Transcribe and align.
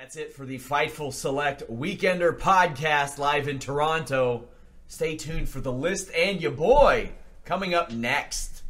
That's 0.00 0.14
it 0.14 0.32
for 0.32 0.46
the 0.46 0.60
Fightful 0.60 1.12
Select 1.12 1.68
Weekender 1.68 2.38
podcast 2.38 3.18
live 3.18 3.48
in 3.48 3.58
Toronto. 3.58 4.44
Stay 4.86 5.16
tuned 5.16 5.48
for 5.48 5.60
the 5.60 5.72
list 5.72 6.08
and 6.14 6.40
your 6.40 6.52
boy 6.52 7.10
coming 7.44 7.74
up 7.74 7.90
next. 7.90 8.62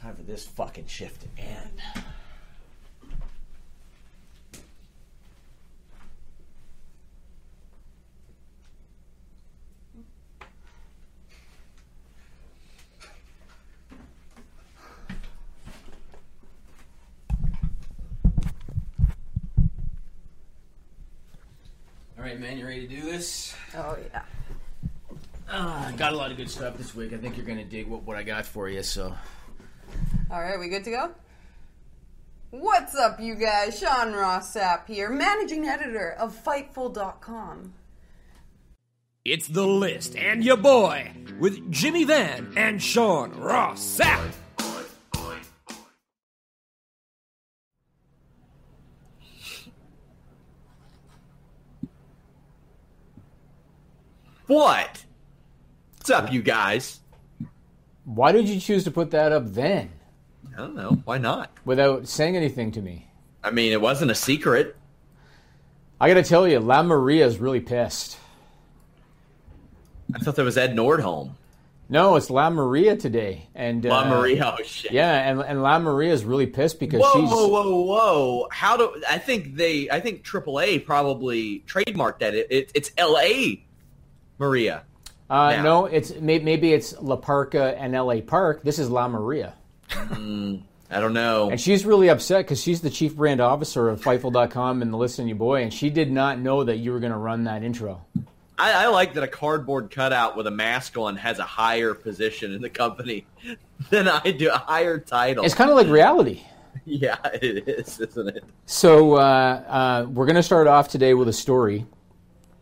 Time 0.00 0.16
for 0.16 0.24
this 0.24 0.44
fucking 0.44 0.88
shift 0.88 1.20
to 1.22 1.40
end. 1.40 2.04
Right, 22.26 22.40
man, 22.40 22.58
you 22.58 22.66
ready 22.66 22.88
to 22.88 22.94
do 22.96 23.02
this? 23.02 23.54
Oh 23.76 23.96
yeah. 24.12 24.22
Uh, 25.48 25.92
got 25.92 26.12
a 26.12 26.16
lot 26.16 26.32
of 26.32 26.36
good 26.36 26.50
stuff 26.50 26.76
this 26.76 26.92
week. 26.92 27.12
I 27.12 27.18
think 27.18 27.36
you're 27.36 27.46
gonna 27.46 27.64
dig 27.64 27.86
what, 27.86 28.02
what 28.02 28.16
I 28.16 28.24
got 28.24 28.44
for 28.44 28.68
you. 28.68 28.82
So, 28.82 29.14
All 30.28 30.40
right, 30.40 30.58
we 30.58 30.68
good 30.68 30.82
to 30.84 30.90
go? 30.90 31.10
What's 32.50 32.96
up, 32.96 33.20
you 33.20 33.36
guys? 33.36 33.78
Sean 33.78 34.12
Ross 34.12 34.56
Sapp 34.56 34.88
here, 34.88 35.08
managing 35.08 35.66
editor 35.66 36.16
of 36.18 36.34
Fightful.com. 36.44 37.74
It's 39.24 39.46
the 39.46 39.66
list 39.66 40.16
and 40.16 40.42
your 40.44 40.56
boy 40.56 41.12
with 41.38 41.70
Jimmy 41.70 42.02
Van 42.02 42.52
and 42.56 42.82
Sean 42.82 43.30
Ross 43.32 44.00
What? 54.46 55.04
What's 55.96 56.10
up, 56.10 56.32
you 56.32 56.40
guys? 56.40 57.00
Why 58.04 58.30
did 58.30 58.48
you 58.48 58.60
choose 58.60 58.84
to 58.84 58.92
put 58.92 59.10
that 59.10 59.32
up 59.32 59.52
then 59.52 59.90
I 60.54 60.58
don't 60.58 60.76
know. 60.76 61.02
Why 61.04 61.18
not? 61.18 61.50
without 61.64 62.06
saying 62.06 62.36
anything 62.36 62.70
to 62.72 62.80
me? 62.80 63.08
I 63.42 63.50
mean, 63.50 63.72
it 63.72 63.80
wasn't 63.80 64.10
a 64.10 64.14
secret. 64.14 64.76
I 66.00 66.08
gotta 66.08 66.22
tell 66.22 66.46
you, 66.46 66.60
La 66.60 66.82
Maria 66.82 67.26
is 67.26 67.38
really 67.38 67.60
pissed. 67.60 68.18
I 70.14 70.18
thought 70.18 70.36
that 70.36 70.44
was 70.44 70.56
Ed 70.56 70.74
Nordholm. 70.76 71.32
No, 71.88 72.16
it's 72.16 72.30
La 72.30 72.50
Maria 72.50 72.96
today, 72.96 73.48
and 73.54 73.84
La 73.84 74.00
uh, 74.00 74.08
Maria, 74.08 74.54
oh 74.58 74.62
shit. 74.64 74.92
Yeah, 74.92 75.12
and 75.12 75.40
and 75.40 75.62
La 75.62 75.78
Maria 75.78 76.12
is 76.12 76.24
really 76.24 76.46
pissed 76.46 76.80
because 76.80 77.00
Whoa, 77.00 77.20
she's 77.20 77.30
whoa, 77.30 77.48
whoa, 77.48 77.80
whoa! 77.82 78.48
How 78.50 78.76
do 78.76 79.02
I 79.08 79.18
think 79.18 79.56
they? 79.56 79.88
I 79.90 80.00
think 80.00 80.24
AAA 80.24 80.84
probably 80.84 81.64
trademarked 81.66 82.20
that. 82.20 82.34
It, 82.34 82.46
it, 82.50 82.72
it's 82.74 82.90
L.A. 82.96 83.65
Maria. 84.38 84.82
uh, 85.30 85.60
no, 85.62 85.86
it's 85.86 86.14
may, 86.14 86.38
maybe 86.38 86.72
it's 86.72 86.94
La 87.00 87.16
Parka 87.16 87.76
and 87.78 87.94
L.A. 87.94 88.20
Park. 88.22 88.62
This 88.62 88.78
is 88.78 88.90
La 88.90 89.08
Maria, 89.08 89.54
I 89.90 91.00
don't 91.00 91.12
know. 91.14 91.50
and 91.50 91.60
she's 91.60 91.84
really 91.84 92.08
upset 92.08 92.44
because 92.44 92.62
she's 92.62 92.80
the 92.80 92.90
chief 92.90 93.16
brand 93.16 93.40
officer 93.40 93.88
of 93.88 94.00
Fightful.com 94.00 94.82
and 94.82 94.92
the 94.92 94.96
List 94.96 95.18
and 95.18 95.28
Your 95.28 95.36
Boy, 95.36 95.62
and 95.62 95.72
she 95.72 95.90
did 95.90 96.12
not 96.12 96.38
know 96.38 96.64
that 96.64 96.76
you 96.76 96.92
were 96.92 97.00
going 97.00 97.12
to 97.12 97.18
run 97.18 97.44
that 97.44 97.62
intro. 97.62 98.04
I, 98.58 98.84
I 98.84 98.86
like 98.86 99.14
that 99.14 99.22
a 99.22 99.28
cardboard 99.28 99.90
cutout 99.90 100.36
with 100.36 100.46
a 100.46 100.50
mask 100.50 100.96
on 100.96 101.16
has 101.16 101.38
a 101.38 101.44
higher 101.44 101.92
position 101.92 102.52
in 102.54 102.62
the 102.62 102.70
company 102.70 103.26
than 103.90 104.08
I 104.08 104.30
do, 104.30 104.50
a 104.50 104.56
higher 104.58 104.98
title. 104.98 105.44
It's 105.44 105.54
kind 105.54 105.70
of 105.70 105.76
like 105.76 105.88
reality. 105.88 106.42
yeah, 106.86 107.16
it 107.34 107.68
is, 107.68 108.00
isn't 108.00 108.28
it? 108.28 108.44
So 108.64 109.16
uh, 109.16 109.18
uh, 109.18 110.06
we're 110.08 110.26
going 110.26 110.36
to 110.36 110.42
start 110.42 110.68
off 110.68 110.88
today 110.88 111.14
with 111.14 111.28
a 111.28 111.32
story, 111.32 111.84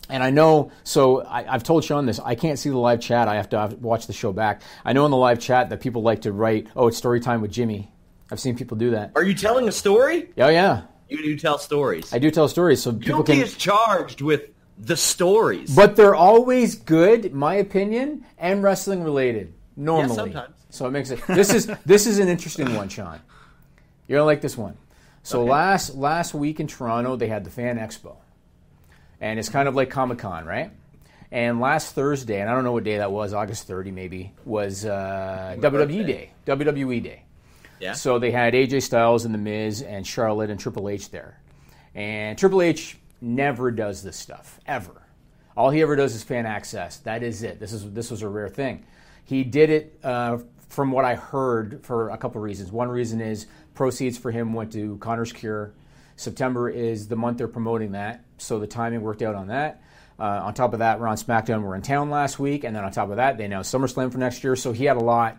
and 0.08 0.22
I 0.22 0.30
know. 0.30 0.70
So 0.84 1.22
I, 1.22 1.52
I've 1.52 1.62
told 1.62 1.84
Sean 1.84 2.06
this. 2.06 2.18
I 2.20 2.34
can't 2.34 2.58
see 2.58 2.70
the 2.70 2.78
live 2.78 3.00
chat. 3.00 3.28
I 3.28 3.36
have 3.36 3.48
to 3.50 3.58
have- 3.58 3.74
watch 3.74 4.06
the 4.06 4.12
show 4.12 4.32
back. 4.32 4.62
I 4.84 4.92
know 4.92 5.04
in 5.04 5.10
the 5.10 5.16
live 5.16 5.40
chat 5.40 5.70
that 5.70 5.80
people 5.80 6.02
like 6.02 6.22
to 6.22 6.32
write, 6.32 6.68
"Oh, 6.76 6.88
it's 6.88 6.96
story 6.96 7.20
time 7.20 7.40
with 7.40 7.50
Jimmy." 7.52 7.90
I've 8.30 8.40
seen 8.40 8.56
people 8.56 8.76
do 8.76 8.90
that. 8.92 9.12
Are 9.16 9.22
you 9.22 9.34
telling 9.34 9.68
a 9.68 9.72
story? 9.72 10.30
Yeah, 10.36 10.48
yeah. 10.48 10.82
You 11.08 11.18
do 11.22 11.36
tell 11.36 11.58
stories. 11.58 12.12
I 12.12 12.18
do 12.18 12.30
tell 12.30 12.48
stories, 12.48 12.82
so 12.82 12.92
people 12.92 13.22
Guilty 13.22 13.34
can. 13.34 13.42
is 13.42 13.54
charged 13.56 14.20
with 14.22 14.42
the 14.78 14.96
stories. 14.96 15.74
But 15.76 15.94
they're 15.94 16.14
always 16.14 16.74
good, 16.74 17.32
my 17.34 17.56
opinion, 17.56 18.24
and 18.38 18.62
wrestling 18.62 19.04
related. 19.04 19.52
Normally, 19.76 20.14
sometimes. 20.14 20.54
So 20.70 20.86
it 20.86 20.90
makes 20.90 21.10
it. 21.10 21.20
This 21.28 21.52
is 21.52 21.66
this 21.86 22.06
is 22.06 22.18
an 22.18 22.28
interesting 22.28 22.74
one, 22.74 22.88
Sean. 22.88 23.20
You're 24.08 24.18
gonna 24.18 24.26
like 24.26 24.40
this 24.40 24.56
one. 24.56 24.76
So 25.22 25.42
Okay. 25.42 25.50
last 25.50 25.94
last 25.94 26.34
week 26.34 26.60
in 26.60 26.66
Toronto, 26.66 27.16
they 27.16 27.28
had 27.28 27.44
the 27.44 27.50
Fan 27.50 27.78
Expo, 27.78 28.16
and 29.24 29.38
it's 29.38 29.48
kind 29.48 29.66
of 29.68 29.74
like 29.74 29.88
Comic 29.88 30.18
Con, 30.18 30.44
right? 30.44 30.70
And 31.32 31.58
last 31.58 31.94
Thursday, 31.94 32.40
and 32.40 32.50
I 32.50 32.54
don't 32.54 32.62
know 32.62 32.72
what 32.72 32.84
day 32.84 32.98
that 32.98 33.10
was, 33.10 33.32
August 33.32 33.66
30 33.66 33.90
maybe, 33.90 34.32
was 34.44 34.84
uh, 34.84 35.56
WWE 35.58 36.06
Day, 36.06 36.30
WWE 36.46 37.02
Day. 37.02 37.22
yeah. 37.80 37.94
So 37.94 38.18
they 38.18 38.30
had 38.30 38.52
AJ 38.52 38.82
Styles 38.82 39.24
and 39.24 39.32
The 39.32 39.38
Miz 39.38 39.80
and 39.80 40.06
Charlotte 40.06 40.50
and 40.50 40.60
Triple 40.60 40.90
H 40.90 41.10
there. 41.10 41.40
And 41.94 42.36
Triple 42.38 42.60
H 42.60 42.98
never 43.22 43.70
does 43.70 44.02
this 44.02 44.16
stuff, 44.16 44.60
ever. 44.66 45.02
All 45.56 45.70
he 45.70 45.80
ever 45.80 45.96
does 45.96 46.14
is 46.14 46.22
fan 46.22 46.44
access. 46.44 46.98
That 46.98 47.22
is 47.22 47.42
it. 47.42 47.58
This 47.58 47.72
is 47.72 47.90
this 47.92 48.10
was 48.10 48.20
a 48.20 48.28
rare 48.28 48.50
thing. 48.50 48.84
He 49.24 49.42
did 49.42 49.70
it 49.70 49.98
uh, 50.04 50.38
from 50.68 50.92
what 50.92 51.06
I 51.06 51.14
heard 51.14 51.80
for 51.82 52.10
a 52.10 52.18
couple 52.18 52.42
reasons. 52.42 52.70
One 52.70 52.88
reason 52.88 53.22
is 53.22 53.46
proceeds 53.74 54.18
for 54.18 54.30
him 54.30 54.52
went 54.52 54.72
to 54.72 54.98
Connor's 54.98 55.32
Cure. 55.32 55.72
September 56.16 56.68
is 56.68 57.08
the 57.08 57.16
month 57.16 57.38
they're 57.38 57.48
promoting 57.48 57.92
that, 57.92 58.23
so 58.38 58.58
the 58.58 58.66
timing 58.66 59.02
worked 59.02 59.22
out 59.22 59.34
on 59.34 59.48
that. 59.48 59.82
Uh, 60.18 60.42
on 60.44 60.54
top 60.54 60.72
of 60.72 60.78
that, 60.78 61.00
we're 61.00 61.08
on 61.08 61.16
SmackDown. 61.16 61.62
We're 61.62 61.74
in 61.74 61.82
town 61.82 62.08
last 62.10 62.38
week, 62.38 62.64
and 62.64 62.74
then 62.74 62.84
on 62.84 62.92
top 62.92 63.10
of 63.10 63.16
that, 63.16 63.36
they 63.36 63.46
announced 63.46 63.74
SummerSlam 63.74 64.12
for 64.12 64.18
next 64.18 64.44
year. 64.44 64.54
So 64.54 64.72
he 64.72 64.84
had 64.84 64.96
a 64.96 65.02
lot 65.02 65.38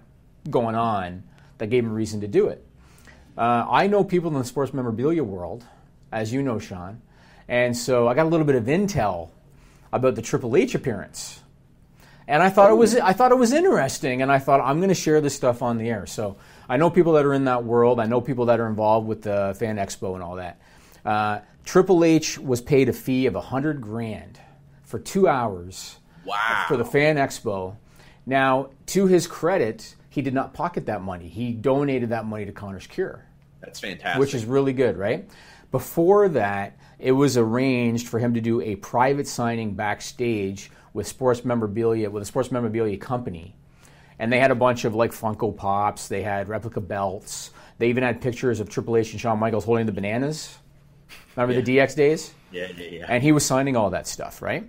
going 0.50 0.76
on 0.76 1.24
that 1.58 1.68
gave 1.68 1.86
him 1.86 1.94
reason 1.94 2.22
to 2.22 2.28
do 2.28 2.48
it. 2.48 2.66
Uh, 3.38 3.66
I 3.70 3.88
know 3.88 4.04
people 4.04 4.32
in 4.32 4.38
the 4.38 4.46
sports 4.46 4.74
memorabilia 4.74 5.24
world, 5.24 5.64
as 6.12 6.32
you 6.34 6.42
know, 6.42 6.60
Sean, 6.60 7.02
and 7.48 7.76
so 7.76 8.08
I 8.08 8.14
got 8.14 8.26
a 8.26 8.30
little 8.30 8.46
bit 8.46 8.56
of 8.56 8.66
intel 8.66 9.30
about 9.92 10.16
the 10.16 10.22
Triple 10.22 10.56
H 10.56 10.76
appearance. 10.76 11.42
And 12.28 12.42
I 12.42 12.50
thought 12.50 12.72
it 12.72 12.76
was 12.76 12.96
I 12.96 13.14
thought 13.14 13.32
it 13.32 13.38
was 13.38 13.54
interesting, 13.54 14.22
and 14.22 14.32
I 14.32 14.40
thought 14.40 14.60
I'm 14.60 14.78
going 14.78 14.90
to 14.90 14.96
share 14.96 15.22
this 15.22 15.36
stuff 15.36 15.62
on 15.62 15.78
the 15.78 15.90
air. 15.90 16.06
So 16.06 16.38
I 16.68 16.78
know 16.78 16.90
people 16.90 17.14
that 17.14 17.26
are 17.26 17.34
in 17.34 17.46
that 17.46 17.64
world. 17.64 18.00
I 18.00 18.08
know 18.08 18.20
people 18.20 18.48
that 18.48 18.60
are 18.60 18.68
involved 18.68 19.08
with 19.08 19.22
the 19.22 19.56
Fan 19.60 19.78
Expo 19.78 20.16
and 20.16 20.24
all 20.24 20.36
that. 20.38 20.60
Uh, 21.06 21.40
Triple 21.66 22.04
H 22.04 22.38
was 22.38 22.62
paid 22.62 22.90
a 22.90 22.94
fee 22.94 23.26
of 23.26 23.36
a 23.36 23.42
hundred 23.42 23.82
grand 23.82 24.40
for 24.84 25.00
two 25.00 25.28
hours 25.28 25.98
Wow. 26.26 26.66
for 26.68 26.78
the 26.78 26.86
Fan 26.86 27.18
Expo. 27.18 27.76
Now, 28.26 28.70
to 28.88 29.08
his 29.08 29.28
credit, 29.28 29.96
he 30.10 30.22
did 30.22 30.34
not 30.34 30.54
pocket 30.54 30.86
that 30.86 31.02
money. 31.02 31.28
He 31.28 31.52
donated 31.54 32.10
that 32.10 32.26
money 32.26 32.46
to 32.46 32.52
Connor's 32.52 32.88
Cure 32.88 33.26
That's 33.62 33.80
fantastic. 33.80 34.20
which 34.20 34.34
is 34.34 34.46
really 34.46 34.74
good, 34.74 34.98
right? 34.98 35.28
Before 35.72 36.30
that, 36.30 36.78
it 37.00 37.12
was 37.12 37.36
arranged 37.38 38.08
for 38.08 38.20
him 38.20 38.34
to 38.36 38.42
do 38.42 38.62
a 38.62 38.76
private 38.78 39.28
signing 39.28 39.74
backstage 39.74 40.72
with 40.94 41.08
sports 41.08 41.44
memorabilia 41.44 42.10
with 42.10 42.24
a 42.24 42.26
sports 42.26 42.52
memorabilia 42.52 42.96
company, 42.98 43.56
and 44.18 44.32
they 44.32 44.40
had 44.40 44.52
a 44.52 44.56
bunch 44.56 44.86
of 44.86 44.96
like 44.96 45.12
Funko 45.12 45.56
Pops. 45.56 46.08
They 46.08 46.22
had 46.24 46.48
replica 46.48 46.80
belts. 46.80 47.52
They 47.80 47.90
even 47.90 48.04
had 48.04 48.22
pictures 48.22 48.62
of 48.62 48.70
Triple 48.70 48.96
H 48.96 49.12
and 49.12 49.20
Shawn 49.20 49.38
Michaels 49.40 49.66
holding 49.66 49.86
the 49.88 49.92
bananas. 49.92 50.58
Remember 51.36 51.62
the 51.62 51.78
DX 51.78 51.96
days? 51.96 52.34
yeah, 52.52 52.68
yeah, 52.78 52.86
yeah. 52.86 53.06
and 53.10 53.22
he 53.22 53.32
was 53.32 53.46
signing 53.46 53.76
all 53.76 53.90
that 53.92 54.08
stuff, 54.08 54.42
right? 54.42 54.68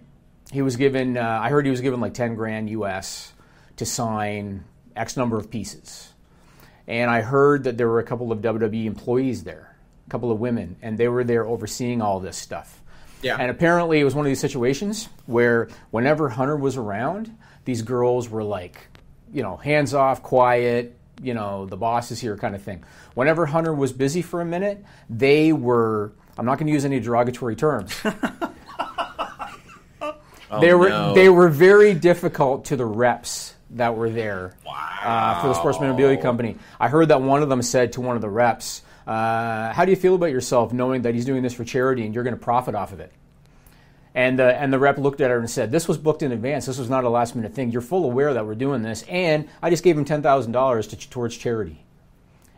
He 0.51 0.63
was 0.63 0.77
given, 0.77 1.17
uh, 1.17 1.41
I 1.43 1.51
heard 1.51 1.65
he 1.65 1.71
was 1.71 1.81
given 1.81 2.01
like 2.01 2.15
10 2.15 2.35
grand 2.35 2.71
US 2.71 3.33
to 3.77 3.87
sign 3.87 4.65
X 4.95 5.17
number 5.17 5.37
of 5.37 5.51
pieces. 5.51 6.13
And 6.87 7.11
I 7.11 7.21
heard 7.21 7.65
that 7.65 7.77
there 7.77 7.89
were 7.89 7.99
a 7.99 8.05
couple 8.05 8.31
of 8.31 8.39
WWE 8.41 8.87
employees 8.87 9.45
there, 9.45 9.77
a 10.07 10.11
couple 10.11 10.31
of 10.31 10.39
women, 10.39 10.77
and 10.83 10.97
they 10.97 11.09
were 11.09 11.25
there 11.25 11.45
overseeing 11.47 12.01
all 12.01 12.21
this 12.21 12.37
stuff. 12.37 12.81
Yeah. 13.23 13.37
And 13.39 13.51
apparently 13.51 13.99
it 14.01 14.05
was 14.05 14.15
one 14.15 14.25
of 14.25 14.31
these 14.31 14.41
situations 14.41 15.09
where 15.27 15.69
whenever 15.91 16.29
Hunter 16.29 16.57
was 16.57 16.77
around, 16.77 17.37
these 17.65 17.83
girls 17.83 18.29
were 18.29 18.45
like, 18.45 18.87
you 19.33 19.43
know, 19.43 19.57
hands 19.57 19.95
off, 19.95 20.23
quiet, 20.23 20.97
you 21.21 21.35
know, 21.35 21.67
the 21.67 21.77
boss 21.77 22.11
is 22.11 22.21
here 22.21 22.37
kind 22.37 22.55
of 22.55 22.63
thing. 22.63 22.85
Whenever 23.15 23.47
Hunter 23.47 23.75
was 23.75 23.93
busy 23.93 24.23
for 24.23 24.41
a 24.41 24.45
minute, 24.45 24.85
they 25.11 25.53
were, 25.53 26.13
I'm 26.39 26.45
not 26.45 26.59
going 26.59 26.67
to 26.67 26.73
use 26.73 26.85
any 26.85 27.01
derogatory 27.01 27.57
terms. 27.57 27.99
they 30.61 30.75
were 30.75 30.89
no. 30.89 31.15
they 31.15 31.29
were 31.29 31.49
very 31.49 31.95
difficult 31.95 32.67
to 32.67 32.77
the 32.77 32.85
reps 32.85 33.55
that 33.71 33.97
were 33.97 34.11
there 34.11 34.57
uh, 35.03 35.41
for 35.41 35.49
the 35.49 35.55
sports 35.55 35.81
memorabilia 35.81 36.21
company. 36.21 36.57
I 36.79 36.89
heard 36.89 37.09
that 37.09 37.23
one 37.23 37.43
of 37.43 37.49
them 37.49 37.63
said 37.63 37.93
to 37.95 38.01
one 38.01 38.17
of 38.17 38.23
the 38.23 38.29
reps, 38.29 38.83
uh, 39.07 39.73
"How 39.73 39.85
do 39.85 39.91
you 39.91 39.97
feel 39.97 40.15
about 40.15 40.31
yourself 40.31 40.73
knowing 40.73 41.03
that 41.03 41.15
he's 41.15 41.25
doing 41.25 41.43
this 41.43 41.55
for 41.55 41.65
charity 41.65 42.05
and 42.05 42.15
you're 42.15 42.25
going 42.25 42.37
to 42.37 42.43
profit 42.43 42.75
off 42.75 42.93
of 42.93 43.01
it?" 43.01 43.13
And 44.15 44.39
the 44.39 44.55
and 44.55 44.73
the 44.73 44.79
rep 44.79 44.99
looked 44.99 45.21
at 45.21 45.31
her 45.31 45.39
and 45.39 45.51
said, 45.51 45.71
"This 45.71 45.89
was 45.89 45.99
booked 45.99 46.23
in 46.23 46.33
advance. 46.33 46.67
This 46.67 46.79
was 46.79 46.91
not 46.91 47.05
a 47.05 47.09
last 47.09 47.35
minute 47.35 47.55
thing. 47.55 47.71
You're 47.71 47.83
full 47.83 48.05
aware 48.05 48.35
that 48.35 48.47
we're 48.47 48.55
doing 48.55 48.83
this, 48.83 49.03
and 49.09 49.49
I 49.63 49.71
just 49.71 49.83
gave 49.83 49.97
him 49.97 50.05
ten 50.05 50.23
thousand 50.23 50.53
dollars 50.53 50.87
towards 50.87 51.37
charity." 51.37 51.83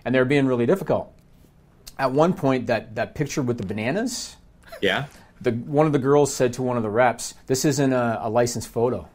And 0.04 0.14
they're 0.14 0.25
being 0.25 0.46
really 0.46 0.64
difficult. 0.66 1.12
At 1.99 2.12
one 2.12 2.33
point, 2.33 2.67
that 2.69 2.95
that 2.95 3.15
picture 3.15 3.43
with 3.43 3.59
the 3.59 3.67
bananas 3.67 4.37
yeah. 4.81 5.06
the 5.41 5.53
one 5.53 5.87
of 5.87 5.93
the 5.93 5.99
girls 5.99 6.35
said 6.35 6.53
to 6.55 6.62
one 6.62 6.77
of 6.77 6.83
the 6.83 6.91
reps, 6.91 7.35
"This 7.47 7.65
isn't 7.65 7.93
a, 7.93 8.21
a 8.23 8.31
licensed 8.31 8.69
photo. 8.69 9.09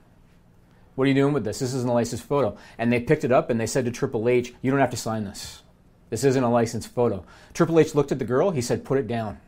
What 0.95 1.05
are 1.05 1.07
you 1.07 1.13
doing 1.13 1.33
with 1.33 1.43
this? 1.43 1.59
This 1.59 1.73
isn't 1.73 1.89
a 1.89 1.93
licensed 1.93 2.25
photo." 2.25 2.57
And 2.77 2.91
they 2.91 2.99
picked 2.99 3.23
it 3.23 3.31
up 3.31 3.49
and 3.49 3.59
they 3.59 3.65
said 3.65 3.85
to 3.85 3.91
Triple 3.91 4.27
H, 4.27 4.53
"You 4.61 4.71
don't 4.71 4.79
have 4.79 4.91
to 4.91 4.97
sign 4.97 5.25
this. 5.25 5.61
This 6.09 6.23
isn't 6.23 6.43
a 6.43 6.51
licensed 6.51 6.93
photo." 6.93 7.23
Triple 7.53 7.79
H 7.79 7.95
looked 7.95 8.11
at 8.11 8.19
the 8.19 8.25
girl. 8.25 8.51
He 8.51 8.61
said, 8.61 8.85
"Put 8.85 8.97
it 8.97 9.07
down." 9.07 9.39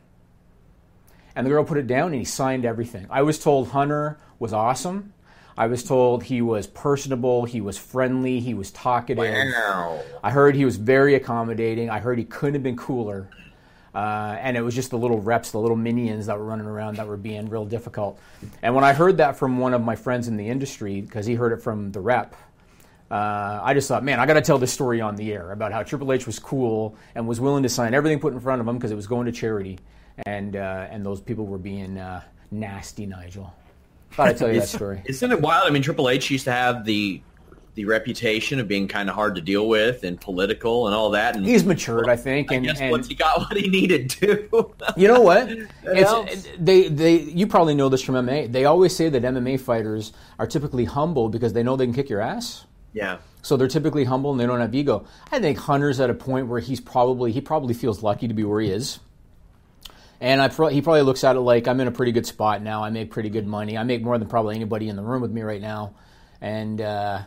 And 1.36 1.46
the 1.46 1.52
girl 1.52 1.66
put 1.66 1.78
it 1.78 1.88
down 1.88 2.08
and 2.08 2.16
he 2.16 2.26
signed 2.26 2.64
everything. 2.64 3.08
I 3.10 3.22
was 3.22 3.38
told 3.38 3.70
Hunter 3.70 4.18
was 4.40 4.54
awesome. 4.54 5.14
I 5.58 5.68
was 5.68 5.84
told 5.84 6.24
he 6.24 6.42
was 6.42 6.68
personable, 6.68 7.46
he 7.46 7.62
was 7.62 7.78
friendly, 7.78 8.40
he 8.40 8.54
was 8.54 8.72
talkative. 8.72 9.24
Wow. 9.24 10.02
I 10.24 10.32
heard 10.32 10.56
he 10.56 10.66
was 10.66 10.76
very 10.76 11.16
accommodating. 11.16 11.90
I 11.90 12.00
heard 12.00 12.18
he 12.18 12.26
couldn't 12.26 12.56
have 12.56 12.64
been 12.64 12.76
cooler. 12.76 13.30
Uh, 13.94 14.36
and 14.42 14.58
it 14.58 14.62
was 14.62 14.76
just 14.76 14.92
the 14.92 14.98
little 14.98 15.22
reps, 15.22 15.52
the 15.52 15.58
little 15.58 15.78
minions 15.78 16.26
that 16.26 16.38
were 16.38 16.44
running 16.44 16.68
around 16.68 16.98
that 16.98 17.08
were 17.08 17.16
being 17.16 17.50
real 17.50 17.64
difficult. 17.64 18.20
And 18.62 18.76
when 18.76 18.84
I 18.84 18.92
heard 18.92 19.18
that 19.18 19.38
from 19.38 19.58
one 19.58 19.74
of 19.74 19.82
my 19.82 19.96
friends 19.96 20.28
in 20.28 20.36
the 20.36 20.50
industry, 20.50 21.00
because 21.00 21.26
he 21.26 21.36
heard 21.36 21.54
it 21.54 21.62
from 21.62 21.94
the 21.94 22.02
rep, 22.02 22.36
uh, 23.10 23.62
I 23.64 23.74
just 23.74 23.88
thought, 23.88 24.04
man, 24.04 24.20
I 24.20 24.26
got 24.26 24.34
to 24.34 24.42
tell 24.42 24.58
this 24.58 24.74
story 24.74 25.00
on 25.00 25.16
the 25.16 25.32
air 25.32 25.54
about 25.54 25.72
how 25.72 25.84
Triple 25.84 26.12
H 26.12 26.28
was 26.28 26.40
cool 26.40 26.98
and 27.14 27.26
was 27.26 27.40
willing 27.40 27.64
to 27.64 27.70
sign 27.70 27.94
everything 27.94 28.20
put 28.20 28.34
in 28.34 28.42
front 28.42 28.60
of 28.60 28.68
him 28.68 28.76
because 28.76 28.92
it 28.92 28.96
was 28.96 29.08
going 29.08 29.28
to 29.28 29.32
charity, 29.32 29.80
and 30.26 30.58
uh, 30.58 30.88
and 30.90 31.06
those 31.06 31.22
people 31.22 31.46
were 31.46 31.60
being 31.60 31.98
uh, 31.98 32.22
nasty, 32.52 33.06
Nigel. 33.06 33.54
Thought 34.12 34.28
I'd 34.30 34.38
tell 34.38 34.52
you 34.54 34.60
that 34.60 34.70
story. 34.70 35.02
Isn't 35.06 35.32
it 35.32 35.42
wild? 35.42 35.68
I 35.68 35.72
mean, 35.72 35.82
Triple 35.82 36.10
H 36.10 36.30
used 36.30 36.46
to 36.46 36.52
have 36.52 36.86
the 36.86 37.22
the 37.76 37.84
reputation 37.84 38.58
of 38.62 38.70
being 38.70 38.88
kind 38.88 39.10
of 39.10 39.16
hard 39.16 39.36
to 39.36 39.42
deal 39.42 39.68
with 39.68 40.06
and 40.06 40.20
political 40.22 40.88
and 40.88 40.96
all 40.96 41.10
that. 41.10 41.36
And 41.36 41.46
He's 41.46 41.66
matured, 41.66 42.08
I 42.08 42.16
think, 42.16 42.50
I 42.50 42.56
and, 42.56 42.66
guess 42.66 42.80
and 42.80 42.90
once 42.90 43.08
he 43.10 43.16
got 43.16 43.38
what 43.40 43.58
he 43.58 43.68
needed 43.68 44.10
to. 44.12 44.74
You 44.96 45.10
know 45.10 45.20
what? 45.20 45.50
It's, 45.84 46.48
they, 46.58 46.88
they, 46.88 47.18
you 47.20 47.48
probably 47.48 47.76
know 47.76 47.90
this 47.90 48.02
from 48.02 48.16
MMA. 48.16 48.50
They 48.52 48.64
always 48.64 48.96
say 48.96 49.10
that 49.10 49.22
MMA 49.24 49.60
fighters 49.60 50.14
are 50.40 50.48
typically 50.48 50.86
humble 50.86 51.28
because 51.28 51.52
they 51.52 51.64
know 51.64 51.76
they 51.76 51.86
can 51.86 51.94
kick 51.94 52.10
your 52.10 52.22
ass. 52.22 52.64
yeah. 52.94 53.18
So 53.42 53.58
they're 53.58 53.68
typically 53.68 54.06
humble 54.06 54.32
and 54.32 54.40
they 54.40 54.46
don't 54.48 54.60
have 54.62 54.74
ego. 54.74 55.06
I 55.32 55.40
think 55.40 55.58
Hunter's 55.60 56.00
at 56.00 56.10
a 56.10 56.14
point 56.16 56.48
where 56.48 56.60
he's 56.62 56.80
probably 56.80 57.32
he 57.34 57.42
probably 57.42 57.74
feels 57.76 58.02
lucky 58.02 58.28
to 58.28 58.34
be 58.34 58.44
where 58.44 58.62
he 58.62 58.72
is. 58.72 59.00
And 60.22 60.42
I 60.42 60.48
pro- 60.48 60.68
he 60.70 60.82
probably 60.82 61.02
looks 61.02 61.24
at 61.24 61.36
it 61.36 61.42
like 61.42 61.68
I'm 61.68 61.80
in 61.80 61.88
a 61.88 61.92
pretty 61.92 62.12
good 62.12 62.26
spot 62.26 62.62
now. 62.62 62.84
I 62.84 62.90
make 62.90 63.12
pretty 63.12 63.30
good 63.30 63.46
money. 63.46 63.78
I 63.78 63.84
make 63.84 64.02
more 64.02 64.18
than 64.18 64.28
probably 64.28 64.56
anybody 64.56 64.88
in 64.90 64.96
the 64.96 65.04
room 65.04 65.22
with 65.22 65.32
me 65.32 65.42
right 65.42 65.62
now. 65.62 65.94
And 66.42 66.80
uh, 66.82 67.22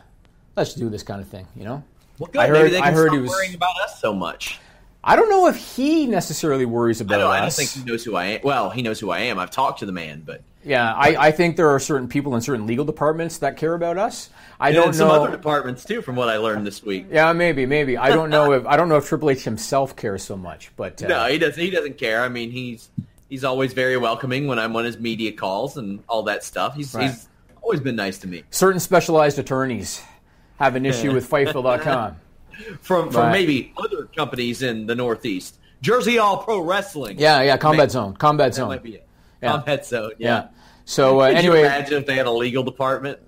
let's 0.55 0.73
do 0.73 0.89
this 0.89 1.03
kind 1.03 1.21
of 1.21 1.27
thing, 1.27 1.47
you 1.55 1.63
know? 1.65 1.83
Well, 2.17 2.29
good. 2.31 2.39
I 2.41 2.47
Maybe 2.49 2.59
heard- 2.59 2.71
they 2.73 2.79
I 2.79 2.91
heard 2.91 3.07
stop 3.07 3.15
he 3.15 3.21
was- 3.21 3.29
worrying 3.31 3.53
about 3.55 3.79
us 3.83 3.99
so 4.01 4.13
much. 4.13 4.59
I 5.03 5.15
don't 5.15 5.29
know 5.29 5.47
if 5.47 5.55
he 5.55 6.07
necessarily 6.07 6.65
worries 6.65 6.99
about 6.99 7.19
don't, 7.19 7.31
I 7.31 7.39
don't 7.39 7.53
think 7.53 7.69
he 7.69 7.83
knows 7.85 8.03
who 8.03 8.15
I 8.17 8.25
am. 8.25 8.41
Well, 8.43 8.69
he 8.69 8.81
knows 8.81 8.99
who 8.99 9.09
I 9.11 9.19
am. 9.19 9.39
I've 9.39 9.49
talked 9.51 9.79
to 9.79 9.85
the 9.85 9.93
man, 9.93 10.23
but 10.25 10.41
Yeah, 10.69 10.93
I, 10.93 11.27
I 11.27 11.31
think 11.31 11.55
there 11.57 11.69
are 11.69 11.79
certain 11.79 12.07
people 12.07 12.35
in 12.35 12.41
certain 12.41 12.67
legal 12.67 12.85
departments 12.85 13.39
that 13.39 13.57
care 13.57 13.73
about 13.73 13.97
us. 13.97 14.29
I 14.59 14.69
and 14.69 14.75
don't 14.75 14.87
in 14.89 14.93
some 14.93 15.07
know. 15.07 15.15
other 15.23 15.31
departments 15.31 15.83
too, 15.83 16.01
from 16.01 16.15
what 16.15 16.29
I 16.29 16.37
learned 16.37 16.67
this 16.67 16.83
week. 16.83 17.07
yeah, 17.11 17.33
maybe, 17.33 17.65
maybe. 17.65 17.97
I 17.97 18.09
don't 18.09 18.29
know 18.29 18.51
if 18.57 18.65
I 18.67 18.77
don't 18.77 18.87
know 18.89 18.97
if 18.97 19.07
Triple 19.07 19.29
H 19.31 19.43
himself 19.43 19.95
cares 19.95 20.23
so 20.23 20.37
much, 20.37 20.71
but 20.75 21.01
uh, 21.03 21.07
No, 21.07 21.25
he 21.25 21.37
doesn't. 21.39 21.61
He 21.61 21.69
doesn't 21.71 21.97
care. 21.97 22.21
I 22.23 22.29
mean, 22.29 22.51
he's 22.51 22.89
he's 23.29 23.43
always 23.43 23.73
very 23.73 23.97
welcoming 23.97 24.47
when 24.47 24.59
I'm 24.59 24.75
on 24.75 24.85
his 24.85 24.99
media 24.99 25.31
calls 25.31 25.77
and 25.77 26.03
all 26.07 26.23
that 26.23 26.43
stuff. 26.43 26.75
He's 26.75 26.93
Right. 26.93 27.09
he's 27.09 27.27
always 27.61 27.79
been 27.79 27.95
nice 27.95 28.17
to 28.19 28.27
me. 28.27 28.43
certain 28.51 28.79
specialized 28.79 29.39
attorneys 29.39 30.01
have 30.59 30.75
an 30.75 30.85
issue 30.85 31.13
with 31.13 31.29
Fightful.com. 31.29 32.15
From 32.81 33.09
from 33.09 33.21
Right. 33.21 33.31
maybe 33.31 33.73
other 33.77 34.05
companies 34.15 34.61
in 34.61 34.85
the 34.85 34.93
Northeast, 34.95 35.57
Jersey 35.81 36.17
All 36.19 36.43
Pro 36.43 36.59
Wrestling. 36.59 37.17
Yeah, 37.17 37.41
yeah, 37.41 37.55
Combat. 37.55 37.89
Zone, 37.89 38.13
Combat 38.15 38.51
that 38.51 38.55
Zone. 38.57 38.67
might 38.67 38.83
be 38.83 38.95
it. 38.95 39.05
Yeah. 39.41 39.51
Combat 39.51 39.85
Zone. 39.85 40.11
Yeah. 40.17 40.27
Yeah. 40.27 40.47
So 40.85 41.19
uh, 41.19 41.27
Could 41.27 41.37
anyway, 41.37 41.59
you 41.59 41.65
imagine 41.65 41.97
if 41.99 42.05
they 42.07 42.15
had 42.15 42.25
a 42.25 42.31
legal 42.31 42.63
department? 42.63 43.19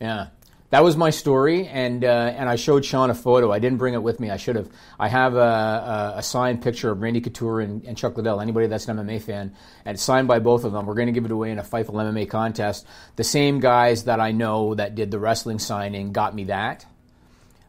Yeah, 0.00 0.26
that 0.70 0.82
was 0.82 0.96
my 0.96 1.10
story, 1.10 1.68
and 1.68 2.04
uh, 2.04 2.08
and 2.08 2.48
I 2.48 2.56
showed 2.56 2.84
Sean 2.84 3.08
a 3.08 3.14
photo. 3.14 3.52
I 3.52 3.60
didn't 3.60 3.78
bring 3.78 3.94
it 3.94 4.02
with 4.02 4.18
me. 4.18 4.30
I 4.30 4.36
should 4.36 4.56
have. 4.56 4.68
I 4.98 5.06
have 5.06 5.36
a, 5.36 5.38
a, 5.38 6.14
a 6.16 6.22
signed 6.24 6.62
picture 6.62 6.90
of 6.90 7.00
Randy 7.00 7.20
Couture 7.20 7.60
and, 7.60 7.84
and 7.84 7.96
Chuck 7.96 8.16
Liddell. 8.16 8.40
Anybody 8.40 8.66
that's 8.66 8.88
an 8.88 8.96
MMA 8.96 9.22
fan, 9.22 9.54
and 9.84 9.94
it's 9.94 10.02
signed 10.02 10.26
by 10.26 10.40
both 10.40 10.64
of 10.64 10.72
them. 10.72 10.86
We're 10.86 10.94
going 10.94 11.06
to 11.06 11.12
give 11.12 11.24
it 11.24 11.30
away 11.30 11.52
in 11.52 11.60
a 11.60 11.62
Fightful 11.62 11.94
MMA 11.94 12.28
contest. 12.28 12.84
The 13.14 13.22
same 13.22 13.60
guys 13.60 14.04
that 14.04 14.18
I 14.18 14.32
know 14.32 14.74
that 14.74 14.96
did 14.96 15.12
the 15.12 15.20
wrestling 15.20 15.60
signing 15.60 16.12
got 16.12 16.34
me 16.34 16.44
that. 16.44 16.84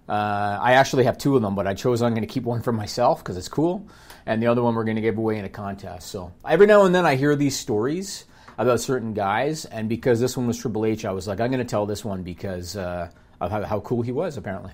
Uh, 0.07 0.59
I 0.61 0.73
actually 0.73 1.05
have 1.05 1.17
two 1.17 1.35
of 1.35 1.41
them, 1.41 1.55
but 1.55 1.65
I 1.65 1.73
chose 1.73 2.01
I'm 2.01 2.13
going 2.13 2.27
to 2.27 2.31
keep 2.31 2.43
one 2.43 2.61
for 2.61 2.71
myself 2.71 3.19
because 3.23 3.37
it's 3.37 3.47
cool, 3.49 3.87
and 4.25 4.41
the 4.41 4.47
other 4.47 4.61
one 4.61 4.75
we're 4.75 4.83
going 4.83 4.97
to 4.97 5.01
give 5.01 5.17
away 5.17 5.37
in 5.37 5.45
a 5.45 5.49
contest. 5.49 6.09
So 6.09 6.31
every 6.47 6.67
now 6.67 6.85
and 6.85 6.93
then 6.93 7.05
I 7.05 7.15
hear 7.15 7.35
these 7.35 7.57
stories 7.57 8.25
about 8.57 8.79
certain 8.79 9.13
guys, 9.13 9.65
and 9.65 9.89
because 9.89 10.19
this 10.19 10.37
one 10.37 10.45
was 10.47 10.57
Triple 10.57 10.85
H, 10.85 11.05
I 11.05 11.11
was 11.11 11.27
like, 11.27 11.39
I'm 11.41 11.49
going 11.49 11.59
to 11.59 11.69
tell 11.69 11.85
this 11.87 12.05
one 12.05 12.21
because 12.23 12.75
uh, 12.77 13.09
of 13.41 13.51
how, 13.51 13.63
how 13.63 13.79
cool 13.81 14.01
he 14.03 14.11
was. 14.11 14.37
Apparently, 14.37 14.71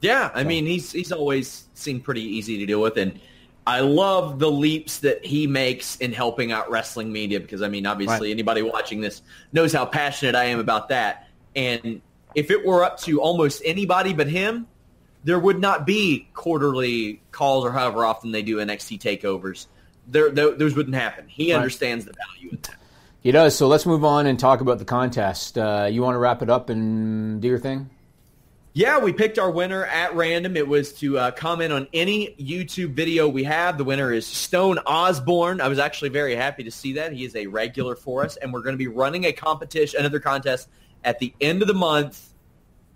Yeah, 0.00 0.30
I 0.34 0.44
mean 0.44 0.66
he's 0.66 0.92
he's 0.92 1.10
always 1.10 1.64
seemed 1.74 2.04
pretty 2.04 2.22
easy 2.22 2.58
to 2.58 2.66
deal 2.66 2.80
with, 2.82 2.98
and 2.98 3.18
I 3.66 3.80
love 3.80 4.38
the 4.38 4.50
leaps 4.50 5.00
that 5.00 5.24
he 5.24 5.46
makes 5.46 5.96
in 5.96 6.12
helping 6.12 6.52
out 6.52 6.70
wrestling 6.70 7.10
media 7.12 7.40
because 7.40 7.62
I 7.62 7.68
mean 7.68 7.86
obviously 7.86 8.28
Right. 8.28 8.32
anybody 8.32 8.62
watching 8.62 9.00
this 9.00 9.22
knows 9.52 9.72
how 9.72 9.86
passionate 9.86 10.34
I 10.34 10.44
am 10.44 10.60
about 10.60 10.90
that, 10.90 11.28
and 11.56 12.00
if 12.34 12.50
it 12.50 12.64
were 12.66 12.84
up 12.84 12.98
to 13.00 13.20
almost 13.20 13.62
anybody 13.64 14.12
but 14.12 14.28
him, 14.28 14.66
there 15.24 15.38
would 15.38 15.60
not 15.60 15.86
be 15.86 16.28
quarterly 16.34 17.20
calls 17.32 17.64
or 17.64 17.72
however 17.72 18.04
often 18.04 18.32
they 18.32 18.42
do 18.42 18.56
NXT 18.56 19.00
takeovers. 19.00 19.66
There, 20.06 20.30
tho- 20.30 20.54
those 20.54 20.74
wouldn't 20.74 20.96
happen. 20.96 21.26
He 21.28 21.52
understands 21.52 22.04
the 22.04 22.14
value 22.14 22.50
in 22.52 22.58
that. 22.62 22.76
he 23.20 23.30
does. 23.32 23.56
So 23.56 23.68
let's 23.68 23.84
move 23.84 24.04
on 24.04 24.26
and 24.26 24.38
talk 24.38 24.60
about 24.60 24.78
the 24.78 24.84
contest. 24.84 25.58
Uh, 25.58 25.88
you 25.90 26.02
want 26.02 26.14
to 26.14 26.18
wrap 26.18 26.40
it 26.42 26.48
up 26.48 26.70
and 26.70 27.42
do 27.42 27.48
your 27.48 27.58
thing? 27.58 27.90
Yeah, 28.74 29.00
we 29.00 29.12
picked 29.12 29.40
our 29.40 29.50
winner 29.50 29.84
at 29.86 30.14
random. 30.14 30.56
It 30.56 30.68
was 30.68 30.92
to 31.00 31.18
uh, 31.18 31.30
comment 31.32 31.72
on 31.72 31.88
any 31.92 32.34
YouTube 32.38 32.90
video 32.92 33.28
we 33.28 33.42
have. 33.42 33.76
The 33.76 33.82
winner 33.82 34.12
is 34.12 34.24
Stone 34.24 34.78
Osborne. 34.86 35.60
I 35.60 35.66
was 35.66 35.80
actually 35.80 36.10
very 36.10 36.36
happy 36.36 36.62
to 36.62 36.70
see 36.70 36.92
that. 36.92 37.12
He 37.12 37.24
is 37.24 37.34
a 37.34 37.48
regular 37.48 37.96
for 37.96 38.24
us, 38.24 38.36
and 38.36 38.52
we're 38.52 38.60
going 38.62 38.74
to 38.74 38.78
be 38.78 38.86
running 38.86 39.24
a 39.24 39.32
competition, 39.32 39.98
another 39.98 40.20
contest 40.20 40.68
at 41.04 41.18
the 41.18 41.32
end 41.40 41.62
of 41.62 41.68
the 41.68 41.74
month 41.74 42.28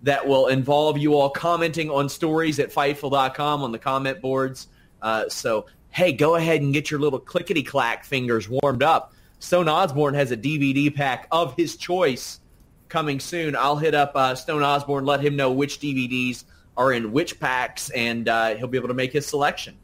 that 0.03 0.27
will 0.27 0.49
involve 0.49 0.99
you 0.99 1.15
all 1.15 1.31
commenting 1.31 1.91
on 1.91 2.09
stories 2.09 2.59
at 2.59 2.73
Fightful.com 2.73 3.63
on 3.63 3.73
the 3.73 3.79
comment 3.79 4.21
boards. 4.21 4.69
Uh, 5.01 5.29
so, 5.29 5.67
hey, 5.91 6.13
go 6.13 6.35
ahead 6.35 6.61
and 6.61 6.73
get 6.75 6.91
your 6.91 7.01
little 7.01 7.19
clickety-clack 7.19 8.05
fingers 8.05 8.49
warmed 8.49 8.83
up. 8.83 9.13
Stone 9.39 9.69
Osborne 9.69 10.15
has 10.15 10.31
a 10.31 10.37
DVD 10.37 10.95
pack 10.95 11.27
of 11.31 11.57
his 11.57 11.77
choice 11.77 12.41
coming 12.89 13.21
soon. 13.21 13.57
I'll 13.57 13.77
hit 13.77 13.95
up 13.95 14.13
uh, 14.15 14.35
Stone 14.35 14.63
Osborne, 14.63 15.05
let 15.05 15.21
him 15.21 15.37
know 15.37 15.51
which 15.51 15.81
DVDs 15.81 16.45
are 16.77 16.93
in 16.93 17.13
which 17.13 17.39
packs, 17.41 17.91
and 17.91 18.29
uh, 18.29 18.55
he'll 18.55 18.69
be 18.69 18.79
able 18.79 18.89
to 18.89 18.95
make 18.95 19.13
his 19.13 19.27
selection. 19.27 19.77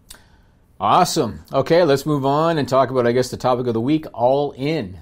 Awesome. 0.81 1.41
Okay, 1.53 1.83
let's 1.83 2.07
move 2.07 2.25
on 2.25 2.59
and 2.59 2.69
talk 2.69 2.91
about, 2.91 3.07
I 3.07 3.13
guess, 3.13 3.31
the 3.31 3.37
topic 3.37 3.67
of 3.67 3.75
the 3.75 3.81
week, 3.81 4.07
All 4.13 4.53
In. 4.53 4.99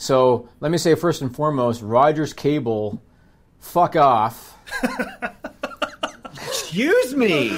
So 0.00 0.48
let 0.60 0.70
me 0.72 0.78
say 0.78 0.94
first 0.94 1.20
and 1.20 1.34
foremost, 1.34 1.82
Rogers 1.82 2.32
Cable, 2.32 3.02
fuck 3.58 3.96
off. 3.96 4.56
Excuse 6.32 7.14
me. 7.14 7.54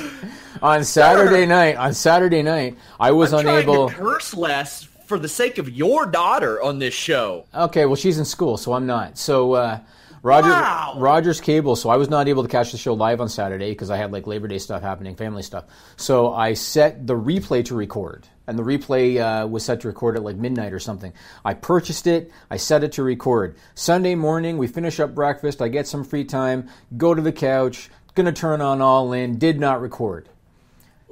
on 0.60 0.82
Saturday 0.82 1.46
night, 1.46 1.76
on 1.76 1.94
Saturday 1.94 2.42
night, 2.42 2.76
I 2.98 3.12
was 3.12 3.32
I'm 3.32 3.46
unable. 3.46 3.88
to 3.88 3.94
curse 3.94 4.34
less 4.34 4.82
for 5.06 5.20
the 5.20 5.28
sake 5.28 5.58
of 5.58 5.68
your 5.70 6.04
daughter 6.06 6.60
on 6.60 6.80
this 6.80 6.94
show. 6.94 7.44
Okay, 7.54 7.86
well, 7.86 7.94
she's 7.94 8.18
in 8.18 8.24
school, 8.24 8.56
so 8.56 8.72
I'm 8.72 8.86
not. 8.86 9.18
So, 9.18 9.52
uh, 9.52 9.78
Roger, 10.24 10.48
Wow. 10.50 10.94
Rogers 10.98 11.40
Cable. 11.40 11.76
So 11.76 11.90
I 11.90 11.96
was 11.96 12.10
not 12.10 12.26
able 12.26 12.42
to 12.42 12.48
catch 12.48 12.72
the 12.72 12.78
show 12.78 12.94
live 12.94 13.20
on 13.20 13.28
Saturday 13.28 13.70
because 13.70 13.88
I 13.90 13.96
had 13.96 14.10
like 14.12 14.26
Labor 14.26 14.48
Day 14.48 14.58
stuff 14.58 14.82
happening, 14.82 15.14
family 15.14 15.42
stuff. 15.42 15.64
So 15.96 16.32
I 16.34 16.54
set 16.54 17.06
the 17.06 17.14
replay 17.14 17.64
to 17.66 17.74
record, 17.76 18.26
and 18.46 18.58
the 18.58 18.62
replay 18.62 19.18
uh, 19.18 19.46
was 19.46 19.64
set 19.64 19.80
to 19.80 19.88
record 19.88 20.16
at 20.16 20.22
like 20.22 20.36
midnight 20.36 20.72
or 20.72 20.78
something. 20.78 21.12
I 21.44 21.54
purchased 21.54 22.06
it. 22.06 22.30
I 22.50 22.56
set 22.56 22.84
it 22.84 22.92
to 22.92 23.02
record. 23.02 23.56
Sunday 23.74 24.14
morning, 24.14 24.58
we 24.58 24.66
finish 24.66 25.00
up 25.00 25.14
breakfast. 25.14 25.62
I 25.62 25.68
get 25.68 25.86
some 25.86 26.04
free 26.04 26.24
time. 26.24 26.68
Go 26.96 27.14
to 27.14 27.22
the 27.22 27.32
couch. 27.32 27.90
Gonna 28.14 28.32
turn 28.32 28.60
on 28.60 28.80
All 28.80 29.12
In. 29.12 29.38
Did 29.38 29.58
not 29.58 29.80
record. 29.80 30.28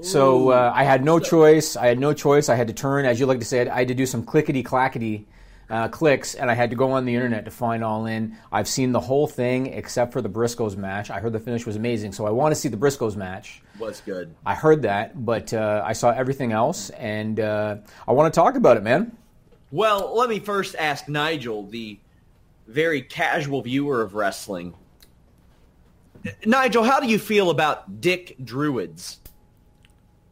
So 0.02 0.50
uh, 0.50 0.72
I 0.74 0.84
had 0.84 1.04
no 1.04 1.18
choice. 1.18 1.76
I 1.76 1.86
had 1.86 1.98
no 1.98 2.14
choice. 2.14 2.48
I 2.48 2.54
had 2.54 2.68
to 2.68 2.72
turn, 2.72 3.04
as 3.04 3.20
you 3.20 3.26
like 3.26 3.40
to 3.40 3.44
say, 3.44 3.68
I 3.68 3.80
had 3.80 3.88
to 3.88 3.94
do 3.94 4.06
some 4.06 4.24
clickety 4.24 4.62
clackety 4.62 5.26
uh, 5.70 5.88
clicks, 5.88 6.34
and 6.34 6.50
I 6.50 6.54
had 6.54 6.70
to 6.70 6.76
go 6.76 6.92
on 6.92 7.04
the 7.04 7.14
internet 7.14 7.44
to 7.44 7.50
find 7.50 7.84
all 7.84 8.06
in. 8.06 8.36
I've 8.50 8.68
seen 8.68 8.92
the 8.92 9.00
whole 9.00 9.26
thing 9.26 9.66
except 9.68 10.12
for 10.12 10.20
the 10.20 10.28
Briscoes 10.28 10.76
match. 10.76 11.10
I 11.10 11.20
heard 11.20 11.32
the 11.32 11.40
finish 11.40 11.64
was 11.64 11.76
amazing, 11.76 12.12
so 12.12 12.26
I 12.26 12.30
want 12.30 12.52
to 12.52 12.60
see 12.60 12.68
the 12.68 12.76
Briscoes 12.76 13.16
match. 13.16 13.62
Was 13.78 14.00
good. 14.00 14.34
I 14.44 14.54
heard 14.54 14.82
that, 14.82 15.24
but 15.24 15.54
uh, 15.54 15.82
I 15.84 15.92
saw 15.92 16.10
everything 16.10 16.52
else, 16.52 16.90
and 16.90 17.38
uh, 17.38 17.76
I 18.06 18.12
want 18.12 18.32
to 18.32 18.38
talk 18.38 18.56
about 18.56 18.76
it, 18.76 18.82
man. 18.82 19.16
Well, 19.70 20.16
let 20.16 20.28
me 20.28 20.40
first 20.40 20.74
ask 20.74 21.08
Nigel, 21.08 21.66
the 21.66 21.98
very 22.66 23.02
casual 23.02 23.62
viewer 23.62 24.02
of 24.02 24.14
wrestling. 24.14 24.74
Nigel, 26.44 26.82
how 26.82 27.00
do 27.00 27.06
you 27.06 27.18
feel 27.18 27.50
about 27.50 28.00
Dick 28.00 28.36
Druids? 28.42 29.18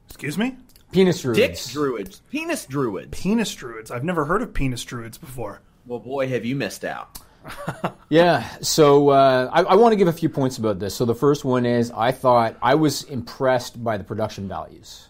Excuse 0.09 0.37
me? 0.37 0.57
Penis 0.93 1.21
druids. 1.21 1.39
Dick 1.39 1.73
Druids. 1.73 2.23
Penis 2.31 2.67
Druids. 2.67 3.09
Penis 3.11 3.55
druids. 3.55 3.91
I've 3.91 4.05
never 4.05 4.25
heard 4.25 4.43
of 4.43 4.55
penis 4.55 4.85
druids 4.85 5.19
before. 5.19 5.61
Well, 5.87 5.99
boy, 5.99 6.29
have 6.29 6.45
you 6.45 6.57
missed 6.57 6.85
out. 6.85 7.19
Yeah, 8.11 8.49
so 8.63 9.11
uh, 9.11 9.51
I, 9.53 9.63
I 9.65 9.75
want 9.75 9.93
to 9.93 9.97
give 9.97 10.09
a 10.09 10.15
few 10.15 10.31
points 10.31 10.57
about 10.57 10.79
this. 10.79 10.95
So 10.95 11.05
the 11.05 11.15
first 11.15 11.45
one 11.45 11.67
is 11.67 11.91
I 11.91 12.11
thought 12.11 12.57
I 12.63 12.75
was 12.75 13.03
impressed 13.03 13.85
by 13.85 13.99
the 13.99 14.05
production 14.05 14.49
values. 14.49 15.09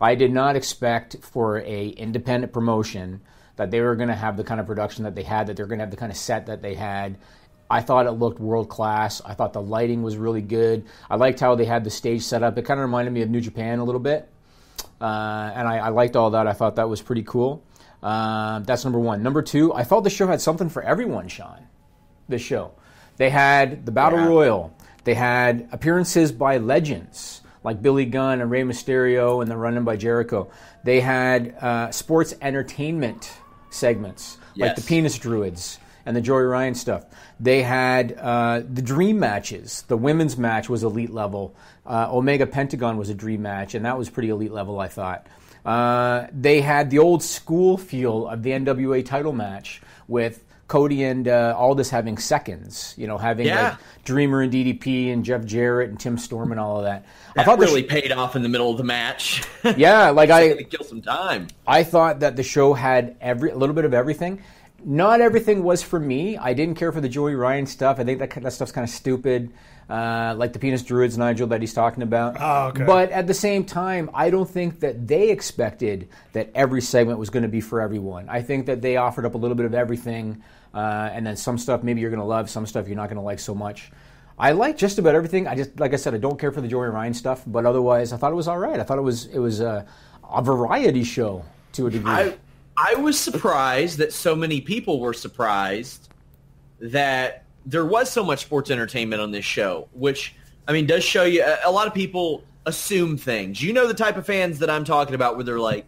I 0.00 0.14
did 0.14 0.32
not 0.32 0.56
expect 0.56 1.16
for 1.20 1.60
a 1.60 1.88
independent 1.88 2.54
promotion 2.54 3.20
that 3.56 3.70
they 3.70 3.82
were 3.82 3.96
going 3.96 4.08
to 4.08 4.14
have 4.14 4.38
the 4.38 4.44
kind 4.44 4.60
of 4.60 4.66
production 4.66 5.04
that 5.04 5.14
they 5.14 5.22
had, 5.22 5.46
that 5.46 5.58
they're 5.58 5.66
going 5.66 5.78
to 5.78 5.84
have 5.84 5.90
the 5.90 5.98
kind 5.98 6.10
of 6.10 6.16
set 6.16 6.46
that 6.46 6.62
they 6.62 6.74
had. 6.74 7.18
I 7.70 7.82
thought 7.82 8.06
it 8.06 8.12
looked 8.12 8.40
world 8.40 8.70
class. 8.70 9.20
I 9.24 9.34
thought 9.34 9.52
the 9.52 9.60
lighting 9.60 10.02
was 10.02 10.16
really 10.16 10.42
good. 10.42 10.86
I 11.10 11.16
liked 11.16 11.40
how 11.40 11.54
they 11.54 11.66
had 11.66 11.84
the 11.84 11.90
stage 11.90 12.22
set 12.22 12.42
up. 12.42 12.56
It 12.56 12.64
kind 12.64 12.80
of 12.80 12.84
reminded 12.86 13.12
me 13.12 13.20
of 13.20 13.28
New 13.28 13.42
Japan 13.42 13.78
a 13.78 13.84
little 13.84 14.00
bit, 14.00 14.28
uh, 15.00 15.52
and 15.54 15.68
I, 15.68 15.78
I 15.78 15.88
liked 15.90 16.16
all 16.16 16.30
that. 16.30 16.46
I 16.46 16.52
thought 16.52 16.76
that 16.76 16.88
was 16.88 17.02
pretty 17.02 17.22
cool. 17.22 17.62
Uh, 18.02 18.60
that's 18.60 18.84
number 18.84 18.98
one. 18.98 19.22
Number 19.22 19.42
two, 19.42 19.72
I 19.74 19.84
felt 19.84 20.04
the 20.04 20.10
show 20.10 20.26
had 20.26 20.40
something 20.40 20.68
for 20.68 20.82
everyone. 20.82 21.28
Sean, 21.28 21.66
this 22.28 22.42
show, 22.42 22.72
they 23.16 23.30
had 23.30 23.84
the 23.86 23.92
battle 23.92 24.18
Yeah. 24.20 24.26
royal. 24.26 24.74
They 25.04 25.14
had 25.14 25.68
appearances 25.72 26.32
by 26.32 26.58
legends 26.58 27.40
like 27.64 27.82
Billy 27.82 28.04
Gunn 28.04 28.40
and 28.40 28.50
Rey 28.50 28.62
Mysterio, 28.62 29.42
and 29.42 29.50
the 29.50 29.56
run-in 29.56 29.82
by 29.84 29.96
Jericho. 29.96 30.48
They 30.84 31.00
had 31.00 31.56
uh, 31.60 31.90
sports 31.90 32.32
entertainment 32.40 33.32
segments 33.70 34.38
like 34.56 34.76
the 34.76 34.82
Penis 34.82 35.18
Druids 35.18 35.78
and 36.06 36.16
the 36.16 36.20
Joey 36.22 36.44
Ryan 36.44 36.74
stuff. 36.74 37.04
They 37.38 37.62
had 37.62 38.16
uh, 38.18 38.62
the 38.72 38.80
dream 38.82 39.18
matches. 39.18 39.84
The 39.88 39.96
women's 39.98 40.38
match 40.38 40.68
was 40.70 40.82
elite 40.84 41.10
level. 41.12 41.54
Uh, 41.84 42.08
Omega 42.10 42.46
Pentagon 42.46 42.96
was 42.96 43.10
a 43.10 43.14
dream 43.14 43.42
match, 43.42 43.74
and 43.74 43.84
that 43.84 43.98
was 43.98 44.08
pretty 44.08 44.30
elite 44.30 44.52
level, 44.52 44.80
I 44.80 44.88
thought. 44.88 45.26
Uh, 45.64 46.28
they 46.32 46.60
had 46.60 46.90
the 46.90 47.00
old 47.00 47.22
school 47.22 47.76
feel 47.76 48.28
of 48.28 48.42
the 48.42 48.50
NWA 48.50 49.04
title 49.04 49.32
match 49.32 49.82
with 50.06 50.44
Cody 50.68 51.02
and 51.04 51.26
uh, 51.28 51.54
Aldis 51.56 51.90
having 51.90 52.18
seconds. 52.18 52.94
You 52.96 53.06
know, 53.08 53.18
having 53.18 53.46
Yeah. 53.46 53.70
like 53.70 53.78
Dreamer 54.04 54.42
and 54.42 54.52
DDP 54.52 55.12
and 55.12 55.24
Jeff 55.24 55.44
Jarrett 55.44 55.90
and 55.90 55.98
Tim 55.98 56.18
Storm 56.18 56.50
and 56.52 56.60
all 56.60 56.78
of 56.78 56.84
that. 56.84 57.04
I 57.36 57.42
thought 57.44 57.58
really 57.58 57.82
sh- 57.84 57.88
paid 57.88 58.12
off 58.12 58.34
in 58.36 58.42
the 58.42 58.48
middle 58.48 58.70
of 58.70 58.76
the 58.78 58.84
match. 58.84 59.42
yeah, 59.76 60.10
like 60.10 60.30
I 60.30 60.62
kill 60.64 60.84
some 60.84 61.02
time. 61.02 61.48
I 61.66 61.82
thought 61.84 62.20
that 62.20 62.36
the 62.36 62.42
show 62.44 62.72
had 62.72 63.16
every 63.20 63.50
a 63.50 63.56
little 63.56 63.74
bit 63.74 63.84
of 63.84 63.92
everything. 63.94 64.42
Not 64.84 65.20
everything 65.20 65.62
was 65.62 65.82
for 65.82 65.98
me. 65.98 66.36
I 66.36 66.52
didn't 66.54 66.76
care 66.76 66.92
for 66.92 67.00
the 67.00 67.08
Joey 67.08 67.34
Ryan 67.34 67.66
stuff. 67.66 67.98
I 67.98 68.04
think 68.04 68.18
that 68.20 68.30
that 68.30 68.52
stuff's 68.52 68.72
kind 68.72 68.84
of 68.84 68.90
stupid, 68.90 69.52
uh, 69.88 70.34
like 70.36 70.52
the 70.52 70.58
penis 70.58 70.82
druids, 70.82 71.18
Nigel, 71.18 71.48
that 71.48 71.60
he's 71.60 71.74
talking 71.74 72.02
about. 72.02 72.36
Oh, 72.38 72.68
okay. 72.68 72.84
But 72.84 73.10
at 73.10 73.26
the 73.26 73.34
same 73.34 73.64
time, 73.64 74.10
I 74.14 74.30
don't 74.30 74.48
think 74.48 74.80
that 74.80 75.08
they 75.08 75.30
expected 75.30 76.08
that 76.32 76.50
every 76.54 76.82
segment 76.82 77.18
was 77.18 77.30
going 77.30 77.42
to 77.42 77.48
be 77.48 77.60
for 77.60 77.80
everyone. 77.80 78.28
I 78.28 78.42
think 78.42 78.66
that 78.66 78.80
they 78.82 78.96
offered 78.96 79.24
up 79.24 79.34
a 79.34 79.38
little 79.38 79.56
bit 79.56 79.66
of 79.66 79.74
everything, 79.74 80.42
uh, 80.72 81.10
and 81.12 81.26
then 81.26 81.36
some 81.36 81.58
stuff 81.58 81.82
maybe 81.82 82.00
you're 82.00 82.10
going 82.10 82.20
to 82.20 82.26
love, 82.26 82.48
some 82.50 82.66
stuff 82.66 82.86
you're 82.86 82.96
not 82.96 83.08
going 83.08 83.16
to 83.16 83.22
like 83.22 83.40
so 83.40 83.54
much. 83.54 83.90
I 84.38 84.52
like 84.52 84.76
just 84.76 84.98
about 84.98 85.14
everything. 85.14 85.48
I 85.48 85.54
just, 85.54 85.80
like 85.80 85.94
I 85.94 85.96
said, 85.96 86.14
I 86.14 86.18
don't 86.18 86.38
care 86.38 86.52
for 86.52 86.60
the 86.60 86.68
Joey 86.68 86.88
Ryan 86.88 87.14
stuff, 87.14 87.42
but 87.46 87.64
otherwise, 87.64 88.12
I 88.12 88.18
thought 88.18 88.32
it 88.32 88.36
was 88.36 88.48
all 88.48 88.58
right. 88.58 88.78
I 88.78 88.82
thought 88.82 88.98
it 88.98 89.02
was 89.02 89.26
it 89.26 89.38
was 89.38 89.60
a, 89.60 89.86
a 90.30 90.42
variety 90.42 91.04
show 91.04 91.44
to 91.72 91.86
a 91.86 91.90
degree. 91.90 92.12
I 92.12 92.36
I 92.78 92.94
was 92.94 93.18
surprised 93.18 93.98
that 93.98 94.12
so 94.12 94.36
many 94.36 94.60
people 94.60 95.00
were 95.00 95.14
surprised 95.14 96.08
that 96.80 97.44
there 97.64 97.84
was 97.84 98.10
so 98.10 98.22
much 98.22 98.40
sports 98.40 98.70
entertainment 98.70 99.22
on 99.22 99.30
this 99.30 99.44
show, 99.44 99.88
which 99.92 100.34
I 100.68 100.72
mean 100.72 100.86
does 100.86 101.02
show 101.02 101.24
you 101.24 101.42
a, 101.42 101.58
a 101.64 101.70
lot 101.70 101.86
of 101.86 101.94
people 101.94 102.44
assume 102.66 103.16
things. 103.16 103.62
You 103.62 103.72
know 103.72 103.86
the 103.86 103.94
type 103.94 104.16
of 104.16 104.26
fans 104.26 104.58
that 104.58 104.70
I'm 104.70 104.84
talking 104.84 105.14
about 105.14 105.36
where 105.36 105.44
they're 105.44 105.58
like, 105.58 105.86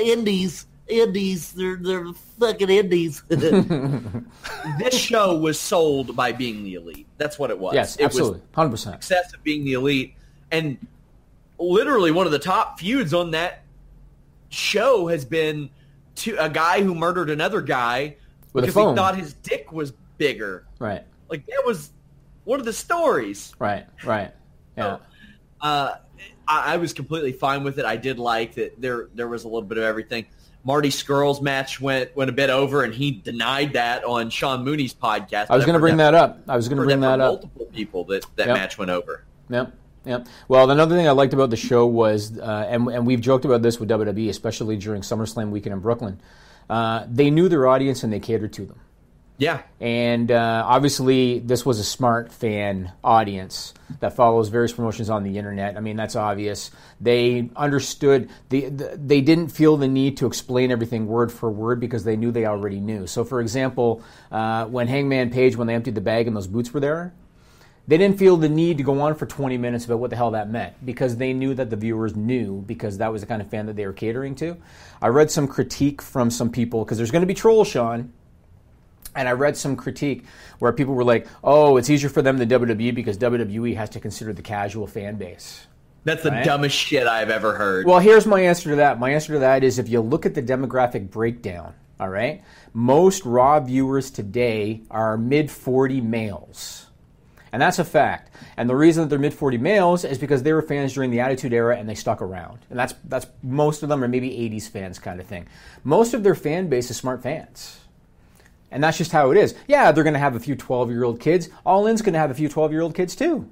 indies, 0.00 0.66
indies, 0.86 1.52
they're 1.52 1.76
they're 1.76 2.12
fucking 2.38 2.70
indies. 2.70 3.22
this 3.28 4.94
show 4.94 5.36
was 5.36 5.58
sold 5.58 6.14
by 6.14 6.32
being 6.32 6.62
the 6.62 6.74
elite. 6.74 7.06
That's 7.18 7.38
what 7.38 7.50
it 7.50 7.58
was. 7.58 7.74
yes, 7.74 7.96
it 7.96 8.04
absolutely, 8.04 8.40
was 8.40 8.48
hundred 8.54 8.70
percent. 8.70 8.94
success 9.02 9.34
of 9.34 9.42
being 9.42 9.64
the 9.64 9.72
elite, 9.72 10.14
and 10.50 10.78
literally 11.58 12.12
one 12.12 12.26
of 12.26 12.32
the 12.32 12.38
top 12.38 12.78
feuds 12.78 13.12
on 13.12 13.32
that 13.32 13.62
show 14.56 15.06
has 15.08 15.24
been 15.24 15.70
to 16.16 16.36
a 16.42 16.48
guy 16.48 16.82
who 16.82 16.94
murdered 16.94 17.30
another 17.30 17.60
guy 17.60 18.16
With 18.52 18.64
a 18.64 18.66
because 18.68 18.90
he 18.90 18.96
thought 18.96 19.16
his 19.16 19.34
dick 19.34 19.70
was 19.72 19.92
bigger. 20.18 20.64
Right, 20.78 21.04
Like 21.28 21.46
that 21.46 21.62
was 21.66 21.90
one 22.44 22.58
of 22.58 22.64
the 22.66 22.72
stories. 22.72 23.54
right, 23.58 23.86
right. 24.04 24.32
Yeah, 24.76 24.98
Uh, 25.60 25.94
I, 26.46 26.74
I 26.74 26.76
was 26.76 26.92
completely 26.92 27.32
fine 27.32 27.64
with 27.64 27.78
it. 27.78 27.84
I 27.86 27.96
did 27.96 28.18
like 28.18 28.54
that 28.56 28.78
there 28.80 29.08
there 29.14 29.26
was 29.26 29.44
a 29.44 29.48
little 29.48 29.62
bit 29.62 29.78
of 29.78 29.84
everything. 29.84 30.26
Marty 30.64 30.90
Scurll's 30.90 31.40
match 31.40 31.80
went 31.80 32.14
went 32.14 32.28
a 32.28 32.32
bit 32.32 32.50
over, 32.50 32.82
and 32.84 32.92
he 32.92 33.10
denied 33.10 33.72
that 33.72 34.04
on 34.04 34.28
Sean 34.28 34.64
Mooney's 34.64 34.92
podcast. 34.92 35.46
I 35.48 35.56
was 35.56 35.64
going 35.64 35.74
to 35.74 35.80
bring 35.80 35.96
that 35.96 36.12
up. 36.12 36.40
I 36.46 36.56
was 36.56 36.68
going 36.68 36.78
to 36.78 36.84
bring 36.84 37.00
that 37.00 37.20
up. 37.20 37.40
Multiple 37.42 37.66
people 37.66 38.04
that 38.04 38.26
that 38.36 38.48
Yep. 38.48 38.56
match 38.56 38.76
went 38.78 38.90
over. 38.90 39.24
Yep. 39.48 39.72
Yep. 40.06 40.28
Well, 40.48 40.70
another 40.70 40.96
thing 40.96 41.08
I 41.08 41.10
liked 41.10 41.34
about 41.34 41.50
the 41.50 41.56
show 41.56 41.86
was, 41.86 42.38
uh, 42.38 42.66
and, 42.68 42.88
and 42.88 43.06
we've 43.06 43.20
joked 43.20 43.44
about 43.44 43.62
this 43.62 43.80
with 43.80 43.88
WWE, 43.88 44.28
especially 44.28 44.76
during 44.76 45.02
SummerSlam 45.02 45.50
weekend 45.50 45.74
in 45.74 45.80
Brooklyn. 45.80 46.20
Uh, 46.70 47.04
they 47.08 47.30
knew 47.30 47.48
their 47.48 47.66
audience 47.66 48.04
and 48.04 48.12
they 48.12 48.20
catered 48.20 48.52
to 48.54 48.66
them. 48.66 48.80
Yeah, 49.38 49.60
And 49.80 50.32
uh, 50.32 50.64
obviously, 50.66 51.40
this 51.40 51.66
was 51.66 51.78
a 51.78 51.84
smart 51.84 52.32
fan 52.32 52.92
audience 53.04 53.74
that 54.00 54.16
follows 54.16 54.48
various 54.48 54.72
promotions 54.72 55.10
on 55.10 55.24
the 55.24 55.36
internet. 55.36 55.76
I 55.76 55.80
mean, 55.80 55.96
that's 55.96 56.16
obvious. 56.16 56.70
They 57.02 57.50
understood. 57.54 58.30
The, 58.48 58.70
the, 58.70 58.96
they 58.96 59.20
didn't 59.20 59.48
feel 59.48 59.76
the 59.76 59.88
need 59.88 60.16
to 60.18 60.26
explain 60.26 60.70
everything 60.70 61.06
word 61.06 61.30
for 61.30 61.50
word 61.50 61.80
because 61.80 62.02
they 62.02 62.16
knew 62.16 62.32
they 62.32 62.46
already 62.46 62.80
knew. 62.80 63.06
So, 63.06 63.24
for 63.24 63.42
example, 63.42 64.02
uh, 64.32 64.64
when 64.66 64.88
Hangman 64.88 65.28
Page, 65.28 65.54
when 65.54 65.66
they 65.66 65.74
emptied 65.74 65.96
the 65.96 66.00
bag 66.00 66.26
and 66.26 66.34
those 66.34 66.46
boots 66.46 66.72
were 66.72 66.80
there, 66.80 67.12
They 67.88 67.98
didn't 67.98 68.18
feel 68.18 68.36
the 68.36 68.48
need 68.48 68.78
to 68.78 68.82
go 68.82 69.00
on 69.00 69.14
for 69.14 69.26
20 69.26 69.58
minutes 69.58 69.84
about 69.84 70.00
what 70.00 70.10
the 70.10 70.16
hell 70.16 70.32
that 70.32 70.50
meant 70.50 70.74
because 70.84 71.16
they 71.16 71.32
knew 71.32 71.54
that 71.54 71.70
the 71.70 71.76
viewers 71.76 72.16
knew 72.16 72.62
because 72.62 72.98
that 72.98 73.12
was 73.12 73.20
the 73.20 73.28
kind 73.28 73.40
of 73.40 73.48
fan 73.48 73.66
that 73.66 73.76
they 73.76 73.86
were 73.86 73.92
catering 73.92 74.34
to. 74.36 74.56
I 75.00 75.08
read 75.08 75.30
some 75.30 75.46
critique 75.46 76.02
from 76.02 76.30
some 76.30 76.50
people 76.50 76.84
because 76.84 76.98
there's 76.98 77.12
going 77.12 77.22
to 77.22 77.26
be 77.26 77.34
trolls, 77.34 77.68
Sean. 77.68 78.12
And 79.14 79.28
I 79.28 79.32
read 79.32 79.56
some 79.56 79.76
critique 79.76 80.24
where 80.58 80.72
people 80.72 80.94
were 80.94 81.04
like, 81.04 81.26
oh, 81.44 81.76
it's 81.76 81.88
easier 81.88 82.10
for 82.10 82.22
them 82.22 82.38
than 82.38 82.48
WWE 82.48 82.94
because 82.94 83.16
WWE 83.18 83.76
has 83.76 83.88
to 83.90 84.00
consider 84.00 84.32
the 84.32 84.42
casual 84.42 84.86
fan 84.86 85.16
base. 85.16 85.66
That's 86.04 86.22
the 86.22 86.30
Right. 86.30 86.44
dumbest 86.44 86.76
shit 86.76 87.06
I've 87.06 87.30
ever 87.30 87.54
heard. 87.54 87.86
Well, 87.86 87.98
here's 87.98 88.26
my 88.26 88.40
answer 88.40 88.70
to 88.70 88.76
that. 88.76 88.98
My 89.00 89.10
answer 89.10 89.34
to 89.34 89.38
that 89.40 89.64
is 89.64 89.78
if 89.78 89.88
you 89.88 90.00
look 90.00 90.26
at 90.26 90.34
the 90.34 90.42
demographic 90.42 91.10
breakdown, 91.10 91.72
all 91.98 92.08
right, 92.10 92.42
most 92.74 93.24
Raw 93.24 93.58
viewers 93.60 94.10
today 94.10 94.82
are 94.90 95.16
mid 95.16 95.50
40 95.50 96.00
males. 96.00 96.85
And 97.56 97.62
that's 97.62 97.78
a 97.78 97.84
fact. 97.86 98.32
And 98.58 98.68
the 98.68 98.76
reason 98.76 99.02
that 99.02 99.08
they're 99.08 99.18
mid 99.18 99.32
40 99.32 99.56
males 99.56 100.04
is 100.04 100.18
because 100.18 100.42
they 100.42 100.52
were 100.52 100.60
fans 100.60 100.92
during 100.92 101.10
the 101.10 101.20
Attitude 101.20 101.54
Era 101.54 101.78
and 101.78 101.88
they 101.88 101.94
stuck 101.94 102.20
around. 102.20 102.58
And 102.68 102.78
that's 102.78 102.92
that's 103.04 103.26
most 103.42 103.82
of 103.82 103.88
them 103.88 104.04
are 104.04 104.08
maybe 104.08 104.28
80s 104.28 104.68
fans 104.68 104.98
kind 104.98 105.20
of 105.20 105.26
thing. 105.26 105.46
Most 105.82 106.12
of 106.12 106.22
their 106.22 106.34
fan 106.34 106.68
base 106.68 106.90
is 106.90 106.98
smart 106.98 107.22
fans. 107.22 107.80
And 108.70 108.84
that's 108.84 108.98
just 108.98 109.10
how 109.10 109.30
it 109.30 109.38
is. 109.38 109.54
Yeah, 109.68 109.90
they're 109.90 110.04
going 110.04 110.12
to 110.12 110.20
have 110.20 110.36
a 110.36 110.38
few 110.38 110.54
12 110.54 110.90
year 110.90 111.02
old 111.02 111.18
kids. 111.18 111.48
All 111.64 111.86
In's 111.86 112.02
going 112.02 112.12
to 112.12 112.18
have 112.18 112.30
a 112.30 112.34
few 112.34 112.50
12 112.50 112.72
year 112.72 112.82
old 112.82 112.94
kids 112.94 113.16
too. 113.16 113.48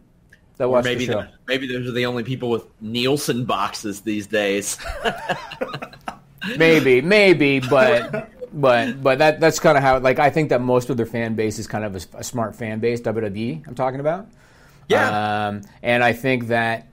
That 0.58 0.64
or 0.66 0.68
watch 0.68 0.84
maybe 0.84 1.06
the 1.06 1.12
show. 1.14 1.20
the- 1.22 1.28
maybe 1.48 1.66
those 1.66 1.88
are 1.88 1.92
the 1.92 2.04
only 2.04 2.24
people 2.24 2.50
with 2.50 2.66
Nielsen 2.82 3.46
boxes 3.46 4.02
these 4.02 4.26
days. 4.26 4.76
maybe, 6.58 7.00
maybe, 7.00 7.58
but 7.60 8.30
but 8.60 9.02
but 9.02 9.18
that 9.18 9.40
that's 9.40 9.58
kind 9.58 9.76
of 9.76 9.82
how. 9.82 9.98
Like 9.98 10.18
I 10.18 10.30
think 10.30 10.50
that 10.50 10.60
most 10.60 10.90
of 10.90 10.96
their 10.96 11.06
fan 11.06 11.34
base 11.34 11.58
is 11.58 11.66
kind 11.66 11.84
of 11.84 11.96
a, 11.96 12.18
a 12.18 12.24
smart 12.24 12.56
fan 12.56 12.78
base. 12.80 13.00
WWE, 13.00 13.66
I'm 13.66 13.74
talking 13.74 14.00
about. 14.00 14.26
Yeah. 14.88 15.48
Um, 15.48 15.62
and 15.82 16.04
I 16.04 16.12
think 16.12 16.48
that 16.48 16.88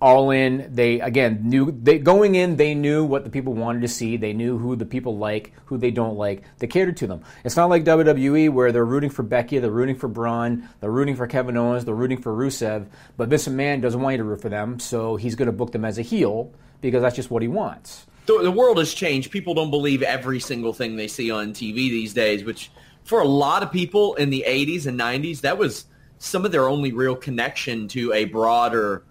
all 0.00 0.32
in, 0.32 0.68
they 0.74 1.00
again 1.00 1.48
knew 1.48 1.70
they 1.70 1.98
going 1.98 2.34
in. 2.34 2.56
They 2.56 2.74
knew 2.74 3.04
what 3.04 3.24
the 3.24 3.30
people 3.30 3.54
wanted 3.54 3.82
to 3.82 3.88
see. 3.88 4.16
They 4.16 4.32
knew 4.32 4.58
who 4.58 4.76
the 4.76 4.84
people 4.84 5.16
like, 5.16 5.52
who 5.64 5.78
they 5.78 5.90
don't 5.90 6.16
like. 6.16 6.42
They 6.58 6.66
catered 6.66 6.96
to 6.98 7.06
them. 7.06 7.22
It's 7.44 7.56
not 7.56 7.70
like 7.70 7.84
WWE 7.84 8.50
where 8.50 8.70
they're 8.70 8.84
rooting 8.84 9.10
for 9.10 9.22
Becky, 9.22 9.58
they're 9.58 9.70
rooting 9.70 9.96
for 9.96 10.08
Braun, 10.08 10.68
they're 10.80 10.90
rooting 10.90 11.16
for 11.16 11.26
Kevin 11.26 11.56
Owens, 11.56 11.84
they're 11.84 11.94
rooting 11.94 12.20
for 12.20 12.34
Rusev. 12.34 12.86
But 13.16 13.28
Vince 13.28 13.48
McMahon 13.48 13.80
doesn't 13.80 14.00
want 14.00 14.14
you 14.14 14.18
to 14.18 14.24
root 14.24 14.42
for 14.42 14.50
them, 14.50 14.78
so 14.78 15.16
he's 15.16 15.36
going 15.36 15.46
to 15.46 15.52
book 15.52 15.72
them 15.72 15.84
as 15.84 15.96
a 15.98 16.02
heel 16.02 16.52
because 16.80 17.00
that's 17.00 17.16
just 17.16 17.30
what 17.30 17.40
he 17.40 17.48
wants. 17.48 18.04
The, 18.26 18.42
the 18.42 18.50
world 18.50 18.78
has 18.78 18.94
changed. 18.94 19.30
People 19.30 19.54
don't 19.54 19.70
believe 19.70 20.02
every 20.02 20.40
single 20.40 20.72
thing 20.72 20.96
they 20.96 21.08
see 21.08 21.30
on 21.30 21.52
TV 21.52 21.74
these 21.74 22.14
days, 22.14 22.44
which 22.44 22.70
for 23.04 23.20
a 23.20 23.28
lot 23.28 23.62
of 23.62 23.70
people 23.70 24.14
in 24.14 24.30
the 24.30 24.44
80s 24.46 24.86
and 24.86 24.98
90s, 24.98 25.42
that 25.42 25.58
was 25.58 25.84
some 26.18 26.44
of 26.44 26.52
their 26.52 26.68
only 26.68 26.92
real 26.92 27.16
connection 27.16 27.86
to 27.88 28.12
a 28.12 28.24
broader 28.24 29.04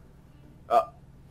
uh, 0.70 0.84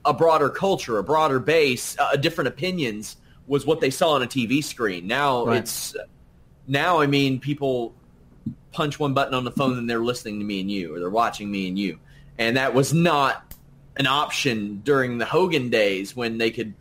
a 0.05 0.13
broader 0.13 0.49
culture, 0.49 0.99
a 0.99 1.03
broader 1.05 1.39
base, 1.41 1.97
uh, 1.99 2.17
different 2.17 2.49
opinions 2.49 3.17
was 3.47 3.67
what 3.67 3.81
they 3.81 3.91
saw 3.91 4.11
on 4.13 4.23
a 4.23 4.27
TV 4.27 4.63
screen. 4.63 5.07
Now 5.07 5.47
Right. 5.47 5.59
it's 5.59 5.97
now 6.69 7.01
I 7.01 7.07
mean 7.07 7.41
people 7.41 7.95
punch 8.73 8.99
one 8.99 9.15
button 9.15 9.35
on 9.35 9.45
the 9.45 9.51
phone 9.51 9.77
and 9.77 9.89
they're 9.91 10.01
listening 10.03 10.39
to 10.39 10.45
me 10.45 10.61
and 10.61 10.71
you 10.71 10.95
or 10.95 11.01
they're 11.01 11.11
watching 11.11 11.51
me 11.51 11.69
and 11.69 11.79
you. 11.79 11.99
And 12.39 12.57
that 12.57 12.75
was 12.75 12.95
not 12.95 13.55
an 13.97 14.07
option 14.07 14.81
during 14.85 15.19
the 15.19 15.27
Hogan 15.27 15.69
days 15.69 16.17
when 16.17 16.39
they 16.39 16.51
could 16.51 16.75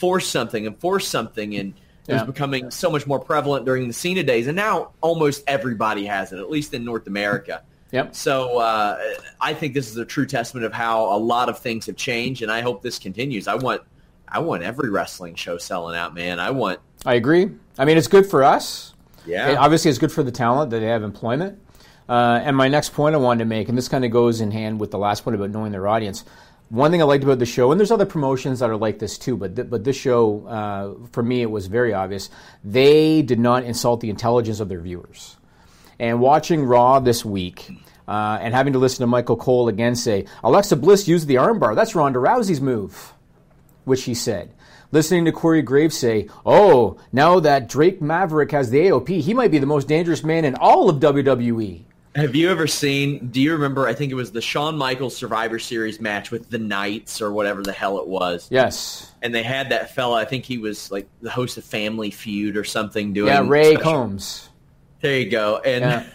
force 0.00 0.26
something 0.26 0.66
and 0.66 0.76
force 0.78 1.06
something 1.06 1.54
and 1.54 1.74
it 2.08 2.14
was 2.14 2.22
becoming 2.24 2.70
so 2.72 2.90
much 2.90 3.06
more 3.06 3.20
prevalent 3.20 3.64
during 3.64 3.86
the 3.86 3.92
Cena 3.94 4.24
days 4.24 4.48
and 4.48 4.56
now 4.56 4.90
almost 5.00 5.44
everybody 5.46 6.06
has 6.06 6.32
it, 6.32 6.38
at 6.40 6.50
least 6.50 6.74
in 6.74 6.84
North 6.84 7.06
America. 7.06 7.62
Yep. 7.92 8.14
So 8.14 8.58
uh, 8.58 8.98
I 9.40 9.52
think 9.52 9.74
this 9.74 9.90
is 9.90 9.96
a 9.96 10.04
true 10.04 10.24
testament 10.24 10.64
of 10.64 10.72
how 10.72 11.06
a 11.12 11.18
lot 11.18 11.48
of 11.48 11.58
things 11.58 11.86
have 11.86 11.96
changed, 11.96 12.40
and 12.40 12.48
I 12.52 12.60
hope 12.60 12.82
this 12.82 13.00
continues. 13.00 13.48
I 13.48 13.56
want, 13.56 13.82
I 14.28 14.38
want 14.38 14.62
every 14.62 14.90
wrestling 14.90 15.34
show 15.34 15.58
selling 15.58 15.96
out, 15.96 16.14
man. 16.14 16.38
I 16.38 16.52
want, 16.52 16.78
I 17.04 17.14
agree. 17.14 17.50
I 17.76 17.84
mean, 17.84 17.98
it's 17.98 18.06
good 18.06 18.26
for 18.30 18.44
us. 18.44 18.94
yeah, 19.26 19.48
It- 19.48 19.56
obviously, 19.58 19.88
it's 19.88 19.98
good 19.98 20.12
for 20.12 20.22
the 20.22 20.30
talent 20.30 20.70
that 20.70 20.78
they 20.78 20.86
have 20.86 21.02
employment. 21.02 21.58
Uh, 22.08 22.40
and 22.44 22.56
my 22.56 22.68
next 22.68 22.92
point 22.94 23.16
I 23.16 23.18
wanted 23.18 23.40
to 23.40 23.44
make, 23.46 23.68
and 23.68 23.76
this 23.76 23.88
kind 23.88 24.04
of 24.04 24.12
goes 24.12 24.40
in 24.40 24.52
hand 24.52 24.78
with 24.78 24.92
the 24.92 24.98
last 24.98 25.24
point 25.24 25.34
about 25.34 25.50
knowing 25.50 25.72
their 25.72 25.88
audience. 25.88 26.24
One 26.70 26.90
thing 26.90 27.02
I 27.02 27.04
liked 27.04 27.24
about 27.24 27.38
the 27.40 27.46
show, 27.46 27.72
and 27.72 27.80
there's 27.80 27.90
other 27.90 28.06
promotions 28.06 28.60
that 28.60 28.70
are 28.70 28.76
like 28.76 28.98
this 28.98 29.18
too, 29.18 29.36
but 29.36 29.56
th- 29.56 29.68
but 29.68 29.84
this 29.84 29.96
show, 29.96 30.46
uh, 30.46 31.08
for 31.12 31.22
me, 31.22 31.42
it 31.42 31.50
was 31.50 31.66
very 31.66 31.92
obvious. 31.92 32.30
They 32.64 33.22
did 33.22 33.40
not 33.40 33.64
insult 33.64 34.00
the 34.00 34.10
intelligence 34.10 34.60
of 34.60 34.68
their 34.68 34.80
viewers. 34.80 35.36
And 35.98 36.20
watching 36.20 36.64
Raw 36.64 37.00
this 37.00 37.24
week, 37.24 37.70
uh, 38.06 38.38
and 38.40 38.54
having 38.54 38.72
to 38.72 38.78
listen 38.78 39.02
to 39.02 39.06
Michael 39.08 39.36
Cole 39.36 39.68
again 39.68 39.94
say, 39.94 40.26
Alexa 40.42 40.76
Bliss 40.76 41.06
used 41.06 41.26
the 41.26 41.34
armbar. 41.34 41.74
That's 41.74 41.94
Ronda 41.94 42.18
Rousey's 42.18 42.60
move 42.60 43.14
which 43.84 44.04
he 44.04 44.14
said. 44.14 44.54
Listening 44.92 45.24
to 45.24 45.32
Corey 45.32 45.62
Graves 45.62 45.96
say, 45.96 46.28
Oh, 46.44 46.98
now 47.12 47.40
that 47.40 47.68
Drake 47.68 48.00
Maverick 48.00 48.50
has 48.52 48.70
the 48.70 48.78
AOP, 48.78 49.20
he 49.20 49.34
might 49.34 49.50
be 49.50 49.58
the 49.58 49.66
most 49.66 49.88
dangerous 49.88 50.24
man 50.24 50.44
in 50.44 50.54
all 50.54 50.88
of 50.88 50.96
E." 50.96 51.00
WWE. 51.00 51.84
Have 52.16 52.34
you 52.34 52.50
ever 52.50 52.66
seen? 52.66 53.28
Do 53.28 53.40
you 53.40 53.52
remember? 53.52 53.86
I 53.86 53.94
think 53.94 54.10
it 54.10 54.16
was 54.16 54.32
the 54.32 54.40
Shawn 54.40 54.76
Michaels 54.76 55.16
Survivor 55.16 55.60
Series 55.60 56.00
match 56.00 56.32
with 56.32 56.50
the 56.50 56.58
Knights 56.58 57.20
or 57.22 57.32
whatever 57.32 57.62
the 57.62 57.72
hell 57.72 57.98
it 58.00 58.06
was. 58.08 58.48
Yes. 58.50 59.12
And 59.22 59.32
they 59.32 59.44
had 59.44 59.68
that 59.70 59.94
fella. 59.94 60.16
I 60.16 60.24
think 60.24 60.44
he 60.44 60.58
was 60.58 60.90
like 60.90 61.06
the 61.22 61.30
host 61.30 61.56
of 61.56 61.64
Family 61.64 62.10
Feud 62.10 62.56
or 62.56 62.64
something. 62.64 63.12
Doing 63.12 63.28
Yeah, 63.28 63.44
Ray 63.46 63.74
special- 63.74 63.82
Combs. 63.92 64.48
There 65.00 65.18
you 65.20 65.30
go. 65.30 65.58
And 65.58 66.10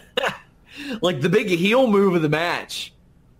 like 1.00 1.22
the 1.22 1.30
big 1.30 1.48
heel 1.48 1.86
move 1.86 2.14
of 2.14 2.20
the 2.20 2.28
match 2.28 2.92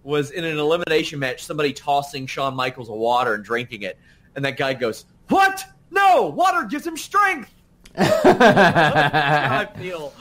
was 0.03 0.31
in 0.31 0.45
an 0.45 0.57
elimination 0.57 1.19
match. 1.19 1.45
Somebody 1.45 1.75
tossing 1.75 2.27
Shawn 2.27 2.55
Michaels 2.57 2.89
a 2.89 2.95
water 2.95 3.35
and 3.35 3.45
drinking 3.45 3.83
it, 3.83 3.99
and 4.35 4.45
that 4.47 4.57
guy 4.57 4.73
goes, 4.73 5.05
"What? 5.29 5.63
No, 5.91 6.33
water 6.35 6.65
gives 6.65 6.87
him 6.87 6.97
strength." 6.97 7.53
I 7.99 9.69
feel 9.79 10.13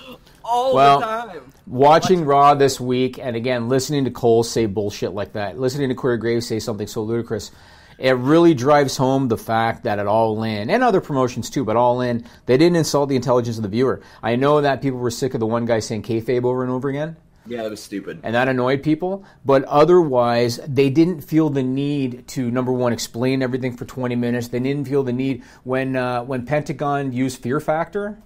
all 0.45 0.73
Well, 0.75 0.99
the 0.99 1.05
time. 1.05 1.51
Watching 1.67 2.25
Raw 2.25 2.53
this 2.53 2.79
week, 2.79 3.17
and 3.19 3.35
again, 3.35 3.67
listening 3.67 4.05
to 4.05 4.11
Cole 4.11 4.43
say 4.43 4.65
bullshit 4.67 5.13
like 5.13 5.33
that, 5.33 5.59
listening 5.59 5.89
to 5.89 5.95
Corey 5.95 6.17
Graves 6.17 6.47
say 6.47 6.59
something 6.59 6.87
so 6.87 7.01
ludicrous, 7.01 7.51
it 7.97 8.11
really 8.17 8.53
drives 8.53 8.97
home 8.97 9.29
the 9.29 9.37
fact 9.37 9.83
that 9.85 9.99
at 9.99 10.05
All 10.07 10.43
In, 10.43 10.69
and 10.69 10.83
other 10.83 11.01
promotions 11.01 11.49
too, 11.49 11.63
but 11.63 11.75
All 11.75 12.01
In, 12.01 12.25
they 12.45 12.57
didn't 12.57 12.75
insult 12.75 13.09
the 13.09 13.15
intelligence 13.15 13.57
of 13.57 13.63
the 13.63 13.69
viewer. 13.69 14.01
I 14.21 14.35
know 14.35 14.61
that 14.61 14.81
people 14.81 14.99
were 14.99 15.11
sick 15.11 15.33
of 15.33 15.39
the 15.39 15.45
one 15.45 15.65
guy 15.65 15.79
saying 15.79 16.03
kayfabe 16.03 16.43
over 16.43 16.61
and 16.61 16.71
over 16.71 16.89
again. 16.89 17.15
Yeah, 17.47 17.61
that 17.61 17.69
was 17.69 17.81
stupid. 17.81 18.21
and 18.23 18.33
that 18.33 18.47
annoyed 18.47 18.81
people. 18.81 19.23
But 19.45 19.63
otherwise, 19.65 20.59
they 20.67 20.89
didn't 20.89 21.21
feel 21.21 21.49
the 21.51 21.61
need 21.61 22.27
to 22.29 22.49
number 22.49 22.71
one 22.73 22.91
explain 22.91 23.43
everything 23.43 23.77
for 23.77 23.85
20 23.85 24.15
minutes. 24.15 24.47
They 24.47 24.59
didn't 24.59 24.87
feel 24.87 25.03
the 25.03 25.13
need 25.13 25.43
when 25.63 25.95
uh, 25.95 26.23
when 26.23 26.45
Pentagon 26.47 27.13
used 27.13 27.41
Fear 27.41 27.59
Factor, 27.59 28.17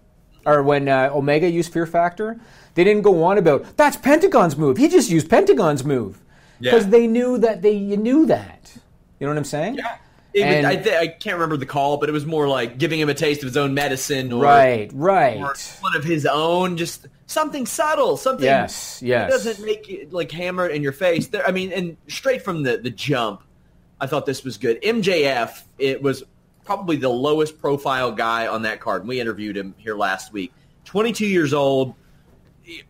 or 0.49 0.63
when 0.63 0.87
uh, 0.87 1.09
Omega 1.13 1.49
used 1.49 1.71
Fear 1.71 1.85
Factor. 1.85 2.39
They 2.75 2.83
didn't 2.83 3.01
go 3.01 3.23
on 3.23 3.37
about 3.37 3.75
that's 3.77 3.97
Pentagon's 3.97 4.55
move. 4.57 4.77
He 4.77 4.87
just 4.87 5.09
used 5.09 5.29
Pentagon's 5.29 5.83
move 5.83 6.21
because 6.59 6.85
Yeah. 6.85 6.89
they 6.91 7.07
knew 7.07 7.37
that 7.39 7.61
they 7.61 7.71
you 7.73 7.97
knew 7.97 8.25
that. 8.27 8.71
You 9.19 9.27
know 9.27 9.33
what 9.33 9.37
I'm 9.37 9.43
saying? 9.43 9.75
Yeah. 9.75 9.95
It 10.33 10.45
was- 10.45 10.55
And- 10.55 10.67
I, 10.67 10.75
th- 10.75 10.95
I 10.95 11.07
can't 11.07 11.33
remember 11.35 11.57
the 11.57 11.65
call, 11.65 11.97
but 11.97 12.07
it 12.07 12.11
was 12.11 12.25
more 12.25 12.47
like 12.47 12.77
giving 12.77 12.99
him 12.99 13.09
a 13.09 13.13
taste 13.15 13.41
of 13.41 13.47
his 13.47 13.57
own 13.57 13.73
medicine, 13.73 14.31
or, 14.31 14.43
Right. 14.43 14.89
Right. 14.93 15.37
or 15.37 15.55
one 15.81 15.95
of 15.95 16.03
his 16.03 16.25
own, 16.27 16.77
just 16.77 17.07
something 17.25 17.65
subtle, 17.65 18.15
something. 18.15 18.45
Yes, 18.45 19.01
yes. 19.03 19.27
It 19.27 19.31
doesn't 19.31 19.65
make 19.65 19.89
it 19.89 20.13
like 20.13 20.31
hammer 20.31 20.67
it 20.69 20.75
in 20.75 20.83
your 20.83 20.91
face. 20.91 21.27
There, 21.27 21.45
I 21.45 21.51
mean, 21.51 21.71
and 21.73 21.97
straight 22.07 22.43
from 22.43 22.61
the 22.63 22.77
the 22.77 22.91
jump, 22.91 23.41
I 23.99 24.05
thought 24.07 24.25
this 24.27 24.43
was 24.43 24.57
good. 24.57 24.79
MJF, 24.83 25.63
it 25.79 26.01
was 26.01 26.23
probably 26.69 26.97
the 26.97 27.09
lowest 27.09 27.59
profile 27.59 28.11
guy 28.11 28.45
on 28.45 28.61
that 28.61 28.79
card. 28.79 29.07
We 29.07 29.19
interviewed 29.19 29.57
him 29.57 29.73
here 29.79 29.95
last 29.95 30.31
week. 30.31 30.53
Twenty 30.85 31.11
two 31.11 31.25
years 31.25 31.51
old, 31.51 31.95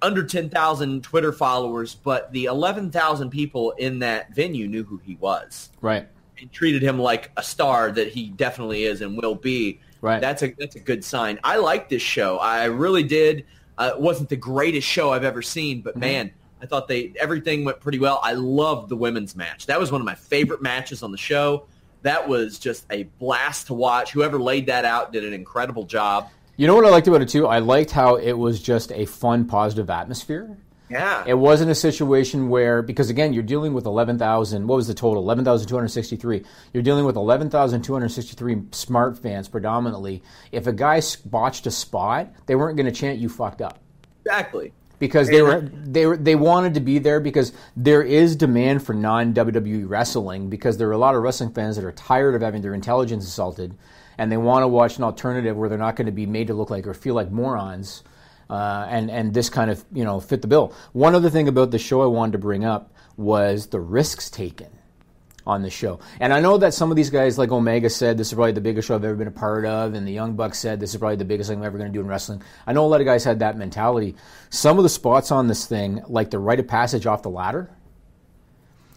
under 0.01 0.21
ten 0.21 0.49
thousand 0.49 1.01
Twitter 1.01 1.31
followers, 1.31 1.95
but 1.95 2.29
the 2.33 2.43
eleven 2.45 2.91
thousand 2.91 3.29
people 3.29 3.71
in 3.77 3.99
that 3.99 4.35
venue 4.35 4.67
knew 4.67 4.83
who 4.83 4.97
he 4.97 5.15
was 5.21 5.69
Right. 5.79 6.05
and 6.41 6.51
treated 6.51 6.81
him 6.81 6.99
like 6.99 7.31
a 7.37 7.41
star 7.43 7.89
that 7.91 8.09
he 8.09 8.27
definitely 8.31 8.83
is 8.83 8.99
and 8.99 9.15
will 9.17 9.35
be. 9.35 9.79
Right. 10.01 10.19
That's 10.19 10.43
a 10.43 10.53
that's 10.59 10.75
a 10.75 10.81
good 10.81 11.01
sign. 11.01 11.39
I 11.41 11.55
like 11.55 11.87
this 11.87 12.01
show. 12.01 12.37
I 12.37 12.65
really 12.65 13.03
did. 13.03 13.45
Uh, 13.77 13.91
it 13.95 14.01
wasn't 14.01 14.27
the 14.27 14.35
greatest 14.35 14.85
show 14.85 15.13
I've 15.13 15.23
ever 15.23 15.41
seen, 15.41 15.79
but 15.79 15.95
man, 15.95 16.31
I 16.61 16.65
thought 16.65 16.89
they 16.89 17.13
everything 17.17 17.63
went 17.63 17.79
pretty 17.79 17.99
well. 17.99 18.19
I 18.25 18.33
loved 18.33 18.89
the 18.89 18.97
women's 18.97 19.37
match. 19.37 19.67
That 19.67 19.79
was 19.79 19.89
one 19.89 20.01
of 20.01 20.05
my 20.05 20.15
favorite 20.15 20.61
matches 20.61 21.01
on 21.01 21.13
the 21.13 21.17
show. 21.17 21.65
That 22.01 22.27
was 22.27 22.59
just 22.59 22.85
a 22.91 23.03
blast 23.03 23.67
to 23.67 23.73
watch. 23.73 24.11
Whoever 24.11 24.39
laid 24.39 24.67
that 24.67 24.85
out 24.85 25.11
did 25.11 25.23
an 25.25 25.33
incredible 25.33 25.83
job. 25.83 26.29
You 26.55 26.67
know 26.67 26.75
what 26.75 26.85
I 26.85 26.89
liked 26.89 27.07
about 27.07 27.21
it 27.21 27.29
too? 27.29 27.47
I 27.47 27.59
liked 27.59 27.91
how 27.91 28.15
it 28.15 28.33
was 28.33 28.61
just 28.61 28.91
a 28.91 29.05
fun, 29.05 29.45
positive 29.45 29.89
atmosphere. 29.89 30.57
Yeah. 30.89 31.23
It 31.27 31.35
wasn't 31.35 31.69
a 31.69 31.75
situation 31.75 32.49
where, 32.49 32.81
because 32.81 33.09
again, 33.09 33.31
you're 33.31 33.43
dealing 33.43 33.73
with 33.73 33.85
11,000, 33.85 34.67
what 34.67 34.75
was 34.75 34.87
the 34.87 34.93
total? 34.93 35.21
11,263. 35.23 36.43
You're 36.73 36.83
dealing 36.83 37.05
with 37.05 37.15
11,263 37.15 38.63
smart 38.71 39.17
fans 39.19 39.47
predominantly. 39.47 40.23
If 40.51 40.67
a 40.67 40.73
guy 40.73 41.01
botched 41.25 41.67
a 41.67 41.71
spot, 41.71 42.33
they 42.47 42.55
weren't 42.55 42.75
going 42.75 42.87
to 42.87 42.91
chant, 42.91 43.19
you 43.19 43.29
fucked 43.29 43.61
up. 43.61 43.79
exactly. 44.25 44.73
Because 44.99 45.29
they 45.29 45.41
were 45.41 45.61
they 45.61 46.05
were 46.05 46.17
they 46.17 46.35
wanted 46.35 46.73
to 46.75 46.79
be 46.79 46.99
there 46.99 47.19
because 47.19 47.53
there 47.75 48.03
is 48.03 48.35
demand 48.35 48.83
for 48.85 48.93
non 48.93 49.33
WWE 49.33 49.87
wrestling 49.87 50.49
because 50.49 50.77
there 50.77 50.87
are 50.89 50.93
a 50.93 50.97
lot 50.97 51.15
of 51.15 51.23
wrestling 51.23 51.51
fans 51.51 51.75
that 51.77 51.85
are 51.85 51.91
tired 51.91 52.35
of 52.35 52.41
having 52.41 52.61
their 52.61 52.73
intelligence 52.73 53.25
assaulted 53.25 53.75
and 54.17 54.31
they 54.31 54.37
want 54.37 54.63
to 54.63 54.67
watch 54.67 54.97
an 54.97 55.03
alternative 55.03 55.55
where 55.55 55.69
they're 55.69 55.77
not 55.77 55.95
going 55.95 56.05
to 56.05 56.11
be 56.11 56.25
made 56.25 56.47
to 56.47 56.53
look 56.53 56.69
like 56.69 56.85
or 56.85 56.93
feel 56.93 57.15
like 57.15 57.31
morons. 57.31 58.03
Uh, 58.49 58.87
and 58.89 59.11
and 59.11 59.33
this 59.33 59.47
kind 59.47 59.69
of 59.69 59.85
you 59.93 60.03
know 60.03 60.19
fit 60.19 60.41
the 60.41 60.47
bill. 60.47 60.73
One 60.91 61.13
other 61.13 61.29
thing 61.29 61.47
about 61.47 61.69
the 61.69 61.77
show 61.77 62.01
I 62.01 62.07
wanted 62.07 62.31
to 62.31 62.39
bring 62.39 62.65
up 62.65 62.91
was 63.15 63.67
the 63.67 63.79
risks 63.79 64.29
taken 64.29 64.78
on 65.47 65.61
the 65.61 65.69
show. 65.69 65.99
And 66.19 66.33
I 66.33 66.39
know 66.39 66.57
that 66.57 66.73
some 66.73 66.91
of 66.91 66.97
these 66.97 67.09
guys, 67.09 67.37
like 67.37 67.51
Omega 67.51 67.89
said, 67.89 68.17
this 68.17 68.27
is 68.27 68.33
probably 68.33 68.51
the 68.51 68.61
biggest 68.61 68.87
show 68.87 68.95
I've 68.95 69.03
ever 69.03 69.15
been 69.15 69.27
a 69.27 69.31
part 69.31 69.65
of, 69.65 69.93
and 69.93 70.07
the 70.07 70.11
Young 70.11 70.35
Bucks 70.35 70.59
said 70.59 70.79
this 70.79 70.93
is 70.93 70.97
probably 70.99 71.15
the 71.15 71.25
biggest 71.25 71.49
thing 71.49 71.59
I'm 71.59 71.65
ever 71.65 71.77
going 71.77 71.91
to 71.91 71.97
do 71.97 72.01
in 72.01 72.07
wrestling. 72.07 72.41
I 72.67 72.73
know 72.73 72.85
a 72.85 72.87
lot 72.87 73.01
of 73.01 73.05
guys 73.05 73.23
had 73.23 73.39
that 73.39 73.57
mentality. 73.57 74.15
Some 74.49 74.77
of 74.77 74.83
the 74.83 74.89
spots 74.89 75.31
on 75.31 75.47
this 75.47 75.65
thing, 75.65 76.03
like 76.07 76.29
the 76.29 76.39
rite 76.39 76.59
of 76.59 76.67
passage 76.67 77.05
off 77.05 77.23
the 77.23 77.29
ladder, 77.29 77.69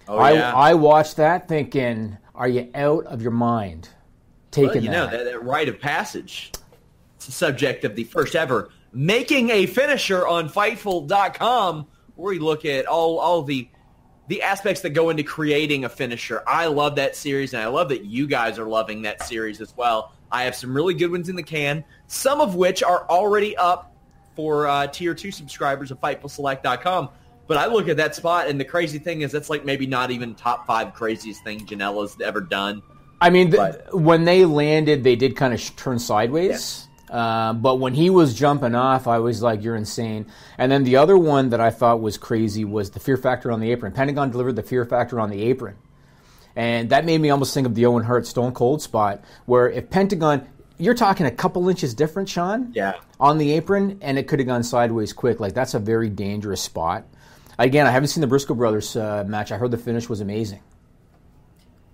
Oh, 0.09 0.19
I, 0.19 0.33
yeah. 0.33 0.53
I 0.53 0.75
watched 0.75 1.17
that 1.17 1.49
thinking, 1.49 2.19
are 2.35 2.49
you 2.49 2.69
out 2.75 3.07
of 3.07 3.23
your 3.23 3.31
mind 3.31 3.89
taking 4.51 4.69
Well, 4.69 4.83
you 4.83 4.91
know, 4.91 5.07
that? 5.07 5.25
that, 5.25 5.25
that 5.25 5.45
rite 5.45 5.69
of 5.69 5.81
passage. 5.81 6.53
It's 7.17 7.27
the 7.27 7.33
subject 7.33 7.85
of 7.85 7.95
the 7.95 8.05
first 8.05 8.35
ever 8.35 8.71
making 8.93 9.51
a 9.51 9.67
finisher 9.67 10.27
on 10.27 10.49
Fightful.com, 10.49 11.87
where 12.17 12.35
we 12.35 12.39
look 12.39 12.65
at 12.65 12.87
all 12.87 13.19
all 13.19 13.43
the 13.43 13.69
the 14.29 14.43
aspects 14.43 14.83
that 14.83 14.91
go 14.91 15.11
into 15.11 15.23
creating 15.23 15.85
a 15.85 15.89
finisher. 15.89 16.43
I 16.47 16.67
love 16.67 16.97
that 16.97 17.17
series, 17.17 17.55
and 17.55 17.63
I 17.63 17.67
love 17.67 17.89
that 17.91 18.05
you 18.05 18.27
guys 18.27 18.59
are 18.59 18.67
loving 18.67 19.03
that 19.03 19.23
series 19.23 19.61
as 19.61 19.77
well. 19.77 20.13
I 20.31 20.45
have 20.45 20.55
some 20.55 20.75
really 20.75 20.95
good 20.95 21.11
ones 21.11 21.29
in 21.29 21.37
the 21.37 21.43
can, 21.43 21.85
some 22.07 22.41
of 22.41 22.55
which 22.55 22.83
are 22.83 23.07
already 23.09 23.57
up 23.57 23.95
for 24.35 24.67
uh, 24.67 24.87
tier 24.87 25.15
two 25.15 25.31
subscribers 25.31 25.91
of 25.91 26.01
FightfulSelect.com. 26.01 27.11
But 27.47 27.59
I 27.59 27.67
look 27.67 27.89
at 27.89 27.97
that 27.99 28.15
spot, 28.15 28.49
and 28.49 28.59
the 28.59 28.65
crazy 28.65 28.99
thing 28.99 29.23
is 29.23 29.33
that's 29.33 29.51
like 29.51 29.65
maybe 29.65 29.87
not 29.87 30.11
even 30.11 30.35
top 30.35 30.67
five 30.67 30.95
craziest 30.95 31.45
thing 31.45 31.67
Janela's 31.67 32.17
ever 32.23 32.41
done. 32.41 32.83
I 33.21 33.31
mean, 33.31 33.51
th- 33.51 33.75
when 33.93 34.25
they 34.25 34.45
landed, 34.45 35.05
they 35.05 35.17
did 35.17 35.37
kind 35.37 35.53
of 35.53 35.61
sh- 35.61 35.71
turn 35.77 35.99
sideways. 35.99 36.89
Uh, 37.12 37.53
but 37.53 37.77
when 37.79 37.92
he 37.92 38.09
was 38.09 38.33
jumping 38.35 38.75
off, 38.75 39.07
I 39.07 39.18
was 39.18 39.42
like, 39.42 39.62
"You're 39.62 39.77
insane." 39.77 40.25
And 40.57 40.72
then 40.72 40.83
the 40.85 40.96
other 40.96 41.16
one 41.18 41.51
that 41.51 41.61
I 41.61 41.68
thought 41.70 42.01
was 42.01 42.16
crazy 42.16 42.64
was 42.64 42.90
the 42.90 43.01
Fear 43.01 43.18
Factor 43.18 43.53
on 43.53 43.61
the 43.61 43.70
apron. 43.70 43.92
Pentagon 43.92 44.31
delivered 44.31 44.57
the 44.57 44.62
Fear 44.62 44.87
Factor 44.87 45.20
on 45.20 45.29
the 45.29 45.42
apron, 45.42 45.77
and 46.57 46.88
that 46.88 47.05
made 47.05 47.20
me 47.20 47.29
almost 47.29 47.53
think 47.53 47.66
of 47.66 47.75
the 47.75 47.85
Owen 47.85 48.03
Hart 48.05 48.27
Stone 48.27 48.53
Cold 48.53 48.81
spot, 48.81 49.22
where 49.44 49.68
if 49.68 49.90
Pentagon, 49.90 50.48
you're 50.79 50.94
talking 50.94 51.27
a 51.27 51.31
couple 51.31 51.68
inches 51.68 51.92
different, 51.92 52.31
Sean, 52.31 52.72
Yeah. 52.75 52.94
on 53.20 53.37
the 53.37 53.53
apron, 53.53 53.98
and 54.01 54.18
it 54.18 54.27
could 54.27 54.38
have 54.38 54.48
gone 54.48 54.62
sideways 54.62 55.12
quick. 55.12 55.38
Like 55.38 55.53
that's 55.53 55.75
a 55.75 55.79
very 55.79 56.09
dangerous 56.09 56.62
spot. 56.62 57.05
Again, 57.59 57.87
I 57.87 57.90
haven't 57.90 58.09
seen 58.09 58.22
the 58.22 58.27
Briscoe 58.27 58.55
brothers 58.55 58.96
uh, 58.96 59.25
match. 59.29 59.53
I 59.53 59.59
heard 59.59 59.70
the 59.70 59.77
finish 59.77 60.09
was 60.09 60.22
amazing. 60.22 60.61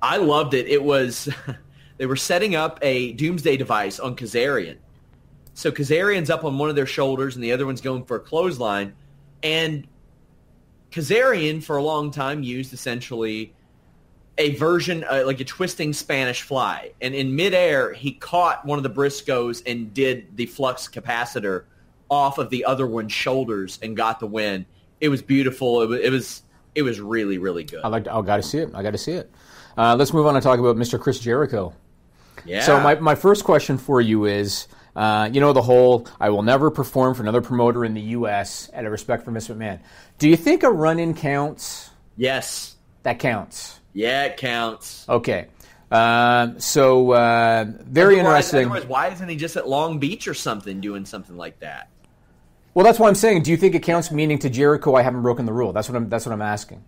I 0.01 0.19
loved 0.19 0.55
it. 0.55 0.69
It 0.69 0.83
was 0.85 1.29
they 1.99 2.07
were 2.07 2.15
setting 2.17 2.55
up 2.55 2.79
a 2.83 3.13
doomsday 3.15 3.57
device 3.57 3.99
on 3.99 4.15
Kazarian. 4.15 4.77
So 5.59 5.73
Kazarian's 5.73 6.31
up 6.31 6.45
on 6.45 6.57
one 6.57 6.71
of 6.71 6.77
their 6.77 6.87
shoulders 6.87 7.35
and 7.35 7.43
the 7.43 7.51
other 7.51 7.67
one's 7.67 7.81
going 7.81 8.05
for 8.05 8.19
a 8.19 8.21
clothesline. 8.21 8.95
And 9.43 9.89
Kazarian 10.93 11.61
for 11.61 11.79
a 11.79 11.83
long 11.83 12.13
time 12.13 12.45
used 12.45 12.73
essentially 12.73 13.53
a 14.39 14.55
version 14.55 15.03
uh, 15.11 15.25
like 15.27 15.41
a 15.41 15.45
twisting 15.45 15.93
Spanish 15.93 16.43
fly. 16.43 16.93
And 17.01 17.13
in 17.13 17.35
midair, 17.35 17.93
he 17.93 18.13
caught 18.13 18.65
one 18.65 18.79
of 18.79 18.85
the 18.85 18.91
Briscoes 18.91 19.65
and 19.67 19.93
did 19.93 20.37
the 20.37 20.47
flux 20.47 20.87
capacitor 20.87 21.65
off 22.09 22.39
of 22.39 22.51
the 22.51 22.65
other 22.65 22.87
one's 22.87 23.13
shoulders 23.13 23.81
and 23.83 23.97
got 23.97 24.21
the 24.21 24.29
win. 24.29 24.65
It 25.01 25.09
was 25.09 25.23
beautiful. 25.23 25.83
It 25.83 25.89
was 25.89 25.99
it 25.99 26.13
was, 26.13 26.43
it 26.77 26.83
was 26.83 27.01
really 27.01 27.39
really 27.39 27.65
good. 27.65 27.81
I 27.83 27.89
like. 27.89 28.07
I 28.07 28.23
got 28.23 28.37
to 28.37 28.45
see 28.45 28.59
it. 28.59 28.71
I 28.75 28.85
got 28.85 28.93
to 28.93 28.99
see 28.99 29.15
it. 29.15 29.29
Uh, 29.77 29.97
let's 29.97 30.13
move 30.13 30.25
on 30.27 30.37
and 30.37 30.43
talk 30.43 30.61
about 30.61 30.77
Mr. 30.77 31.01
Chris 31.01 31.19
Jericho. 31.19 31.75
Yeah. 32.45 32.63
So 32.63 32.79
my, 32.79 32.95
my 32.95 33.17
first 33.17 33.43
question 33.43 33.77
for 33.77 34.01
you 34.01 34.27
is, 34.27 34.69
uh, 34.99 35.31
you 35.33 35.41
know, 35.41 35.53
the 35.53 35.63
whole 35.63 36.07
I 36.19 36.31
will 36.31 36.43
never 36.43 36.71
perform 36.71 37.15
for 37.15 37.23
another 37.23 37.41
promoter 37.41 37.85
in 37.85 37.95
the 37.95 38.01
U.S. 38.19 38.69
out 38.75 38.85
of 38.85 38.91
respect 38.91 39.25
for 39.25 39.31
Miss 39.31 39.47
McMahon. 39.49 39.79
Do 40.19 40.29
you 40.29 40.37
think 40.37 40.65
a 40.65 40.71
run-in 40.71 41.15
counts? 41.15 41.91
yes. 42.17 42.75
That 43.05 43.21
counts. 43.21 43.79
Yeah, 43.95 44.25
it 44.25 44.37
counts. 44.39 45.09
Okay. 45.09 45.47
Um, 45.91 46.59
so 46.61 47.13
uh, 47.13 47.65
very 47.79 48.21
Otherwise- 48.21 48.53
interesting. 48.53 48.71
Otherwise, 48.71 48.87
why 48.87 49.09
isn't 49.09 49.29
he 49.29 49.37
just 49.37 49.57
at 49.57 49.69
Long 49.69 49.99
Beach 50.01 50.27
or 50.27 50.35
something 50.35 50.81
doing 50.81 51.07
something 51.07 51.37
like 51.37 51.61
that? 51.61 51.89
Well, 52.79 52.85
that's 52.85 53.01
what 53.01 53.09
I'm 53.09 53.17
saying. 53.17 53.43
Do 53.43 53.51
you 53.51 53.57
think 53.57 53.75
it 53.75 53.83
counts? 53.83 54.13
Meaning 54.13 54.39
to 54.39 54.49
Jericho, 54.49 54.95
I 54.95 55.03
haven't 55.03 55.23
broken 55.23 55.47
the 55.47 55.53
rule. 55.53 55.73
That's 55.73 55.89
what 55.89 55.97
I'm. 55.97 56.09
That's 56.09 56.25
what 56.25 56.33
I'm 56.33 56.41
asking. 56.41 56.85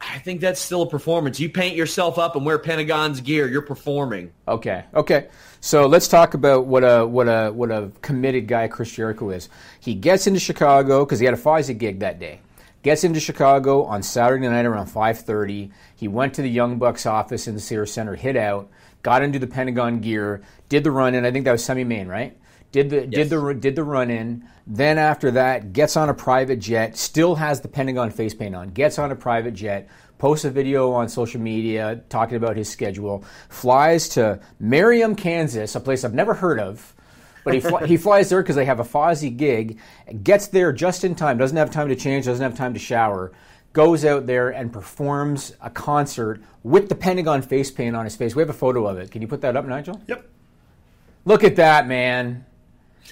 I 0.00 0.18
think 0.20 0.40
that's 0.40 0.58
still 0.58 0.80
a 0.80 0.88
performance. 0.88 1.38
You 1.38 1.50
paint 1.50 1.76
yourself 1.76 2.18
up 2.18 2.36
and 2.36 2.46
wear 2.46 2.58
Pentagon's 2.58 3.20
gear, 3.20 3.46
you're 3.46 3.60
performing. 3.60 4.32
Okay. 4.48 4.84
Okay. 4.94 5.28
So 5.60 5.84
let's 5.88 6.08
talk 6.08 6.32
about 6.32 6.64
what 6.64 6.84
a 6.84 7.06
what 7.06 7.28
a 7.28 7.50
what 7.50 7.70
a 7.70 7.90
committed 8.00 8.48
guy 8.48 8.66
Chris 8.68 8.90
Jericho 8.90 9.28
is. 9.28 9.50
He 9.78 9.94
gets 9.94 10.26
into 10.26 10.40
Chicago 10.40 11.04
because 11.04 11.18
he 11.18 11.26
had 11.26 11.34
a 11.34 11.36
Fozzy 11.36 11.76
gig 11.76 11.98
that 11.98 12.18
day. 12.18 12.40
Gets 12.82 13.04
into 13.04 13.20
Chicago 13.20 13.82
on 13.84 14.02
Saturday 14.02 14.48
night 14.48 14.64
around 14.64 14.86
5:30. 14.86 15.70
He 15.96 16.08
went 16.08 16.32
to 16.32 16.40
the 16.40 16.48
Young 16.48 16.78
Bucks 16.78 17.04
office 17.04 17.46
in 17.46 17.52
the 17.52 17.60
Sears 17.60 17.92
Center, 17.92 18.14
hit 18.14 18.38
out, 18.38 18.70
got 19.02 19.20
into 19.20 19.38
the 19.38 19.46
Pentagon 19.46 20.00
gear, 20.00 20.40
did 20.70 20.82
the 20.82 20.90
run 20.90 21.14
and 21.14 21.26
I 21.26 21.30
think 21.30 21.44
that 21.44 21.52
was 21.52 21.62
semi-main, 21.62 22.08
right? 22.08 22.38
Did 22.76 22.90
the 22.90 23.06
did 23.06 23.30
the 23.30 23.54
did 23.54 23.74
the 23.74 23.84
run 23.84 24.10
in. 24.10 24.46
Then 24.66 24.98
after 24.98 25.30
that, 25.30 25.72
gets 25.72 25.96
on 25.96 26.10
a 26.10 26.14
private 26.14 26.58
jet. 26.58 26.98
Still 26.98 27.36
has 27.36 27.62
the 27.62 27.68
Pentagon 27.68 28.10
face 28.10 28.34
paint 28.34 28.54
on. 28.54 28.68
Gets 28.68 28.98
on 28.98 29.10
a 29.10 29.16
private 29.16 29.54
jet. 29.54 29.88
Posts 30.18 30.44
a 30.44 30.50
video 30.50 30.92
on 30.92 31.08
social 31.08 31.40
media 31.40 32.02
talking 32.10 32.36
about 32.36 32.54
his 32.54 32.68
schedule. 32.68 33.24
Flies 33.48 34.10
to 34.10 34.40
Merriam, 34.60 35.16
Kansas, 35.16 35.74
a 35.74 35.80
place 35.80 36.04
I've 36.04 36.12
never 36.12 36.34
heard 36.34 36.60
of. 36.60 36.94
But 37.44 37.54
he, 37.54 37.60
he 37.86 37.96
flies 37.96 38.28
there 38.28 38.42
because 38.42 38.56
they 38.56 38.66
have 38.66 38.80
a 38.80 38.84
Fozzy 38.84 39.34
gig. 39.34 39.78
Gets 40.22 40.48
there 40.48 40.70
just 40.70 41.02
in 41.02 41.14
time. 41.14 41.38
Doesn't 41.38 41.56
have 41.56 41.70
time 41.70 41.88
to 41.88 41.96
change. 41.96 42.26
Doesn't 42.26 42.42
have 42.42 42.58
time 42.58 42.74
to 42.74 42.80
shower. 42.80 43.32
Goes 43.72 44.04
out 44.04 44.26
there 44.26 44.50
and 44.50 44.70
performs 44.70 45.54
a 45.62 45.70
concert 45.70 46.42
with 46.62 46.90
the 46.90 46.94
Pentagon 46.94 47.40
face 47.40 47.70
paint 47.70 47.96
on 47.96 48.04
his 48.04 48.16
face. 48.16 48.36
We 48.36 48.42
have 48.42 48.50
a 48.50 48.52
photo 48.52 48.86
of 48.86 48.98
it. 48.98 49.10
Can 49.10 49.22
you 49.22 49.28
put 49.28 49.40
that 49.40 49.56
up, 49.56 49.64
Nigel? 49.64 49.98
Yep. 50.08 50.28
Look 51.24 51.42
at 51.42 51.56
that, 51.56 51.88
man. 51.88 52.44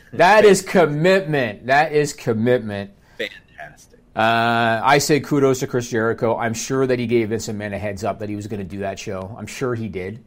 That 0.13 0.45
is 0.45 0.63
commitment. 0.63 1.67
That 1.67 1.93
is 1.93 2.13
commitment. 2.13 2.93
Fantastic. 3.19 3.99
Uh, 4.15 4.81
I 4.85 4.99
say 4.99 5.19
kudos 5.19 5.61
to 5.61 5.67
Chris 5.67 5.91
Jericho. 5.91 6.37
I'm 6.37 6.55
sure 6.55 6.87
that 6.87 7.01
he 7.01 7.07
gave 7.07 7.31
Vince 7.31 7.49
McMahon 7.49 7.75
a 7.75 7.79
heads 7.79 8.05
up 8.05 8.21
that 8.21 8.29
he 8.29 8.37
was 8.37 8.47
going 8.47 8.61
to 8.61 8.65
do 8.65 8.81
that 8.81 8.99
show. 8.99 9.35
I'm 9.37 9.49
sure 9.49 9.75
he 9.75 9.89
did. 9.89 10.25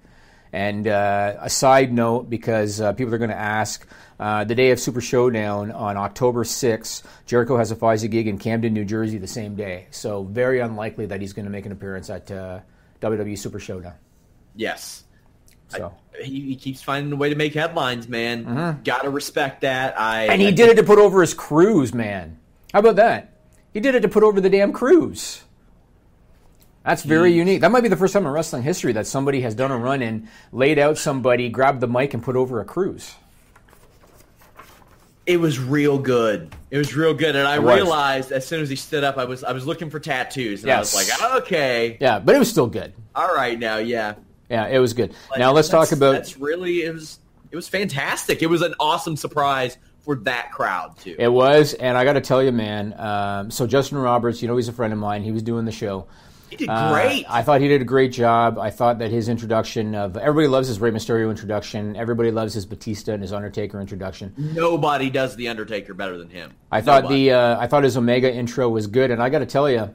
And 0.52 0.88
uh, 0.88 1.36
a 1.40 1.50
side 1.50 1.94
note, 1.94 2.30
because 2.30 2.82
uh, 2.82 2.94
people 2.94 3.14
are 3.14 3.18
going 3.18 3.30
to 3.30 3.38
ask, 3.38 3.88
uh, 4.20 4.44
the 4.44 4.56
day 4.56 4.72
of 4.72 4.80
Super 4.80 5.02
Showdown 5.02 5.72
on 5.72 5.98
October 5.98 6.44
6th, 6.44 7.04
Jericho 7.26 7.58
has 7.58 7.72
a 7.72 7.76
Fozzy 7.76 8.10
gig 8.10 8.28
in 8.28 8.38
Camden, 8.38 8.74
New 8.74 8.86
Jersey 8.86 9.18
the 9.18 9.28
same 9.28 9.56
day. 9.56 9.88
So 9.92 10.24
very 10.24 10.60
unlikely 10.60 11.06
that 11.08 11.22
he's 11.22 11.34
going 11.34 11.46
to 11.46 11.52
make 11.52 11.66
an 11.66 11.72
appearance 11.72 12.10
at 12.10 12.32
uh, 12.32 12.62
WWE 13.02 13.38
Super 13.38 13.60
Showdown. 13.60 13.94
Yes. 14.56 15.04
So. 15.70 15.94
He, 16.24 16.42
he 16.42 16.56
keeps 16.56 16.82
finding 16.82 17.12
a 17.14 17.16
way 17.16 17.30
to 17.30 17.36
make 17.36 17.54
headlines, 17.54 18.08
man. 18.08 18.80
Gotta 18.84 19.10
respect 19.10 19.62
that. 19.62 20.00
I 20.00 20.24
Mm-hmm. 20.24 20.32
And 20.32 20.42
he 20.42 20.48
I 20.48 20.52
did 20.52 20.70
it 20.70 20.76
to 20.76 20.84
put 20.84 21.00
over 21.00 21.22
his 21.22 21.34
cruise, 21.34 21.94
man. 21.94 22.40
How 22.74 22.80
about 22.80 22.96
that? 22.98 23.34
He 23.74 23.80
did 23.80 23.96
it 23.96 24.02
to 24.02 24.08
put 24.10 24.24
over 24.24 24.42
the 24.42 24.50
damn 24.50 24.74
cruise. 24.74 25.44
That's 26.84 27.04
very 27.04 27.34
unique. 27.34 27.62
That 27.62 27.72
might 27.72 27.82
be 27.82 27.90
the 27.90 27.98
first 27.98 28.14
time 28.14 28.26
in 28.26 28.32
wrestling 28.32 28.64
history 28.64 28.94
that 28.94 29.06
somebody 29.06 29.42
has 29.42 29.54
done 29.54 29.72
a 29.72 29.78
run 29.78 30.02
and 30.02 30.30
laid 30.54 30.80
out 30.80 30.98
somebody, 30.98 31.50
grabbed 31.50 31.82
the 31.82 31.88
mic, 31.88 32.14
and 32.14 32.24
put 32.24 32.36
over 32.38 32.62
a 32.62 32.66
cruise. 32.66 33.14
It 35.26 35.42
was 35.42 35.60
real 35.60 35.98
good. 35.98 36.56
It 36.72 36.78
was 36.78 36.96
real 36.96 37.14
good, 37.14 37.36
and 37.36 37.46
I 37.46 37.56
realized 37.56 38.32
as 38.32 38.48
soon 38.48 38.62
as 38.62 38.70
he 38.70 38.78
stood 38.78 39.04
up, 39.04 39.18
I 39.18 39.26
was 39.26 39.44
I 39.44 39.52
was 39.52 39.66
looking 39.68 39.90
for 39.90 40.00
tattoos, 40.00 40.62
and 40.62 40.68
Yes. 40.68 40.96
I 40.96 41.00
was 41.00 41.10
like, 41.22 41.32
okay, 41.44 41.98
Yeah, 42.00 42.20
but 42.20 42.34
it 42.36 42.40
was 42.40 42.50
still 42.50 42.68
good. 42.68 42.94
all 43.14 43.36
right, 43.36 43.60
now, 43.60 43.78
yeah. 43.78 44.14
Yeah, 44.50 44.68
it 44.68 44.80
was 44.80 44.94
good. 44.94 45.14
Like, 45.30 45.40
now 45.40 45.52
let's 45.52 45.70
talk 45.70 45.92
about. 45.92 46.14
That's 46.14 46.38
really 46.38 46.84
it 46.84 46.94
was 46.94 47.20
it 47.52 47.56
was 47.56 47.68
fantastic. 47.68 48.42
It 48.42 48.48
was 48.48 48.62
an 48.62 48.76
awesome 48.80 49.16
surprise 49.18 49.78
for 50.02 50.16
that 50.16 50.52
crowd 50.52 50.98
too. 50.98 51.16
It 51.20 51.28
was, 51.28 51.74
and 51.74 51.98
I 51.98 52.04
got 52.06 52.14
to 52.14 52.22
tell 52.22 52.42
you, 52.42 52.52
man. 52.52 52.94
Um, 52.98 53.52
so 53.52 53.68
Justin 53.68 53.98
Roberts, 53.98 54.42
you 54.42 54.48
know, 54.48 54.56
he's 54.56 54.70
a 54.70 54.74
friend 54.74 54.94
of 54.94 55.00
mine. 55.00 55.22
He 55.24 55.32
was 55.32 55.44
doing 55.44 55.66
the 55.66 55.72
show. 55.72 56.08
he 56.50 56.56
did 56.56 56.70
Uh, 56.70 56.94
great. 56.94 57.26
I 57.28 57.42
thought 57.44 57.60
he 57.60 57.68
did 57.68 57.82
a 57.82 57.86
great 57.86 58.14
job. 58.14 58.58
I 58.58 58.70
thought 58.70 59.00
that 59.00 59.12
his 59.12 59.28
introduction 59.28 59.96
of 59.96 60.16
everybody 60.16 60.48
loves 60.48 60.70
his 60.70 60.80
Rey 60.80 60.92
Mysterio 60.92 61.30
introduction. 61.30 61.98
Everybody 61.98 62.32
loves 62.32 62.54
his 62.54 62.66
Batista 62.66 63.12
and 63.12 63.22
his 63.22 63.34
Undertaker 63.34 63.82
introduction. 63.82 64.34
Nobody 64.38 65.10
does 65.10 65.36
the 65.36 65.50
Undertaker 65.50 65.94
better 65.94 66.18
than 66.18 66.30
him. 66.30 66.54
I 66.72 66.80
thought 66.80 67.04
Nobody. 67.04 67.26
the 67.26 67.34
uh, 67.36 67.60
I 67.60 67.68
thought 67.68 67.84
his 67.84 67.98
Omega 67.98 68.34
intro 68.34 68.70
was 68.70 68.88
good, 68.88 69.12
and 69.12 69.22
I 69.22 69.28
got 69.30 69.40
to 69.40 69.46
tell 69.46 69.70
you, 69.70 69.94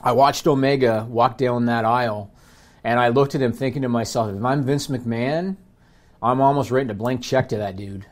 I 0.00 0.12
watched 0.12 0.46
Omega 0.46 1.04
walk 1.08 1.38
down 1.38 1.66
that 1.66 1.84
aisle, 1.84 2.32
and 2.88 2.98
I 2.98 3.08
looked 3.08 3.34
at 3.34 3.42
him 3.42 3.52
thinking 3.52 3.82
to 3.82 3.88
myself, 3.90 4.34
if 4.34 4.42
I'm 4.42 4.64
Vince 4.64 4.86
McMahon, 4.86 5.58
I'm 6.22 6.40
almost 6.40 6.70
writing 6.70 6.88
a 6.88 6.94
blank 6.94 7.20
check 7.22 7.50
to 7.50 7.58
that 7.58 7.76
dude 7.76 8.06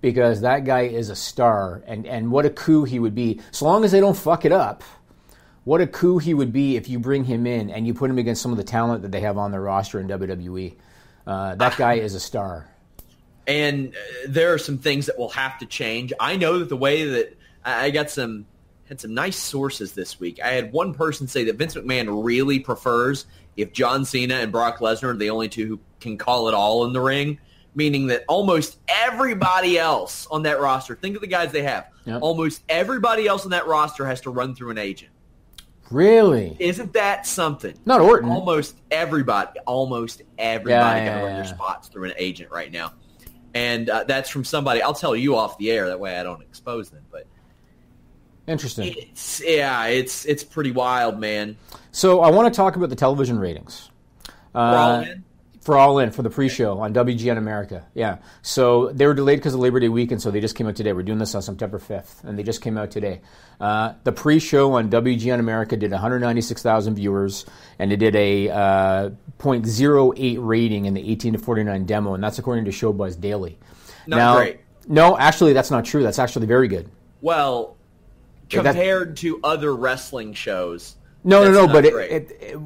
because 0.00 0.40
that 0.40 0.64
guy 0.64 0.82
is 0.84 1.10
a 1.10 1.14
star, 1.14 1.82
and 1.86 2.06
and 2.06 2.30
what 2.30 2.46
a 2.46 2.50
coup 2.50 2.84
he 2.84 2.98
would 2.98 3.14
be. 3.14 3.42
So 3.50 3.66
long 3.66 3.84
as 3.84 3.92
they 3.92 4.00
don't 4.00 4.16
fuck 4.16 4.46
it 4.46 4.52
up, 4.52 4.82
what 5.64 5.82
a 5.82 5.86
coup 5.86 6.16
he 6.16 6.32
would 6.32 6.50
be 6.50 6.76
if 6.76 6.88
you 6.88 6.98
bring 6.98 7.24
him 7.24 7.46
in 7.46 7.68
and 7.68 7.86
you 7.86 7.92
put 7.92 8.08
him 8.10 8.16
against 8.16 8.40
some 8.40 8.52
of 8.52 8.56
the 8.56 8.64
talent 8.64 9.02
that 9.02 9.12
they 9.12 9.20
have 9.20 9.36
on 9.36 9.50
their 9.50 9.60
roster 9.60 10.00
in 10.00 10.08
WWE. 10.08 10.74
Uh, 11.26 11.54
that 11.56 11.76
guy 11.76 11.94
is 11.94 12.14
a 12.14 12.20
star. 12.20 12.70
and 13.46 13.88
uh, 13.88 14.28
there 14.28 14.54
are 14.54 14.58
some 14.58 14.78
things 14.78 15.06
that 15.06 15.18
will 15.18 15.28
have 15.28 15.58
to 15.58 15.66
change. 15.66 16.14
I 16.18 16.36
know 16.36 16.60
that 16.60 16.70
the 16.70 16.76
way 16.76 17.04
that 17.04 17.36
I 17.66 17.84
I 17.84 17.90
got 17.90 18.08
some 18.08 18.46
had 18.88 18.98
some 18.98 19.12
nice 19.12 19.36
sources 19.36 19.92
this 19.92 20.18
week. 20.18 20.40
I 20.42 20.52
had 20.52 20.72
one 20.72 20.94
person 20.94 21.26
say 21.28 21.44
that 21.44 21.56
Vince 21.56 21.74
McMahon 21.74 22.24
really 22.24 22.60
prefers 22.60 23.26
if 23.56 23.72
John 23.72 24.04
Cena 24.04 24.34
and 24.36 24.52
Brock 24.52 24.78
Lesnar 24.78 25.14
are 25.14 25.16
the 25.16 25.30
only 25.30 25.48
two 25.48 25.66
who 25.66 25.80
can 26.00 26.18
call 26.18 26.48
it 26.48 26.54
all 26.54 26.84
in 26.84 26.92
the 26.92 27.00
ring, 27.00 27.38
meaning 27.74 28.06
that 28.08 28.24
almost 28.28 28.78
everybody 28.88 29.78
else 29.78 30.26
on 30.30 30.42
that 30.44 30.60
roster, 30.60 30.94
think 30.94 31.14
of 31.16 31.20
the 31.22 31.26
guys 31.28 31.52
they 31.52 31.62
have, 31.62 31.86
Yep. 32.04 32.22
almost 32.22 32.62
everybody 32.68 33.26
else 33.26 33.44
on 33.44 33.50
that 33.50 33.66
roster 33.66 34.06
has 34.06 34.20
to 34.22 34.30
run 34.30 34.54
through 34.54 34.70
an 34.70 34.78
agent. 34.78 35.10
Really? 35.90 36.56
Isn't 36.58 36.92
that 36.94 37.26
something? 37.26 37.74
Not 37.84 38.00
Orton. 38.00 38.28
Almost 38.30 38.76
everybody, 38.90 39.58
almost 39.66 40.22
everybody 40.38 41.00
Yeah, 41.00 41.06
got 41.06 41.14
to 41.14 41.20
yeah, 41.20 41.24
run 41.26 41.34
their 41.36 41.44
spots 41.44 41.88
through 41.88 42.04
an 42.04 42.14
agent 42.18 42.50
right 42.50 42.72
now, 42.72 42.92
and 43.54 43.88
uh, 43.88 44.04
that's 44.04 44.28
from 44.28 44.44
somebody. 44.44 44.82
I'll 44.82 44.94
tell 44.94 45.14
you 45.14 45.36
off 45.36 45.58
the 45.58 45.70
air 45.70 45.86
that 45.88 46.00
way 46.00 46.18
I 46.18 46.22
don't 46.24 46.42
expose 46.42 46.90
them. 46.90 47.04
But 47.12 47.26
Interesting. 48.48 48.94
it's 48.96 49.40
yeah, 49.44 49.86
it's 49.86 50.24
it's 50.24 50.42
pretty 50.44 50.70
wild, 50.72 51.18
man. 51.20 51.56
So 51.96 52.20
I 52.20 52.28
want 52.28 52.52
to 52.52 52.54
talk 52.54 52.76
about 52.76 52.90
the 52.90 52.94
television 52.96 53.38
ratings. 53.38 53.90
Uh. 54.54 55.04
For 55.62 55.76
All 55.76 55.98
In 55.98 56.12
for 56.12 56.22
the 56.22 56.30
pre-show 56.30 56.78
on 56.78 56.94
WGN 56.94 57.38
America, 57.38 57.86
yeah. 57.92 58.18
So 58.42 58.90
they 58.90 59.04
were 59.04 59.14
delayed 59.14 59.40
because 59.40 59.54
of 59.54 59.58
Labor 59.58 59.80
Day 59.80 59.88
weekend, 59.88 60.22
so 60.22 60.30
they 60.30 60.40
just 60.40 60.54
came 60.54 60.68
out 60.68 60.76
today. 60.76 60.92
We're 60.92 61.02
doing 61.02 61.18
this 61.18 61.34
on 61.34 61.42
September 61.42 61.80
5th, 61.80 62.22
and 62.22 62.38
they 62.38 62.44
just 62.44 62.60
came 62.60 62.78
out 62.78 62.92
today. 62.92 63.20
Uh, 63.58 63.94
the 64.04 64.12
pre-show 64.12 64.74
on 64.74 64.90
WGN 64.90 65.40
America 65.40 65.76
did 65.76 65.90
196,000 65.90 66.94
viewers, 66.94 67.46
and 67.80 67.90
it 67.90 67.96
did 67.96 68.14
a 68.14 68.48
uh, 68.48 69.10
.08 69.40 70.36
rating 70.38 70.84
in 70.84 70.94
the 70.94 71.10
18 71.10 71.32
to 71.32 71.38
49 71.40 71.84
demo, 71.84 72.14
and 72.14 72.22
that's 72.22 72.38
according 72.38 72.66
to 72.66 72.70
Showbuzz 72.70 73.20
Daily. 73.20 73.58
Not 74.06 74.16
now, 74.18 74.36
great. 74.36 74.60
No, 74.86 75.18
actually, 75.18 75.52
that's 75.52 75.72
not 75.72 75.84
true. 75.84 76.04
That's 76.04 76.20
actually 76.20 76.46
very 76.46 76.68
good. 76.68 76.88
Well, 77.22 77.74
Yeah, 78.52 78.62
that- 78.62 78.74
compared 78.74 79.16
to 79.16 79.40
other 79.42 79.74
wrestling 79.74 80.34
shows, 80.34 80.94
No, 81.26 81.44
no, 81.44 81.44
that's 81.44 81.56
no. 81.56 81.66
not 81.66 81.72
But 81.72 81.84
it, 81.84 81.94
it, 81.94 82.38
it, 82.40 82.58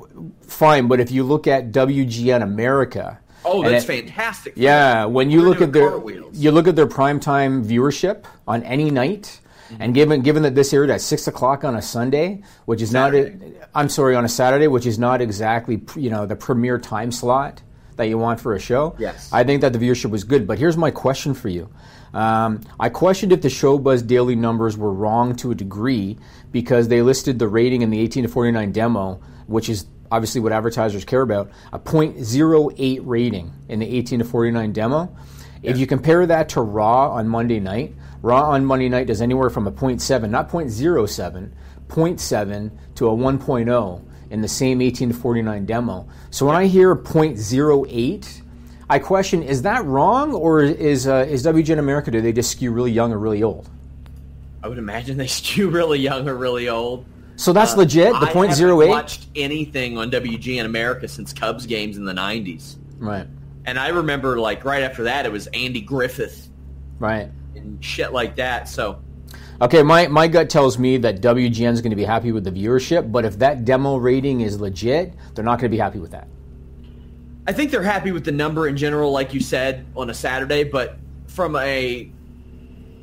fine. 0.43 0.87
But 0.87 1.01
if 1.01 1.11
you 1.11 1.25
look 1.25 1.47
at 1.47 1.73
WGN 1.73 2.43
America, 2.43 3.19
oh, 3.45 3.63
that's 3.65 3.85
fantastic. 3.85 4.53
Yeah, 4.57 5.07
when 5.07 5.31
you 5.31 5.41
We're 5.41 5.49
look 5.49 5.61
at 5.63 5.73
their 5.73 5.91
cartwheels. 5.91 6.37
you 6.37 6.51
look 6.53 6.69
at 6.69 6.77
their 6.77 6.87
primetime 6.87 7.65
viewership 7.65 8.25
on 8.47 8.63
any 8.63 8.91
night, 8.91 9.41
Mm-hmm. 9.71 9.83
and 9.83 9.95
given 9.95 10.21
given 10.23 10.43
that 10.43 10.57
this 10.57 10.75
aired 10.75 10.91
at 10.91 11.01
six 11.01 11.29
o'clock 11.29 11.63
on 11.63 11.77
a 11.77 11.83
Sunday, 11.83 12.43
which 12.65 12.83
is 12.83 12.93
not 12.93 13.13
Saturday. 13.13 13.55
a, 13.55 13.69
I'm 13.73 13.89
sorry 13.89 14.17
on 14.17 14.25
a 14.25 14.29
Saturday, 14.29 14.67
which 14.67 14.85
is 14.85 14.99
not 14.99 15.21
exactly 15.21 15.81
you 15.95 16.11
know 16.11 16.27
the 16.27 16.35
premier 16.35 16.77
time 16.77 17.13
slot 17.13 17.63
that 17.95 18.07
you 18.07 18.19
want 18.19 18.41
for 18.41 18.57
a 18.57 18.59
show. 18.59 18.97
Yes. 18.99 19.31
I 19.33 19.45
think 19.45 19.61
that 19.61 19.73
the 19.73 19.79
viewership 19.79 20.11
was 20.11 20.25
good. 20.25 20.49
But 20.49 20.59
here's 20.59 20.77
my 20.77 20.91
question 20.91 21.35
for 21.35 21.49
you. 21.49 21.69
Um, 22.13 22.61
I 22.79 22.89
questioned 22.89 23.33
if 23.33 23.43
the 23.43 23.49
Showbuzz 23.49 24.07
Daily 24.07 24.35
numbers 24.35 24.77
were 24.77 24.93
wrong 24.93 25.37
to 25.37 25.51
a 25.51 25.55
degree 25.55 26.19
because 26.51 26.89
they 26.89 27.03
listed 27.03 27.39
the 27.39 27.49
rating 27.49 27.83
in 27.83 27.91
the 27.91 28.01
18 28.01 28.25
to 28.25 28.29
49 28.29 28.73
demo, 28.73 29.21
which 29.47 29.69
is 29.69 29.87
obviously 30.11 30.41
what 30.41 30.53
advertisers 30.53 31.05
care 31.05 31.23
about, 31.23 31.51
a 31.73 31.79
.08 31.79 33.01
rating 33.05 33.53
in 33.69 33.79
the 33.79 33.87
18 33.87 34.19
to 34.21 34.25
49 34.25 34.73
demo. 34.73 35.17
If 35.63 35.79
you 35.79 35.87
compare 35.87 36.27
that 36.27 36.49
to 36.51 36.63
Raw 36.63 37.11
on 37.13 37.29
Monday 37.29 37.61
night, 37.61 37.95
Raw 38.23 38.51
on 38.51 38.65
Monday 38.65 38.89
night 38.89 39.07
does 39.07 39.21
anywhere 39.21 39.51
from 39.51 39.67
a 39.67 39.73
.7, 39.73 40.31
not 40.31 40.51
.07, 40.51 41.51
.7 41.89 42.71
to 42.95 43.09
a 43.09 43.11
1.0 43.11 44.05
in 44.31 44.41
the 44.41 44.49
same 44.49 44.81
18 44.81 45.09
to 45.09 45.15
49 45.15 45.67
demo. 45.67 46.09
So 46.31 46.47
when 46.47 46.57
I 46.57 46.67
hear 46.67 46.97
.08, 46.97 48.40
I 48.91 48.99
question: 48.99 49.43
Is 49.43 49.63
that 49.63 49.85
wrong, 49.85 50.35
or 50.35 50.63
is 50.63 51.07
uh, 51.07 51.27
is 51.29 51.47
WGN 51.47 51.79
America? 51.79 52.11
Do 52.11 52.21
they 52.21 52.33
just 52.33 52.51
skew 52.51 52.73
really 52.73 52.91
young 52.91 53.13
or 53.13 53.19
really 53.19 53.43
old? 53.43 53.71
I 54.63 54.69
would 54.69 54.79
imagine 54.79 55.17
they 55.17 55.27
skew 55.27 55.71
really 55.71 56.01
young 56.01 56.29
or 56.29 56.35
really 56.35 56.69
old. 56.69 57.07
So 57.37 57.53
that's 57.53 57.77
legit. 57.77 58.13
The 58.13 58.19
I 58.19 58.33
haven't 58.33 58.53
zero 58.55 58.83
eight. 58.83 58.89
watched 58.89 59.29
anything 59.35 59.97
on 59.97 60.11
WGN 60.11 60.65
America 60.65 61.09
since 61.09 61.33
Cubs 61.33 61.67
games 61.67 61.97
in 61.97 62.05
the 62.05 62.13
'90s, 62.13 62.77
Right, 62.99 63.27
and 63.65 63.79
I 63.79 63.89
remember 63.89 64.39
like 64.39 64.65
right 64.65 64.83
after 64.83 65.05
that 65.05 65.25
it 65.25 65.33
was 65.33 65.47
Andy 65.55 65.81
Griffith 65.81 66.49
right. 66.99 67.31
and 67.55 67.83
shit 67.83 68.13
like 68.13 68.37
that. 68.37 68.69
So 68.69 69.01
Okay, 69.63 69.83
my, 69.83 70.09
my 70.09 70.27
gut 70.27 70.49
tells 70.49 70.79
me 70.79 70.97
that 70.99 71.21
WGN 71.21 71.73
is 71.73 71.83
going 71.83 71.91
to 71.91 71.97
be 71.97 72.05
happy 72.05 72.33
with 72.33 72.45
the 72.45 72.51
viewership, 72.51 73.13
but 73.13 73.27
if 73.27 73.39
that 73.41 73.67
demo 73.67 73.97
rating 73.97 74.41
is 74.41 74.59
legit, 74.59 75.13
they're 75.35 75.45
not 75.45 75.61
going 75.61 75.71
to 75.71 75.77
be 75.77 75.79
happy 75.79 75.99
with 75.99 76.13
that. 76.13 76.29
I 77.47 77.53
think 77.53 77.71
they're 77.71 77.83
happy 77.83 78.13
with 78.13 78.25
the 78.25 78.33
number 78.33 78.69
in 78.69 78.77
general, 78.77 79.11
like 79.13 79.33
you 79.33 79.41
said 79.41 79.87
on 79.97 80.11
a 80.11 80.15
Saturday. 80.15 80.65
But 80.65 80.99
from 81.27 81.57
a 81.57 82.11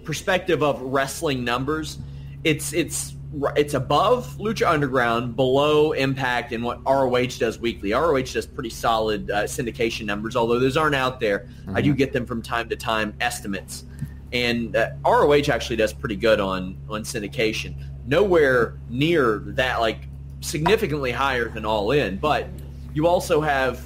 perspective 0.04 0.62
of 0.62 0.82
wrestling 0.82 1.44
numbers, 1.44 1.98
it's 2.44 2.72
it's 2.74 3.16
it's 3.56 3.74
above 3.74 4.38
Lucha 4.38 4.70
Underground, 4.70 5.36
below 5.36 5.92
Impact, 5.92 6.54
and 6.54 6.64
what 6.64 6.84
ROH 6.86 7.38
does 7.40 7.60
weekly. 7.60 7.92
ROH 7.94 8.22
does 8.22 8.46
pretty 8.46 8.70
solid 8.70 9.30
uh, 9.30 9.44
syndication 9.44 10.06
numbers, 10.06 10.36
although 10.36 10.60
those 10.60 10.78
aren't 10.78 10.96
out 10.96 11.20
there. 11.20 11.48
I 11.74 11.82
do 11.82 11.94
get 11.94 12.14
them 12.14 12.26
from 12.26 12.42
time 12.42 12.70
to 12.70 12.76
time 12.76 13.16
estimates, 13.20 13.86
and 14.32 14.76
uh, 14.76 14.92
ROH 15.06 15.50
actually 15.50 15.76
does 15.78 15.94
pretty 15.94 16.16
good 16.16 16.40
on 16.40 16.78
on 16.90 17.02
syndication. 17.04 17.76
Nowhere 18.06 18.78
near 18.88 19.40
that, 19.40 19.82
like 19.82 20.08
significantly 20.42 21.12
higher 21.12 21.50
than 21.50 21.66
All 21.66 21.92
In, 21.92 22.18
but 22.18 22.48
you 22.94 23.08
also 23.08 23.42
have 23.42 23.84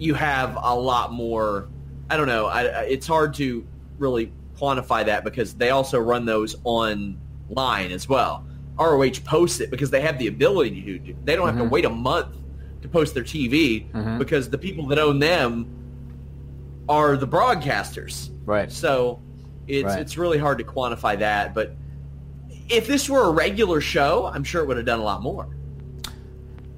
you 0.00 0.14
have 0.14 0.56
a 0.60 0.74
lot 0.74 1.12
more. 1.12 1.68
I 2.08 2.16
don't 2.16 2.26
know. 2.26 2.46
I, 2.46 2.62
it's 2.82 3.06
hard 3.06 3.34
to 3.34 3.64
really 3.98 4.32
quantify 4.58 5.04
that 5.04 5.22
because 5.22 5.54
they 5.54 5.70
also 5.70 6.00
run 6.00 6.24
those 6.24 6.56
online 6.64 7.92
as 7.92 8.08
well. 8.08 8.46
ROH 8.78 9.20
posts 9.24 9.60
it 9.60 9.70
because 9.70 9.90
they 9.90 10.00
have 10.00 10.18
the 10.18 10.26
ability 10.26 10.82
to. 10.82 10.98
do. 10.98 11.16
They 11.24 11.36
don't 11.36 11.46
have 11.46 11.56
to 11.56 11.62
mm-hmm. 11.62 11.70
wait 11.70 11.84
a 11.84 11.90
month 11.90 12.34
to 12.80 12.88
post 12.88 13.12
their 13.12 13.22
TV 13.22 13.90
mm-hmm. 13.92 14.18
because 14.18 14.48
the 14.48 14.56
people 14.56 14.86
that 14.86 14.98
own 14.98 15.18
them 15.18 15.68
are 16.88 17.18
the 17.18 17.28
broadcasters. 17.28 18.30
Right. 18.46 18.72
So 18.72 19.20
it's 19.68 19.84
Right. 19.84 20.00
it's 20.00 20.16
really 20.16 20.38
hard 20.38 20.56
to 20.58 20.64
quantify 20.64 21.18
that. 21.18 21.54
But 21.54 21.76
if 22.70 22.86
this 22.86 23.10
were 23.10 23.24
a 23.24 23.30
regular 23.30 23.82
show, 23.82 24.30
I'm 24.32 24.44
sure 24.44 24.62
it 24.62 24.66
would 24.66 24.78
have 24.78 24.86
done 24.86 24.98
a 24.98 25.04
lot 25.04 25.20
more. 25.20 25.46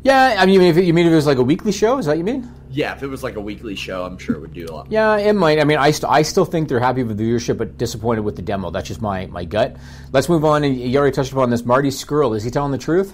Yeah, 0.02 0.35
I 0.38 0.46
mean, 0.46 0.61
if 0.62 0.76
it, 0.76 0.85
you 0.85 0.92
mean 0.92 1.06
if 1.06 1.12
it 1.12 1.16
was 1.16 1.26
like 1.26 1.38
a 1.38 1.42
weekly 1.42 1.70
show, 1.70 1.98
is 1.98 2.06
that 2.06 2.12
what 2.12 2.18
you 2.18 2.24
mean? 2.24 2.50
Yeah, 2.72 2.94
if 2.94 3.02
it 3.02 3.06
was 3.06 3.22
like 3.22 3.37
a 3.37 3.40
weekly 3.40 3.76
show, 3.76 4.04
I'm 4.04 4.18
sure 4.18 4.35
it 4.35 4.40
would 4.40 4.54
do 4.54 4.64
a 4.64 4.72
lot. 4.72 4.87
more. 4.87 4.92
Yeah, 4.92 5.16
it 5.18 5.35
might. 5.35 5.61
I 5.61 5.64
mean, 5.64 5.78
I, 5.78 5.90
st- 5.90 6.11
I 6.11 6.22
still 6.22 6.44
think 6.44 6.68
they're 6.68 6.80
happy 6.80 7.02
with 7.02 7.18
the 7.18 7.24
viewership, 7.24 7.58
but 7.58 7.76
disappointed 7.76 8.22
with 8.22 8.37
the 8.37 8.42
demo. 8.42 8.70
That's 8.70 8.88
just 8.88 9.02
my, 9.02 9.26
my 9.26 9.44
gut. 9.44 9.76
Let's 10.12 10.28
move 10.28 10.44
on. 10.44 10.64
And 10.64 10.78
you 10.78 10.98
already 10.98 11.14
touched 11.14 11.32
upon 11.32 11.50
this. 11.50 11.64
Marty 11.64 11.90
Scurll, 11.90 12.37
is 12.37 12.42
he 12.42 12.50
telling 12.50 12.72
the 12.72 12.78
truth? 12.78 13.12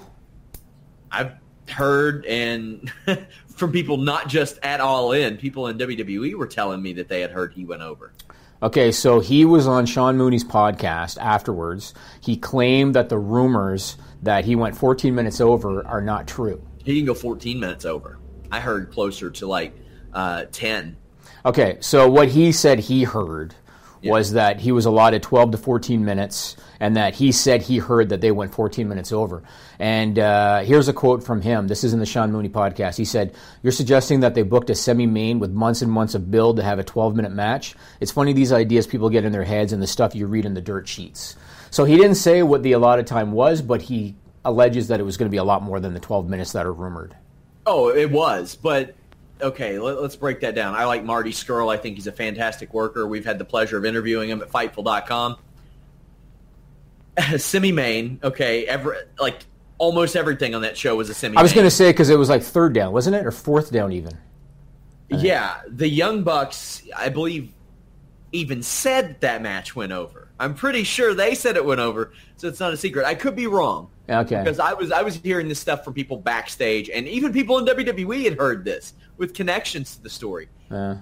I've 1.10 1.32
heard 1.68 2.24
and 2.26 2.90
from 3.56 3.72
people 3.72 3.96
not 3.96 4.28
just 4.28 4.58
at 4.62 4.80
All 4.80 5.12
In, 5.12 5.36
people 5.36 5.66
in 5.66 5.78
WWE 5.78 6.34
were 6.34 6.46
telling 6.46 6.80
me 6.80 6.94
that 6.94 7.08
they 7.08 7.20
had 7.20 7.30
heard 7.30 7.52
he 7.52 7.64
went 7.64 7.82
over. 7.82 8.12
Okay, 8.60 8.90
so 8.90 9.20
he 9.20 9.44
was 9.44 9.68
on 9.68 9.86
Sean 9.86 10.16
Mooney's 10.16 10.44
podcast 10.44 11.16
afterwards. 11.18 11.94
He 12.20 12.36
claimed 12.36 12.94
that 12.96 13.08
the 13.08 13.18
rumors 13.18 13.96
that 14.22 14.44
he 14.44 14.56
went 14.56 14.76
14 14.76 15.14
minutes 15.14 15.40
over 15.40 15.86
are 15.86 16.00
not 16.00 16.26
true. 16.26 16.60
He 16.84 16.96
can 16.96 17.06
go 17.06 17.14
14 17.14 17.60
minutes 17.60 17.84
over. 17.84 18.18
I 18.50 18.60
heard 18.60 18.90
closer 18.90 19.30
to 19.30 19.46
like 19.46 19.74
uh, 20.12 20.46
10. 20.52 20.96
Okay, 21.44 21.78
so 21.80 22.08
what 22.08 22.28
he 22.28 22.52
said 22.52 22.78
he 22.78 23.04
heard 23.04 23.54
was 24.02 24.32
that 24.32 24.60
he 24.60 24.72
was 24.72 24.86
allotted 24.86 25.22
12 25.22 25.52
to 25.52 25.58
14 25.58 26.04
minutes, 26.04 26.56
and 26.80 26.96
that 26.96 27.14
he 27.14 27.32
said 27.32 27.62
he 27.62 27.78
heard 27.78 28.10
that 28.10 28.20
they 28.20 28.30
went 28.30 28.54
14 28.54 28.88
minutes 28.88 29.12
over. 29.12 29.42
And 29.78 30.18
uh, 30.18 30.60
here's 30.60 30.88
a 30.88 30.92
quote 30.92 31.24
from 31.24 31.40
him. 31.40 31.68
This 31.68 31.84
is 31.84 31.92
in 31.92 32.00
the 32.00 32.06
Sean 32.06 32.32
Mooney 32.32 32.48
podcast. 32.48 32.96
He 32.96 33.04
said, 33.04 33.34
You're 33.62 33.72
suggesting 33.72 34.20
that 34.20 34.34
they 34.34 34.42
booked 34.42 34.70
a 34.70 34.74
semi 34.74 35.06
main 35.06 35.38
with 35.38 35.50
months 35.50 35.82
and 35.82 35.90
months 35.90 36.14
of 36.14 36.30
build 36.30 36.56
to 36.56 36.62
have 36.62 36.78
a 36.78 36.84
12 36.84 37.16
minute 37.16 37.32
match? 37.32 37.74
It's 38.00 38.12
funny 38.12 38.32
these 38.32 38.52
ideas 38.52 38.86
people 38.86 39.10
get 39.10 39.24
in 39.24 39.32
their 39.32 39.44
heads 39.44 39.72
and 39.72 39.82
the 39.82 39.86
stuff 39.86 40.14
you 40.14 40.26
read 40.26 40.44
in 40.44 40.54
the 40.54 40.60
dirt 40.60 40.86
sheets. 40.88 41.36
So 41.70 41.84
he 41.84 41.96
didn't 41.96 42.16
say 42.16 42.42
what 42.42 42.62
the 42.62 42.72
allotted 42.72 43.06
time 43.06 43.32
was, 43.32 43.62
but 43.62 43.82
he 43.82 44.14
alleges 44.44 44.88
that 44.88 45.00
it 45.00 45.02
was 45.02 45.16
going 45.16 45.28
to 45.28 45.30
be 45.30 45.38
a 45.38 45.44
lot 45.44 45.62
more 45.62 45.80
than 45.80 45.92
the 45.92 46.00
12 46.00 46.28
minutes 46.28 46.52
that 46.52 46.66
are 46.66 46.72
rumored. 46.72 47.14
Oh, 47.70 47.90
it 47.90 48.10
was, 48.10 48.56
but 48.56 48.94
okay, 49.42 49.78
let, 49.78 49.98
us 49.98 50.16
break 50.16 50.40
that 50.40 50.54
down. 50.54 50.74
I 50.74 50.84
like 50.84 51.04
Marty 51.04 51.32
Scurll. 51.32 51.70
I 51.70 51.76
think 51.76 51.96
he's 51.96 52.06
a 52.06 52.12
fantastic 52.12 52.72
worker. 52.72 53.06
We've 53.06 53.26
had 53.26 53.38
the 53.38 53.44
pleasure 53.44 53.76
of 53.76 53.84
interviewing 53.84 54.30
him 54.30 54.40
at 54.40 54.48
Fightful.com. 54.48 55.36
semi 57.36 57.72
main, 57.72 58.20
okay, 58.24 58.64
every 58.64 58.96
like 59.20 59.44
almost 59.76 60.16
everything 60.16 60.54
on 60.54 60.62
that 60.62 60.78
show 60.78 60.96
was 60.96 61.10
a 61.10 61.14
semi. 61.14 61.38
I 61.38 61.42
was 61.42 61.52
going 61.52 61.66
to 61.66 61.70
say 61.70 61.90
because 61.90 62.08
it 62.08 62.16
was 62.16 62.30
like 62.30 62.42
third 62.42 62.72
down, 62.72 62.94
wasn't 62.94 63.16
it? 63.16 63.26
Or 63.26 63.32
fourth 63.32 63.70
down 63.70 63.92
even. 63.92 64.16
Yeah, 65.10 65.60
the 65.68 65.88
Young 65.88 66.22
Bucks, 66.22 66.82
I 66.96 67.10
believe 67.10 67.52
even 68.32 68.62
said 68.62 69.08
that, 69.08 69.20
that 69.20 69.42
match 69.42 69.76
went 69.76 69.92
over. 69.92 70.28
I'm 70.40 70.54
pretty 70.54 70.84
sure 70.84 71.12
they 71.12 71.34
said 71.34 71.56
it 71.56 71.64
went 71.66 71.80
over, 71.82 72.12
so 72.36 72.48
it's 72.48 72.60
not 72.60 72.72
a 72.72 72.78
secret. 72.78 73.04
I 73.04 73.14
could 73.14 73.36
be 73.36 73.46
wrong. 73.46 73.90
Okay. 74.08 74.38
Because 74.42 74.58
I 74.58 74.72
was 74.72 74.90
I 74.90 75.02
was 75.02 75.16
hearing 75.16 75.48
this 75.48 75.58
stuff 75.60 75.84
from 75.84 75.92
people 75.94 76.16
backstage, 76.16 76.88
and 76.88 77.06
even 77.08 77.32
people 77.32 77.58
in 77.58 77.66
WWE 77.66 78.24
had 78.24 78.38
heard 78.38 78.64
this 78.64 78.94
with 79.18 79.34
connections 79.34 79.96
to 79.96 80.02
the 80.02 80.10
story. 80.10 80.48
Uh, 80.70 80.96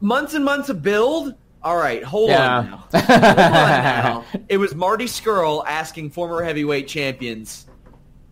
Months 0.00 0.34
and 0.34 0.44
months 0.44 0.68
of 0.70 0.82
build. 0.82 1.34
All 1.62 1.76
right, 1.76 2.02
hold 2.02 2.30
Yeah. 2.30 2.58
on 2.58 2.70
now. 2.70 2.76
Hold 2.92 3.04
on 3.10 3.20
now. 3.20 4.24
It 4.48 4.56
was 4.56 4.74
Marty 4.74 5.04
Scurll 5.04 5.62
asking 5.66 6.10
former 6.10 6.42
heavyweight 6.42 6.88
champions 6.88 7.66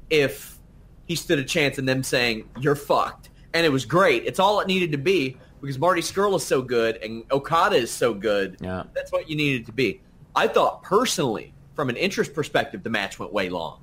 if 0.09 0.59
he 1.07 1.15
stood 1.15 1.39
a 1.39 1.45
chance, 1.45 1.77
and 1.79 1.87
them 1.89 2.03
saying 2.03 2.49
you're 2.59 2.75
fucked, 2.75 3.29
and 3.55 3.65
it 3.67 3.69
was 3.69 3.85
great. 3.85 4.25
It's 4.25 4.39
all 4.41 4.61
it 4.61 4.67
needed 4.67 4.93
to 4.93 4.99
be 4.99 5.37
because 5.61 5.79
Marty 5.79 6.01
Scurll 6.01 6.37
is 6.37 6.43
so 6.45 6.63
good 6.63 6.97
and 7.03 7.25
Okada 7.31 7.77
is 7.77 7.91
so 7.91 8.15
good. 8.15 8.57
Yeah. 8.61 8.85
That's 8.95 9.13
what 9.13 9.29
you 9.29 9.37
needed 9.37 9.67
to 9.67 9.73
be. 9.73 10.01
I 10.35 10.47
thought 10.49 10.83
personally, 10.83 11.53
from 11.79 11.89
an 11.91 11.97
interest 11.97 12.35
perspective, 12.35 12.83
the 12.83 12.91
match 12.91 13.21
went 13.21 13.33
way 13.33 13.49
long. 13.49 13.79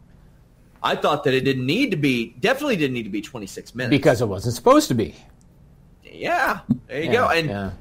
I 0.83 0.97
thought 0.97 1.23
that 1.23 1.33
it 1.33 1.45
didn't 1.45 1.65
need 1.65 1.91
to 1.91 1.97
be, 1.97 2.35
definitely 2.41 2.75
didn't 2.75 2.93
need 2.93 3.03
to 3.03 3.09
be 3.09 3.21
26 3.21 3.73
minutes. 3.73 3.89
because 3.89 4.19
it 4.21 4.25
wasn't 4.27 4.53
supposed 4.53 4.89
to 4.89 4.93
be. 4.95 5.15
yeah, 6.03 6.59
there 6.87 6.99
you 6.99 7.05
Yeah, 7.05 7.13
go. 7.13 7.29
And 7.29 7.47
yeah. 7.47 7.71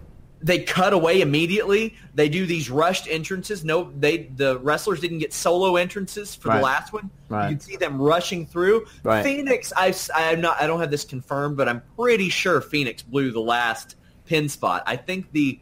they 0.41 0.61
cut 0.63 0.93
away 0.93 1.21
immediately. 1.21 1.97
They 2.15 2.29
do 2.29 2.47
these 2.47 2.71
rushed 2.71 3.09
entrances. 3.09 3.65
No, 3.65 3.91
they 3.99 4.19
the 4.37 4.61
wrestlers 4.61 5.01
didn't 5.01 5.19
get 5.19 5.33
solo 5.33 5.75
entrances 5.75 6.33
for 6.37 6.51
Right. 6.51 6.59
the 6.59 6.63
last 6.63 6.93
one. 6.93 7.11
Right. 7.29 7.51
You 7.51 7.57
can 7.57 7.61
see 7.61 7.77
them 7.77 8.01
rushing 8.01 8.47
through. 8.47 8.87
Right. 9.03 9.25
Phoenix, 9.25 9.73
I 9.77 9.93
I'm 10.15 10.41
not 10.41 10.63
I 10.63 10.69
don't 10.69 10.79
have 10.79 10.93
this 10.93 11.05
confirmed, 11.05 11.57
but 11.57 11.69
I'm 11.69 11.83
pretty 11.99 12.29
sure 12.29 12.61
Phoenix 12.61 13.03
blew 13.03 13.33
the 13.33 13.41
last 13.41 13.97
pin 14.27 14.49
spot. 14.49 14.85
I 14.87 14.95
think 14.97 15.33
the 15.33 15.59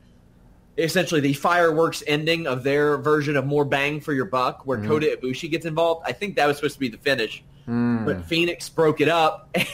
essentially 0.78 1.20
the 1.20 1.32
fireworks 1.34 2.02
ending 2.06 2.46
of 2.46 2.62
their 2.62 2.96
version 2.98 3.36
of 3.36 3.46
More 3.46 3.64
Bang 3.64 4.00
for 4.00 4.12
Your 4.12 4.24
Buck, 4.24 4.66
where 4.66 4.78
mm. 4.78 4.86
Kota 4.86 5.18
Ibushi 5.20 5.50
gets 5.50 5.66
involved. 5.66 6.02
I 6.06 6.12
think 6.12 6.36
that 6.36 6.46
was 6.46 6.56
supposed 6.56 6.74
to 6.74 6.80
be 6.80 6.88
the 6.88 6.98
finish, 6.98 7.42
mm. 7.68 8.04
but 8.04 8.24
Phoenix 8.24 8.68
broke 8.68 9.00
it 9.00 9.08
up. 9.08 9.56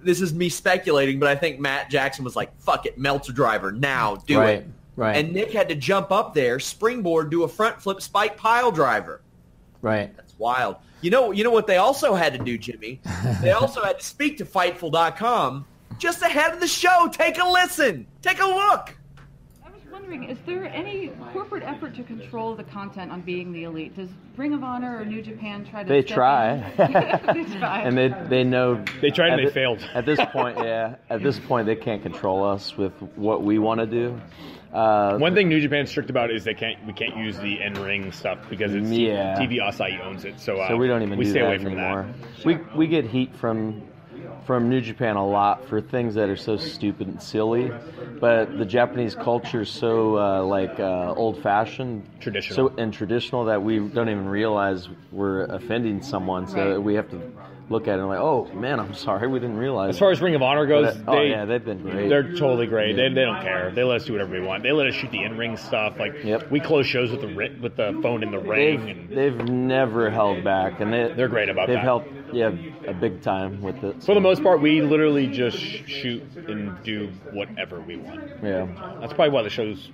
And 0.00 0.06
this 0.06 0.20
is 0.20 0.32
me 0.32 0.48
speculating, 0.48 1.18
but 1.18 1.28
I 1.28 1.34
think 1.34 1.58
Matt 1.58 1.90
Jackson 1.90 2.24
was 2.24 2.36
like, 2.36 2.56
"Fuck 2.60 2.86
it, 2.86 2.98
Meltzer 2.98 3.32
driver 3.32 3.72
now, 3.72 4.14
do 4.14 4.38
Right, 4.38 4.58
it." 4.58 4.66
right. 4.94 5.16
And 5.16 5.32
Nick 5.32 5.52
had 5.52 5.68
to 5.70 5.74
jump 5.74 6.12
up 6.12 6.34
there, 6.34 6.60
springboard, 6.60 7.30
do 7.30 7.42
a 7.42 7.48
front 7.48 7.82
flip, 7.82 8.00
spike 8.00 8.36
pile 8.36 8.70
driver. 8.70 9.22
Right. 9.82 10.16
That's 10.16 10.38
wild. 10.38 10.76
You 11.00 11.10
know, 11.10 11.32
you 11.32 11.42
know 11.42 11.50
what 11.50 11.66
they 11.66 11.76
also 11.78 12.14
had 12.14 12.32
to 12.34 12.38
do, 12.38 12.56
Jimmy? 12.58 13.00
They 13.42 13.50
also 13.52 13.82
had 13.82 13.98
to 13.98 14.04
speak 14.04 14.38
to 14.38 14.44
Fightful.com 14.44 15.64
just 15.98 16.22
ahead 16.22 16.52
of 16.54 16.60
the 16.60 16.68
show. 16.68 17.08
Take 17.12 17.38
a 17.38 17.48
listen. 17.48 18.06
Take 18.22 18.40
a 18.40 18.46
look. 18.46 18.96
I 19.98 20.00
was 20.00 20.08
wondering, 20.10 20.30
is 20.30 20.38
there 20.46 20.64
any 20.66 21.08
corporate 21.32 21.64
effort 21.64 21.96
to 21.96 22.04
control 22.04 22.54
the 22.54 22.62
content 22.62 23.10
on 23.10 23.20
Being 23.22 23.50
the 23.52 23.64
Elite? 23.64 23.96
Does 23.96 24.08
Ring 24.36 24.54
of 24.54 24.62
Honor 24.62 24.98
or 25.00 25.04
New 25.04 25.22
Japan 25.22 25.66
try 25.68 25.82
to? 25.82 25.88
They 25.88 26.02
step 26.02 26.14
try. 26.16 26.54
in? 26.54 26.72
they 27.48 27.58
try. 27.58 27.80
and 27.82 27.98
they 27.98 28.08
they 28.28 28.44
know 28.44 28.84
They 29.00 29.10
tried 29.10 29.30
and 29.30 29.40
they 29.40 29.46
thi- 29.46 29.54
failed. 29.54 29.80
At 29.94 30.06
this 30.06 30.20
point, 30.32 30.56
yeah, 30.62 30.96
at 31.10 31.20
this 31.24 31.40
point 31.40 31.66
they 31.66 31.74
can't 31.74 32.00
control 32.02 32.44
us 32.44 32.76
with 32.76 32.92
what 33.16 33.42
we 33.42 33.58
want 33.58 33.80
to 33.80 33.86
do. 33.86 34.20
Uh, 34.72 35.18
One 35.18 35.34
thing 35.34 35.48
New 35.48 35.60
Japan's 35.60 35.90
strict 35.90 36.10
about 36.10 36.30
is 36.30 36.44
they 36.44 36.54
can't 36.54 36.86
we 36.86 36.92
can't 36.92 37.16
use 37.16 37.36
the 37.38 37.60
in 37.60 37.74
ring 37.74 38.12
stuff 38.12 38.38
because 38.48 38.74
it's 38.74 38.88
Yeah. 38.90 39.36
TV 39.36 39.56
Asahi 39.60 40.00
owns 40.00 40.24
it. 40.24 40.38
So, 40.38 40.60
uh, 40.60 40.68
so 40.68 40.76
we 40.76 40.86
don't 40.86 41.02
even 41.02 41.18
we 41.18 41.24
do 41.24 41.30
stay 41.32 41.40
that 41.40 41.46
away 41.46 41.58
from 41.58 41.72
anymore. 41.72 42.06
that. 42.36 42.44
We 42.46 42.54
we 42.76 42.86
get 42.86 43.04
heat 43.06 43.34
from 43.34 43.82
from 44.46 44.68
New 44.68 44.80
Japan 44.80 45.16
a 45.16 45.26
lot 45.26 45.66
for 45.68 45.80
things 45.80 46.14
that 46.14 46.28
are 46.28 46.36
so 46.36 46.56
stupid 46.56 47.06
and 47.08 47.22
silly, 47.22 47.70
but 48.20 48.56
the 48.58 48.64
Japanese 48.64 49.14
culture 49.14 49.62
is 49.62 49.70
so 49.70 50.16
uh, 50.18 50.42
like 50.42 50.78
uh, 50.80 51.12
old 51.14 51.42
fashioned, 51.42 52.04
Traditional. 52.20 52.70
so 52.70 52.74
and 52.76 52.92
traditional 52.92 53.44
that 53.46 53.62
we 53.62 53.78
don't 53.78 54.08
even 54.08 54.28
realize 54.28 54.88
we're 55.12 55.44
offending 55.44 56.02
someone. 56.02 56.46
So 56.48 56.70
Right. 56.72 56.82
we 56.82 56.94
have 56.94 57.10
to 57.10 57.20
look 57.70 57.86
at 57.86 57.96
it 57.96 57.98
and 57.98 58.08
like, 58.08 58.18
oh 58.18 58.46
man, 58.54 58.80
I'm 58.80 58.94
sorry, 58.94 59.28
we 59.28 59.38
didn't 59.40 59.58
realize. 59.58 59.90
As 59.90 59.98
far 59.98 60.10
as 60.10 60.22
Ring 60.22 60.34
of 60.34 60.40
Honor 60.40 60.66
goes, 60.66 60.96
But, 60.96 61.08
uh, 61.08 61.16
oh, 61.16 61.20
they, 61.22 61.28
yeah, 61.30 61.44
they've 61.44 61.64
been 61.64 61.82
great. 61.82 62.08
They're 62.08 62.32
totally 62.32 62.66
great. 62.66 62.96
They, 62.96 63.08
they 63.10 63.24
don't 63.24 63.42
care. 63.42 63.70
They 63.70 63.84
let 63.84 63.96
us 64.00 64.06
do 64.06 64.12
whatever 64.14 64.32
we 64.32 64.40
want. 64.40 64.62
They 64.62 64.72
let 64.72 64.86
us 64.86 64.94
shoot 64.94 65.10
the 65.10 65.22
in 65.22 65.36
ring 65.36 65.56
stuff. 65.58 65.98
Like 65.98 66.14
Yep. 66.24 66.50
we 66.50 66.60
close 66.60 66.86
shows 66.86 67.10
with 67.10 67.20
the 67.20 67.26
with 67.60 67.76
the 67.76 67.98
phone 68.02 68.22
in 68.22 68.30
the 68.30 68.38
ring. 68.38 68.86
They've, 68.86 68.96
and 68.96 69.10
they've 69.40 69.48
never 69.50 70.08
held 70.10 70.42
back, 70.44 70.80
and 70.80 70.90
they, 70.92 71.12
They're 71.14 71.28
great 71.28 71.50
about 71.50 71.66
they've 71.66 71.76
that. 71.76 71.84
helped, 71.84 72.08
yeah, 72.32 72.52
a 72.86 72.94
big 72.94 73.22
time 73.22 73.62
with 73.62 73.82
it. 73.84 74.02
for 74.02 74.14
the 74.14 74.20
most 74.20 74.42
part, 74.42 74.60
we 74.60 74.82
literally 74.82 75.26
just 75.26 75.56
shoot 75.56 76.22
and 76.46 76.82
do 76.82 77.10
whatever 77.32 77.80
we 77.80 77.96
want. 77.96 78.20
yeah, 78.42 78.66
That's 79.00 79.12
probably 79.12 79.30
why 79.30 79.42
the 79.42 79.50
show's 79.50 79.90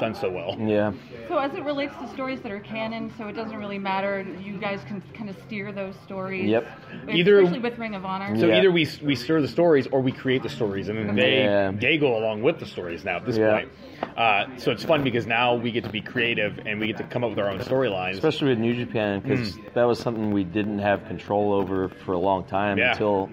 done 0.00 0.14
so 0.14 0.30
well. 0.30 0.56
yeah, 0.58 0.92
So 1.28 1.38
as 1.38 1.52
it 1.54 1.64
relates 1.64 1.94
to 1.96 2.08
stories 2.08 2.40
that 2.42 2.50
are 2.52 2.60
canon, 2.60 3.12
so 3.18 3.26
it 3.28 3.32
doesn't 3.34 3.56
really 3.56 3.78
matter. 3.78 4.24
You 4.42 4.58
guys 4.58 4.80
can 4.86 5.02
kind 5.14 5.28
of 5.28 5.36
steer 5.46 5.72
those 5.72 5.94
stories. 6.04 6.48
Yep. 6.48 6.66
Either- 7.10 7.38
especially 7.40 7.60
with 7.60 7.78
Ring 7.78 7.94
of 7.94 8.04
Honor. 8.04 8.36
So 8.38 8.46
Yeah. 8.46 8.58
either 8.58 8.70
we 8.70 8.86
we 9.02 9.14
stir 9.14 9.40
the 9.40 9.48
stories 9.48 9.86
or 9.88 10.00
we 10.00 10.12
create 10.12 10.42
the 10.42 10.48
stories, 10.48 10.88
and 10.88 10.98
then 10.98 11.14
they 11.16 11.42
Yeah. 11.42 11.70
they 11.72 11.98
go 11.98 12.16
along 12.16 12.42
with 12.42 12.58
the 12.58 12.66
stories 12.66 13.04
now 13.04 13.16
at 13.16 13.26
this 13.26 13.36
Yeah. 13.38 13.52
point. 13.52 13.68
Uh, 14.16 14.44
so 14.56 14.70
it's 14.70 14.84
fun 14.84 15.02
because 15.02 15.26
now 15.26 15.54
we 15.54 15.70
get 15.70 15.84
to 15.84 15.90
be 15.90 16.00
creative 16.00 16.60
and 16.66 16.78
we 16.80 16.86
get 16.86 16.96
to 16.98 17.04
come 17.04 17.24
up 17.24 17.30
with 17.30 17.38
our 17.38 17.50
own 17.50 17.58
storylines. 17.58 18.12
especially 18.14 18.48
with 18.50 18.58
New 18.58 18.74
Japan 18.74 19.20
because 19.20 19.58
that 19.74 19.84
was 19.84 19.98
something 19.98 20.30
we 20.32 20.44
didn't 20.44 20.78
have 20.78 21.04
control 21.06 21.52
over 21.52 21.88
for 21.88 22.12
a 22.12 22.18
long 22.18 22.44
time 22.44 22.78
Yeah. 22.78 22.92
until 22.92 23.28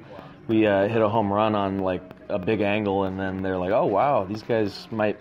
we 0.48 0.68
uh, 0.68 0.88
hit 0.88 1.02
a 1.02 1.10
home 1.10 1.32
run 1.32 1.56
on 1.56 1.80
like 1.80 2.02
a 2.30 2.40
big 2.40 2.62
angle, 2.62 3.04
and 3.04 3.20
then 3.20 3.42
they're 3.44 3.58
like, 3.58 3.72
oh 3.72 3.86
wow, 3.86 4.26
these 4.26 4.42
guys 4.44 4.88
might 4.92 5.18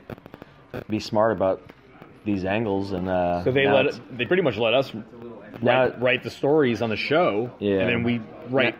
be 0.88 1.00
smart 1.00 1.32
about 1.32 1.60
these 2.24 2.44
angles, 2.44 2.92
and 2.92 3.08
uh, 3.08 3.44
So 3.44 3.52
they 3.52 3.66
let 3.68 3.86
it's- 3.86 4.00
they 4.10 4.24
pretty 4.24 4.42
much 4.42 4.56
let 4.56 4.74
us 4.74 4.92
Now 5.62 5.82
write, 5.82 5.88
it- 5.90 5.98
write 6.00 6.22
the 6.22 6.30
stories 6.30 6.82
on 6.82 6.90
the 6.90 6.96
show, 6.96 7.50
Yeah. 7.58 7.80
and 7.80 7.88
then 7.88 8.02
we 8.02 8.20
write 8.50 8.74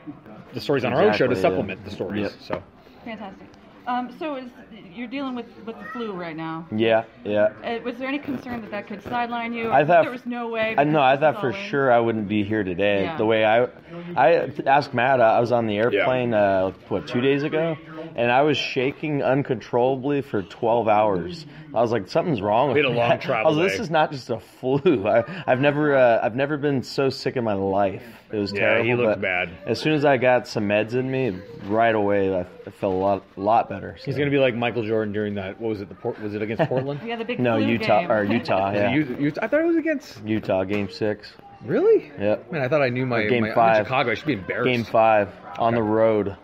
the 0.54 0.60
stories 0.60 0.84
on 0.84 0.92
our 0.92 1.02
own 1.02 1.12
show 1.12 1.26
to 1.26 1.32
Exactly, 1.32 1.36
yeah. 1.36 1.42
supplement 1.42 1.84
the 1.84 1.90
stories. 1.90 2.22
Yep. 2.22 2.32
So 2.40 2.62
Fantastic. 3.04 3.46
Um, 3.86 4.16
so 4.18 4.36
is, 4.36 4.48
you're 4.94 5.06
dealing 5.08 5.34
with, 5.34 5.44
with 5.66 5.76
the 5.78 5.84
flu 5.92 6.12
right 6.12 6.34
now. 6.34 6.66
Yeah, 6.74 7.04
yeah. 7.22 7.50
Uh, 7.62 7.80
was 7.84 7.96
there 7.96 8.08
any 8.08 8.18
concern 8.18 8.62
that 8.62 8.70
that 8.70 8.86
could 8.86 9.02
sideline 9.02 9.52
you? 9.52 9.70
I 9.70 9.84
thought 9.84 10.04
there 10.04 10.10
was 10.10 10.24
no 10.24 10.48
way. 10.48 10.74
I 10.78 10.84
know. 10.84 11.02
I 11.02 11.18
thought 11.18 11.38
for 11.38 11.50
is 11.50 11.56
in? 11.56 11.62
sure 11.68 11.92
I 11.92 12.00
wouldn't 12.00 12.26
be 12.26 12.44
here 12.44 12.64
today. 12.64 13.02
Yeah. 13.02 13.18
The 13.18 13.26
way 13.26 13.44
I, 13.44 13.68
I 14.16 14.50
asked 14.64 14.94
Matt. 14.94 15.20
Uh, 15.20 15.24
I 15.24 15.38
was 15.40 15.52
on 15.52 15.66
the 15.66 15.76
airplane. 15.76 16.32
Uh, 16.32 16.70
what 16.88 17.06
two 17.06 17.20
days 17.20 17.42
ago, 17.42 17.76
and 18.16 18.30
I 18.30 18.42
was 18.42 18.56
shaking 18.58 19.22
uncontrollably 19.22 20.22
for 20.22 20.42
12 20.42 20.88
hours. 20.88 21.46
I 21.74 21.80
was 21.80 21.90
like, 21.92 22.08
something's 22.08 22.40
wrong 22.40 22.68
with 22.68 22.76
We 22.76 22.82
had 22.82 22.90
a 22.90 22.92
me. 22.94 22.98
long 22.98 23.12
I 23.12 23.16
travel 23.16 23.54
was, 23.56 23.70
This 23.70 23.76
day. 23.78 23.82
is 23.84 23.90
not 23.90 24.12
just 24.12 24.30
a 24.30 24.40
flu. 24.40 25.06
I, 25.08 25.24
I've 25.46 25.60
never, 25.60 25.96
uh, 25.96 26.20
I've 26.22 26.36
never 26.36 26.56
been 26.56 26.82
so 26.82 27.08
sick 27.10 27.36
in 27.36 27.44
my 27.44 27.52
life. 27.54 28.02
It 28.32 28.36
was 28.38 28.52
Yeah, 28.52 28.60
terrible. 28.60 28.84
he 28.84 28.94
looked 28.94 29.20
bad. 29.20 29.50
As 29.66 29.80
soon 29.80 29.92
as 29.94 30.04
I 30.04 30.16
got 30.16 30.46
some 30.48 30.68
meds 30.68 30.94
in 30.94 31.10
me, 31.10 31.38
right 31.66 31.94
away 31.94 32.34
I, 32.34 32.40
I 32.40 32.70
felt 32.70 32.94
a 32.94 32.96
lot, 32.96 33.24
lot 33.36 33.68
better. 33.68 33.92
he's 33.94 34.14
so. 34.14 34.18
going 34.18 34.30
to 34.30 34.34
be 34.36 34.40
like 34.40 34.54
Michael 34.54 34.84
Jordan 34.84 35.12
during 35.12 35.34
that. 35.34 35.60
What 35.60 35.68
was 35.68 35.80
it? 35.80 35.88
The 35.88 35.94
Port, 35.94 36.20
was 36.20 36.34
it 36.34 36.42
against 36.42 36.64
Portland? 36.68 37.00
Yeah, 37.04 37.16
the 37.16 37.24
big 37.24 37.38
no 37.40 37.58
flu 37.58 37.66
Utah 37.68 38.00
game. 38.02 38.10
or 38.12 38.24
Utah. 38.24 38.72
Yeah, 38.72 38.94
you- 38.94 39.16
you- 39.20 39.32
I 39.40 39.46
thought 39.48 39.60
it 39.60 39.66
was 39.66 39.76
against. 39.76 40.24
Utah 40.24 40.64
game 40.64 40.90
six. 40.90 41.32
Really? 41.64 42.12
Yep. 42.18 42.52
Man, 42.52 42.60
I 42.62 42.68
thought 42.68 42.82
I 42.82 42.90
knew 42.90 43.06
my 43.06 43.22
Game 43.26 43.40
my, 43.40 43.46
I'm 43.46 43.52
in 43.52 43.54
five. 43.54 43.86
Chicago. 43.86 44.10
I 44.10 44.14
should 44.14 44.26
be 44.26 44.34
embarrassed. 44.34 44.66
Game 44.66 44.84
five 44.84 45.30
on 45.58 45.74
the 45.74 45.82
road. 45.82 46.36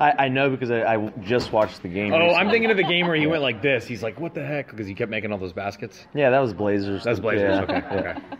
I, 0.00 0.24
I 0.24 0.28
know 0.28 0.48
because 0.50 0.70
I, 0.70 0.94
I 0.94 1.08
just 1.20 1.52
watched 1.52 1.82
the 1.82 1.88
game. 1.88 2.12
Oh, 2.14 2.34
I'm 2.34 2.48
thinking 2.50 2.70
of 2.70 2.78
the 2.78 2.84
game 2.84 3.06
where 3.06 3.16
he 3.16 3.26
went 3.26 3.42
like 3.42 3.60
this. 3.60 3.86
He's 3.86 4.02
like, 4.02 4.18
"What 4.18 4.34
the 4.34 4.44
heck?" 4.44 4.70
Because 4.70 4.86
he 4.86 4.94
kept 4.94 5.10
making 5.10 5.30
all 5.30 5.38
those 5.38 5.52
baskets. 5.52 6.06
Yeah, 6.14 6.30
that 6.30 6.38
was 6.38 6.54
Blazers. 6.54 7.04
That's 7.04 7.20
Blazers. 7.20 7.64
Yeah. 7.68 7.76
Okay. 7.76 7.96
Okay. 7.98 8.20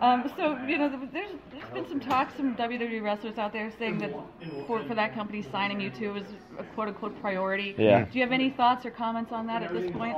Um, 0.00 0.30
so 0.36 0.58
you 0.66 0.78
know, 0.78 0.88
there's 1.12 1.30
there's 1.52 1.70
been 1.72 1.88
some 1.88 2.00
talks, 2.00 2.34
some 2.36 2.54
WWE 2.56 3.02
wrestlers 3.02 3.38
out 3.38 3.52
there 3.52 3.70
saying 3.78 3.98
that 3.98 4.12
for, 4.66 4.82
for 4.84 4.94
that 4.94 5.14
company 5.14 5.42
signing 5.42 5.80
you 5.80 5.90
to 5.90 6.16
is 6.16 6.24
a 6.58 6.64
quote 6.74 6.88
unquote 6.88 7.18
priority. 7.20 7.74
Yeah. 7.78 8.04
Do 8.04 8.18
you 8.18 8.22
have 8.22 8.32
any 8.32 8.50
thoughts 8.50 8.84
or 8.84 8.90
comments 8.90 9.32
on 9.32 9.46
that 9.46 9.62
at 9.62 9.72
this 9.72 9.90
point? 9.90 10.16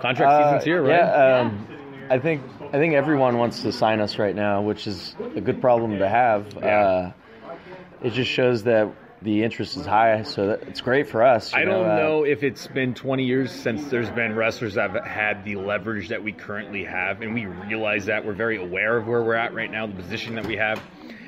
Contract 0.00 0.20
Uh, 0.20 0.44
season's 0.48 0.64
here, 0.64 0.82
right? 0.82 0.90
Yeah, 0.90 1.40
um, 1.40 1.66
I 2.10 2.18
think 2.18 2.42
I 2.68 2.78
think 2.78 2.94
everyone 2.94 3.36
wants 3.38 3.62
to 3.62 3.72
sign 3.72 4.00
us 4.00 4.18
right 4.18 4.34
now, 4.34 4.62
which 4.62 4.86
is 4.86 5.14
a 5.36 5.40
good 5.40 5.60
problem 5.60 5.98
to 5.98 6.08
have. 6.08 6.56
Uh, 6.56 7.12
it 8.02 8.12
just 8.14 8.30
shows 8.30 8.64
that 8.64 8.90
the 9.22 9.42
interest 9.42 9.76
is 9.76 9.86
high, 9.86 10.22
so 10.22 10.48
that, 10.48 10.62
it's 10.64 10.80
great 10.80 11.08
for 11.08 11.22
us. 11.22 11.52
you 11.52 11.58
I 11.58 11.64
don't 11.64 11.88
uh, 11.88 11.96
know 11.96 12.24
if 12.24 12.42
it's 12.42 12.66
been 12.66 12.94
20 12.94 13.24
years 13.24 13.50
since 13.50 13.84
there's 13.88 14.10
been 14.10 14.34
wrestlers 14.34 14.74
that 14.74 14.90
have 14.90 15.04
had 15.04 15.44
the 15.44 15.56
leverage 15.56 16.08
that 16.08 16.22
we 16.22 16.32
currently 16.32 16.84
have, 16.84 17.22
and 17.22 17.34
we 17.34 17.46
realize 17.46 18.06
that. 18.06 18.24
We're 18.24 18.32
very 18.32 18.56
aware 18.56 18.96
of 18.96 19.06
where 19.06 19.22
we're 19.22 19.34
at 19.34 19.54
right 19.54 19.70
now, 19.70 19.86
the 19.86 19.94
position 19.94 20.34
that 20.34 20.46
we 20.46 20.56
have. 20.56 20.82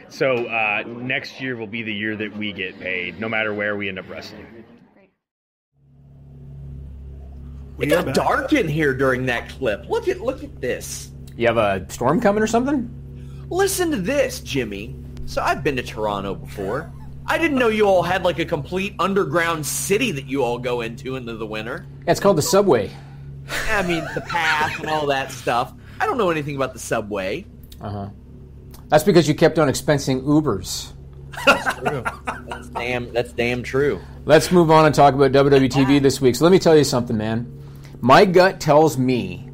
So 0.08 0.46
uh, 0.46 0.84
next 0.86 1.40
year 1.40 1.56
will 1.56 1.66
be 1.66 1.82
the 1.82 1.94
year 1.94 2.16
that 2.16 2.36
we 2.36 2.52
get 2.52 2.78
paid, 2.78 3.18
no 3.18 3.28
matter 3.28 3.52
where 3.54 3.76
we 3.76 3.88
end 3.88 3.98
up 3.98 4.08
wrestling. 4.08 4.64
It 7.78 7.86
got 7.86 8.14
dark 8.14 8.52
in 8.52 8.68
here 8.68 8.94
during 8.94 9.26
that 9.26 9.48
clip. 9.48 9.88
Look 9.88 10.06
at 10.06 10.20
look 10.20 10.44
at 10.44 10.60
this. 10.60 11.10
You 11.36 11.48
have 11.48 11.56
a 11.56 11.84
storm 11.90 12.20
coming 12.20 12.42
or 12.42 12.46
something? 12.46 12.88
Listen 13.50 13.90
to 13.90 13.96
this, 13.96 14.40
Jimmy. 14.40 14.94
So 15.26 15.42
I've 15.42 15.64
been 15.64 15.76
to 15.76 15.82
Toronto 15.82 16.34
before. 16.34 16.92
I 17.26 17.38
didn't 17.38 17.58
know 17.58 17.68
you 17.68 17.86
all 17.86 18.02
had 18.02 18.22
like 18.22 18.38
a 18.38 18.44
complete 18.44 18.94
underground 18.98 19.64
city 19.64 20.12
that 20.12 20.26
you 20.26 20.44
all 20.44 20.58
go 20.58 20.82
into 20.82 21.16
into 21.16 21.36
the 21.36 21.46
winter. 21.46 21.86
Yeah, 22.04 22.10
it's 22.10 22.20
called 22.20 22.36
the 22.36 22.42
subway. 22.42 22.90
I 23.70 23.82
mean, 23.82 24.04
the 24.14 24.20
path 24.22 24.78
and 24.80 24.88
all 24.88 25.06
that 25.06 25.30
stuff. 25.30 25.72
I 26.00 26.06
don't 26.06 26.18
know 26.18 26.30
anything 26.30 26.56
about 26.56 26.72
the 26.72 26.78
subway. 26.78 27.46
Uh 27.80 27.90
huh. 27.90 28.08
That's 28.88 29.04
because 29.04 29.26
you 29.26 29.34
kept 29.34 29.58
on 29.58 29.68
expensing 29.68 30.22
Ubers. 30.22 30.92
That's 31.46 31.78
true. 31.78 32.04
that's 32.46 32.68
damn. 32.68 33.12
That's 33.12 33.32
damn 33.32 33.62
true. 33.62 34.00
Let's 34.24 34.52
move 34.52 34.70
on 34.70 34.86
and 34.86 34.94
talk 34.94 35.14
about 35.14 35.32
WWTV 35.32 36.00
this 36.00 36.20
week. 36.20 36.36
So 36.36 36.44
let 36.44 36.52
me 36.52 36.58
tell 36.58 36.76
you 36.76 36.84
something, 36.84 37.16
man. 37.16 37.50
My 38.00 38.24
gut 38.24 38.60
tells 38.60 38.98
me 38.98 39.50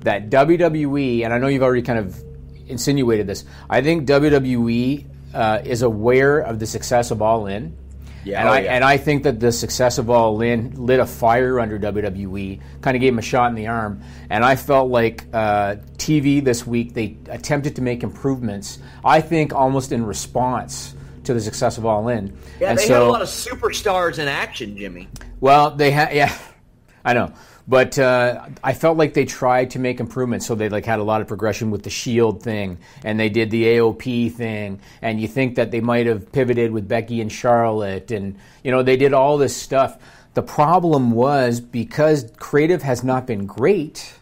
that 0.00 0.30
WWE, 0.30 1.24
and 1.24 1.32
I 1.32 1.38
know 1.38 1.46
you've 1.46 1.62
already 1.62 1.82
kind 1.82 1.98
of 1.98 2.22
insinuated 2.66 3.26
this. 3.26 3.44
I 3.68 3.80
think 3.80 4.06
WWE 4.06 5.06
uh, 5.34 5.62
is 5.64 5.82
aware 5.82 6.38
of 6.38 6.58
the 6.58 6.66
success 6.66 7.10
of 7.10 7.20
All 7.20 7.46
In. 7.46 7.76
Yeah, 8.24 8.40
and 8.40 8.48
oh, 8.48 8.52
I 8.52 8.60
yeah. 8.60 8.74
and 8.74 8.84
I 8.84 8.96
think 8.96 9.24
that 9.24 9.38
the 9.38 9.52
success 9.52 9.98
of 9.98 10.08
All 10.08 10.40
In 10.40 10.86
lit 10.86 10.98
a 10.98 11.06
fire 11.06 11.60
under 11.60 11.78
WWE, 11.78 12.60
kind 12.80 12.96
of 12.96 13.00
gave 13.00 13.12
him 13.12 13.18
a 13.18 13.22
shot 13.22 13.50
in 13.50 13.54
the 13.54 13.66
arm. 13.66 14.02
And 14.30 14.44
I 14.44 14.56
felt 14.56 14.90
like 14.90 15.26
uh, 15.32 15.76
TV 15.98 16.42
this 16.42 16.66
week 16.66 16.94
they 16.94 17.18
attempted 17.28 17.76
to 17.76 17.82
make 17.82 18.02
improvements. 18.02 18.78
I 19.04 19.20
think 19.20 19.52
almost 19.52 19.92
in 19.92 20.06
response 20.06 20.94
to 21.24 21.34
the 21.34 21.40
success 21.40 21.78
of 21.78 21.84
All 21.84 22.08
In. 22.08 22.36
Yeah, 22.60 22.70
and 22.70 22.78
they 22.78 22.86
so, 22.86 22.94
had 22.94 23.02
a 23.02 23.06
lot 23.06 23.22
of 23.22 23.28
superstars 23.28 24.18
in 24.18 24.28
action, 24.28 24.76
Jimmy. 24.76 25.08
well, 25.40 25.70
they 25.70 25.90
had, 25.90 26.14
yeah, 26.14 26.36
I 27.04 27.12
know, 27.14 27.32
but 27.66 27.98
uh, 27.98 28.46
I 28.62 28.74
felt 28.74 28.98
like 28.98 29.14
they 29.14 29.24
tried 29.24 29.70
to 29.70 29.78
make 29.78 30.00
improvements. 30.00 30.46
So 30.46 30.54
they 30.54 30.68
like 30.68 30.84
had 30.84 30.98
a 30.98 31.02
lot 31.02 31.20
of 31.20 31.28
progression 31.28 31.70
with 31.70 31.82
the 31.82 31.90
Shield 31.90 32.42
thing, 32.42 32.78
and 33.04 33.18
they 33.18 33.28
did 33.28 33.50
the 33.50 33.64
AOP 33.64 34.32
thing, 34.32 34.80
and 35.00 35.20
you 35.20 35.28
think 35.28 35.54
that 35.56 35.70
they 35.70 35.80
might 35.80 36.06
have 36.06 36.30
pivoted 36.32 36.72
with 36.72 36.86
Becky 36.88 37.20
and 37.20 37.30
Charlotte, 37.32 38.10
and 38.10 38.36
you 38.62 38.70
know 38.70 38.82
they 38.82 38.96
did 38.96 39.12
all 39.14 39.38
this 39.38 39.56
stuff. 39.56 39.96
The 40.34 40.42
problem 40.42 41.12
was 41.12 41.60
because 41.60 42.30
creative 42.38 42.82
has 42.82 43.04
not 43.04 43.26
been 43.26 43.46
great, 43.46 44.14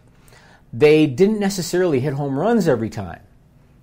they 0.73 1.07
didn't 1.07 1.41
necessarily 1.41 2.01
hit 2.01 2.13
home 2.13 2.39
runs 2.39 2.69
every 2.69 2.91
time. 2.91 3.21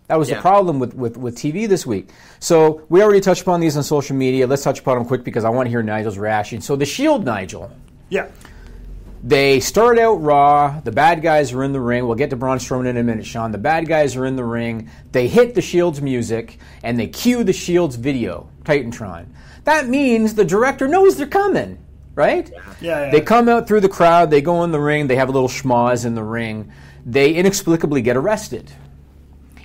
That 0.07 0.17
was 0.19 0.29
Yeah. 0.29 0.35
the 0.37 0.41
problem 0.41 0.79
with, 0.79 0.95
with, 0.95 1.17
with 1.17 1.35
TV 1.35 1.67
this 1.67 1.85
week. 1.85 2.09
So 2.39 2.81
we 2.89 3.01
already 3.03 3.19
touched 3.21 3.43
upon 3.43 3.59
these 3.59 3.77
on 3.77 3.83
social 3.83 4.15
media. 4.15 4.47
Let's 4.47 4.63
touch 4.63 4.79
upon 4.79 4.97
them 4.97 5.05
quick 5.05 5.23
because 5.23 5.43
I 5.45 5.49
want 5.49 5.67
to 5.67 5.69
hear 5.69 5.83
Nigel's 5.83 6.17
reaction. 6.17 6.61
So 6.61 6.75
the 6.75 6.85
Shield, 6.85 7.25
Nigel. 7.25 7.69
Yeah. 8.09 8.27
They 9.23 9.59
start 9.59 9.99
out 9.99 10.21
raw. 10.21 10.79
The 10.79 10.91
bad 10.91 11.21
guys 11.21 11.51
are 11.53 11.63
in 11.63 11.73
the 11.73 11.81
ring. 11.81 12.05
We'll 12.05 12.15
get 12.15 12.29
to 12.29 12.35
Braun 12.35 12.57
Strowman 12.57 12.87
in 12.87 12.97
a 12.97 13.03
minute, 13.03 13.25
Sean. 13.25 13.51
The 13.51 13.57
bad 13.57 13.87
guys 13.87 14.15
are 14.15 14.25
in 14.25 14.35
the 14.35 14.43
ring. 14.43 14.89
They 15.11 15.27
hit 15.27 15.55
the 15.55 15.61
Shield's 15.61 16.01
music 16.01 16.57
and 16.83 16.97
they 16.97 17.07
cue 17.07 17.43
the 17.43 17.53
Shield's 17.53 17.97
video, 17.97 18.49
Titantron. 18.63 19.27
That 19.65 19.89
means 19.89 20.35
the 20.35 20.45
director 20.45 20.87
knows 20.87 21.17
they're 21.17 21.27
coming, 21.27 21.79
right? 22.15 22.49
Yeah, 22.81 23.05
yeah. 23.05 23.11
They 23.11 23.19
come 23.21 23.49
out 23.49 23.67
through 23.67 23.81
the 23.81 23.89
crowd. 23.89 24.31
They 24.31 24.41
go 24.41 24.63
in 24.63 24.71
the 24.71 24.79
ring. 24.79 25.07
They 25.07 25.17
have 25.17 25.29
a 25.29 25.33
little 25.33 25.49
schmoz 25.49 26.05
in 26.05 26.15
the 26.15 26.23
ring. 26.23 26.71
They 27.05 27.33
inexplicably 27.33 28.01
get 28.01 28.15
arrested 28.15 28.71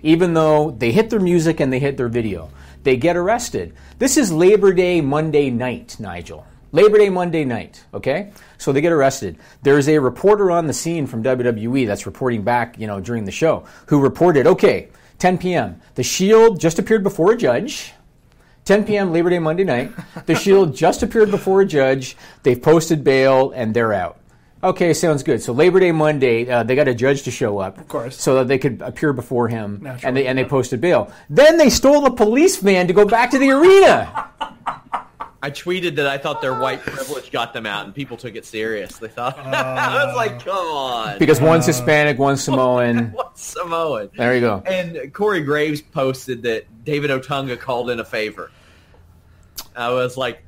even 0.04 0.34
though 0.34 0.70
they 0.70 0.92
hit 0.92 1.08
their 1.10 1.18
music 1.18 1.58
and 1.58 1.72
they 1.72 1.78
hit 1.80 1.96
their 1.96 2.08
video. 2.08 2.50
They 2.84 2.96
get 2.96 3.16
arrested. 3.16 3.74
This 3.98 4.18
is 4.18 4.30
Labor 4.30 4.72
Day 4.74 5.00
Monday 5.00 5.48
night, 5.48 5.96
Nigel. 5.98 6.46
Labor 6.74 6.98
Day 6.98 7.08
Monday 7.08 7.44
night, 7.44 7.84
okay? 7.94 8.32
So 8.58 8.72
they 8.72 8.80
get 8.80 8.90
arrested. 8.90 9.38
There's 9.62 9.88
a 9.88 10.00
reporter 10.00 10.50
on 10.50 10.66
the 10.66 10.72
scene 10.72 11.06
from 11.06 11.22
WWE 11.22 11.86
that's 11.86 12.04
reporting 12.04 12.42
back, 12.42 12.80
you 12.80 12.88
know, 12.88 12.98
during 12.98 13.26
the 13.26 13.30
show, 13.30 13.64
who 13.86 14.00
reported, 14.00 14.48
okay, 14.48 14.88
10 15.20 15.38
p.m. 15.38 15.80
The 15.94 16.02
Shield 16.02 16.58
just 16.58 16.80
appeared 16.80 17.04
before 17.04 17.30
a 17.30 17.36
judge. 17.36 17.92
10 18.64 18.86
p.m. 18.86 19.12
Labor 19.12 19.30
Day 19.30 19.38
Monday 19.38 19.62
night. 19.62 19.92
The 20.26 20.34
Shield 20.34 20.74
just 20.74 21.04
appeared 21.04 21.30
before 21.30 21.60
a 21.60 21.64
judge. 21.64 22.16
They've 22.42 22.60
posted 22.60 23.04
bail 23.04 23.52
and 23.52 23.72
they're 23.72 23.92
out. 23.92 24.18
Okay, 24.64 24.94
sounds 24.94 25.22
good. 25.22 25.40
So 25.40 25.52
Labor 25.52 25.78
Day 25.78 25.92
Monday, 25.92 26.50
uh, 26.50 26.64
they 26.64 26.74
got 26.74 26.88
a 26.88 26.94
judge 26.94 27.22
to 27.22 27.30
show 27.30 27.60
up, 27.60 27.78
of 27.78 27.86
course, 27.86 28.20
so 28.20 28.34
that 28.36 28.48
they 28.48 28.58
could 28.58 28.82
appear 28.82 29.12
before 29.12 29.46
him, 29.46 29.78
Naturally, 29.80 30.08
and 30.08 30.16
they 30.16 30.26
and 30.26 30.38
they 30.38 30.44
posted 30.44 30.80
bail. 30.80 31.12
Then 31.30 31.56
they 31.56 31.70
stole 31.70 32.04
a 32.06 32.10
police 32.10 32.56
van 32.56 32.88
to 32.88 32.92
go 32.92 33.04
back 33.04 33.30
to 33.30 33.38
the 33.38 33.50
arena. 33.50 34.30
I 35.44 35.50
tweeted 35.50 35.96
that 35.96 36.06
I 36.06 36.16
thought 36.16 36.40
their 36.40 36.58
white 36.58 36.80
privilege 36.80 37.30
got 37.30 37.52
them 37.52 37.66
out, 37.66 37.84
and 37.84 37.94
people 37.94 38.16
took 38.16 38.34
it 38.34 38.46
serious. 38.46 38.96
They 38.96 39.08
thought 39.08 39.38
I 39.46 40.06
was 40.06 40.16
like, 40.16 40.36
uh, 40.36 40.38
"Come 40.38 40.66
on," 40.68 41.18
Because 41.18 41.38
one's 41.38 41.66
Hispanic, 41.66 42.18
one's 42.18 42.42
Samoan. 42.44 43.12
What's 43.12 43.44
Samoan? 43.44 44.08
There 44.16 44.34
you 44.34 44.40
go. 44.40 44.62
And 44.64 45.12
Corey 45.12 45.42
Graves 45.42 45.82
posted 45.82 46.44
that 46.44 46.64
David 46.86 47.10
Otunga 47.10 47.60
called 47.60 47.90
in 47.90 48.00
a 48.00 48.06
favor. 48.06 48.52
I 49.76 49.90
was 49.90 50.16
like, 50.16 50.42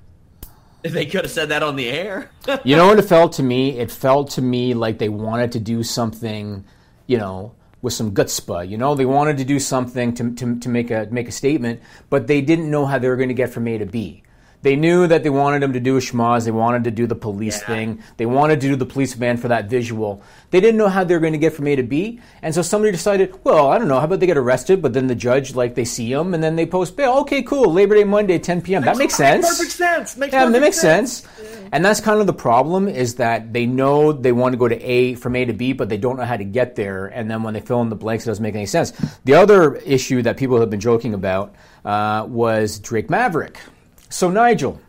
they 0.81 1.05
could 1.05 1.25
have 1.25 1.31
said 1.31 1.51
that 1.51 1.63
on 1.63 1.77
the 1.77 1.91
air. 1.91 2.31
You 2.65 2.77
know 2.77 2.87
what 2.87 2.99
it 2.99 3.03
felt 3.03 3.35
to 3.35 3.43
me? 3.43 3.79
It 3.79 3.91
felt 3.91 4.31
to 4.31 4.41
me 4.41 4.73
like 4.73 4.97
they 4.97 5.11
wanted 5.11 5.53
to 5.53 5.61
do 5.61 5.83
something, 5.83 6.65
you 7.07 7.19
know, 7.19 7.55
with 7.83 7.93
some 7.93 8.13
gutspa. 8.13 8.67
You 8.67 8.79
know, 8.79 8.95
they 8.95 9.05
wanted 9.05 9.37
to 9.37 9.45
do 9.45 9.61
something 9.61 10.15
to, 10.15 10.35
to, 10.37 10.59
to 10.59 10.69
make 10.71 10.91
a 10.91 11.07
make 11.11 11.29
a 11.29 11.33
statement, 11.33 11.83
but 12.09 12.29
they 12.29 12.41
didn't 12.41 12.71
know 12.71 12.87
how 12.87 12.99
they 12.99 13.11
were 13.11 13.17
going 13.17 13.29
to 13.29 13.35
get 13.35 13.51
from 13.51 13.69
A 13.69 13.77
to 13.77 13.85
B. 13.85 14.23
They 14.67 14.75
knew 14.75 15.07
that 15.07 15.23
they 15.23 15.31
wanted 15.31 15.63
him 15.63 15.75
to 15.75 15.79
do 15.79 15.97
a 15.97 16.01
schmoz. 16.01 16.45
They 16.45 16.51
wanted 16.51 16.83
to 16.83 16.91
do 16.91 17.07
the 17.07 17.15
police 17.15 17.63
thing. 17.63 18.03
They 18.17 18.27
wanted 18.27 18.61
to 18.63 18.67
do 18.67 18.75
the 18.75 18.85
police 18.85 19.15
van 19.15 19.37
for 19.37 19.47
that 19.47 19.71
visual. 19.71 20.21
They 20.51 20.59
didn't 20.59 20.77
know 20.77 20.89
how 20.89 21.05
they 21.05 21.15
were 21.15 21.21
going 21.21 21.35
to 21.35 21.39
get 21.39 21.53
from 21.53 21.69
A 21.69 21.77
to 21.77 21.85
B, 21.85 22.21
and 22.43 22.53
so 22.53 22.63
somebody 22.63 22.91
decided, 22.91 23.33
well, 23.45 23.69
I 23.69 23.79
don't 23.79 23.87
know, 23.87 24.01
how 24.01 24.07
about 24.07 24.19
they 24.19 24.27
get 24.27 24.37
arrested, 24.37 24.83
but 24.83 24.93
then 24.93 25.07
the 25.07 25.15
judge, 25.15 25.55
like, 25.55 25.77
they 25.77 25.85
see 25.85 26.11
him, 26.11 26.35
and 26.35 26.43
then 26.43 26.57
they 26.57 26.67
post 26.67 26.97
bail. 26.97 27.13
Okay, 27.19 27.45
cool. 27.45 27.73
Labor 27.73 27.95
Day 27.95 28.03
Monday, 28.03 28.41
10 28.41 28.61
p.m. 28.63 28.83
that 28.83 28.97
makes 28.97 29.15
sense. 29.15 29.49
Perfect 29.49 29.71
sense. 29.71 30.17
Makes 30.17 30.33
Yeah, 30.33 30.51
that 30.51 30.61
makes 30.61 30.81
sense. 30.81 31.25
And 31.71 31.85
that's 31.85 32.01
kind 32.01 32.21
of 32.21 32.27
the 32.27 32.33
problem 32.33 32.89
is 32.89 33.15
that 33.17 33.53
they 33.53 33.67
know 33.67 34.11
they 34.11 34.33
want 34.33 34.53
to 34.55 34.57
go 34.57 34.67
to 34.67 34.83
A 34.83 35.15
from 35.15 35.37
A 35.37 35.45
to 35.45 35.53
B, 35.53 35.75
but 35.75 35.89
they 35.89 35.97
don't 35.97 36.17
know 36.17 36.25
how 36.25 36.37
to 36.37 36.45
get 36.45 36.75
there. 36.75 37.07
And 37.07 37.31
then 37.31 37.45
when 37.45 37.55
they 37.55 37.61
fill 37.61 37.83
in 37.83 37.89
the 37.89 37.95
blanks, 37.95 38.27
it 38.27 38.31
doesn't 38.31 38.43
make 38.43 38.57
any 38.57 38.67
sense. 38.67 38.91
The 39.27 39.35
other 39.35 39.77
issue 39.77 40.23
that 40.23 40.37
people 40.37 40.59
have 40.59 40.71
been 40.71 40.81
joking 40.81 41.15
about 41.15 41.55
uh, 41.85 42.27
was 42.29 42.81
Drake 42.81 43.09
Maverick. 43.09 43.61
So 44.09 44.31
Nigel, 44.31 44.81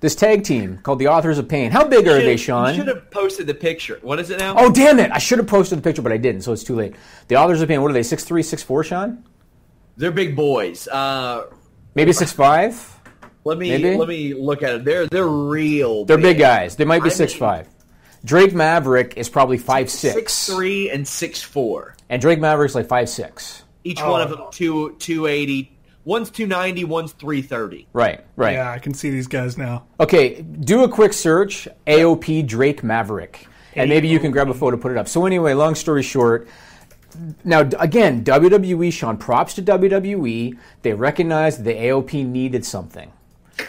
this 0.00 0.14
tag 0.14 0.44
team 0.44 0.78
called 0.78 0.98
the 0.98 1.08
Authors 1.08 1.38
of 1.38 1.48
Pain. 1.48 1.70
How 1.70 1.86
big 1.86 2.06
are 2.06 2.18
they, 2.20 2.36
Sean? 2.36 2.68
You 2.70 2.74
should 2.76 2.88
have 2.88 3.10
posted 3.10 3.46
the 3.46 3.54
picture. 3.54 3.98
What 4.02 4.20
is 4.20 4.30
it 4.30 4.38
now? 4.38 4.54
Oh 4.58 4.70
damn 4.70 4.98
it! 4.98 5.10
I 5.10 5.18
should 5.18 5.38
have 5.38 5.46
posted 5.46 5.78
the 5.78 5.82
picture, 5.82 6.02
but 6.02 6.12
I 6.12 6.16
didn't, 6.18 6.42
so 6.42 6.52
it's 6.52 6.64
too 6.64 6.74
late. 6.76 6.94
The 7.28 7.36
Authors 7.36 7.60
of 7.62 7.68
Pain. 7.68 7.80
What 7.82 7.90
are 7.90 7.94
they? 7.94 8.02
Six 8.02 8.24
three, 8.24 8.42
six 8.42 8.62
four, 8.62 8.84
Sean? 8.84 9.24
They're 9.96 10.10
big 10.10 10.34
boys. 10.36 10.88
Uh, 10.88 11.46
Maybe 11.94 12.12
six 12.12 12.32
five. 12.32 13.00
let 13.44 13.56
me 13.58 13.70
Maybe? 13.70 13.96
let 13.96 14.08
me 14.08 14.34
look 14.34 14.62
at 14.62 14.74
it. 14.74 14.84
They're 14.84 15.06
they're 15.06 15.26
real. 15.28 16.04
They're 16.04 16.18
big 16.18 16.38
guys. 16.38 16.76
They 16.76 16.84
might 16.84 17.02
be 17.02 17.10
I 17.10 17.12
six 17.12 17.32
mean- 17.34 17.40
five. 17.40 17.68
Drake 18.24 18.54
Maverick 18.54 19.18
is 19.18 19.28
probably 19.28 19.58
five 19.58 19.90
six. 19.90 20.14
Six 20.14 20.46
three 20.46 20.90
and 20.90 21.06
six 21.06 21.42
four. 21.42 21.94
And 22.08 22.20
Drake 22.22 22.40
Maverick's 22.40 22.74
like 22.74 22.88
five 22.88 23.08
six. 23.08 23.62
Each 23.84 24.00
Oh. 24.00 24.10
one 24.10 24.22
of 24.22 24.30
them 24.30 24.40
two 24.50 24.96
two 24.98 25.26
eighty. 25.26 25.73
One's 26.04 26.30
two 26.30 26.46
ninety. 26.46 26.84
One's 26.84 27.12
three 27.12 27.42
thirty. 27.42 27.86
Right, 27.92 28.24
right. 28.36 28.54
Yeah, 28.54 28.70
I 28.70 28.78
can 28.78 28.92
see 28.94 29.10
these 29.10 29.26
guys 29.26 29.56
now. 29.56 29.84
Okay, 29.98 30.42
do 30.42 30.84
a 30.84 30.88
quick 30.88 31.12
search 31.12 31.66
AOP 31.86 32.46
Drake 32.46 32.82
Maverick, 32.84 33.46
and 33.74 33.88
maybe 33.88 34.08
you 34.08 34.18
can 34.20 34.30
grab 34.30 34.50
a 34.50 34.54
photo, 34.54 34.76
put 34.76 34.92
it 34.92 34.98
up. 34.98 35.08
So 35.08 35.24
anyway, 35.26 35.54
long 35.54 35.74
story 35.74 36.02
short. 36.02 36.48
Now 37.44 37.60
again, 37.78 38.24
WWE, 38.24 38.92
Sean, 38.92 39.16
props 39.16 39.54
to 39.54 39.62
WWE. 39.62 40.58
They 40.82 40.92
recognized 40.92 41.64
the 41.64 41.72
AOP 41.72 42.26
needed 42.26 42.64
something, 42.64 43.10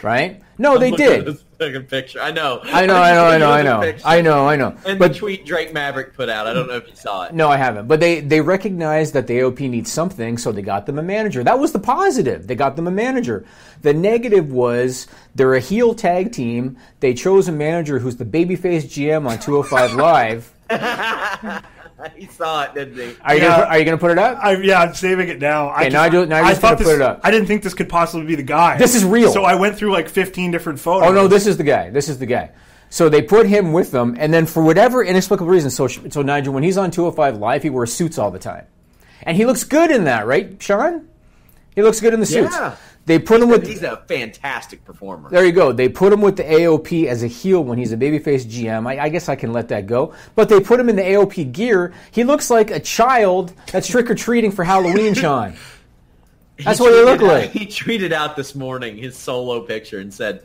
right? 0.02 0.42
No, 0.58 0.78
they 0.78 0.88
I'm 0.88 0.94
at 0.94 0.98
did. 0.98 1.38
Second 1.58 1.88
picture. 1.88 2.20
I 2.20 2.32
know. 2.32 2.60
I 2.64 2.86
know, 2.86 2.96
I 2.96 3.14
know, 3.14 3.24
I 3.24 3.38
know, 3.38 3.50
I 3.50 3.62
know, 3.62 3.98
I 4.04 4.20
know, 4.20 4.48
I 4.48 4.56
know. 4.56 4.76
And 4.84 4.98
But 4.98 5.12
the 5.12 5.18
tweet 5.18 5.46
Drake 5.46 5.72
Maverick 5.72 6.14
put 6.14 6.28
out. 6.28 6.46
I 6.46 6.52
don't 6.52 6.66
know 6.66 6.76
if 6.76 6.86
you 6.88 6.94
saw 6.94 7.24
it. 7.24 7.34
No, 7.34 7.48
I 7.48 7.56
haven't. 7.56 7.88
But 7.88 8.00
they 8.00 8.20
they 8.20 8.40
recognized 8.40 9.14
that 9.14 9.26
the 9.26 9.38
AOP 9.38 9.68
needs 9.70 9.90
something, 9.90 10.38
so 10.38 10.52
they 10.52 10.62
got 10.62 10.86
them 10.86 10.98
a 10.98 11.02
manager. 11.02 11.42
That 11.42 11.58
was 11.58 11.72
the 11.72 11.78
positive. 11.78 12.46
They 12.46 12.54
got 12.54 12.76
them 12.76 12.86
a 12.86 12.90
manager. 12.90 13.46
The 13.82 13.94
negative 13.94 14.50
was 14.52 15.06
they're 15.34 15.54
a 15.54 15.60
heel 15.60 15.94
tag 15.94 16.32
team. 16.32 16.76
They 17.00 17.14
chose 17.14 17.48
a 17.48 17.52
manager 17.52 17.98
who's 17.98 18.16
the 18.16 18.24
babyface 18.24 18.84
GM 18.84 19.28
on 19.28 19.38
205 19.38 19.94
Live. 19.94 20.52
he 22.16 22.26
saw 22.26 22.64
it, 22.64 22.74
didn't 22.74 22.96
he? 22.96 23.16
Are 23.22 23.34
you 23.34 23.40
gonna 23.40 23.54
put- 23.56 23.68
are 23.68 23.78
you 23.78 23.84
gonna 23.84 23.98
put 23.98 24.10
it 24.10 24.18
up? 24.18 24.38
I, 24.42 24.56
yeah, 24.56 24.80
I'm 24.82 24.94
saving 24.94 25.28
it 25.28 25.40
now. 25.40 25.68
I 25.68 25.82
Okay, 25.82 25.90
Nigel- 25.90 26.26
Nigel's 26.26 26.32
I 26.32 26.52
gonna 26.52 26.54
thought 26.56 26.78
this, 26.78 26.86
put 26.88 26.94
it 26.96 27.02
up. 27.02 27.20
I 27.24 27.30
didn't 27.30 27.46
think 27.46 27.62
this 27.62 27.74
could 27.74 27.88
possibly 27.88 28.26
be 28.26 28.34
the 28.34 28.42
guy. 28.42 28.76
This 28.76 28.94
is 28.94 29.04
real. 29.04 29.32
So 29.32 29.44
I 29.44 29.54
went 29.54 29.76
through 29.76 29.92
like 29.92 30.08
15 30.08 30.50
different 30.50 30.78
photos. 30.78 31.08
Oh 31.08 31.12
no, 31.12 31.26
this 31.28 31.46
is 31.46 31.56
the 31.56 31.64
guy. 31.64 31.90
This 31.90 32.08
is 32.08 32.18
the 32.18 32.26
guy. 32.26 32.50
So 32.90 33.08
they 33.08 33.20
put 33.22 33.46
him 33.46 33.72
with 33.72 33.90
them, 33.90 34.14
and 34.18 34.32
then 34.32 34.46
for 34.46 34.62
whatever 34.62 35.02
inexplicable 35.02 35.50
reason, 35.50 35.70
so 35.70 35.88
so 35.88 36.22
Nigel, 36.22 36.52
when 36.54 36.62
he's 36.62 36.78
on 36.78 36.90
205 36.90 37.38
Live, 37.38 37.62
he 37.62 37.70
wears 37.70 37.92
suits 37.92 38.16
all 38.18 38.30
the 38.30 38.38
time, 38.38 38.64
and 39.22 39.36
he 39.36 39.44
looks 39.44 39.64
good 39.64 39.90
in 39.90 40.04
that, 40.04 40.26
right, 40.26 40.56
Sean? 40.62 41.08
He 41.74 41.82
looks 41.82 42.00
good 42.00 42.14
in 42.14 42.20
the 42.20 42.26
suits. 42.26 42.54
Yeah. 42.54 42.76
They 43.06 43.18
put 43.20 43.40
him 43.40 43.48
with 43.48 43.66
He's 43.66 43.82
a 43.84 43.98
fantastic 44.08 44.84
performer. 44.84 45.30
There 45.30 45.44
you 45.44 45.52
go. 45.52 45.72
They 45.72 45.88
put 45.88 46.12
him 46.12 46.20
with 46.20 46.36
the 46.36 46.42
AOP 46.42 47.06
as 47.06 47.22
a 47.22 47.28
heel 47.28 47.62
when 47.62 47.78
he's 47.78 47.92
a 47.92 47.96
babyface 47.96 48.44
GM. 48.44 48.86
I, 48.86 49.04
I 49.04 49.08
guess 49.08 49.28
I 49.28 49.36
can 49.36 49.52
let 49.52 49.68
that 49.68 49.86
go. 49.86 50.12
But 50.34 50.48
they 50.48 50.58
put 50.60 50.80
him 50.80 50.88
in 50.88 50.96
the 50.96 51.02
AOP 51.02 51.52
gear. 51.52 51.94
He 52.10 52.24
looks 52.24 52.50
like 52.50 52.70
a 52.72 52.80
child 52.80 53.52
that's 53.70 53.86
trick 53.86 54.10
or 54.10 54.16
treating 54.16 54.50
for 54.50 54.64
Halloween, 54.64 55.14
Sean. 55.22 55.54
That's 56.58 56.78
He 56.78 56.84
what 56.84 56.94
he 56.94 57.00
looked 57.04 57.22
out- 57.22 57.28
like. 57.28 57.50
He 57.50 57.66
tweeted 57.66 58.12
out 58.12 58.34
this 58.34 58.54
morning 58.56 58.96
his 58.96 59.16
solo 59.16 59.60
picture 59.60 60.00
and 60.00 60.12
said, 60.12 60.44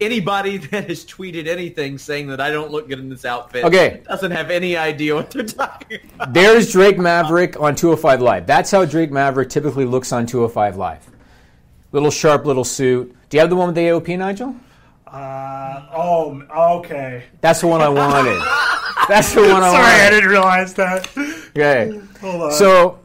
anybody 0.00 0.58
that 0.58 0.88
has 0.88 1.04
tweeted 1.04 1.46
anything 1.48 1.98
saying 1.98 2.28
that 2.28 2.40
I 2.40 2.50
don't 2.50 2.70
look 2.70 2.88
good 2.88 3.00
in 3.00 3.08
this 3.08 3.24
outfit 3.24 3.64
Okay. 3.64 4.00
doesn't 4.08 4.30
have 4.30 4.50
any 4.50 4.76
idea 4.76 5.14
what 5.16 5.30
they're 5.32 5.42
talking 5.44 5.98
about. 6.14 6.34
There's 6.34 6.70
Drake 6.70 6.98
Maverick 6.98 7.58
on 7.60 7.74
205 7.74 8.22
Live. 8.22 8.46
That's 8.46 8.70
how 8.70 8.84
Drake 8.84 9.10
Maverick 9.10 9.50
typically 9.50 9.84
looks 9.86 10.12
on 10.12 10.24
205 10.24 10.76
Live. 10.76 11.06
Little 11.92 12.10
sharp 12.10 12.46
little 12.46 12.64
suit. 12.64 13.14
Do 13.28 13.36
you 13.36 13.40
have 13.40 13.50
the 13.50 13.56
one 13.56 13.66
with 13.68 13.74
the 13.74 13.82
AOP, 13.82 14.16
Nigel? 14.18 14.54
Uh, 15.06 15.86
oh, 15.92 16.40
okay. 16.78 17.24
That's 17.40 17.60
the 17.60 17.66
one 17.66 17.80
I 17.80 17.88
wanted. 17.88 18.38
That's 19.08 19.34
the 19.34 19.40
one 19.40 19.62
I 19.62 19.70
Sorry, 19.70 19.72
wanted. 19.72 19.76
Sorry, 19.76 20.00
I 20.00 20.10
didn't 20.10 20.30
realize 20.30 20.74
that. 20.74 21.08
Okay. 21.50 22.00
Hold 22.20 22.42
on. 22.42 22.52
So 22.52 23.00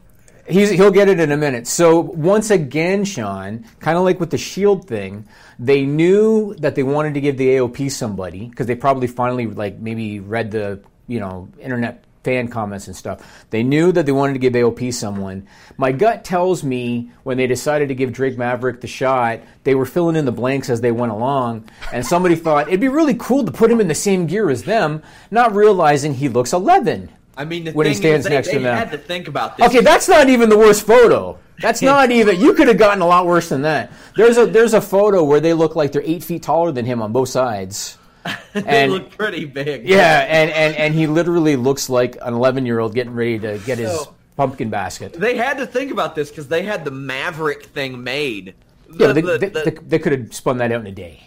he's 0.48 0.70
he'll 0.70 0.92
get 0.92 1.08
it 1.08 1.18
in 1.18 1.32
a 1.32 1.36
minute. 1.36 1.66
So 1.66 2.00
once 2.00 2.50
again, 2.50 3.04
Sean, 3.04 3.64
kind 3.80 3.98
of 3.98 4.04
like 4.04 4.20
with 4.20 4.30
the 4.30 4.38
Shield 4.38 4.86
thing, 4.86 5.26
they 5.58 5.84
knew 5.84 6.54
that 6.56 6.74
they 6.74 6.82
wanted 6.82 7.14
to 7.14 7.20
give 7.20 7.36
the 7.36 7.48
AOP 7.48 7.90
somebody 7.90 8.46
because 8.46 8.66
they 8.66 8.76
probably 8.76 9.08
finally 9.08 9.46
like 9.46 9.78
maybe 9.78 10.20
read 10.20 10.50
the 10.50 10.80
you 11.08 11.20
know 11.20 11.48
internet 11.58 12.04
fan 12.26 12.48
comments 12.48 12.88
and 12.88 12.96
stuff. 12.96 13.46
They 13.50 13.62
knew 13.62 13.92
that 13.92 14.04
they 14.04 14.10
wanted 14.10 14.32
to 14.32 14.40
give 14.40 14.54
AOP 14.54 14.92
someone. 14.92 15.46
My 15.76 15.92
gut 15.92 16.24
tells 16.24 16.64
me 16.64 17.12
when 17.22 17.36
they 17.36 17.46
decided 17.46 17.86
to 17.88 17.94
give 17.94 18.12
Drake 18.12 18.36
Maverick 18.36 18.80
the 18.80 18.88
shot, 18.88 19.42
they 19.62 19.76
were 19.76 19.86
filling 19.86 20.16
in 20.16 20.24
the 20.24 20.32
blanks 20.32 20.68
as 20.68 20.80
they 20.80 20.90
went 20.90 21.12
along, 21.12 21.70
and 21.92 22.04
somebody 22.04 22.34
thought 22.34 22.66
it'd 22.66 22.80
be 22.80 22.88
really 22.88 23.14
cool 23.14 23.44
to 23.44 23.52
put 23.52 23.70
him 23.70 23.80
in 23.80 23.86
the 23.86 23.94
same 23.94 24.26
gear 24.26 24.50
as 24.50 24.64
them, 24.64 25.04
not 25.30 25.54
realizing 25.54 26.14
he 26.14 26.28
looks 26.28 26.52
11 26.52 27.10
I 27.36 27.44
mean, 27.44 27.64
the 27.64 27.72
when 27.72 27.86
he 27.86 27.94
stands 27.94 28.24
they, 28.24 28.30
next 28.30 28.48
they 28.48 28.54
to 28.54 28.60
them. 28.60 28.76
had 28.76 28.90
to 28.90 28.98
think 28.98 29.28
about 29.28 29.56
this. 29.56 29.68
Okay, 29.68 29.82
that's 29.82 30.08
not 30.08 30.28
even 30.28 30.48
the 30.48 30.58
worst 30.58 30.84
photo. 30.84 31.38
That's 31.60 31.82
not 31.82 32.10
even. 32.10 32.40
You 32.40 32.54
could 32.54 32.66
have 32.68 32.78
gotten 32.78 33.02
a 33.02 33.06
lot 33.06 33.26
worse 33.26 33.50
than 33.50 33.62
that. 33.62 33.92
There's 34.16 34.36
a 34.36 34.46
there's 34.46 34.74
a 34.74 34.80
photo 34.80 35.22
where 35.22 35.40
they 35.40 35.52
look 35.52 35.76
like 35.76 35.92
they're 35.92 36.02
eight 36.02 36.24
feet 36.24 36.42
taller 36.42 36.72
than 36.72 36.86
him 36.86 37.02
on 37.02 37.12
both 37.12 37.28
sides. 37.28 37.95
they 38.52 38.84
and- 38.84 38.92
look 38.92 39.16
pretty 39.16 39.44
big. 39.44 39.88
Yeah, 39.88 40.26
and, 40.28 40.50
and, 40.50 40.76
and 40.76 40.94
he 40.94 41.06
literally 41.06 41.56
looks 41.56 41.88
like 41.88 42.16
an 42.22 42.34
11 42.34 42.66
year 42.66 42.78
old 42.78 42.94
getting 42.94 43.14
ready 43.14 43.38
to 43.40 43.58
get 43.64 43.78
his 43.78 43.90
So- 43.90 44.14
pumpkin 44.36 44.70
basket. 44.70 45.14
They 45.14 45.36
had 45.36 45.58
to 45.58 45.66
think 45.66 45.90
about 45.90 46.14
this 46.14 46.30
because 46.30 46.48
they 46.48 46.62
had 46.62 46.84
the 46.84 46.90
Maverick 46.90 47.66
thing 47.66 48.02
made. 48.02 48.54
Yeah, 48.92 49.12
they, 49.12 49.20
the- 49.20 49.38
they, 49.38 49.48
the- 49.48 49.62
they, 49.62 49.70
they 49.70 49.98
could 49.98 50.12
have 50.12 50.34
spun 50.34 50.58
that 50.58 50.72
out 50.72 50.80
in 50.80 50.86
a 50.86 50.92
day. 50.92 51.22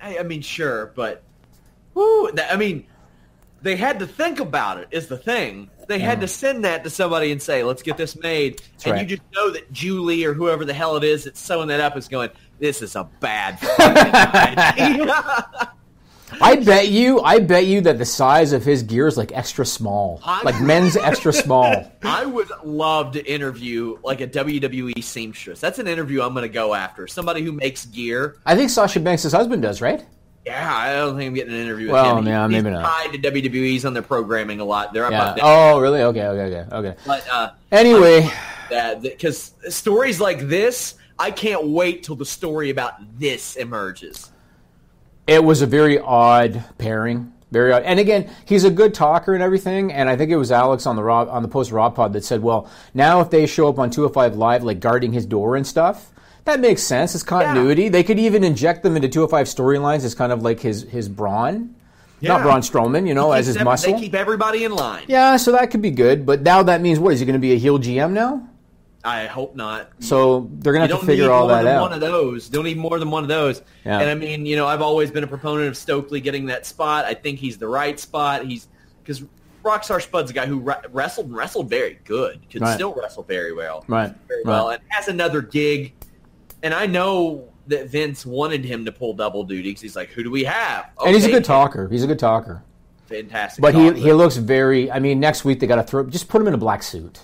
I, 0.00 0.18
I 0.18 0.22
mean, 0.22 0.42
sure, 0.42 0.92
but 0.94 1.22
woo, 1.94 2.30
I 2.50 2.56
mean, 2.56 2.86
they 3.62 3.76
had 3.76 4.00
to 4.00 4.06
think 4.06 4.40
about 4.40 4.78
it. 4.78 4.88
Is 4.90 5.06
the 5.06 5.16
thing 5.16 5.70
they 5.86 5.98
had 5.98 6.20
to 6.20 6.28
send 6.28 6.64
that 6.64 6.84
to 6.84 6.90
somebody 6.90 7.32
and 7.32 7.40
say, 7.40 7.62
"Let's 7.62 7.82
get 7.82 7.96
this 7.96 8.18
made," 8.18 8.60
and 8.84 8.92
right. 8.92 9.02
you 9.02 9.16
just 9.16 9.22
know 9.34 9.50
that 9.50 9.72
Julie 9.72 10.24
or 10.24 10.34
whoever 10.34 10.64
the 10.64 10.74
hell 10.74 10.96
it 10.96 11.04
is 11.04 11.24
that's 11.24 11.40
sewing 11.40 11.68
that 11.68 11.80
up 11.80 11.96
is 11.96 12.08
going, 12.08 12.30
"This 12.58 12.82
is 12.82 12.96
a 12.96 13.04
bad." 13.20 13.58
fucking 16.32 16.58
idea." 16.58 16.62
I 16.62 16.64
bet 16.76 16.88
you, 16.88 17.20
I 17.20 17.38
bet 17.38 17.66
you 17.66 17.80
that 17.82 17.98
the 17.98 18.04
size 18.04 18.52
of 18.52 18.64
his 18.64 18.82
gear 18.82 19.06
is 19.06 19.16
like 19.16 19.32
extra 19.32 19.64
small, 19.64 20.20
I'm- 20.24 20.44
like 20.44 20.60
men's 20.60 20.96
extra 20.96 21.32
small. 21.32 21.92
I 22.02 22.24
would 22.26 22.50
love 22.64 23.12
to 23.12 23.24
interview 23.32 23.98
like 24.02 24.20
a 24.20 24.26
WWE 24.26 25.02
seamstress. 25.02 25.60
That's 25.60 25.78
an 25.78 25.86
interview 25.88 26.22
I'm 26.22 26.32
going 26.34 26.42
to 26.42 26.48
go 26.48 26.74
after. 26.74 27.06
Somebody 27.06 27.42
who 27.42 27.52
makes 27.52 27.86
gear. 27.86 28.36
I 28.46 28.56
think 28.56 28.70
Sasha 28.70 29.00
Banks' 29.00 29.30
husband 29.30 29.62
does, 29.62 29.80
right? 29.80 30.04
Yeah, 30.44 30.74
I 30.76 30.94
don't 30.94 31.16
think 31.16 31.28
I'm 31.28 31.34
getting 31.34 31.54
an 31.54 31.60
interview 31.60 31.86
with 31.86 31.92
Well, 31.92 32.18
him. 32.18 32.26
Yeah, 32.26 32.48
he's 32.48 32.62
maybe 32.64 32.74
not. 32.74 32.84
tied 32.84 33.12
to 33.12 33.18
WWE. 33.30 33.52
He's 33.52 33.84
on 33.84 33.94
their 33.94 34.02
programming 34.02 34.58
a 34.58 34.64
lot. 34.64 34.92
They're 34.92 35.08
Yeah. 35.08 35.36
Oh, 35.40 35.78
really? 35.78 36.02
Okay, 36.02 36.26
okay, 36.26 36.56
okay, 36.58 36.74
okay. 36.76 36.96
But 37.06 37.28
uh, 37.30 37.50
Anyway, 37.70 38.28
because 39.00 39.52
stories 39.68 40.20
like 40.20 40.40
this, 40.48 40.96
I 41.16 41.30
can't 41.30 41.66
wait 41.68 42.02
till 42.02 42.16
the 42.16 42.24
story 42.26 42.70
about 42.70 42.94
this 43.20 43.54
emerges. 43.54 44.31
It 45.26 45.42
was 45.44 45.62
a 45.62 45.66
very 45.66 45.98
odd 45.98 46.64
pairing. 46.78 47.32
Very 47.50 47.72
odd. 47.72 47.82
And 47.82 48.00
again, 48.00 48.30
he's 48.46 48.64
a 48.64 48.70
good 48.70 48.94
talker 48.94 49.34
and 49.34 49.42
everything. 49.42 49.92
And 49.92 50.08
I 50.08 50.16
think 50.16 50.30
it 50.30 50.36
was 50.36 50.50
Alex 50.50 50.86
on 50.86 50.96
the 50.96 51.02
Rob, 51.02 51.28
on 51.28 51.42
the 51.42 51.48
post 51.48 51.70
Rob 51.70 51.94
pod 51.94 52.14
that 52.14 52.24
said, 52.24 52.42
"Well, 52.42 52.66
now 52.94 53.20
if 53.20 53.28
they 53.30 53.46
show 53.46 53.68
up 53.68 53.78
on 53.78 53.90
205 53.90 54.36
Live, 54.36 54.64
like 54.64 54.80
guarding 54.80 55.12
his 55.12 55.26
door 55.26 55.54
and 55.56 55.66
stuff, 55.66 56.10
that 56.44 56.60
makes 56.60 56.82
sense. 56.82 57.14
It's 57.14 57.22
continuity. 57.22 57.88
They 57.90 58.02
could 58.04 58.18
even 58.18 58.42
inject 58.42 58.82
them 58.82 58.96
into 58.96 59.08
205 59.08 59.46
storylines 59.46 60.02
as 60.04 60.14
kind 60.14 60.32
of 60.32 60.42
like 60.42 60.60
his 60.60 60.84
his 60.84 61.10
Braun, 61.10 61.74
not 62.22 62.38
Yeah. 62.38 62.42
Braun 62.42 62.62
Strowman, 62.62 63.06
you 63.06 63.12
know, 63.14 63.32
as 63.32 63.46
his 63.48 63.58
ev- 63.58 63.64
muscle. 63.64 63.92
They 63.92 64.00
keep 64.00 64.14
everybody 64.14 64.64
in 64.64 64.72
line. 64.72 65.04
yeah, 65.06 65.36
so 65.36 65.52
that 65.52 65.70
could 65.70 65.82
be 65.82 65.90
good. 65.90 66.24
But 66.24 66.40
now 66.42 66.62
that 66.62 66.80
means 66.80 66.98
what? 66.98 67.12
Is 67.12 67.20
he 67.20 67.26
going 67.26 67.34
to 67.34 67.38
be 67.38 67.52
a 67.52 67.58
heel 67.58 67.78
GM 67.78 68.12
now? 68.12 68.48
I 69.04 69.26
hope 69.26 69.56
not. 69.56 69.90
So 69.98 70.48
they're 70.58 70.74
You 70.74 70.80
to 70.86 70.86
have 70.88 71.00
to 71.00 71.06
figure 71.06 71.24
need 71.24 71.30
all 71.30 71.48
more 71.48 71.56
that 71.56 71.62
than 71.64 71.76
out. 71.76 71.80
one 71.82 71.92
of 71.92 72.00
those. 72.00 72.48
Don't 72.48 72.64
need 72.64 72.76
more 72.78 72.98
than 73.00 73.10
one 73.10 73.24
of 73.24 73.28
those. 73.28 73.60
Yeah. 73.84 73.98
And 73.98 74.08
I 74.08 74.14
mean, 74.14 74.46
you 74.46 74.54
know, 74.54 74.66
I've 74.66 74.82
always 74.82 75.10
been 75.10 75.24
a 75.24 75.26
proponent 75.26 75.68
of 75.68 75.76
Stokely 75.76 76.20
getting 76.20 76.46
that 76.46 76.66
spot. 76.66 77.04
I 77.04 77.14
think 77.14 77.38
he's 77.40 77.58
the 77.58 77.66
right 77.66 77.98
spot. 77.98 78.44
He's 78.46 78.68
because 79.02 79.22
Rockstar 79.64 80.00
Spud's 80.00 80.30
a 80.30 80.34
guy 80.34 80.46
who 80.46 80.60
re- 80.60 80.74
wrestled 80.92 81.26
and 81.26 81.36
wrestled 81.36 81.68
very 81.68 81.98
good. 82.04 82.40
Could 82.50 82.62
Right. 82.62 82.74
still 82.74 82.94
wrestle 82.94 83.24
very 83.24 83.52
well. 83.52 83.84
Right, 83.88 84.14
Very 84.28 84.42
right. 84.44 84.50
well. 84.52 84.70
And 84.70 84.80
has 84.88 85.08
another 85.08 85.40
gig. 85.42 85.92
And 86.62 86.72
I 86.72 86.86
know 86.86 87.48
that 87.66 87.88
Vince 87.88 88.24
wanted 88.24 88.64
him 88.64 88.84
to 88.84 88.92
pull 88.92 89.14
double 89.14 89.42
duty 89.44 89.70
because 89.70 89.82
he's 89.82 89.96
like, 89.96 90.10
who 90.10 90.22
do 90.22 90.30
we 90.30 90.44
have? 90.44 90.86
and 91.04 91.14
he's 91.14 91.24
a 91.24 91.30
good 91.30 91.44
talker. 91.44 91.88
He's 91.88 92.04
a 92.04 92.06
good 92.08 92.18
talker. 92.20 92.62
Fantastic. 93.06 93.60
But 93.60 93.74
he, 93.74 93.92
he 93.94 94.12
looks 94.12 94.36
very. 94.36 94.90
I 94.90 94.98
mean, 95.00 95.18
next 95.20 95.44
week 95.44 95.58
they 95.60 95.66
got 95.66 95.76
to 95.76 95.82
throw. 95.82 96.04
Just 96.06 96.28
put 96.28 96.40
him 96.40 96.46
in 96.48 96.54
a 96.54 96.58
black 96.58 96.82
suit. 96.84 97.20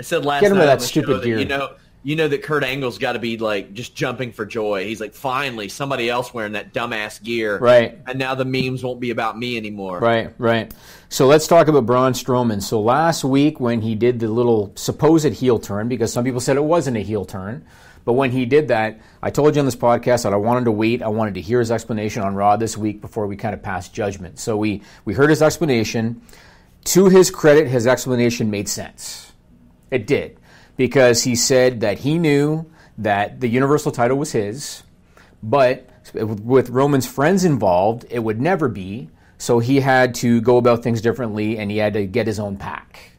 I 0.00 0.02
said 0.02 0.24
last 0.24 0.40
Get 0.40 0.50
him 0.50 0.56
night 0.56 0.64
that 0.64 0.80
stupid 0.80 1.08
show 1.08 1.18
that, 1.18 1.24
gear. 1.26 1.38
you 1.38 1.44
know, 1.44 1.74
you 2.02 2.16
know 2.16 2.26
that 2.26 2.42
Kurt 2.42 2.64
Angle's 2.64 2.96
got 2.96 3.12
to 3.12 3.18
be 3.18 3.36
like 3.36 3.74
just 3.74 3.94
jumping 3.94 4.32
for 4.32 4.46
joy. 4.46 4.86
He's 4.86 4.98
like, 4.98 5.12
finally, 5.12 5.68
somebody 5.68 6.08
else 6.08 6.32
wearing 6.32 6.52
that 6.52 6.72
dumbass 6.72 7.22
gear, 7.22 7.58
Right. 7.58 7.98
And 8.06 8.18
now 8.18 8.34
the 8.34 8.46
memes 8.46 8.82
won't 8.82 8.98
be 8.98 9.10
about 9.10 9.38
me 9.38 9.58
anymore, 9.58 10.00
Right, 10.00 10.32
right. 10.38 10.72
So 11.10 11.26
let's 11.26 11.46
talk 11.46 11.68
about 11.68 11.84
Braun 11.84 12.14
Strowman. 12.14 12.62
So 12.62 12.80
last 12.80 13.22
week 13.22 13.60
when 13.60 13.82
he 13.82 13.94
did 13.94 14.20
the 14.20 14.28
little 14.28 14.72
supposed 14.74 15.34
heel 15.34 15.58
turn, 15.58 15.88
because 15.88 16.10
some 16.10 16.24
people 16.24 16.40
said 16.40 16.56
it 16.56 16.64
wasn't 16.64 16.96
a 16.96 17.00
heel 17.00 17.26
turn, 17.26 17.66
but 18.06 18.14
when 18.14 18.30
he 18.30 18.46
did 18.46 18.68
that, 18.68 18.98
I 19.22 19.28
told 19.28 19.54
you 19.54 19.60
on 19.60 19.66
this 19.66 19.76
podcast 19.76 20.22
that 20.22 20.32
I 20.32 20.36
wanted 20.36 20.64
to 20.64 20.72
wait. 20.72 21.02
I 21.02 21.08
wanted 21.08 21.34
to 21.34 21.42
hear 21.42 21.58
his 21.58 21.70
explanation 21.70 22.22
on 22.22 22.34
Raw 22.34 22.56
this 22.56 22.74
week 22.74 23.02
before 23.02 23.26
we 23.26 23.36
kind 23.36 23.52
of 23.52 23.62
passed 23.62 23.92
judgment. 23.92 24.38
So 24.38 24.56
we 24.56 24.80
we 25.04 25.12
heard 25.12 25.28
his 25.28 25.42
explanation. 25.42 26.22
To 26.84 27.10
his 27.10 27.30
credit, 27.30 27.68
his 27.68 27.86
explanation 27.86 28.50
made 28.50 28.66
sense. 28.66 29.29
It 29.90 30.06
did 30.06 30.38
because 30.76 31.22
he 31.22 31.36
said 31.36 31.80
that 31.80 31.98
he 31.98 32.18
knew 32.18 32.70
that 32.98 33.40
the 33.40 33.48
Universal 33.48 33.92
title 33.92 34.18
was 34.18 34.32
his, 34.32 34.82
but 35.42 35.88
with 36.14 36.70
Roman's 36.70 37.06
friends 37.06 37.44
involved, 37.44 38.04
it 38.10 38.20
would 38.20 38.40
never 38.40 38.68
be. 38.68 39.08
So 39.38 39.58
he 39.58 39.80
had 39.80 40.14
to 40.16 40.40
go 40.40 40.58
about 40.58 40.82
things 40.82 41.00
differently 41.00 41.58
and 41.58 41.70
he 41.70 41.78
had 41.78 41.94
to 41.94 42.06
get 42.06 42.26
his 42.26 42.38
own 42.38 42.56
pack. 42.56 43.12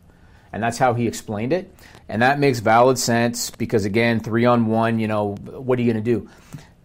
And 0.53 0.61
that's 0.61 0.77
how 0.77 0.93
he 0.93 1.07
explained 1.07 1.53
it. 1.53 1.73
And 2.09 2.21
that 2.21 2.39
makes 2.39 2.59
valid 2.59 2.99
sense 2.99 3.49
because, 3.51 3.85
again, 3.85 4.19
three 4.19 4.45
on 4.45 4.67
one, 4.67 4.99
you 4.99 5.07
know, 5.07 5.35
what 5.35 5.79
are 5.79 5.81
you 5.81 5.91
going 5.91 6.03
to 6.03 6.11
do? 6.11 6.29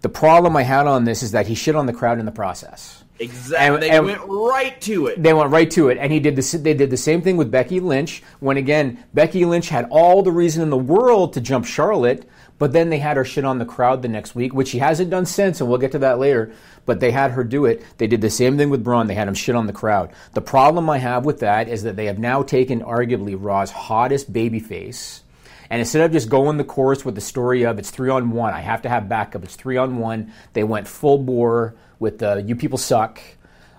The 0.03 0.09
problem 0.09 0.57
I 0.57 0.63
had 0.63 0.87
on 0.87 1.05
this 1.05 1.23
is 1.23 1.33
that 1.33 1.47
he 1.47 1.55
shit 1.55 1.75
on 1.75 1.87
the 1.87 1.93
crowd 1.93 2.19
in 2.19 2.27
the 2.27 2.33
process. 2.33 3.03
Exactly. 3.19 3.75
And- 3.75 3.83
they 3.83 3.91
and- 3.91 4.07
went 4.07 4.21
right 4.27 4.81
to 4.83 5.07
it. 5.07 5.23
They 5.23 5.33
went 5.33 5.51
right 5.51 5.71
to 5.73 5.89
it, 5.89 5.99
and 5.99 6.13
he 6.13 6.21
did 6.21 6.37
this. 6.37 6.53
They 6.53 6.75
did 6.75 6.91
the 6.91 6.97
same 6.97 7.23
thing 7.23 7.37
with 7.37 7.51
Becky 7.51 7.81
Lynch. 7.81 8.23
When 8.41 8.57
again, 8.57 8.99
Becky 9.15 9.45
Lynch 9.45 9.69
had 9.69 9.87
all 9.91 10.23
the 10.23 10.33
reason 10.33 10.63
in 10.63 10.71
the 10.71 10.77
world 10.77 11.33
to 11.35 11.41
jump 11.41 11.65
Charlotte, 11.65 12.29
but 12.59 12.73
then 12.73 12.91
they 12.91 12.99
had 12.99 13.17
her 13.17 13.25
shit 13.25 13.45
on 13.45 13.59
the 13.59 13.65
crowd 13.65 14.03
the 14.03 14.09
next 14.09 14.35
week, 14.35 14.55
which 14.55 14.69
she 14.69 14.79
hasn't 14.79 15.11
done 15.11 15.27
since, 15.27 15.61
and 15.61 15.69
we'll 15.69 15.79
get 15.79 15.93
to 15.93 15.99
that 16.01 16.19
later. 16.19 16.53
But 16.85 17.01
they 17.01 17.11
had 17.11 17.33
her 17.33 17.45
do 17.45 17.65
it. 17.65 17.83
They 17.99 18.07
did 18.07 18.21
the 18.21 18.31
same 18.31 18.57
thing 18.57 18.71
with 18.71 18.85
Braun. 18.85 19.09
They 19.09 19.15
had 19.15 19.29
him 19.29 19.35
shit 19.35 19.57
on 19.57 19.67
the 19.67 19.73
crowd. 19.73 20.11
The 20.35 20.41
problem 20.41 20.89
I 20.89 20.99
have 20.99 21.25
with 21.25 21.41
that 21.41 21.69
is 21.69 21.83
that 21.83 21.97
they 21.97 22.07
have 22.07 22.19
now 22.19 22.43
taken 22.43 22.81
arguably 22.81 23.37
Raw's 23.39 23.71
hottest 23.71 24.33
babyface. 24.33 25.21
And 25.69 25.81
instead 25.81 26.03
of 26.03 26.13
just 26.13 26.29
going 26.29 26.59
the 26.59 26.65
course 26.65 27.05
with 27.05 27.17
the 27.17 27.21
story 27.21 27.65
of 27.65 27.79
it's 27.79 27.91
three 27.91 28.09
on 28.09 28.31
one, 28.31 28.55
I 28.55 28.61
have 28.61 28.83
to 28.83 28.89
have 28.89 29.09
backup. 29.09 29.43
It's 29.43 29.57
three 29.57 29.77
on 29.77 29.99
one. 29.99 30.33
They 30.53 30.63
went 30.63 30.87
full 30.87 31.19
bore 31.19 31.75
with 31.99 32.19
the 32.19 32.43
"you 32.43 32.57
people 32.57 32.79
suck," 32.79 33.21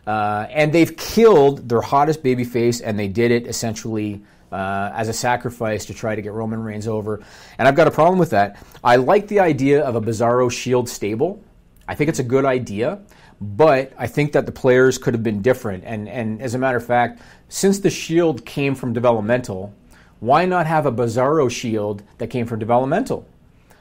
uh, 0.05 0.47
and 0.49 0.73
they've 0.73 0.95
killed 0.95 1.67
their 1.69 1.81
hottest 1.81 2.23
babyface, 2.23 2.81
and 2.83 2.97
they 2.97 3.07
did 3.07 3.31
it 3.31 3.47
essentially 3.47 4.21
uh, 4.51 4.91
as 4.93 5.09
a 5.09 5.13
sacrifice 5.13 5.85
to 5.85 5.93
try 5.93 6.15
to 6.15 6.21
get 6.21 6.31
Roman 6.33 6.61
Reigns 6.63 6.87
over. 6.87 7.21
And 7.57 7.67
I've 7.67 7.75
got 7.75 7.87
a 7.87 7.91
problem 7.91 8.19
with 8.19 8.29
that. 8.31 8.57
I 8.83 8.95
like 8.95 9.27
the 9.27 9.39
idea 9.39 9.83
of 9.83 9.95
a 9.95 10.01
Bizarro 10.01 10.51
Shield 10.51 10.87
stable. 10.87 11.43
I 11.87 11.95
think 11.95 12.09
it's 12.09 12.19
a 12.19 12.23
good 12.23 12.45
idea, 12.45 12.99
but 13.39 13.93
I 13.97 14.07
think 14.07 14.33
that 14.33 14.45
the 14.45 14.51
players 14.51 14.97
could 14.97 15.13
have 15.13 15.23
been 15.23 15.41
different. 15.41 15.83
And 15.85 16.07
and 16.07 16.41
as 16.41 16.53
a 16.53 16.57
matter 16.57 16.77
of 16.77 16.85
fact, 16.85 17.21
since 17.49 17.79
the 17.79 17.89
Shield 17.89 18.45
came 18.45 18.75
from 18.75 18.93
developmental, 18.93 19.73
why 20.19 20.45
not 20.45 20.65
have 20.65 20.85
a 20.85 20.91
Bizarro 20.91 21.49
Shield 21.49 22.03
that 22.17 22.27
came 22.27 22.45
from 22.45 22.59
developmental? 22.59 23.27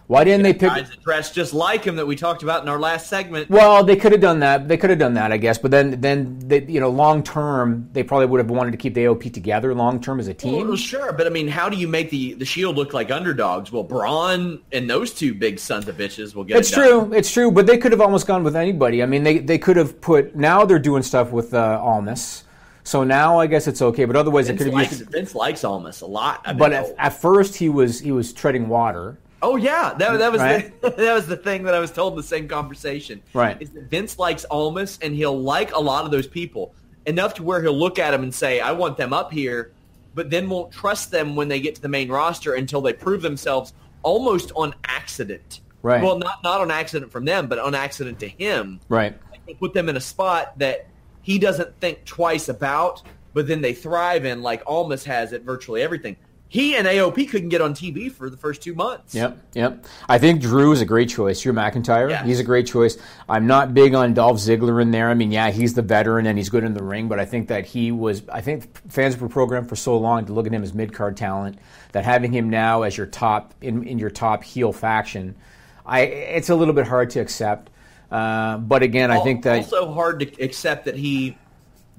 Why 0.06 0.22
didn't 0.22 0.44
they 0.44 0.52
pick? 0.52 0.68
Guys 0.68 0.88
that 0.88 1.02
dress 1.02 1.32
just 1.32 1.52
like 1.52 1.84
him 1.84 1.96
that 1.96 2.06
we 2.06 2.14
talked 2.14 2.44
about 2.44 2.62
in 2.62 2.68
our 2.68 2.78
last 2.78 3.08
segment. 3.08 3.50
Well, 3.50 3.82
they 3.82 3.96
could 3.96 4.12
have 4.12 4.20
done 4.20 4.38
that. 4.38 4.68
They 4.68 4.76
could 4.76 4.90
have 4.90 5.00
done 5.00 5.14
that, 5.14 5.32
I 5.32 5.36
guess. 5.36 5.58
But 5.58 5.72
then, 5.72 6.00
then 6.00 6.38
they, 6.38 6.64
you 6.64 6.78
know, 6.78 6.90
long 6.90 7.24
term, 7.24 7.88
they 7.92 8.04
probably 8.04 8.26
would 8.26 8.38
have 8.38 8.48
wanted 8.48 8.70
to 8.70 8.76
keep 8.76 8.94
the 8.94 9.04
AOP 9.04 9.32
together 9.32 9.74
long 9.74 10.00
term 10.00 10.20
as 10.20 10.28
a 10.28 10.34
team. 10.34 10.68
Well, 10.68 10.76
sure, 10.76 11.12
but 11.12 11.26
I 11.26 11.30
mean, 11.30 11.48
how 11.48 11.68
do 11.68 11.76
you 11.76 11.88
make 11.88 12.10
the 12.10 12.34
the 12.34 12.44
Shield 12.44 12.76
look 12.76 12.94
like 12.94 13.10
underdogs? 13.10 13.72
Well, 13.72 13.82
Braun 13.82 14.60
and 14.70 14.88
those 14.88 15.12
two 15.12 15.34
big 15.34 15.58
sons 15.58 15.88
of 15.88 15.96
bitches 15.96 16.36
will 16.36 16.44
get. 16.44 16.58
It's 16.58 16.70
it 16.70 16.74
true. 16.74 17.12
It's 17.12 17.32
true. 17.32 17.50
But 17.50 17.66
they 17.66 17.78
could 17.78 17.90
have 17.90 18.00
almost 18.00 18.28
gone 18.28 18.44
with 18.44 18.54
anybody. 18.54 19.02
I 19.02 19.06
mean, 19.06 19.24
they 19.24 19.38
they 19.38 19.58
could 19.58 19.76
have 19.76 20.00
put. 20.00 20.36
Now 20.36 20.64
they're 20.64 20.78
doing 20.78 21.02
stuff 21.02 21.32
with 21.32 21.52
uh, 21.52 21.80
Almas. 21.82 22.44
So 22.84 23.02
now 23.02 23.40
I 23.40 23.48
guess 23.48 23.66
it's 23.66 23.82
okay. 23.82 24.04
But 24.04 24.14
otherwise, 24.14 24.46
Vince 24.46 24.60
it 24.60 24.64
could 24.64 24.72
have 24.72 24.74
likes, 24.74 24.98
used. 25.00 25.10
Vince 25.10 25.34
likes 25.34 25.64
Almas 25.64 26.02
a 26.02 26.06
lot. 26.06 26.42
I've 26.44 26.56
But 26.56 26.72
at, 26.72 26.94
at 26.96 27.20
first, 27.20 27.56
he 27.56 27.68
was 27.68 27.98
he 27.98 28.12
was 28.12 28.32
treading 28.32 28.68
water. 28.68 29.18
Oh 29.46 29.54
yeah, 29.54 29.94
that, 29.96 30.18
that 30.18 30.32
was 30.32 30.40
Right. 30.40 30.80
the, 30.80 30.90
that 30.96 31.14
was 31.14 31.28
the 31.28 31.36
thing 31.36 31.62
that 31.64 31.74
I 31.74 31.78
was 31.78 31.92
told 31.92 32.14
in 32.14 32.16
the 32.16 32.22
same 32.24 32.48
conversation. 32.48 33.22
Right. 33.32 33.56
Is 33.60 33.70
that 33.70 33.84
Vince 33.84 34.18
likes 34.18 34.44
Almas 34.50 34.98
and 35.00 35.14
he'll 35.14 35.40
like 35.40 35.72
a 35.72 35.78
lot 35.78 36.04
of 36.04 36.10
those 36.10 36.26
people 36.26 36.74
enough 37.06 37.34
to 37.34 37.44
where 37.44 37.62
he'll 37.62 37.78
look 37.78 38.00
at 38.00 38.10
them 38.10 38.24
and 38.24 38.34
say, 38.34 38.58
"I 38.58 38.72
want 38.72 38.96
them 38.96 39.12
up 39.12 39.32
here," 39.32 39.70
but 40.16 40.30
then 40.30 40.48
won't 40.50 40.72
trust 40.72 41.12
them 41.12 41.36
when 41.36 41.46
they 41.46 41.60
get 41.60 41.76
to 41.76 41.80
the 41.80 41.88
main 41.88 42.08
roster 42.08 42.54
until 42.54 42.80
they 42.80 42.92
prove 42.92 43.22
themselves 43.22 43.72
almost 44.02 44.50
on 44.56 44.74
accident. 44.84 45.60
Right. 45.80 46.02
Well, 46.02 46.18
not 46.18 46.42
not 46.42 46.60
on 46.60 46.72
accident 46.72 47.12
from 47.12 47.24
them, 47.24 47.46
but 47.46 47.60
on 47.60 47.72
accident 47.72 48.18
to 48.20 48.28
him. 48.28 48.80
Right. 48.88 49.16
He'll 49.46 49.54
put 49.54 49.74
them 49.74 49.88
in 49.88 49.96
a 49.96 50.00
spot 50.00 50.58
that 50.58 50.88
he 51.22 51.38
doesn't 51.38 51.78
think 51.80 52.04
twice 52.04 52.48
about, 52.48 53.04
but 53.32 53.46
then 53.46 53.60
they 53.60 53.74
thrive 53.74 54.24
in, 54.24 54.42
like 54.42 54.64
Almas 54.66 55.04
has 55.04 55.32
at 55.32 55.42
virtually 55.42 55.82
everything. 55.82 56.16
He 56.48 56.76
and 56.76 56.86
AOP 56.86 57.28
couldn't 57.28 57.48
get 57.48 57.60
on 57.60 57.74
TV 57.74 58.10
for 58.10 58.30
the 58.30 58.36
first 58.36 58.62
two 58.62 58.72
months. 58.74 59.14
Yep, 59.14 59.36
yep. 59.54 59.84
I 60.08 60.18
think 60.18 60.40
Drew 60.40 60.70
is 60.72 60.80
a 60.80 60.84
great 60.84 61.08
choice. 61.08 61.40
Drew 61.40 61.52
McIntyre, 61.52 62.08
Yes. 62.08 62.24
he's 62.24 62.38
a 62.38 62.44
great 62.44 62.66
choice. 62.68 62.96
I'm 63.28 63.48
not 63.48 63.74
big 63.74 63.94
on 63.94 64.14
Dolph 64.14 64.38
Ziggler 64.38 64.80
in 64.80 64.92
there. 64.92 65.10
I 65.10 65.14
mean, 65.14 65.32
yeah, 65.32 65.50
he's 65.50 65.74
the 65.74 65.82
veteran 65.82 66.26
and 66.26 66.38
he's 66.38 66.48
good 66.48 66.62
in 66.62 66.72
the 66.72 66.84
ring, 66.84 67.08
but 67.08 67.18
I 67.18 67.24
think 67.24 67.48
that 67.48 67.66
he 67.66 67.90
was. 67.90 68.22
I 68.28 68.40
think 68.40 68.78
fans 68.88 69.18
were 69.18 69.28
programmed 69.28 69.68
for 69.68 69.76
so 69.76 69.96
long 69.98 70.24
to 70.26 70.32
look 70.32 70.46
at 70.46 70.52
him 70.52 70.62
as 70.62 70.72
mid 70.72 70.92
card 70.92 71.16
talent 71.16 71.58
that 71.92 72.04
having 72.04 72.32
him 72.32 72.48
now 72.48 72.82
as 72.82 72.96
your 72.96 73.06
top 73.06 73.52
in, 73.60 73.82
in 73.82 73.98
your 73.98 74.10
top 74.10 74.44
heel 74.44 74.72
faction, 74.72 75.34
I 75.84 76.02
it's 76.02 76.48
a 76.48 76.54
little 76.54 76.74
bit 76.74 76.86
hard 76.86 77.10
to 77.10 77.20
accept. 77.20 77.70
Uh, 78.10 78.58
but 78.58 78.84
again, 78.84 79.10
I 79.10 79.18
think 79.18 79.42
that 79.42 79.56
also 79.64 79.92
hard 79.92 80.20
to 80.20 80.42
accept 80.42 80.84
that 80.84 80.94
he 80.94 81.36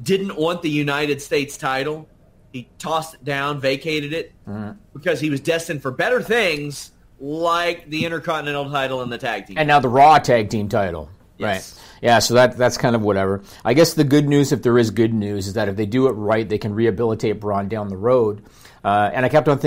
didn't 0.01 0.37
want 0.37 0.61
the 0.61 0.69
United 0.69 1.21
States 1.21 1.57
title. 1.57 2.07
He 2.51 2.69
tossed 2.79 3.15
it 3.15 3.23
down, 3.23 3.59
vacated 3.59 4.13
it 4.13 4.31
Mhm. 4.47 4.77
because 4.93 5.19
he 5.19 5.29
was 5.29 5.39
destined 5.39 5.81
for 5.81 5.91
better 5.91 6.21
things, 6.21 6.91
like 7.19 7.89
the 7.89 8.05
Intercontinental 8.05 8.69
title 8.71 9.01
and 9.01 9.11
the 9.11 9.17
tag 9.17 9.47
team. 9.47 9.57
And 9.57 9.67
now 9.67 9.79
the 9.79 9.89
Raw 9.89 10.17
Tag 10.19 10.49
Team 10.49 10.69
title. 10.69 11.09
Right. 11.39 11.63
Yeah, 12.01 12.17
so 12.19 12.33
that 12.33 12.57
that's 12.57 12.77
kind 12.77 12.95
of 12.95 13.03
whatever. 13.03 13.43
I 13.63 13.73
guess 13.75 13.93
the 13.93 14.03
good 14.03 14.27
news, 14.27 14.51
if 14.51 14.63
there 14.63 14.77
is 14.77 14.89
good 14.89 15.13
news, 15.13 15.47
is 15.47 15.53
that 15.53 15.67
if 15.69 15.75
they 15.75 15.85
do 15.85 16.07
it 16.07 16.11
right, 16.13 16.47
they 16.47 16.57
can 16.57 16.73
rehabilitate 16.73 17.39
Braun 17.39 17.67
down 17.67 17.89
the 17.89 17.97
road. 17.97 18.41
Uh, 18.83 19.11
and 19.13 19.23
I 19.25 19.29
kept 19.29 19.47
on 19.47 19.57
thinking. 19.57 19.66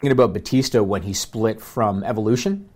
thinking 0.00 0.12
about 0.12 0.32
Batista 0.32 0.82
when 0.82 1.02
he 1.02 1.12
split 1.12 1.60
from 1.60 2.02
Evolution. 2.04 2.70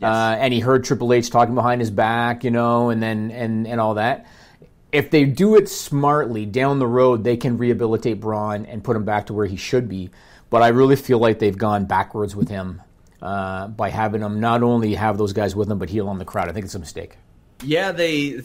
Uh, 0.00 0.36
and 0.38 0.54
he 0.54 0.60
heard 0.60 0.84
Triple 0.84 1.12
H 1.12 1.28
talking 1.28 1.54
behind 1.54 1.82
his 1.82 1.90
back, 1.90 2.42
you 2.42 2.50
know, 2.50 2.88
and 2.88 3.02
then 3.02 3.30
and, 3.30 3.66
and 3.66 3.80
all 3.80 3.94
that. 3.94 4.26
If 4.90 5.10
they 5.10 5.24
do 5.26 5.56
it 5.56 5.68
smartly 5.68 6.46
down 6.46 6.78
the 6.78 6.86
road, 6.86 7.22
they 7.22 7.36
can 7.36 7.58
rehabilitate 7.58 8.18
Braun 8.18 8.64
and 8.64 8.82
put 8.82 8.96
him 8.96 9.04
back 9.04 9.26
to 9.26 9.34
where 9.34 9.44
he 9.44 9.56
should 9.56 9.90
be. 9.90 10.08
But 10.48 10.62
I 10.62 10.68
really 10.68 10.96
feel 10.96 11.18
like 11.18 11.38
they've 11.38 11.56
gone 11.58 11.84
backwards 11.84 12.34
with 12.34 12.48
him 12.48 12.80
uh, 13.20 13.68
by 13.68 13.90
having 13.90 14.22
him 14.22 14.40
not 14.40 14.62
only 14.62 14.94
have 14.94 15.18
those 15.18 15.34
guys 15.34 15.54
with 15.54 15.70
him, 15.70 15.78
but 15.78 15.90
heal 15.90 16.08
on 16.08 16.18
the 16.18 16.24
crowd. 16.24 16.48
I 16.48 16.52
think 16.52 16.64
it's 16.64 16.74
a 16.74 16.78
mistake. 16.78 17.16
Yeah, 17.62 17.92
they 17.92 18.40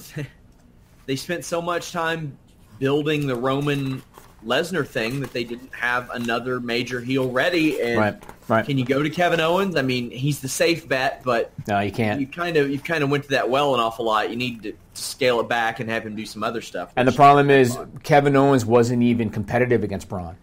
they 1.05 1.15
spent 1.15 1.45
so 1.45 1.61
much 1.61 1.93
time 1.93 2.37
building 2.79 3.27
the 3.27 3.35
Roman 3.35 4.03
Lesnar 4.45 4.85
thing 4.87 5.21
that 5.21 5.31
they 5.33 5.43
didn't 5.43 5.73
have 5.73 6.09
another 6.11 6.59
major 6.59 6.99
heel 7.01 7.29
ready. 7.31 7.81
And 7.81 7.97
Right, 7.99 8.23
right. 8.47 8.65
can 8.65 8.77
you 8.77 8.85
go 8.85 9.01
to 9.03 9.09
Kevin 9.09 9.39
Owens? 9.39 9.75
I 9.75 9.81
mean, 9.81 10.11
he's 10.11 10.39
the 10.41 10.47
safe 10.47 10.87
bet, 10.87 11.21
but 11.23 11.51
No, 11.67 11.79
you 11.79 11.91
can't. 11.91 12.19
you 12.19 12.27
kind 12.27 12.57
of 12.57 12.69
you 12.69 12.79
kind 12.79 13.03
of 13.03 13.09
went 13.09 13.23
to 13.25 13.29
that 13.31 13.49
well 13.49 13.73
an 13.73 13.79
awful 13.79 14.05
lot. 14.05 14.29
You 14.29 14.35
need 14.35 14.63
to 14.63 14.73
scale 14.93 15.39
it 15.39 15.47
back 15.49 15.79
and 15.79 15.89
have 15.89 16.05
him 16.05 16.15
do 16.15 16.25
some 16.25 16.43
other 16.43 16.61
stuff. 16.61 16.91
And 16.95 17.07
the 17.07 17.11
problem 17.13 17.49
is, 17.49 17.77
Kevin 18.03 18.35
Owens 18.35 18.65
wasn't 18.65 19.03
even 19.03 19.29
competitive 19.29 19.83
against 19.83 20.07
Braun. 20.09 20.35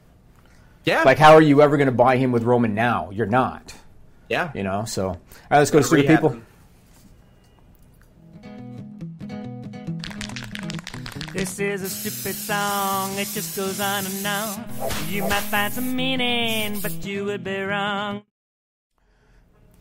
yeah, 0.84 1.03
Like, 1.05 1.18
how 1.18 1.32
are 1.34 1.42
you 1.42 1.62
ever 1.62 1.76
going 1.76 1.86
to 1.86 1.92
buy 1.92 2.16
him 2.16 2.32
with 2.32 2.42
Roman 2.42 2.74
now? 2.74 3.11
You're 3.12 3.26
not. 3.26 3.74
yeah. 4.28 4.51
You 4.55 4.62
know, 4.62 4.84
so 4.86 5.09
all 5.09 5.16
right, 5.51 5.59
let's 5.59 5.70
go 5.70 5.80
to 5.82 5.94
Rehab 5.94 6.16
people. 6.18 6.28
him. 6.30 6.46
This 11.33 11.61
is 11.61 11.83
a 11.83 11.89
stupid 11.89 12.35
song, 12.35 13.12
it 13.16 13.28
just 13.28 13.57
goes 13.57 13.81
on 13.81 14.05
and 14.05 14.26
on. 14.26 14.64
You 15.09 15.22
might 15.22 15.43
find 15.45 15.72
some 15.72 15.95
meaning, 15.95 16.81
but 16.81 17.05
you 17.07 17.24
would 17.24 17.45
be 17.45 17.61
wrong. 17.62 18.22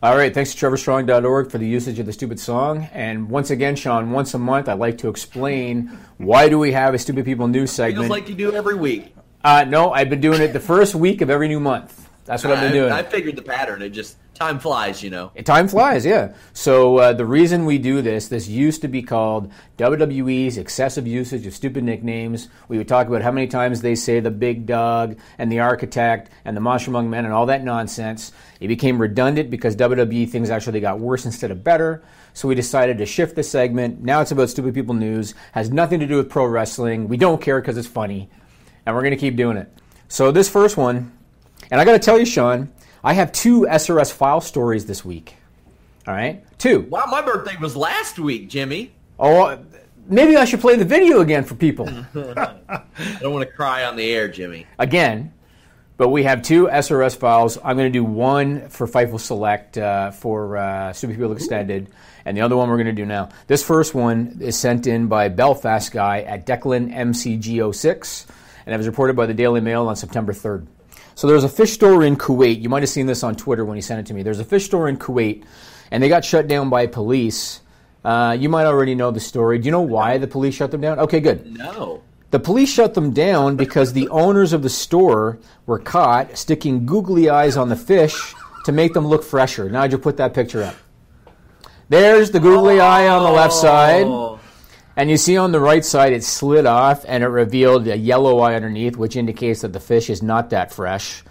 All 0.01 0.15
right, 0.15 0.33
thanks 0.33 0.53
to 0.53 0.65
trevorstrong.org 0.65 1.49
for 1.51 1.57
the 1.57 1.67
usage 1.67 1.97
of 1.99 2.05
the 2.05 2.13
stupid 2.13 2.39
song. 2.39 2.87
And 2.93 3.29
once 3.29 3.49
again, 3.49 3.75
Sean, 3.75 4.11
once 4.11 4.33
a 4.33 4.39
month, 4.39 4.69
I'd 4.69 4.79
like 4.79 4.99
to 4.99 5.09
explain 5.09 5.87
why 6.17 6.49
do 6.49 6.59
we 6.59 6.71
have 6.71 6.93
a 6.93 6.99
stupid 6.99 7.25
people 7.25 7.47
news 7.47 7.69
Feels 7.71 7.75
segment. 7.75 8.09
like 8.09 8.29
you 8.29 8.35
do 8.35 8.53
every 8.53 8.75
week. 8.75 9.13
uh, 9.43 9.65
no, 9.67 9.91
I've 9.91 10.09
been 10.09 10.21
doing 10.21 10.41
it 10.41 10.53
the 10.53 10.59
first 10.59 10.93
week 10.95 11.21
of 11.21 11.29
every 11.29 11.47
new 11.47 11.59
month. 11.59 12.08
That's 12.29 12.43
what 12.43 12.53
I've 12.53 12.61
been 12.61 12.73
doing. 12.73 12.91
I, 12.91 12.99
I 12.99 13.03
figured 13.03 13.35
the 13.35 13.41
pattern. 13.41 13.81
It 13.81 13.89
just 13.89 14.17
time 14.35 14.59
flies, 14.59 15.01
you 15.01 15.09
know. 15.09 15.31
Time 15.45 15.67
flies, 15.67 16.05
yeah. 16.05 16.33
So 16.53 16.97
uh, 16.97 17.13
the 17.13 17.25
reason 17.25 17.65
we 17.65 17.79
do 17.79 18.03
this, 18.03 18.27
this 18.27 18.47
used 18.47 18.83
to 18.83 18.87
be 18.87 19.01
called 19.01 19.51
WWE's 19.79 20.59
excessive 20.59 21.07
usage 21.07 21.47
of 21.47 21.55
stupid 21.55 21.83
nicknames. 21.83 22.49
We 22.67 22.77
would 22.77 22.87
talk 22.87 23.07
about 23.07 23.23
how 23.23 23.31
many 23.31 23.47
times 23.47 23.81
they 23.81 23.95
say 23.95 24.19
the 24.19 24.29
Big 24.29 24.67
Dog 24.67 25.17
and 25.39 25.51
the 25.51 25.61
Architect 25.61 26.29
and 26.45 26.55
the 26.55 26.61
Monster 26.61 26.91
Among 26.91 27.09
Men 27.09 27.25
and 27.25 27.33
all 27.33 27.47
that 27.47 27.63
nonsense. 27.63 28.31
It 28.59 28.67
became 28.67 29.01
redundant 29.01 29.49
because 29.49 29.75
WWE 29.75 30.29
things 30.29 30.51
actually 30.51 30.81
got 30.81 30.99
worse 30.99 31.25
instead 31.25 31.49
of 31.49 31.63
better. 31.63 32.03
So 32.33 32.47
we 32.47 32.53
decided 32.53 32.99
to 32.99 33.07
shift 33.07 33.37
the 33.37 33.43
segment. 33.43 34.03
Now 34.03 34.21
it's 34.21 34.29
about 34.29 34.51
stupid 34.51 34.75
people 34.75 34.93
news. 34.93 35.33
Has 35.53 35.71
nothing 35.71 35.99
to 35.99 36.05
do 36.05 36.17
with 36.17 36.29
pro 36.29 36.45
wrestling. 36.45 37.07
We 37.07 37.17
don't 37.17 37.41
care 37.41 37.59
because 37.59 37.75
it's 37.75 37.87
funny, 37.87 38.29
and 38.85 38.95
we're 38.95 39.01
going 39.01 39.15
to 39.15 39.17
keep 39.17 39.35
doing 39.35 39.57
it. 39.57 39.73
So 40.07 40.31
this 40.31 40.47
first 40.47 40.77
one, 40.77 41.11
and 41.71 41.79
I 41.79 41.85
got 41.85 41.93
to 41.93 41.99
tell 41.99 42.17
you, 42.17 42.25
Sean, 42.25 42.71
I 43.03 43.13
have 43.13 43.31
two 43.31 43.61
SRS 43.61 44.11
file 44.11 44.41
stories 44.41 44.85
this 44.85 45.05
week. 45.05 45.35
All 46.07 46.13
right, 46.13 46.43
two. 46.57 46.81
Wow, 46.89 47.05
my 47.09 47.21
birthday 47.21 47.55
was 47.61 47.75
last 47.75 48.17
week, 48.19 48.49
Jimmy. 48.49 48.91
Oh, 49.19 49.59
maybe 50.07 50.37
I 50.37 50.45
should 50.45 50.61
play 50.61 50.75
the 50.75 50.85
video 50.85 51.19
again 51.21 51.43
for 51.43 51.55
people. 51.55 51.87
I 52.15 52.81
don't 53.19 53.33
want 53.33 53.47
to 53.47 53.53
cry 53.53 53.83
on 53.83 53.95
the 53.95 54.11
air, 54.11 54.27
Jimmy. 54.27 54.65
again, 54.79 55.33
but 55.97 56.09
we 56.09 56.23
have 56.23 56.41
two 56.41 56.67
SRS 56.67 57.17
files. 57.17 57.57
I'm 57.63 57.77
going 57.77 57.91
to 57.91 57.97
do 57.97 58.03
one 58.03 58.69
for 58.69 58.87
Fightful 58.87 59.19
Select 59.19 59.77
uh, 59.77 60.11
for 60.11 60.57
uh, 60.57 60.93
Stupid 60.93 61.17
People 61.17 61.33
Extended, 61.33 61.89
and 62.25 62.35
the 62.35 62.41
other 62.41 62.55
one 62.55 62.69
we're 62.69 62.77
going 62.77 62.87
to 62.87 62.93
do 62.93 63.05
now. 63.05 63.29
This 63.47 63.63
first 63.63 63.93
one 63.93 64.37
is 64.41 64.57
sent 64.57 64.87
in 64.87 65.07
by 65.07 65.27
Belfast 65.29 65.91
guy 65.91 66.21
at 66.21 66.45
Declan 66.45 66.91
MCG06, 66.93 68.25
and 68.65 68.73
it 68.73 68.77
was 68.77 68.87
reported 68.87 69.15
by 69.15 69.25
the 69.25 69.33
Daily 69.33 69.61
Mail 69.61 69.87
on 69.87 69.95
September 69.95 70.33
3rd. 70.33 70.65
So 71.19 71.27
there's 71.27 71.43
a 71.43 71.49
fish 71.49 71.73
store 71.73 72.05
in 72.05 72.15
Kuwait. 72.15 72.61
You 72.61 72.69
might 72.69 72.81
have 72.81 72.89
seen 72.89 73.05
this 73.05 73.23
on 73.23 73.35
Twitter 73.35 73.65
when 73.65 73.75
he 73.75 73.81
sent 73.81 73.99
it 73.99 74.05
to 74.05 74.13
me. 74.13 74.23
There's 74.23 74.39
a 74.39 74.45
fish 74.45 74.63
store 74.67 74.87
in 74.87 74.95
Kuwait, 74.95 75.43
and 75.91 76.01
they 76.01 76.07
got 76.07 76.23
shut 76.23 76.47
down 76.47 76.69
by 76.69 76.87
police. 76.87 77.59
Uh, 78.05 78.37
you 78.39 78.47
might 78.47 78.63
already 78.63 78.95
know 78.95 79.11
the 79.11 79.19
story. 79.19 79.59
Do 79.59 79.65
you 79.65 79.73
know 79.73 79.81
why 79.81 80.17
the 80.17 80.27
police 80.27 80.55
shut 80.55 80.71
them 80.71 80.79
down? 80.79 80.97
Okay, 80.97 81.19
good. 81.19 81.45
No. 81.57 82.01
The 82.31 82.39
police 82.39 82.69
shut 82.69 82.93
them 82.93 83.11
down 83.11 83.57
because 83.57 83.91
the 83.91 84.07
owners 84.07 84.53
of 84.53 84.63
the 84.63 84.69
store 84.69 85.39
were 85.65 85.79
caught 85.79 86.37
sticking 86.37 86.85
googly 86.85 87.29
eyes 87.29 87.57
on 87.57 87.67
the 87.67 87.75
fish 87.75 88.33
to 88.63 88.71
make 88.71 88.93
them 88.93 89.05
look 89.05 89.25
fresher. 89.25 89.69
Nigel, 89.69 89.99
put 89.99 90.15
that 90.15 90.33
picture 90.33 90.63
up. 90.63 90.75
There's 91.89 92.31
the 92.31 92.39
googly 92.39 92.79
eye 92.79 93.09
on 93.09 93.23
the 93.23 93.31
left 93.31 93.55
side. 93.55 94.38
And 94.95 95.09
you 95.09 95.17
see 95.17 95.37
on 95.37 95.51
the 95.51 95.59
right 95.59 95.85
side 95.85 96.13
it 96.13 96.23
slid 96.23 96.65
off 96.65 97.05
and 97.07 97.23
it 97.23 97.27
revealed 97.27 97.87
a 97.87 97.97
yellow 97.97 98.39
eye 98.39 98.55
underneath, 98.55 98.97
which 98.97 99.15
indicates 99.15 99.61
that 99.61 99.73
the 99.73 99.79
fish 99.79 100.09
is 100.09 100.21
not 100.21 100.49
that 100.49 100.73
fresh. 100.73 101.23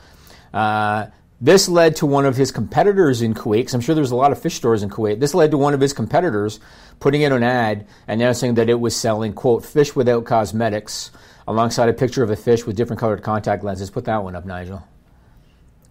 Uh, 0.55 1.07
This 1.41 1.69
led 1.69 1.95
to 1.97 2.07
one 2.07 2.27
of 2.27 2.37
his 2.37 2.51
competitors 2.51 3.23
in 3.23 3.33
Kuwait, 3.33 3.73
I'm 3.73 3.81
sure 3.81 3.95
there's 3.95 4.11
a 4.11 4.17
lot 4.17 4.33
of 4.33 4.43
fish 4.43 4.57
stores 4.57 4.83
in 4.83 4.91
Kuwait. 4.91 5.21
This 5.21 5.35
led 5.35 5.53
to 5.53 5.59
one 5.59 5.73
of 5.73 5.81
his 5.81 5.93
competitors 5.93 6.59
putting 6.99 7.23
in 7.23 7.31
an 7.33 7.45
ad 7.45 7.87
announcing 8.09 8.55
that 8.55 8.69
it 8.69 8.81
was 8.81 8.97
selling, 8.97 9.33
quote, 9.35 9.65
fish 9.65 9.95
without 9.95 10.25
cosmetics, 10.25 11.13
alongside 11.47 11.89
a 11.89 11.93
picture 11.93 12.25
of 12.25 12.31
a 12.31 12.37
fish 12.37 12.67
with 12.67 12.75
different 12.75 12.99
colored 12.99 13.23
contact 13.23 13.63
lenses. 13.63 13.89
Put 13.89 14.07
that 14.07 14.25
one 14.25 14.35
up, 14.35 14.47
Nigel. 14.47 14.83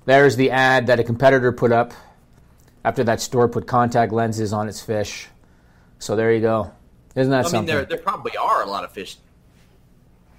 There's 0.04 0.36
the 0.36 0.52
ad 0.52 0.88
that 0.88 1.00
a 1.00 1.04
competitor 1.04 1.54
put 1.54 1.72
up 1.72 1.94
after 2.84 3.06
that 3.06 3.22
store 3.22 3.48
put 3.48 3.68
contact 3.68 4.12
lenses 4.12 4.52
on 4.52 4.68
its 4.68 4.82
fish. 4.82 5.30
So 5.98 6.18
there 6.18 6.34
you 6.34 6.42
go. 6.42 6.72
Isn't 7.18 7.32
that 7.32 7.48
I 7.48 7.52
mean, 7.52 7.66
there 7.66 7.84
there 7.84 7.98
probably 7.98 8.38
are 8.38 8.62
a 8.62 8.68
lot 8.68 8.84
of 8.84 8.92
fish 8.92 9.18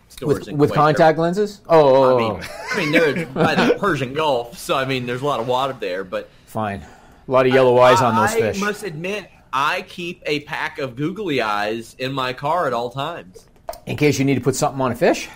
stores 0.09 0.47
with 0.47 0.57
with 0.57 0.73
contact 0.73 1.19
lenses? 1.19 1.61
Oh, 1.69 1.81
oh, 1.81 2.03
I 2.03 2.13
oh, 2.13 2.19
mean, 2.19 2.43
oh. 2.43 2.69
I 2.71 2.77
mean, 2.77 2.93
they're 2.93 3.27
by 3.27 3.55
the 3.55 3.77
Persian 3.79 4.15
Gulf, 4.15 4.57
so 4.57 4.77
I 4.77 4.85
mean, 4.85 5.05
there's 5.05 5.23
a 5.23 5.27
lot 5.27 5.41
of 5.41 5.49
water 5.49 5.77
there. 5.79 6.05
But 6.05 6.31
fine. 6.47 6.81
A 7.27 7.31
lot 7.31 7.47
of 7.47 7.53
yellow 7.53 7.79
eyes 7.79 8.01
on 8.01 8.15
those 8.15 8.31
I 8.31 8.41
fish. 8.41 8.63
I 8.63 8.65
must 8.65 8.85
admit, 8.85 9.29
I 9.53 9.83
keep 9.83 10.23
a 10.25 10.41
pack 10.41 10.79
of 10.79 10.95
googly 10.95 11.43
eyes 11.43 11.95
in 11.99 12.13
my 12.13 12.33
car 12.33 12.67
at 12.67 12.73
all 12.73 12.91
times 12.91 13.49
In 13.87 13.97
case 13.97 14.19
you 14.19 14.25
need 14.25 14.37
to 14.37 14.41
put 14.41 14.57
something 14.57 14.81
on 14.81 14.93
a 14.93 14.95
fish. 14.95 15.29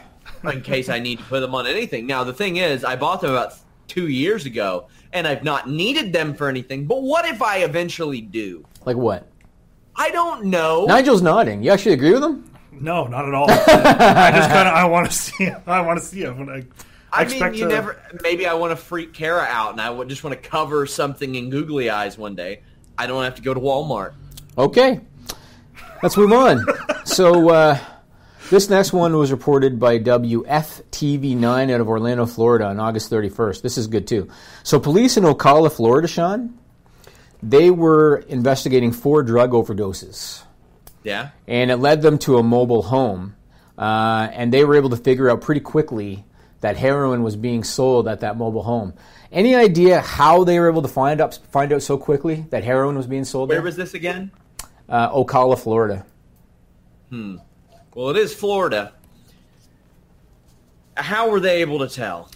in 0.45 0.63
case 0.63 0.89
I 0.89 1.01
need 1.01 1.19
to 1.19 1.25
put 1.25 1.41
them 1.41 1.55
on 1.55 1.67
anything. 1.67 2.07
Now, 2.07 2.25
the 2.25 2.33
thing 2.33 2.57
is, 2.57 2.85
I 2.85 2.97
bought 2.97 3.21
them 3.21 3.33
about 3.33 3.55
two 3.89 4.09
years 4.09 4.47
ago, 4.47 4.89
and 5.13 5.27
I've 5.27 5.45
not 5.45 5.69
needed 5.69 6.13
them 6.13 6.35
for 6.35 6.49
anything. 6.49 6.87
But 6.87 7.03
what 7.03 7.27
if 7.27 7.43
I 7.43 7.59
eventually 7.59 8.21
do? 8.21 8.65
Like 8.87 8.97
what? 8.97 9.27
I 9.97 10.11
don't 10.11 10.47
know. 10.47 10.87
Nigel's 10.87 11.23
nodding. 11.23 11.63
You 11.63 11.71
actually 11.71 11.93
agree 11.93 12.13
with 12.13 12.23
him? 12.23 12.51
No, 12.73 13.07
not 13.07 13.29
at 13.29 13.35
all. 13.35 13.51
I 13.51 14.33
just 14.35 14.51
kind 14.51 14.69
of 14.69 14.75
I 14.75 14.85
want 14.87 15.11
to 15.11 15.17
see. 15.17 15.51
I 15.67 15.81
want 15.83 16.01
to 16.01 16.05
see 16.05 16.23
it 16.23 16.37
when 16.37 16.49
I. 16.49 16.65
I, 17.15 17.21
I 17.21 17.25
mean, 17.25 17.33
expect 17.33 17.57
you 17.57 17.69
to, 17.69 17.69
never. 17.69 18.03
Maybe 18.23 18.47
I 18.47 18.55
want 18.55 18.71
to 18.71 18.77
freak 18.77 19.13
Kara 19.13 19.43
out, 19.43 19.73
and 19.73 19.81
I 19.81 19.91
would 19.91 20.09
just 20.09 20.25
want 20.25 20.41
to 20.41 20.49
cover 20.49 20.87
something 20.87 21.35
in 21.35 21.51
googly 21.51 21.91
eyes 21.91 22.17
one 22.17 22.35
day. 22.35 22.63
I 22.97 23.07
don't 23.07 23.23
have 23.23 23.35
to 23.35 23.43
go 23.43 23.53
to 23.53 23.61
Walmart. 23.61 24.15
Okay. 24.57 25.01
Let's 26.03 26.17
move 26.17 26.33
on. 26.33 26.65
so, 27.05 27.51
uh, 27.51 27.79
this 28.51 28.69
next 28.69 28.93
one 28.93 29.17
was 29.17 29.31
reported 29.31 29.79
by 29.79 29.99
WFTV9 29.99 31.71
out 31.71 31.81
of 31.81 31.89
Orlando, 31.89 32.27
Florida 32.27 32.65
on 32.67 32.81
August 32.81 33.11
31st. 33.11 33.63
This 33.63 33.79
is 33.79 33.87
good 33.87 34.07
too. 34.07 34.29
So, 34.63 34.81
police 34.81 35.17
in 35.17 35.25
Ocala, 35.25 35.71
Florida, 35.71 36.09
Sean, 36.09 36.59
they 37.43 37.71
were 37.71 38.19
investigating 38.29 38.93
four 38.93 39.23
drug 39.23 39.51
overdoses. 39.53 40.43
Yeah. 41.05 41.31
and 41.49 41.71
it 41.73 41.79
led 41.79 42.01
them 42.03 42.17
to 42.19 42.39
a 42.39 42.43
mobile 42.45 42.83
home. 42.83 43.35
Uh, 43.77 44.29
and 44.33 44.53
they 44.53 44.65
were 44.65 44.77
able 44.77 44.91
to 44.91 44.97
figure 44.97 45.29
out 45.29 45.41
pretty 45.41 45.61
quickly 45.61 46.25
that 46.61 46.77
heroin 46.77 47.25
was 47.25 47.35
being 47.35 47.65
sold 47.65 48.07
at 48.07 48.21
that 48.21 48.37
mobile 48.37 48.63
home. 48.63 48.95
Any 49.33 49.57
idea 49.57 50.01
how 50.01 50.45
they 50.45 50.61
were 50.61 50.71
able 50.71 50.83
to 50.83 50.89
find 50.89 51.21
out 51.21 51.41
find 51.51 51.73
out 51.73 51.83
so 51.83 51.97
quickly 51.99 52.45
that 52.51 52.63
heroin 52.63 52.97
was 52.97 53.09
being 53.09 53.25
sold 53.25 53.49
Where 53.49 53.57
there? 53.59 53.65
was 53.65 53.75
this 53.77 53.95
again? 53.95 54.31
uh, 54.89 55.11
Ocala, 55.11 55.59
Florida. 55.59 56.07
Hmm. 57.09 57.39
Well, 57.95 58.11
it 58.11 58.17
is 58.17 58.33
Florida. 58.33 58.93
How 60.97 61.31
were 61.31 61.41
they 61.41 61.63
able 61.63 61.79
to 61.81 61.89
tell? 61.89 62.31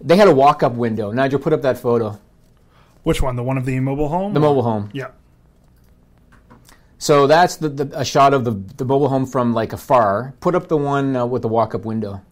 They 0.00 0.16
had 0.16 0.28
a 0.28 0.34
walk-up 0.34 0.74
window. 0.74 1.10
Nigel, 1.10 1.38
put 1.40 1.52
up 1.52 1.62
that 1.62 1.78
photo. 1.78 2.20
Which 3.02 3.20
one? 3.20 3.36
The 3.36 3.42
one 3.42 3.58
of 3.58 3.64
the 3.64 3.78
mobile 3.80 4.08
home? 4.08 4.32
The 4.32 4.40
mobile 4.40 4.62
home. 4.62 4.90
Yeah. 4.92 5.08
So 6.98 7.26
that's 7.26 7.56
the, 7.56 7.68
the 7.68 7.98
a 7.98 8.04
shot 8.04 8.32
of 8.32 8.44
the 8.44 8.52
the 8.52 8.84
mobile 8.84 9.08
home 9.08 9.26
from 9.26 9.52
like 9.52 9.72
afar. 9.72 10.34
Put 10.40 10.54
up 10.54 10.68
the 10.68 10.76
one 10.76 11.16
uh, 11.16 11.26
with 11.26 11.42
the 11.42 11.48
walk-up 11.48 11.84
window. 11.84 12.22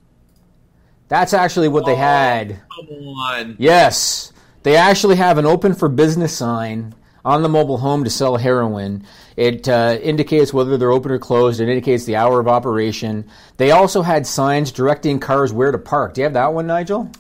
That's 1.09 1.35
actually 1.35 1.67
what 1.67 1.87
they 1.87 1.97
had. 1.97 2.61
Come 2.77 2.89
on. 3.09 3.57
Yes, 3.59 4.33
they 4.63 4.77
actually 4.77 5.17
have 5.17 5.39
an 5.39 5.47
open 5.47 5.75
for 5.75 5.89
business 5.89 6.37
sign 6.37 6.95
on 7.25 7.43
the 7.43 7.49
mobile 7.49 7.79
home 7.79 8.05
to 8.05 8.11
sell 8.11 8.37
heroin. 8.37 9.05
It 9.37 9.69
uh, 9.69 9.99
indicates 10.01 10.55
whether 10.55 10.77
they're 10.77 10.93
open 10.93 11.11
or 11.11 11.19
closed. 11.19 11.61
It 11.61 11.69
indicates 11.69 12.05
the 12.05 12.15
hour 12.15 12.39
of 12.39 12.47
operation. 12.47 13.29
They 13.57 13.73
also 13.73 14.03
had 14.03 14.25
signs 14.25 14.71
directing 14.71 15.19
cars 15.19 15.53
where 15.53 15.73
to 15.73 15.79
park. 15.79 16.15
Do 16.15 16.21
you 16.21 16.27
have 16.27 16.35
that 16.35 16.55
one, 16.55 16.69
Nigel? 16.69 17.11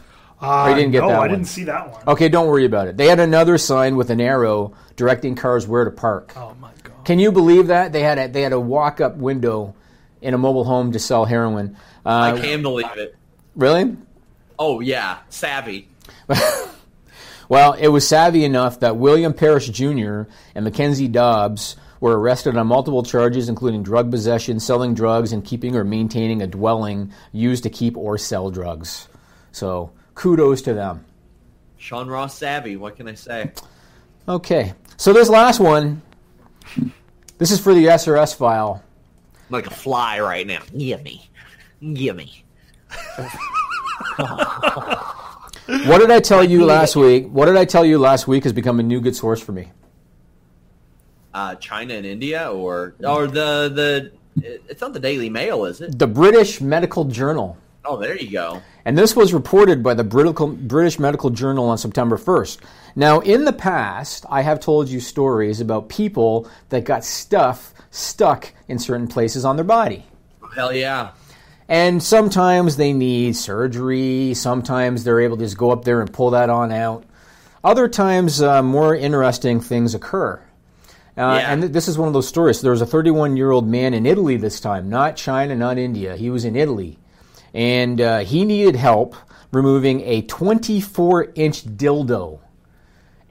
Uh, 0.42 0.70
Or 0.70 0.74
didn't 0.74 0.92
get 0.92 1.00
that 1.00 1.06
one. 1.06 1.08
no, 1.08 1.12
that 1.12 1.16
I 1.16 1.18
one? 1.20 1.30
didn't 1.30 1.48
see 1.48 1.64
that 1.64 1.90
one. 1.92 2.02
Okay, 2.08 2.28
don't 2.28 2.46
worry 2.46 2.64
about 2.64 2.88
it. 2.88 2.96
They 2.96 3.06
had 3.08 3.20
another 3.20 3.58
sign 3.58 3.96
with 3.96 4.10
an 4.10 4.20
arrow 4.20 4.72
directing 4.96 5.34
cars 5.34 5.66
where 5.66 5.84
to 5.84 5.90
park. 5.90 6.32
Oh 6.36 6.54
my 6.60 6.70
god! 6.82 7.04
Can 7.04 7.18
you 7.18 7.30
believe 7.32 7.66
that 7.66 7.92
they 7.92 8.02
had 8.02 8.18
a, 8.18 8.28
they 8.28 8.42
had 8.42 8.52
a 8.52 8.60
walk 8.60 9.00
up 9.00 9.16
window 9.16 9.74
in 10.22 10.32
a 10.34 10.38
mobile 10.38 10.64
home 10.64 10.92
to 10.92 10.98
sell 10.98 11.24
heroin? 11.26 11.76
Uh, 12.06 12.32
I 12.36 12.40
can 12.40 12.62
believe 12.62 12.86
it. 12.96 13.14
Really? 13.54 13.96
Oh 14.58 14.80
yeah, 14.80 15.18
savvy. 15.28 15.88
Well, 17.48 17.72
it 17.72 17.88
was 17.88 18.06
savvy 18.06 18.44
enough 18.44 18.78
that 18.78 18.96
William 18.96 19.32
Parrish 19.34 19.68
Jr. 19.70 20.22
and 20.54 20.62
Mackenzie 20.64 21.08
Dobbs 21.08 21.74
were 21.98 22.16
arrested 22.16 22.56
on 22.56 22.68
multiple 22.68 23.02
charges, 23.02 23.48
including 23.48 23.82
drug 23.82 24.08
possession, 24.08 24.60
selling 24.60 24.94
drugs, 24.94 25.32
and 25.32 25.44
keeping 25.44 25.74
or 25.74 25.82
maintaining 25.82 26.42
a 26.42 26.46
dwelling 26.46 27.12
used 27.32 27.64
to 27.64 27.68
keep 27.70 27.96
or 27.96 28.18
sell 28.18 28.50
drugs. 28.52 29.08
So, 29.50 29.90
kudos 30.14 30.62
to 30.62 30.74
them. 30.74 31.04
Sean 31.76 32.08
Ross 32.08 32.36
savvy. 32.36 32.76
What 32.76 32.96
can 32.96 33.08
I 33.08 33.14
say? 33.14 33.52
Okay, 34.28 34.74
so 34.96 35.12
this 35.12 35.28
last 35.28 35.60
one, 35.60 36.02
this 37.38 37.50
is 37.50 37.58
for 37.58 37.72
the 37.74 37.86
SRS 37.86 38.34
file. 38.36 38.82
I'm 39.34 39.52
like 39.52 39.66
a 39.66 39.70
fly 39.70 40.20
right 40.20 40.46
now. 40.46 40.60
Gimme, 40.76 41.28
gimme. 41.94 42.44
What 45.86 45.98
did 45.98 46.10
I 46.10 46.20
tell 46.20 46.44
you 46.44 46.64
last 46.76 46.96
week? 46.96 47.28
What 47.28 47.46
did 47.46 47.56
I 47.56 47.64
tell 47.64 47.84
you 47.84 47.98
last 47.98 48.28
week 48.28 48.44
has 48.44 48.52
become 48.52 48.80
a 48.80 48.82
new 48.82 49.00
good 49.00 49.16
source 49.16 49.40
for 49.40 49.52
me? 49.52 49.70
Uh, 51.32 51.54
China 51.56 51.94
and 51.94 52.04
India, 52.04 52.50
or 52.50 52.94
or 53.04 53.26
the 53.26 53.70
the. 53.72 54.12
It's 54.68 54.80
not 54.80 54.92
the 54.92 55.00
Daily 55.00 55.28
Mail, 55.28 55.64
is 55.64 55.80
it? 55.80 55.98
The 55.98 56.06
British 56.06 56.60
Medical 56.60 57.04
Journal. 57.04 57.56
Oh, 57.84 57.96
there 57.96 58.16
you 58.16 58.30
go. 58.30 58.60
And 58.84 58.96
this 58.96 59.16
was 59.16 59.32
reported 59.32 59.82
by 59.82 59.94
the 59.94 60.04
British 60.04 60.98
Medical 60.98 61.30
Journal 61.30 61.68
on 61.68 61.78
September 61.78 62.16
1st. 62.18 62.58
Now, 62.94 63.20
in 63.20 63.44
the 63.44 63.52
past, 63.52 64.26
I 64.28 64.42
have 64.42 64.60
told 64.60 64.88
you 64.88 65.00
stories 65.00 65.60
about 65.60 65.88
people 65.88 66.48
that 66.68 66.84
got 66.84 67.04
stuff 67.04 67.72
stuck 67.90 68.52
in 68.68 68.78
certain 68.78 69.08
places 69.08 69.44
on 69.44 69.56
their 69.56 69.64
body. 69.64 70.04
Hell 70.54 70.74
yeah. 70.74 71.12
And 71.68 72.02
sometimes 72.02 72.76
they 72.76 72.92
need 72.92 73.36
surgery, 73.36 74.34
sometimes 74.34 75.04
they're 75.04 75.20
able 75.20 75.36
to 75.36 75.44
just 75.44 75.56
go 75.56 75.70
up 75.70 75.84
there 75.84 76.00
and 76.00 76.12
pull 76.12 76.30
that 76.30 76.50
on 76.50 76.72
out. 76.72 77.04
Other 77.62 77.88
times, 77.88 78.42
uh, 78.42 78.62
more 78.62 78.94
interesting 78.96 79.60
things 79.60 79.94
occur. 79.94 80.40
Uh, 81.16 81.40
And 81.44 81.62
th- 81.62 81.72
this 81.72 81.86
is 81.88 81.98
one 81.98 82.08
of 82.08 82.14
those 82.14 82.26
stories. 82.26 82.58
So 82.58 82.62
there 82.62 82.72
was 82.72 82.80
a 82.80 82.86
31 82.86 83.36
year 83.36 83.50
old 83.50 83.68
man 83.68 83.94
in 83.94 84.04
Italy 84.06 84.36
this 84.36 84.58
time, 84.60 84.88
not 84.88 85.16
China, 85.16 85.54
not 85.54 85.78
India. 85.78 86.16
He 86.16 86.30
was 86.30 86.44
in 86.44 86.56
Italy. 86.56 86.98
And 87.54 88.00
uh, 88.00 88.18
he 88.20 88.44
needed 88.44 88.76
help 88.76 89.16
removing 89.52 90.00
a 90.02 90.22
24 90.22 91.32
inch 91.34 91.64
dildo. 91.64 92.40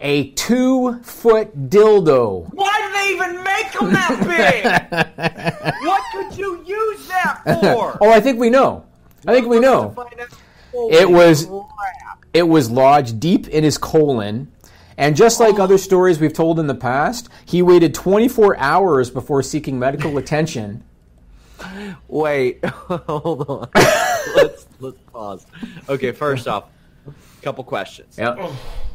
A 0.02 0.32
two 0.32 1.00
foot 1.04 1.70
dildo. 1.70 2.50
Why 2.54 2.82
did 2.82 2.96
they 2.96 3.14
even 3.14 3.44
make 3.44 3.72
them 3.74 3.92
that 3.92 5.72
big? 5.72 5.82
what 5.86 6.04
could 6.14 6.38
you 6.38 6.64
use 6.66 7.08
that 7.08 7.42
for? 7.62 7.98
Oh, 8.02 8.10
I 8.10 8.20
think 8.20 8.40
we 8.40 8.50
know. 8.50 8.86
I 9.28 9.34
think 9.34 9.48
we 9.48 9.60
know. 9.60 9.96
It 10.74 11.10
was 11.10 11.48
it 12.34 12.44
was 12.44 12.70
lodged 12.70 13.20
deep 13.20 13.48
in 13.48 13.64
his 13.64 13.78
colon, 13.78 14.52
and 14.98 15.16
just 15.16 15.40
like 15.40 15.60
other 15.60 15.78
stories 15.78 16.20
we've 16.20 16.34
told 16.34 16.60
in 16.60 16.68
the 16.68 16.76
past, 16.76 17.28
he 17.46 17.62
waited 17.62 17.94
24 17.94 18.58
hours 18.58 19.10
before 19.10 19.42
seeking 19.44 19.80
medical 19.80 20.18
attention. 20.18 20.84
Wait, 22.08 22.64
hold 22.64 23.50
on. 23.50 23.70
let's 24.36 24.68
let's 24.80 24.98
pause. 25.12 25.46
Okay, 25.88 26.12
first 26.12 26.48
off, 26.48 26.66
a 27.08 27.42
couple 27.42 27.64
questions. 27.64 28.16
Yeah. 28.18 28.52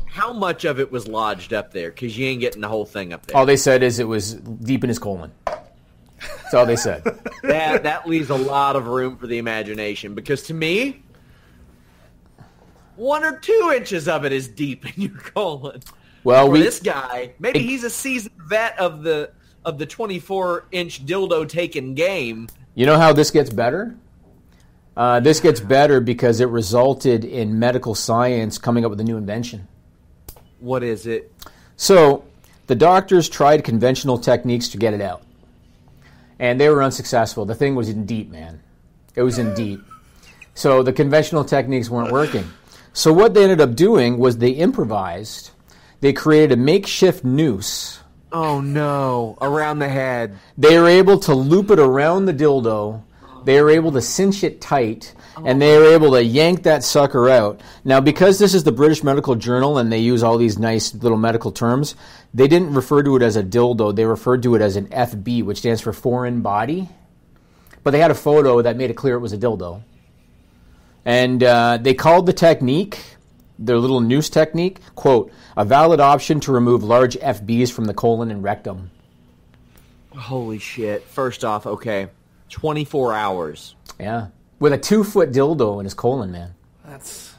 How 0.07 0.33
much 0.33 0.64
of 0.64 0.79
it 0.79 0.93
was 0.93 1.09
lodged 1.09 1.53
up 1.53 1.72
there? 1.72 1.91
Because 1.91 2.16
you 2.16 2.27
ain't 2.27 2.41
getting 2.41 2.61
the 2.61 2.68
whole 2.68 2.85
thing 2.85 3.12
up 3.12 3.27
there. 3.27 3.37
All 3.37 3.47
they 3.47 3.57
said 3.57 3.83
is 3.83 3.99
it 3.99 4.07
was 4.07 4.35
deep 4.35 4.85
in 4.85 4.89
his 4.89 4.99
colon. 4.99 5.33
That's 5.45 6.55
all 6.55 6.66
they 6.66 6.77
said. 6.77 7.03
that 7.43 7.83
that 7.83 8.09
leaves 8.09 8.31
a 8.31 8.37
lot 8.37 8.77
of 8.77 8.87
room 8.87 9.16
for 9.16 9.27
the 9.27 9.39
imagination. 9.39 10.14
Because 10.14 10.43
to 10.45 10.55
me, 10.55 11.03
one 12.97 13.25
or 13.25 13.39
two 13.39 13.72
inches 13.77 14.07
of 14.09 14.25
it 14.25 14.33
is 14.33 14.47
deep 14.49 14.87
in 14.97 15.03
your 15.03 15.18
colon. 15.18 15.81
Well, 16.22 16.47
For 16.47 16.53
we- 16.53 16.61
this 16.62 16.81
guy, 16.81 17.33
maybe 17.39 17.59
it- 17.59 17.62
he's 17.62 17.85
a 17.85 17.91
seasoned 17.91 18.35
vet 18.49 18.79
of 18.79 19.03
the 19.03 19.33
of 19.64 19.79
the 19.79 19.87
24 19.87 20.66
inch 20.72 21.05
dildo 21.07 21.49
taken 21.49 21.95
game. 21.95 22.49
You 22.75 22.87
know 22.87 22.99
how 22.99 23.12
this 23.12 23.31
gets 23.31 23.51
better? 23.51 23.97
Uh, 24.97 25.20
this 25.20 25.40
gets 25.40 25.61
better 25.61 26.01
because 26.01 26.40
it 26.40 26.49
resulted 26.49 27.24
in 27.24 27.59
medical 27.59 27.95
science 27.95 28.59
coming 28.59 28.84
up 28.84 28.90
with 28.90 29.01
a 29.01 29.05
new 29.05 29.16
invention. 29.16 29.66
What 30.61 30.82
is 30.82 31.07
it? 31.07 31.32
So, 31.76 32.24
the 32.66 32.74
doctors 32.74 33.28
tried 33.28 33.64
conventional 33.64 34.18
techniques 34.18 34.68
to 34.68 34.78
get 34.78 34.95
it 34.95 35.01
out, 35.01 35.22
and 36.38 36.61
they 36.61 36.68
were 36.68 36.82
unsuccessful. 36.82 37.45
The 37.45 37.55
thing 37.55 37.74
was 37.74 37.88
in 37.88 38.07
deep, 38.07 38.30
man. 38.30 38.61
It 39.16 39.22
was 39.22 39.38
in 39.38 39.55
deep. 39.55 39.80
So, 40.55 40.82
the 40.82 40.92
conventional 40.92 41.45
techniques 41.45 41.90
weren't 41.90 42.12
working. 42.12 42.49
So 42.97 43.12
what 43.12 43.34
they 43.34 43.42
ended 43.42 43.61
up 43.61 43.74
doing 43.74 44.18
was 44.18 44.38
they 44.38 44.51
improvised. 44.51 45.51
They 46.01 46.12
created 46.12 46.53
a 46.53 46.57
makeshift 46.57 47.24
noose. 47.24 47.99
Oh 48.32 48.61
no! 48.61 49.36
Around 49.40 49.80
the 49.80 49.88
head. 49.88 50.38
They 50.57 50.78
were 50.78 50.88
able 50.88 51.18
to 51.20 51.34
loop 51.34 51.72
it 51.72 51.80
around 51.80 52.26
the 52.26 52.32
dildo. 52.32 53.03
They 53.45 53.61
were 53.61 53.70
able 53.70 53.92
to 53.92 54.01
cinch 54.01 54.42
it 54.42 54.61
tight, 54.61 55.14
and 55.45 55.61
they 55.61 55.76
were 55.76 55.92
able 55.92 56.12
to 56.12 56.22
yank 56.22 56.62
that 56.62 56.82
sucker 56.82 57.28
out. 57.28 57.61
Now, 57.84 58.01
because 58.01 58.38
this 58.38 58.55
is 58.55 58.64
the 58.64 58.72
British 58.72 59.05
Medical 59.05 59.34
Journal 59.34 59.78
and 59.78 59.92
they 59.92 59.99
use 59.99 60.22
all 60.22 60.38
these 60.38 60.59
nice 60.59 60.95
little 60.95 61.18
medical 61.18 61.53
terms, 61.53 61.95
they 62.32 62.49
didn't 62.49 62.72
refer 62.74 63.03
to 63.03 63.16
it 63.16 63.22
as 63.22 63.36
a 63.36 63.42
dildo. 63.42 63.95
They 63.95 64.07
referred 64.07 64.42
to 64.45 64.55
it 64.55 64.62
as 64.62 64.76
an 64.76 64.86
FB, 64.88 65.45
which 65.45 65.59
stands 65.59 65.80
for 65.80 65.92
foreign 65.92 66.40
body. 66.40 66.88
But 67.82 67.90
they 67.90 67.99
had 67.99 68.11
a 68.11 68.14
photo 68.14 68.62
that 68.62 68.76
made 68.76 68.90
it 68.90 68.95
clear 68.95 69.16
it 69.16 69.20
was 69.20 69.34
a 69.34 69.38
dildo. 69.38 69.82
And 71.05 71.42
uh, 71.42 71.78
they 71.80 71.92
called 71.92 72.24
the 72.24 72.32
technique, 72.32 72.99
their 73.59 73.76
little 73.76 74.01
noose 74.01 74.30
technique, 74.30 74.80
quote, 74.95 75.30
a 75.57 75.64
valid 75.64 76.01
option 76.01 76.40
to 76.40 76.53
remove 76.53 76.82
large 76.82 77.16
FBs 77.16 77.70
from 77.70 77.84
the 77.84 77.95
colon 77.95 78.30
and 78.30 78.42
rectum. 78.42 78.90
Holy 80.16 80.59
shit! 80.59 81.03
First 81.03 81.45
off, 81.45 81.66
okay, 81.66 82.09
twenty 82.49 82.84
four 82.84 83.12
hours. 83.12 83.74
Yeah. 83.99 84.28
With 84.61 84.72
a 84.72 84.78
two 84.78 85.05
foot 85.05 85.30
dildo 85.32 85.78
in 85.80 85.84
his 85.84 85.95
colon, 85.95 86.30
man. 86.32 86.55
That's. 86.86 87.34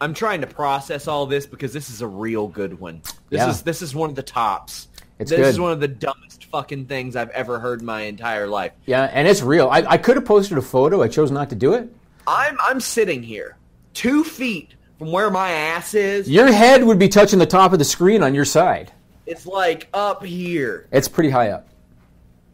I'm 0.00 0.12
trying 0.12 0.42
to 0.42 0.46
process 0.46 1.08
all 1.08 1.24
this 1.26 1.46
because 1.46 1.72
this 1.72 1.88
is 1.88 2.02
a 2.02 2.06
real 2.06 2.48
good 2.48 2.78
one. 2.78 3.00
This 3.30 3.38
Yeah. 3.38 3.50
is 3.50 3.62
this 3.62 3.80
is 3.82 3.94
one 3.94 4.10
of 4.10 4.16
the 4.16 4.22
tops. 4.22 4.88
It's 5.18 5.30
this 5.30 5.38
good. 5.40 5.46
is 5.46 5.58
one 5.58 5.72
of 5.72 5.80
the 5.80 5.88
dumbest 5.88 6.44
fucking 6.46 6.84
things 6.86 7.16
I've 7.16 7.30
ever 7.30 7.58
heard 7.58 7.80
in 7.80 7.86
my 7.86 8.02
entire 8.02 8.46
life. 8.46 8.72
Yeah, 8.84 9.04
and 9.04 9.26
it's 9.26 9.40
real. 9.40 9.68
I, 9.68 9.78
I 9.88 9.96
could 9.96 10.16
have 10.16 10.26
posted 10.26 10.58
a 10.58 10.62
photo. 10.62 11.02
I 11.02 11.08
chose 11.08 11.30
not 11.30 11.48
to 11.50 11.54
do 11.54 11.72
it. 11.72 11.88
I'm 12.26 12.58
I'm 12.60 12.80
sitting 12.80 13.22
here, 13.22 13.56
two 13.94 14.24
feet 14.24 14.74
from 14.98 15.12
where 15.12 15.30
my 15.30 15.50
ass 15.50 15.94
is. 15.94 16.28
Your 16.28 16.52
head 16.52 16.84
would 16.84 16.98
be 16.98 17.08
touching 17.08 17.38
the 17.38 17.46
top 17.46 17.72
of 17.72 17.78
the 17.78 17.84
screen 17.84 18.22
on 18.22 18.34
your 18.34 18.44
side. 18.44 18.92
It's 19.24 19.46
like 19.46 19.88
up 19.94 20.22
here. 20.24 20.86
It's 20.92 21.08
pretty 21.08 21.30
high 21.30 21.50
up. 21.50 21.68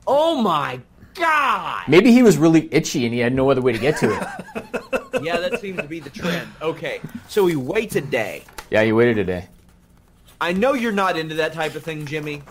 Oh 0.06 0.40
my 0.40 0.80
god! 1.14 1.84
Maybe 1.88 2.12
he 2.12 2.22
was 2.22 2.36
really 2.36 2.68
itchy 2.72 3.04
and 3.04 3.14
he 3.14 3.20
had 3.20 3.34
no 3.34 3.50
other 3.50 3.60
way 3.60 3.72
to 3.72 3.78
get 3.78 3.96
to 3.98 4.10
it. 4.12 5.22
yeah, 5.22 5.38
that 5.38 5.60
seems 5.60 5.78
to 5.80 5.86
be 5.88 6.00
the 6.00 6.10
trend. 6.10 6.48
Okay, 6.60 7.00
so 7.28 7.46
he 7.46 7.56
waits 7.56 7.96
a 7.96 8.00
day. 8.00 8.44
yeah, 8.70 8.82
he 8.82 8.92
waited 8.92 9.18
a 9.18 9.24
day. 9.24 9.48
I 10.40 10.52
know 10.52 10.74
you're 10.74 10.92
not 10.92 11.16
into 11.16 11.36
that 11.36 11.52
type 11.52 11.74
of 11.74 11.84
thing, 11.84 12.04
Jimmy. 12.06 12.42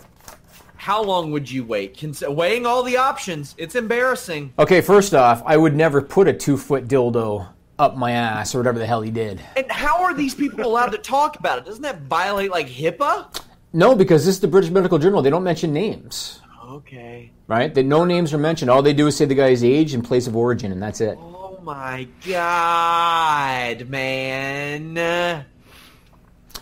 How 0.76 1.02
long 1.02 1.30
would 1.30 1.48
you 1.48 1.64
wait? 1.64 1.96
Cons- 2.00 2.24
weighing 2.26 2.66
all 2.66 2.82
the 2.82 2.96
options, 2.96 3.54
it's 3.56 3.76
embarrassing. 3.76 4.52
Okay, 4.58 4.80
first 4.80 5.14
off, 5.14 5.42
I 5.46 5.56
would 5.56 5.76
never 5.76 6.02
put 6.02 6.26
a 6.26 6.32
two 6.32 6.56
foot 6.56 6.88
dildo 6.88 7.48
up 7.78 7.96
my 7.96 8.12
ass 8.12 8.54
or 8.54 8.58
whatever 8.58 8.78
the 8.78 8.86
hell 8.86 9.00
he 9.00 9.10
did. 9.10 9.40
And 9.56 9.70
how 9.70 10.02
are 10.02 10.12
these 10.14 10.34
people 10.34 10.64
allowed 10.64 10.90
to 10.90 10.98
talk 10.98 11.38
about 11.38 11.58
it? 11.58 11.64
Doesn't 11.64 11.82
that 11.82 12.02
violate 12.02 12.50
like 12.50 12.68
HIPAA? 12.68 13.40
No, 13.72 13.94
because 13.94 14.26
this 14.26 14.34
is 14.34 14.40
the 14.40 14.48
British 14.48 14.70
Medical 14.70 14.98
Journal. 14.98 15.22
They 15.22 15.30
don't 15.30 15.44
mention 15.44 15.72
names, 15.72 16.40
Okay. 16.72 17.30
right? 17.48 17.74
That 17.74 17.84
no 17.84 18.06
names 18.06 18.32
are 18.32 18.38
mentioned. 18.38 18.70
All 18.70 18.82
they 18.82 18.94
do 18.94 19.06
is 19.06 19.16
say 19.16 19.26
the 19.26 19.34
guy's 19.34 19.62
age 19.62 19.92
and 19.92 20.02
place 20.02 20.26
of 20.26 20.34
origin, 20.34 20.72
and 20.72 20.82
that's 20.82 21.02
it. 21.02 21.18
Oh 21.20 21.58
my 21.62 22.08
god, 22.26 23.88
man. 23.90 25.44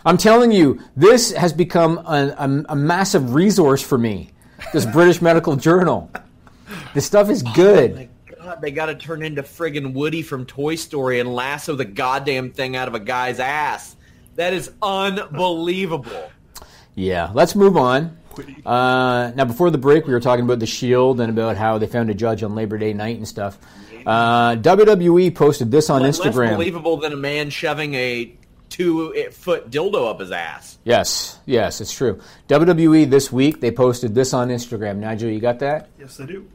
I'm 0.04 0.16
telling 0.16 0.50
you, 0.50 0.80
this 0.96 1.30
has 1.32 1.52
become 1.52 1.98
a, 1.98 2.34
a, 2.38 2.64
a 2.70 2.76
massive 2.76 3.34
resource 3.34 3.82
for 3.82 3.98
me. 3.98 4.30
This 4.72 4.84
British 4.92 5.22
Medical 5.22 5.54
Journal. 5.54 6.10
This 6.92 7.06
stuff 7.06 7.30
is 7.30 7.44
oh 7.46 7.52
good. 7.54 7.94
My 7.94 8.08
God, 8.36 8.60
they 8.62 8.72
got 8.72 8.86
to 8.86 8.96
turn 8.96 9.22
into 9.22 9.44
friggin' 9.44 9.92
Woody 9.92 10.22
from 10.22 10.44
Toy 10.44 10.74
Story 10.74 11.20
and 11.20 11.32
lasso 11.32 11.76
the 11.76 11.84
goddamn 11.84 12.50
thing 12.50 12.74
out 12.74 12.88
of 12.88 12.94
a 12.94 13.00
guy's 13.00 13.38
ass. 13.38 13.94
That 14.34 14.54
is 14.54 14.72
unbelievable. 14.82 16.30
Yeah, 16.96 17.30
let's 17.32 17.54
move 17.54 17.76
on. 17.76 18.16
Uh, 18.64 19.32
now, 19.34 19.44
before 19.44 19.70
the 19.70 19.78
break, 19.78 20.06
we 20.06 20.12
were 20.12 20.20
talking 20.20 20.44
about 20.44 20.58
the 20.60 20.66
Shield 20.66 21.20
and 21.20 21.30
about 21.30 21.56
how 21.56 21.78
they 21.78 21.86
found 21.86 22.10
a 22.10 22.14
judge 22.14 22.42
on 22.42 22.54
Labor 22.54 22.78
Day 22.78 22.92
night 22.92 23.16
and 23.16 23.26
stuff. 23.26 23.58
Uh, 24.06 24.56
WWE 24.56 25.34
posted 25.34 25.70
this 25.70 25.90
on 25.90 26.02
Less 26.02 26.18
Instagram. 26.20 26.56
believable 26.56 26.96
than 26.96 27.12
a 27.12 27.16
man 27.16 27.50
shoving 27.50 27.94
a 27.94 28.32
two 28.70 29.12
foot 29.32 29.70
dildo 29.70 30.08
up 30.08 30.20
his 30.20 30.30
ass. 30.30 30.78
Yes, 30.84 31.38
yes, 31.44 31.80
it's 31.80 31.92
true. 31.92 32.20
WWE 32.48 33.10
this 33.10 33.30
week 33.30 33.60
they 33.60 33.70
posted 33.70 34.14
this 34.14 34.32
on 34.32 34.48
Instagram. 34.48 34.98
Nigel, 34.98 35.28
you 35.28 35.40
got 35.40 35.58
that? 35.58 35.88
Yes, 35.98 36.18
I 36.20 36.26
do. 36.26 36.48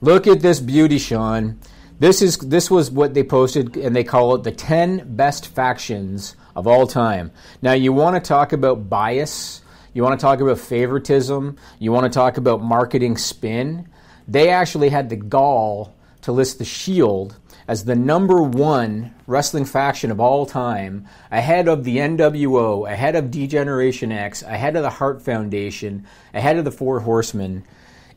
Look 0.00 0.26
at 0.26 0.40
this 0.40 0.60
beauty, 0.60 0.98
Sean. 0.98 1.58
This 1.98 2.20
is 2.20 2.36
this 2.38 2.70
was 2.70 2.90
what 2.90 3.14
they 3.14 3.22
posted, 3.22 3.76
and 3.76 3.94
they 3.96 4.04
call 4.04 4.34
it 4.34 4.42
the 4.42 4.52
ten 4.52 5.16
best 5.16 5.46
factions 5.46 6.36
of 6.54 6.66
all 6.66 6.86
time. 6.86 7.30
Now, 7.62 7.72
you 7.72 7.92
want 7.92 8.16
to 8.16 8.20
talk 8.28 8.52
about 8.52 8.90
bias, 8.90 9.62
you 9.94 10.02
want 10.02 10.18
to 10.18 10.22
talk 10.22 10.40
about 10.40 10.58
favoritism, 10.58 11.56
you 11.78 11.92
want 11.92 12.04
to 12.04 12.14
talk 12.14 12.36
about 12.36 12.62
marketing 12.62 13.16
spin. 13.16 13.88
They 14.28 14.50
actually 14.50 14.90
had 14.90 15.08
the 15.08 15.16
gall 15.16 15.94
to 16.22 16.32
list 16.32 16.58
the 16.58 16.64
Shield 16.64 17.36
as 17.66 17.84
the 17.84 17.94
number 17.94 18.42
one 18.42 19.14
wrestling 19.26 19.64
faction 19.64 20.10
of 20.10 20.20
all 20.20 20.44
time, 20.44 21.06
ahead 21.30 21.68
of 21.68 21.84
the 21.84 21.96
NWO, 21.96 22.90
ahead 22.90 23.16
of 23.16 23.30
Degeneration 23.30 24.12
X, 24.12 24.42
ahead 24.42 24.76
of 24.76 24.82
the 24.82 24.90
Hart 24.90 25.22
Foundation, 25.22 26.06
ahead 26.34 26.58
of 26.58 26.66
the 26.66 26.70
Four 26.70 27.00
Horsemen 27.00 27.64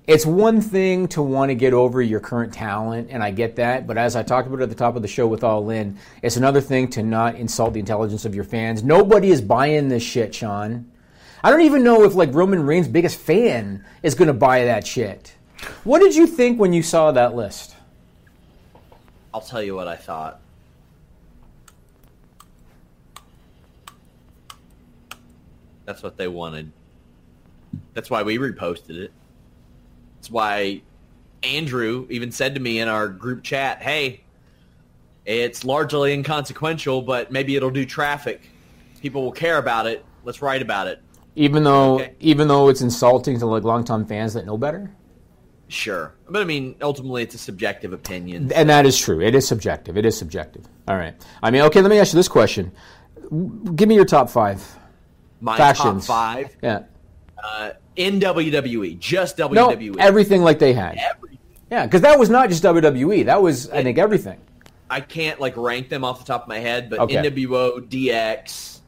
it's 0.07 0.25
one 0.25 0.61
thing 0.61 1.09
to 1.09 1.21
want 1.21 1.49
to 1.49 1.55
get 1.55 1.73
over 1.73 2.01
your 2.01 2.21
current 2.21 2.53
talent, 2.53 3.09
and 3.11 3.21
I 3.21 3.31
get 3.31 3.57
that. 3.57 3.85
But 3.85 3.97
as 3.97 4.15
I 4.15 4.23
talked 4.23 4.47
about 4.47 4.61
at 4.61 4.69
the 4.69 4.75
top 4.75 4.95
of 4.95 5.01
the 5.01 5.07
show 5.09 5.27
with 5.27 5.43
All 5.43 5.69
In, 5.69 5.97
it's 6.21 6.37
another 6.37 6.61
thing 6.61 6.87
to 6.91 7.03
not 7.03 7.35
insult 7.35 7.73
the 7.73 7.81
intelligence 7.81 8.23
of 8.23 8.33
your 8.33 8.45
fans. 8.45 8.83
Nobody 8.83 9.31
is 9.31 9.41
buying 9.41 9.89
this 9.89 10.03
shit, 10.03 10.33
Sean. 10.33 10.89
I 11.43 11.51
don't 11.51 11.61
even 11.61 11.83
know 11.83 12.03
if 12.03 12.15
like 12.15 12.33
Roman 12.33 12.65
Reigns' 12.65 12.87
biggest 12.87 13.19
fan 13.19 13.85
is 14.03 14.15
going 14.15 14.27
to 14.27 14.33
buy 14.33 14.65
that 14.65 14.87
shit. 14.87 15.35
What 15.83 15.99
did 15.99 16.15
you 16.15 16.27
think 16.27 16.59
when 16.59 16.73
you 16.73 16.83
saw 16.83 17.11
that 17.11 17.35
list? 17.35 17.75
I'll 19.33 19.41
tell 19.41 19.61
you 19.61 19.75
what 19.75 19.87
I 19.87 19.95
thought. 19.95 20.39
That's 25.85 26.03
what 26.03 26.17
they 26.17 26.27
wanted. 26.27 26.71
That's 27.93 28.09
why 28.09 28.23
we 28.23 28.37
reposted 28.37 28.97
it. 28.97 29.11
That's 30.15 30.29
why 30.29 30.81
Andrew 31.43 32.07
even 32.09 32.31
said 32.31 32.55
to 32.55 32.61
me 32.61 32.79
in 32.79 32.87
our 32.87 33.07
group 33.07 33.43
chat, 33.43 33.81
"Hey, 33.81 34.21
it's 35.25 35.63
largely 35.63 36.13
inconsequential, 36.13 37.03
but 37.03 37.31
maybe 37.31 37.55
it'll 37.55 37.69
do 37.69 37.85
traffic. 37.85 38.49
People 39.01 39.23
will 39.23 39.31
care 39.31 39.57
about 39.57 39.85
it. 39.85 40.03
Let's 40.23 40.41
write 40.41 40.61
about 40.61 40.87
it." 40.87 41.01
Even 41.39 41.63
though, 41.63 42.03
even 42.19 42.47
though 42.47 42.67
it's 42.67 42.81
insulting 42.81 43.37
to 43.39 43.45
like 43.45 43.63
longtime 43.63 44.05
fans 44.07 44.33
that 44.33 44.45
know 44.45 44.57
better, 44.57 44.89
Sure, 45.69 46.15
but 46.29 46.41
I 46.41 46.45
mean, 46.45 46.75
ultimately, 46.81 47.21
it's 47.23 47.35
a 47.35 47.37
subjective 47.37 47.91
opinion. 47.93 48.51
and 48.55 48.69
that 48.69 48.85
is 48.85 48.97
true. 48.97 49.21
It 49.21 49.35
is 49.35 49.45
subjective. 49.47 49.97
It 49.97 50.05
is 50.05 50.17
subjective. 50.17 50.63
All 50.87 50.95
right. 50.95 51.13
I 51.43 51.51
mean, 51.51 51.61
okay. 51.63 51.81
Let 51.81 51.89
me 51.91 51.99
ask 51.99 52.13
you 52.13 52.17
this 52.17 52.27
question: 52.29 52.71
Give 53.75 53.87
me 53.89 53.93
your 53.95 54.05
top 54.05 54.29
five 54.29 54.63
My 55.41 55.57
factions. 55.57 56.07
top 56.07 56.15
five 56.15 56.55
Yeah. 56.63 56.83
uh, 57.43 57.71
in 57.97 58.19
WWE, 58.21 58.97
just 58.97 59.37
No, 59.37 59.49
WWE. 59.49 59.97
everything 59.99 60.41
like 60.41 60.57
they 60.59 60.71
had. 60.73 60.97
Everything. 60.97 61.37
Yeah, 61.69 61.85
because 61.85 62.01
that 62.01 62.17
was 62.17 62.29
not 62.29 62.47
just 62.49 62.63
WWE. 62.63 63.25
That 63.25 63.41
was, 63.41 63.69
I 63.69 63.83
think, 63.83 63.97
everything. 63.97 64.39
I 64.89 65.01
can't 65.01 65.39
like 65.41 65.57
rank 65.57 65.89
them 65.89 66.05
off 66.05 66.19
the 66.19 66.25
top 66.25 66.43
of 66.43 66.47
my 66.47 66.59
head, 66.59 66.89
but 66.89 66.99
Okay. 66.99 67.15
NWO, 67.17 67.81
DX, 67.89 68.79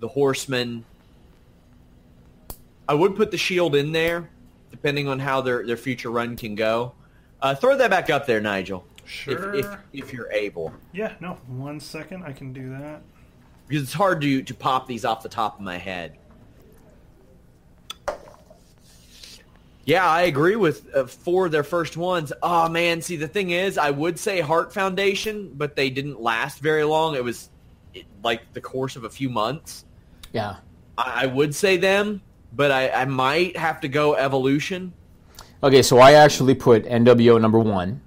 the 0.00 0.08
Horsemen. 0.08 0.84
I 2.88 2.94
would 2.94 3.14
put 3.14 3.30
the 3.30 3.36
Shield 3.36 3.76
in 3.76 3.92
there, 3.92 4.30
depending 4.70 5.08
on 5.08 5.18
how 5.18 5.42
their, 5.42 5.66
their 5.66 5.76
future 5.76 6.10
run 6.10 6.36
can 6.36 6.54
go. 6.54 6.94
Uh, 7.40 7.54
throw 7.54 7.76
that 7.76 7.90
back 7.90 8.08
up 8.08 8.26
there, 8.26 8.40
Nigel. 8.40 8.86
Sure. 9.04 9.54
If, 9.54 9.66
if, 9.66 9.78
if 9.92 10.12
you're 10.12 10.32
able. 10.32 10.72
Yeah, 10.92 11.14
no, 11.20 11.38
one 11.46 11.80
second, 11.80 12.24
I 12.24 12.32
can 12.32 12.52
do 12.52 12.70
that. 12.70 13.02
Because 13.66 13.82
it's 13.82 13.92
hard 13.92 14.20
to, 14.22 14.42
to 14.42 14.54
pop 14.54 14.86
these 14.86 15.04
off 15.04 15.22
the 15.22 15.28
top 15.28 15.56
of 15.56 15.60
my 15.60 15.76
head. 15.76 16.16
Yeah, 19.84 20.06
I 20.06 20.22
agree 20.22 20.56
with 20.56 20.94
uh, 20.94 21.06
four 21.06 21.46
of 21.46 21.52
their 21.52 21.64
first 21.64 21.96
ones. 21.96 22.30
Oh 22.42 22.68
man, 22.68 23.00
see 23.00 23.16
the 23.16 23.28
thing 23.28 23.50
is, 23.50 23.78
I 23.78 23.90
would 23.90 24.18
say 24.18 24.40
Hart 24.40 24.74
Foundation, 24.74 25.52
but 25.54 25.76
they 25.76 25.88
didn't 25.88 26.20
last 26.20 26.58
very 26.60 26.84
long. 26.84 27.14
It 27.14 27.24
was 27.24 27.48
it, 27.94 28.04
like 28.22 28.52
the 28.52 28.60
course 28.60 28.96
of 28.96 29.04
a 29.04 29.10
few 29.10 29.30
months. 29.30 29.86
Yeah. 30.34 30.56
I, 30.98 31.22
I 31.22 31.26
would 31.26 31.54
say 31.54 31.78
them, 31.78 32.20
but 32.58 32.72
I, 32.72 32.90
I 32.90 33.04
might 33.04 33.56
have 33.56 33.80
to 33.82 33.88
go 33.88 34.16
Evolution. 34.16 34.92
Okay, 35.62 35.80
so 35.80 35.98
I 35.98 36.14
actually 36.14 36.56
put 36.56 36.84
NWO 36.86 37.40
number 37.40 37.60
one 37.60 38.00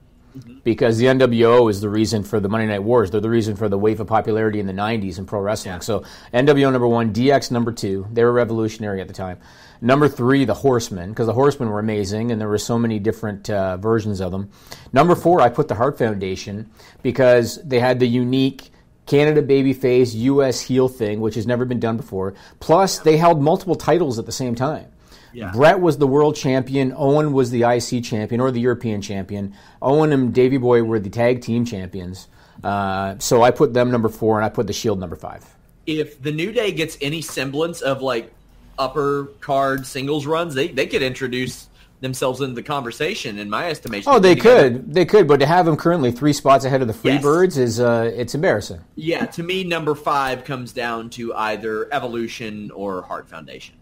because 0.65 0.97
the 0.97 1.05
NWO 1.05 1.69
is 1.69 1.79
the 1.79 1.87
reason 1.87 2.21
for 2.21 2.41
the 2.41 2.49
Monday 2.49 2.67
Night 2.67 2.83
Wars. 2.83 3.09
They're 3.09 3.21
the 3.21 3.29
reason 3.29 3.55
for 3.55 3.69
the 3.69 3.77
wave 3.77 4.01
of 4.01 4.07
popularity 4.07 4.59
in 4.59 4.67
the 4.67 4.73
90s 4.73 5.19
in 5.19 5.25
pro 5.25 5.39
wrestling. 5.39 5.79
So 5.79 6.03
NWO 6.33 6.69
number 6.69 6.87
one, 6.87 7.13
DX 7.13 7.49
number 7.51 7.71
two. 7.71 8.05
They 8.11 8.25
were 8.25 8.33
revolutionary 8.33 8.99
at 8.99 9.07
the 9.07 9.13
time. 9.13 9.39
Number 9.79 10.09
three, 10.09 10.43
the 10.43 10.53
Horsemen, 10.53 11.11
because 11.11 11.27
the 11.27 11.33
Horsemen 11.33 11.69
were 11.69 11.79
amazing 11.79 12.31
and 12.31 12.41
there 12.41 12.49
were 12.49 12.57
so 12.57 12.77
many 12.77 12.99
different 12.99 13.49
uh, 13.49 13.77
versions 13.77 14.19
of 14.19 14.33
them. 14.33 14.51
Number 14.91 15.15
four, 15.15 15.39
I 15.39 15.47
put 15.47 15.69
the 15.69 15.75
Hart 15.75 15.97
Foundation 15.97 16.69
because 17.03 17.55
they 17.63 17.79
had 17.79 18.01
the 18.01 18.07
unique 18.07 18.70
Canada 19.11 19.43
babyface, 19.43 20.15
U.S. 20.15 20.61
heel 20.61 20.87
thing, 20.87 21.19
which 21.19 21.35
has 21.35 21.45
never 21.45 21.65
been 21.65 21.81
done 21.81 21.97
before. 21.97 22.33
Plus, 22.61 22.99
they 22.99 23.17
held 23.17 23.41
multiple 23.41 23.75
titles 23.75 24.17
at 24.17 24.25
the 24.25 24.31
same 24.31 24.55
time. 24.55 24.85
Yeah. 25.33 25.51
Bret 25.51 25.81
was 25.81 25.97
the 25.97 26.07
world 26.07 26.37
champion. 26.37 26.93
Owen 26.95 27.33
was 27.33 27.51
the 27.51 27.63
IC 27.63 28.05
champion 28.05 28.39
or 28.39 28.51
the 28.51 28.61
European 28.61 29.01
champion. 29.01 29.53
Owen 29.81 30.13
and 30.13 30.33
Davey 30.33 30.55
Boy 30.55 30.83
were 30.83 30.97
the 30.97 31.09
tag 31.09 31.41
team 31.41 31.65
champions. 31.65 32.29
Uh, 32.63 33.15
so 33.19 33.41
I 33.41 33.51
put 33.51 33.73
them 33.73 33.91
number 33.91 34.07
four, 34.07 34.37
and 34.37 34.45
I 34.45 34.49
put 34.49 34.67
the 34.67 34.73
Shield 34.73 34.97
number 34.97 35.17
five. 35.17 35.43
If 35.85 36.21
the 36.21 36.31
New 36.31 36.53
Day 36.53 36.71
gets 36.71 36.97
any 37.01 37.21
semblance 37.21 37.81
of 37.81 38.01
like 38.01 38.31
upper 38.79 39.25
card 39.41 39.85
singles 39.85 40.25
runs, 40.25 40.53
they 40.53 40.69
they 40.69 40.87
could 40.87 41.01
introduce 41.01 41.67
themselves 42.01 42.41
into 42.41 42.53
the 42.55 42.63
conversation. 42.63 43.39
In 43.39 43.49
my 43.49 43.69
estimation, 43.69 44.11
Oh, 44.11 44.19
they 44.19 44.35
could, 44.35 44.93
they 44.93 45.05
could, 45.05 45.27
but 45.27 45.39
to 45.39 45.45
have 45.45 45.65
them 45.65 45.77
currently 45.77 46.11
three 46.11 46.33
spots 46.33 46.65
ahead 46.65 46.81
of 46.81 46.87
the 46.87 47.09
Yes. 47.09 47.23
Freebirds 47.23 47.57
is 47.57 47.79
uh, 47.79 48.11
it's 48.13 48.35
embarrassing. 48.35 48.81
Yeah, 48.95 49.25
to 49.27 49.43
me, 49.43 49.63
number 49.63 49.95
five 49.95 50.43
comes 50.43 50.73
down 50.73 51.09
to 51.11 51.33
either 51.33 51.87
Evolution 51.93 52.69
or 52.71 53.03
Hart 53.03 53.29
Foundation. 53.29 53.75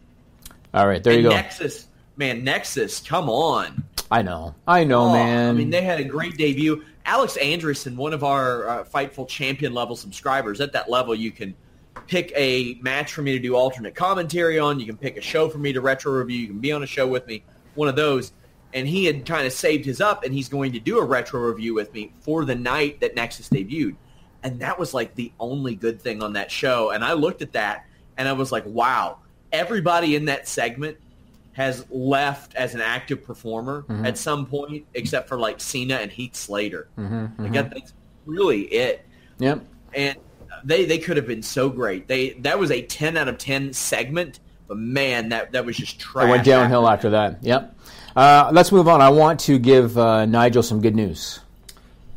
All 0.73 0.87
right, 0.87 1.03
there 1.03 1.13
and 1.13 1.23
you 1.23 1.29
go. 1.29 1.35
Nexus, 1.35 1.87
man, 2.17 2.43
Nexus, 2.43 2.99
come 2.99 3.29
on. 3.29 3.83
I 4.11 4.21
know, 4.21 4.53
I 4.67 4.83
know, 4.83 5.01
Oh, 5.03 5.13
man. 5.13 5.49
I 5.49 5.53
mean, 5.53 5.69
they 5.69 5.81
had 5.81 5.99
a 5.99 6.03
great 6.03 6.35
debut. 6.37 6.83
Alex 7.05 7.37
Anderson, 7.37 7.95
one 7.95 8.13
of 8.13 8.23
our 8.23 8.67
uh, 8.67 8.83
Fightful 8.83 9.27
champion 9.27 9.73
level 9.73 9.95
subscribers, 9.95 10.61
at 10.61 10.73
that 10.73 10.89
level, 10.89 11.15
you 11.15 11.31
can 11.31 11.55
pick 12.07 12.31
a 12.35 12.75
match 12.81 13.13
for 13.13 13.21
me 13.21 13.31
to 13.33 13.39
do 13.39 13.55
alternate 13.55 13.95
commentary 13.95 14.59
on. 14.59 14.79
You 14.79 14.85
can 14.85 14.97
pick 14.97 15.17
a 15.17 15.21
show 15.21 15.47
for 15.49 15.57
me 15.57 15.73
to 15.73 15.81
retro 15.81 16.11
review. 16.13 16.37
You 16.39 16.47
can 16.47 16.59
be 16.59 16.71
on 16.71 16.83
a 16.83 16.87
show 16.87 17.07
with 17.07 17.25
me, 17.27 17.43
one 17.75 17.87
of 17.87 17.95
those. 17.95 18.31
And 18.73 18.87
he 18.87 19.05
had 19.05 19.25
kind 19.25 19.47
of 19.47 19.53
saved 19.53 19.85
his 19.85 19.99
up, 19.99 20.23
and 20.23 20.33
he's 20.33 20.47
going 20.47 20.73
to 20.73 20.79
do 20.79 20.99
a 20.99 21.03
retro 21.03 21.41
review 21.41 21.73
with 21.73 21.91
me 21.93 22.11
for 22.21 22.45
the 22.45 22.53
night 22.55 22.99
that 23.01 23.15
Nexus 23.15 23.49
debuted. 23.49 23.95
And 24.43 24.59
that 24.59 24.77
was 24.77 24.93
like 24.93 25.15
the 25.15 25.31
only 25.39 25.73
good 25.75 25.99
thing 25.99 26.21
on 26.21 26.33
that 26.33 26.51
show. 26.51 26.91
And 26.91 27.03
I 27.03 27.13
looked 27.13 27.41
at 27.41 27.53
that, 27.53 27.85
and 28.15 28.27
I 28.27 28.33
was 28.33 28.51
like, 28.51 28.65
wow, 28.67 29.17
everybody 29.51 30.15
in 30.15 30.25
that 30.25 30.47
segment 30.47 30.97
has 31.53 31.83
left 31.89 32.53
as 32.55 32.75
an 32.75 32.79
active 32.81 33.23
performer 33.23 33.85
Mhm. 33.89 34.05
at 34.05 34.17
some 34.19 34.45
point, 34.45 34.85
except 34.93 35.27
for 35.27 35.37
like 35.39 35.59
Cena 35.59 35.95
and 35.95 36.11
Heath 36.11 36.35
Slater. 36.35 36.87
Mhm, 36.97 37.37
Like 37.39 37.49
mhm. 37.49 37.53
that, 37.53 37.69
that's 37.71 37.93
really 38.27 38.61
it. 38.65 39.03
Yep. 39.39 39.65
And 39.95 40.15
they 40.63 40.85
they 40.85 40.99
could 40.99 41.17
have 41.17 41.25
been 41.27 41.41
so 41.43 41.69
great. 41.69 42.07
They 42.07 42.31
that 42.41 42.59
was 42.59 42.69
a 42.71 42.81
ten 42.83 43.17
out 43.17 43.27
of 43.27 43.37
ten 43.39 43.73
segment, 43.73 44.39
but 44.69 44.77
man, 44.77 45.29
that 45.29 45.51
that 45.51 45.65
was 45.65 45.75
just 45.75 45.99
trash. 45.99 46.27
I 46.27 46.29
went 46.29 46.45
downhill 46.45 46.87
after 46.87 47.09
that. 47.09 47.39
Yep. 47.41 47.75
Uh, 48.15 48.49
let's 48.53 48.71
move 48.71 48.87
on. 48.87 49.01
I 49.01 49.09
want 49.09 49.41
to 49.41 49.57
give 49.57 49.97
uh, 49.97 50.25
Nigel 50.25 50.63
some 50.63 50.79
good 50.79 50.95
news. 50.95 51.39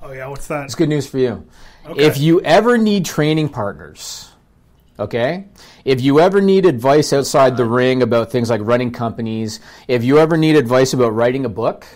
Oh 0.02 0.12
yeah, 0.12 0.28
what's 0.28 0.46
that? 0.48 0.66
It's 0.66 0.74
good 0.74 0.90
news 0.90 1.08
for 1.08 1.18
you. 1.18 1.44
Okay. 1.86 2.04
If 2.04 2.18
you 2.18 2.42
ever 2.42 2.76
need 2.76 3.06
training 3.06 3.48
partners, 3.48 4.30
okay? 4.98 5.46
If 5.84 6.00
you 6.02 6.20
ever 6.20 6.40
need 6.40 6.66
advice 6.66 7.12
outside 7.12 7.56
the 7.56 7.64
ring 7.64 8.02
about 8.02 8.30
things 8.30 8.50
like 8.50 8.60
running 8.62 8.92
companies, 8.92 9.58
if 9.88 10.04
you 10.04 10.18
ever 10.18 10.36
need 10.36 10.54
advice 10.54 10.92
about 10.92 11.14
writing 11.14 11.44
a 11.44 11.48
book, 11.48 11.86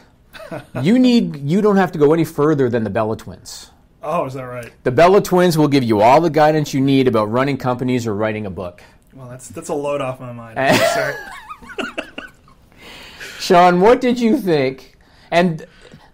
you 0.82 0.98
need 0.98 1.36
you 1.36 1.60
don't 1.60 1.76
have 1.76 1.92
to 1.92 1.98
go 1.98 2.14
any 2.14 2.24
further 2.24 2.70
than 2.70 2.82
the 2.82 2.90
Bella 2.90 3.16
Twins. 3.16 3.70
Oh, 4.02 4.24
is 4.24 4.34
that 4.34 4.44
right? 4.44 4.72
The 4.84 4.92
Bella 4.92 5.20
Twins 5.20 5.58
will 5.58 5.68
give 5.68 5.84
you 5.84 6.00
all 6.00 6.22
the 6.22 6.30
guidance 6.30 6.72
you 6.72 6.80
need 6.80 7.08
about 7.08 7.30
running 7.30 7.58
companies 7.58 8.06
or 8.06 8.14
writing 8.14 8.46
a 8.46 8.50
book. 8.50 8.82
Well, 9.16 9.28
that's 9.30 9.48
that's 9.48 9.70
a 9.70 9.74
load 9.74 10.02
off 10.02 10.20
my 10.20 10.32
mind. 10.32 10.58
Sorry. 10.94 11.14
Sean, 13.40 13.80
what 13.80 14.02
did 14.02 14.20
you 14.20 14.36
think? 14.36 14.98
And 15.30 15.64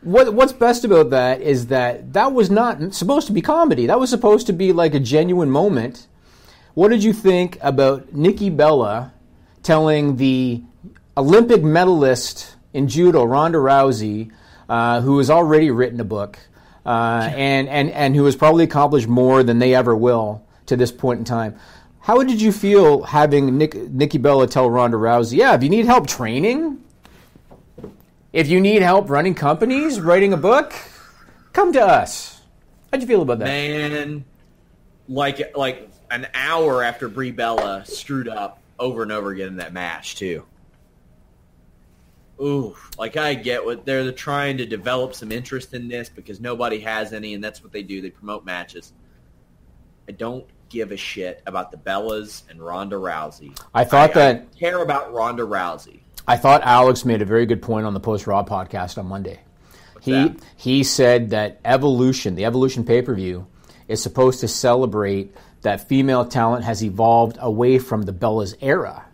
what 0.03 0.33
what's 0.35 0.53
best 0.53 0.85
about 0.85 1.11
that 1.11 1.41
is 1.41 1.67
that 1.67 2.13
that 2.13 2.33
was 2.33 2.49
not 2.49 2.95
supposed 2.95 3.27
to 3.27 3.33
be 3.33 3.41
comedy. 3.41 3.87
That 3.87 3.99
was 3.99 4.09
supposed 4.09 4.47
to 4.47 4.53
be 4.53 4.73
like 4.73 4.95
a 4.95 5.01
genuine 5.01 5.51
moment. 5.51 6.07
What 6.75 6.89
did 6.89 7.03
you 7.03 7.13
think 7.13 7.59
about 7.61 8.15
Nikki 8.15 8.51
Bella 8.51 9.13
telling 9.65 10.17
the 10.17 10.63
Olympic 11.17 11.63
medalist 11.63 12.55
in 12.73 12.87
judo, 12.87 13.25
Ronda 13.25 13.59
Rousey, 13.59 14.31
uh, 14.69 15.01
who 15.01 15.19
has 15.19 15.29
already 15.29 15.71
written 15.71 16.01
a 16.01 16.05
book 16.05 16.39
uh, 16.87 17.31
and, 17.35 17.69
and, 17.69 17.91
and 17.91 18.17
who 18.17 18.25
has 18.25 18.37
probably 18.37 18.65
accomplished 18.65 19.09
more 19.09 19.43
than 19.43 19.59
they 19.59 19.75
ever 19.75 19.95
will 19.95 20.47
to 20.67 20.77
this 20.77 20.93
point 20.93 21.19
in 21.19 21.25
time? 21.25 21.59
How 22.03 22.21
did 22.25 22.43
you 22.43 22.51
feel 22.51 23.05
having 23.05 23.57
Nick, 23.57 23.75
Nikki 23.75 24.19
Bella 24.19 24.49
tell 24.49 24.69
Ronda 24.69 24.97
Rousey, 24.97 25.37
yeah, 25.37 25.55
if 25.55 25.63
you 25.63 25.69
need 25.69 25.87
help 25.87 26.09
training, 26.09 26.83
if 28.33 28.49
you 28.49 28.61
need 28.61 28.83
help 28.83 29.09
running 29.09 29.37
companies, 29.37 30.01
writing 30.01 30.33
a 30.33 30.37
book, 30.37 30.75
come 31.53 31.73
to 31.73 31.81
us. 31.81 32.41
How'd 32.91 33.03
you 33.03 33.07
feel 33.07 33.23
about 33.23 33.39
that? 33.39 33.45
Man, 33.45 34.25
like 35.09 35.57
like 35.57 35.89
an 36.11 36.27
hour 36.35 36.83
after 36.83 37.09
Brie 37.09 37.31
Bella 37.31 37.85
screwed 37.87 38.29
up 38.29 38.59
over 38.81 39.05
and 39.05 39.13
over 39.13 39.31
again 39.31 39.49
in 39.49 39.57
that 39.57 39.73
match 39.73 40.17
too. 40.17 40.45
Ooh, 42.41 42.77
like 42.99 43.17
I 43.17 43.35
get 43.35 43.65
what 43.65 43.87
they're 43.87 44.11
trying 44.11 44.57
to 44.57 44.67
develop 44.67 45.15
some 45.15 45.31
interest 45.31 45.73
in 45.73 45.87
this 45.87 46.09
because 46.09 46.41
nobody 46.41 46.81
has 46.81 47.13
any, 47.13 47.35
and 47.35 47.45
that's 47.45 47.63
what 47.63 47.71
they 47.73 47.85
do. 47.85 48.01
They 48.01 48.11
promote 48.11 48.45
matches. 48.45 48.93
I 50.09 50.13
don't 50.13 50.45
give 50.73 50.91
a 50.91 50.97
shit 50.97 51.43
about 51.47 51.71
the 51.71 51.77
Bellas 51.77 52.43
and 52.51 52.61
Ronda 52.61 52.97
Rousey. 52.97 53.57
I 53.75 53.85
thought 53.85 54.15
that- 54.15 54.47
I 54.55 54.59
care 54.59 54.83
about 54.83 55.13
Ronda 55.13 55.43
Rousey. 55.43 56.01
I 56.27 56.37
thought 56.37 56.63
Alex 56.63 57.05
made 57.05 57.21
a 57.21 57.25
very 57.27 57.47
good 57.47 57.61
point 57.61 57.85
on 57.85 57.95
the 57.95 58.01
Post 58.01 58.27
Raw 58.27 58.43
podcast 58.45 58.97
on 58.99 59.07
Monday. 59.07 59.41
he 60.01 60.35
he 60.57 60.83
said 60.83 61.31
that 61.31 61.61
Evolution, 61.65 62.35
the 62.35 62.45
Evolution 62.45 62.83
pay 62.85 63.03
per 63.03 63.15
view, 63.15 63.47
is 63.87 64.03
supposed 64.03 64.41
to 64.41 64.49
celebrate 64.49 65.33
that 65.61 65.87
female 65.89 66.25
talent 66.25 66.65
has 66.65 66.83
evolved 66.83 67.37
away 67.41 67.79
from 67.79 68.03
the 68.03 68.13
Bellas 68.13 68.55
era. 68.61 69.05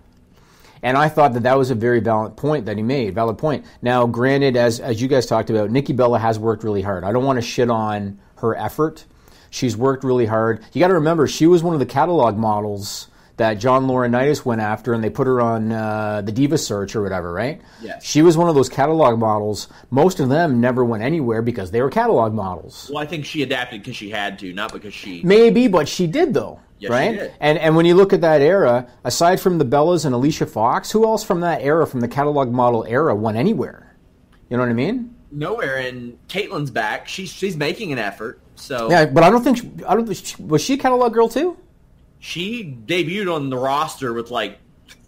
And 0.83 0.97
I 0.97 1.09
thought 1.11 1.35
that 1.35 1.43
that 1.43 1.59
was 1.59 1.71
a 1.71 1.75
very 1.75 2.01
valid 2.01 2.37
point 2.37 2.67
that 2.67 2.77
he 2.79 2.83
made. 2.83 3.15
Valid 3.15 3.37
point. 3.37 3.67
Now, 3.83 4.07
granted, 4.07 4.57
as 4.57 4.81
as 4.81 5.03
you 5.03 5.09
guys 5.09 5.27
talked 5.27 5.51
about, 5.51 5.71
Nikki 5.71 5.93
Bella 5.93 6.19
has 6.19 6.39
worked 6.39 6.63
really 6.65 6.83
hard. 6.83 7.05
I 7.05 7.13
don't 7.13 7.25
want 7.25 7.37
to 7.37 7.43
shit 7.43 7.69
on 7.69 8.19
her 8.37 8.55
effort. 8.57 9.05
She's 9.51 9.77
worked 9.77 10.05
really 10.05 10.27
hard. 10.27 10.65
You 10.73 10.81
got 10.81 10.89
to 10.89 10.95
remember, 10.95 11.27
she 11.27 11.47
was 11.47 11.63
one 11.63 11.75
of 11.75 11.81
the 11.81 11.87
catalog 11.87 12.37
models 12.37 13.09
that 13.37 13.55
John 13.55 13.87
Laurinaitis 13.87 14.45
went 14.45 14.61
after, 14.61 14.93
and 14.93 15.03
they 15.03 15.11
put 15.11 15.27
her 15.27 15.41
on 15.41 15.71
uh, 15.71 16.23
the 16.23 16.33
Diva 16.33 16.59
Search 16.59 16.97
or 16.97 17.03
whatever, 17.03 17.33
right? 17.33 17.61
Yes. 17.81 18.05
She 18.05 18.21
was 18.21 18.37
one 18.37 18.49
of 18.49 18.57
those 18.57 18.69
catalog 18.69 19.19
models. 19.19 19.69
Most 19.91 20.19
of 20.19 20.29
them 20.29 20.61
never 20.61 20.85
went 20.85 21.05
anywhere 21.05 21.41
because 21.41 21.71
they 21.71 21.81
were 21.81 21.91
catalog 21.91 22.35
models. 22.35 22.91
Well, 22.93 23.03
I 23.03 23.07
think 23.07 23.25
she 23.25 23.43
adapted 23.43 23.83
because 23.83 23.97
she 23.97 24.11
had 24.11 24.41
to, 24.41 24.53
not 24.53 24.73
because 24.73 24.93
she. 24.93 25.23
Maybe, 25.23 25.69
but 25.69 25.89
she 25.89 26.09
did 26.09 26.35
though, 26.35 26.59
Yes, 26.81 26.91
right? 26.91 27.31
And 27.41 27.59
and 27.59 27.77
when 27.77 27.87
you 27.87 27.95
look 27.95 28.13
at 28.13 28.23
that 28.23 28.41
era, 28.41 28.89
aside 29.05 29.41
from 29.41 29.59
the 29.59 29.65
Bellas 29.65 30.05
and 30.05 30.15
Alicia 30.15 30.47
Fox, 30.47 30.91
who 30.91 31.05
else 31.05 31.23
from 31.23 31.41
that 31.41 31.63
era, 31.63 31.87
from 31.87 32.01
the 32.01 32.09
catalog 32.09 32.51
model 32.51 32.85
era, 32.89 33.15
went 33.15 33.37
anywhere? 33.37 33.95
You 34.51 34.57
know 34.57 34.65
what 34.65 34.71
I 34.71 34.75
mean? 34.75 35.15
nowhere. 35.31 35.77
And 35.77 36.19
Kaitlyn's 36.29 36.71
back. 36.71 37.09
She's 37.09 37.31
she's 37.31 37.57
making 37.57 37.93
an 37.93 37.99
effort. 37.99 38.41
So 38.59 38.91
Yeah, 38.91 39.07
but 39.07 39.23
I 39.25 39.31
don't 39.31 39.43
think 39.43 39.57
she, 39.59 39.71
I 39.87 39.95
don't. 39.95 40.07
think 40.07 40.19
she- 40.25 40.43
Was 40.43 40.61
she 40.63 40.75
a 40.75 40.79
catalog 40.79 41.13
girl 41.15 41.29
too? 41.29 41.57
she 42.21 42.77
debuted 42.87 43.33
on 43.33 43.49
the 43.49 43.57
roster 43.57 44.13
with 44.13 44.31
like 44.31 44.59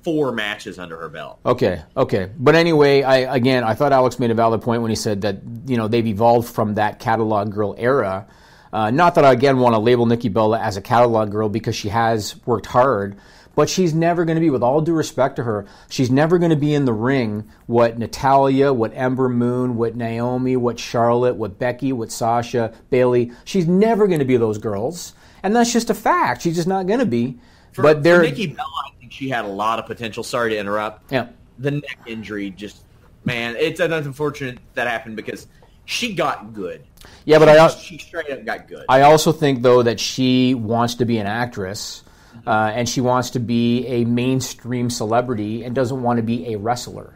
four 0.05 0.30
matches 0.32 0.78
under 0.78 0.96
her 0.96 1.09
belt. 1.09 1.40
Okay, 1.44 1.82
okay. 1.96 2.30
But 2.38 2.55
anyway, 2.55 3.03
I 3.03 3.16
again, 3.34 3.64
I 3.64 3.74
thought 3.74 3.92
Alex 3.92 4.18
made 4.20 4.30
a 4.30 4.34
valid 4.34 4.62
point 4.62 4.80
when 4.82 4.90
he 4.90 4.94
said 4.96 5.22
that 5.22 5.38
you 5.66 5.76
know 5.76 5.88
they've 5.88 6.07
evolved 6.07 6.48
from 6.48 6.74
that 6.74 7.01
catalog 7.01 7.53
girl 7.53 7.74
era. 7.76 8.26
Uh, 8.72 8.90
not 8.90 9.16
that 9.16 9.24
I 9.24 9.32
again 9.32 9.59
want 9.59 9.74
to 9.74 9.80
label 9.80 10.07
Nikki 10.07 10.28
Bella 10.28 10.61
as 10.61 10.76
a 10.76 10.80
catalog 10.80 11.32
girl 11.32 11.48
because 11.48 11.74
she 11.74 11.88
has 11.88 12.36
worked 12.46 12.66
hard, 12.66 13.16
but 13.55 13.68
she's 13.68 13.92
never 13.94 14.24
going 14.24 14.36
to 14.36 14.40
be, 14.40 14.51
with 14.51 14.62
all 14.62 14.80
due 14.80 14.92
respect 14.92 15.36
to 15.36 15.42
her, 15.44 15.66
she's 15.88 16.11
never 16.11 16.38
going 16.38 16.51
to 16.51 16.57
be 16.57 16.74
in 16.74 16.84
the 16.84 16.92
ring 16.92 17.48
what 17.66 17.98
Natalya, 17.98 18.72
what 18.72 18.92
Ember 18.94 19.28
Moon, 19.28 19.76
what 19.76 19.96
Naomi, 19.96 20.57
what 20.57 20.78
Charlotte, 20.78 21.36
what 21.36 21.59
Becky, 21.59 21.92
what 21.92 22.12
Sasha, 22.12 22.72
Bayley. 22.90 23.32
She's 23.44 23.66
never 23.66 24.07
going 24.07 24.20
to 24.20 24.24
be 24.24 24.36
those 24.36 24.59
girls, 24.59 25.14
and 25.42 25.55
that's 25.55 25.72
just 25.72 25.90
a 25.90 25.94
fact. 25.94 26.42
She's 26.42 26.57
just 26.57 26.68
not 26.68 26.86
going 26.86 27.01
to 27.01 27.07
be. 27.07 27.38
For, 27.72 27.82
but 27.82 27.98
for 27.98 28.03
they're 28.03 28.22
Nikki 28.22 28.48
Bella, 28.48 28.68
I 28.86 28.98
think 28.98 29.12
she 29.12 29.28
had 29.28 29.44
a 29.44 29.48
lot 29.48 29.78
of 29.78 29.86
potential. 29.86 30.24
Sorry 30.24 30.51
to 30.51 30.59
interrupt. 30.59 31.12
Yeah. 31.12 31.28
The 31.59 31.72
neck 31.72 31.98
injury 32.07 32.51
just 32.51 32.82
man, 33.24 33.57
it's 33.57 33.80
unfortunate 33.80 34.59
that 34.74 34.86
happened 34.86 35.16
because 35.16 35.46
she 35.84 36.14
got 36.14 36.53
good. 36.53 36.84
Yeah, 37.24 37.38
but 37.38 37.53
she, 37.53 37.59
I 37.59 37.68
she 37.68 37.98
straight 37.98 38.30
up 38.30 38.44
got 38.44 38.68
good. 38.68 38.84
I 38.88 39.03
also 39.03 39.32
think, 39.32 39.62
though, 39.62 39.82
that 39.82 40.01
she 40.01 40.55
wants 40.55 40.96
to 40.96 41.05
be 41.05 41.18
an 41.18 41.26
actress 41.26 42.03
uh, 42.47 42.51
and 42.74 42.89
she 42.89 43.01
wants 43.01 43.31
to 43.31 43.41
be 43.41 43.87
a 43.87 44.05
mainstream 44.05 44.91
celebrity 44.91 45.64
and 45.64 45.74
doesn't 45.74 46.03
want 46.03 46.16
to 46.18 46.22
be 46.22 46.53
a 46.53 46.59
wrestler, 46.59 47.14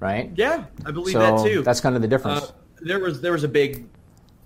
right? 0.00 0.30
Yeah, 0.36 0.64
I 0.84 0.90
believe 0.90 1.12
So 1.12 1.18
that 1.18 1.44
too. 1.44 1.62
That's 1.62 1.80
kind 1.80 1.96
of 1.96 2.02
the 2.02 2.08
difference. 2.08 2.42
Uh, 2.42 2.50
there 2.82 2.98
was 3.00 3.20
there 3.20 3.32
was 3.32 3.44
a 3.44 3.48
big 3.48 3.86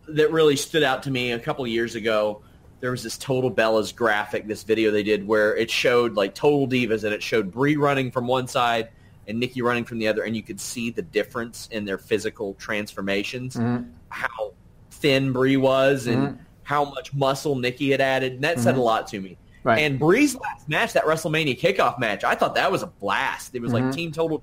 that 0.08 0.32
really 0.32 0.56
stood 0.56 0.82
out 0.82 1.02
to 1.04 1.10
me 1.10 1.32
a 1.32 1.38
couple 1.38 1.64
of 1.64 1.70
years 1.70 1.94
ago. 1.94 2.42
There 2.80 2.90
was 2.90 3.02
this 3.02 3.18
Total 3.18 3.50
Bellas 3.50 3.94
graphic, 3.94 4.46
this 4.48 4.62
video 4.62 4.90
they 4.90 5.02
did 5.02 5.26
where 5.26 5.54
it 5.54 5.70
showed 5.70 6.14
like 6.14 6.34
Total 6.34 6.66
Divas 6.66 7.04
and 7.04 7.12
it 7.12 7.22
showed 7.22 7.50
Brie 7.52 7.76
running 7.76 8.10
from 8.10 8.26
one 8.26 8.48
side 8.48 8.88
and 9.28 9.38
Nikki 9.38 9.60
running 9.62 9.84
from 9.84 9.98
the 9.98 10.08
other, 10.08 10.22
and 10.22 10.34
you 10.34 10.42
could 10.42 10.60
see 10.60 10.90
the 10.90 11.02
difference 11.02 11.68
in 11.70 11.84
their 11.84 11.98
physical 11.98 12.54
transformations. 12.54 13.54
Mhm. 13.54 13.90
How 14.08 14.54
thin 14.90 15.32
Brie 15.32 15.56
was 15.58 16.06
and 16.06 16.22
Mhm. 16.28 16.38
how 16.62 16.86
much 16.86 17.12
muscle 17.12 17.54
Nikki 17.54 17.90
had 17.90 18.00
added, 18.00 18.32
and 18.32 18.42
that 18.44 18.58
said 18.58 18.74
Mhm. 18.74 18.78
a 18.78 18.82
lot 18.82 19.06
to 19.08 19.20
me. 19.20 19.36
Right. 19.62 19.80
And 19.80 19.98
Brie's 19.98 20.34
last 20.36 20.68
match, 20.68 20.94
that 20.94 21.04
WrestleMania 21.04 21.58
kickoff 21.58 21.98
match, 21.98 22.24
I 22.24 22.34
thought 22.34 22.54
that 22.54 22.72
was 22.72 22.82
a 22.82 22.86
blast. 22.86 23.54
It 23.54 23.60
was 23.60 23.72
Mhm. 23.72 23.74
like 23.74 23.92
Team 23.92 24.10
Total 24.12 24.42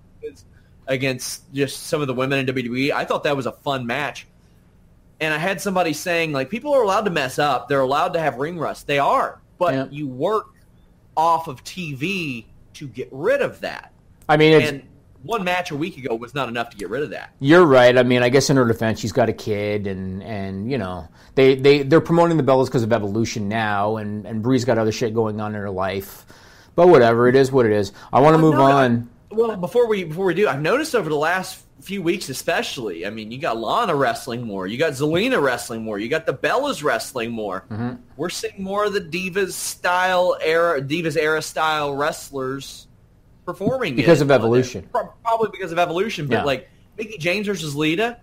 against 0.87 1.51
just 1.53 1.87
some 1.87 2.01
of 2.01 2.07
the 2.07 2.13
women 2.13 2.39
in 2.39 2.45
WWE. 2.45 2.91
I 2.93 3.03
thought 3.05 3.23
that 3.23 3.35
was 3.35 3.45
a 3.45 3.51
fun 3.51 3.85
match. 3.85 4.27
And 5.19 5.33
I 5.33 5.37
had 5.37 5.59
somebody 5.59 5.93
saying, 5.93 6.31
like, 6.31 6.49
people 6.49 6.73
are 6.73 6.83
allowed 6.83 7.05
to 7.05 7.09
mess 7.11 7.39
up. 7.39 7.67
They're 7.67 7.81
allowed 7.81 8.13
to 8.13 8.19
have 8.19 8.35
ring 8.37 8.59
rust. 8.59 8.85
They 8.85 8.99
are. 8.99 9.39
But 9.57 9.73
Yeah. 9.73 9.85
you 9.89 10.07
work 10.07 10.47
off 11.15 11.47
of 11.47 11.63
TV 11.63 12.45
to 12.75 12.87
get 12.87 13.09
rid 13.11 13.41
of 13.41 13.61
that. 13.61 13.91
I 14.29 14.37
mean, 14.37 14.53
it's, 14.53 14.69
and 14.69 14.83
one 15.23 15.43
match 15.43 15.71
a 15.71 15.75
week 15.75 15.97
ago 15.97 16.15
was 16.15 16.33
not 16.35 16.47
enough 16.49 16.69
to 16.71 16.77
get 16.77 16.89
rid 16.89 17.03
of 17.03 17.09
that. 17.11 17.31
You're 17.39 17.65
right. 17.65 17.97
I 17.97 18.03
mean, 18.03 18.23
I 18.23 18.29
guess 18.29 18.49
in 18.49 18.57
her 18.57 18.65
defense, 18.67 18.99
she's 18.99 19.11
got 19.11 19.29
a 19.29 19.33
kid, 19.33 19.87
and 19.87 20.21
and 20.23 20.71
you 20.71 20.77
know 20.77 21.07
they 21.35 21.55
they 21.55 21.83
they're 21.83 22.01
promoting 22.01 22.37
the 22.37 22.43
Bellas 22.43 22.65
because 22.65 22.83
of 22.83 22.93
Evolution 22.93 23.47
now, 23.49 23.97
and 23.97 24.25
and 24.25 24.41
Brie's 24.41 24.65
got 24.65 24.77
other 24.77 24.91
shit 24.91 25.13
going 25.13 25.39
on 25.41 25.55
in 25.55 25.61
her 25.61 25.69
life. 25.69 26.25
But 26.75 26.89
whatever, 26.89 27.27
it 27.27 27.35
is 27.35 27.51
what 27.51 27.65
it 27.65 27.71
is. 27.71 27.91
I 28.13 28.19
want 28.19 28.35
to 28.35 28.37
move 28.37 28.53
no, 28.55 28.61
I- 28.63 28.85
on. 28.85 29.09
Well, 29.29 29.57
before 29.57 29.87
we 29.87 30.03
before 30.05 30.25
we 30.25 30.33
do, 30.35 30.47
I've 30.47 30.61
noticed 30.61 30.95
over 30.95 31.09
the 31.09 31.15
last 31.17 31.61
few 31.81 32.01
weeks, 32.01 32.29
especially. 32.29 33.05
I 33.05 33.09
mean, 33.09 33.29
you 33.31 33.37
got 33.39 33.57
Lana 33.57 33.93
wrestling 33.93 34.43
more, 34.47 34.65
you 34.65 34.77
got 34.77 34.93
Zelina 34.93 35.41
wrestling 35.41 35.83
more, 35.83 35.99
you 35.99 36.07
got 36.09 36.25
the 36.25 36.33
Bellas 36.33 36.81
wrestling 36.83 37.31
more. 37.31 37.65
Mhm. 37.69 37.97
We're 38.15 38.29
seeing 38.29 38.63
more 38.63 38.85
of 38.85 38.93
the 38.93 39.01
Divas 39.01 39.51
style 39.51 40.37
era, 40.41 40.81
Divas 40.81 41.17
era 41.17 41.41
style 41.41 41.93
wrestlers 41.93 42.87
performing 43.47 43.95
Because 43.95 44.21
of 44.21 44.29
Evolution. 44.29 44.87
Probably 45.23 45.49
because 45.51 45.71
of 45.71 45.79
Evolution, 45.79 46.27
but 46.27 46.35
Yeah. 46.35 46.43
like 46.43 46.69
Mickie 46.97 47.17
James 47.17 47.47
versus 47.47 47.75
Lita. 47.75 48.17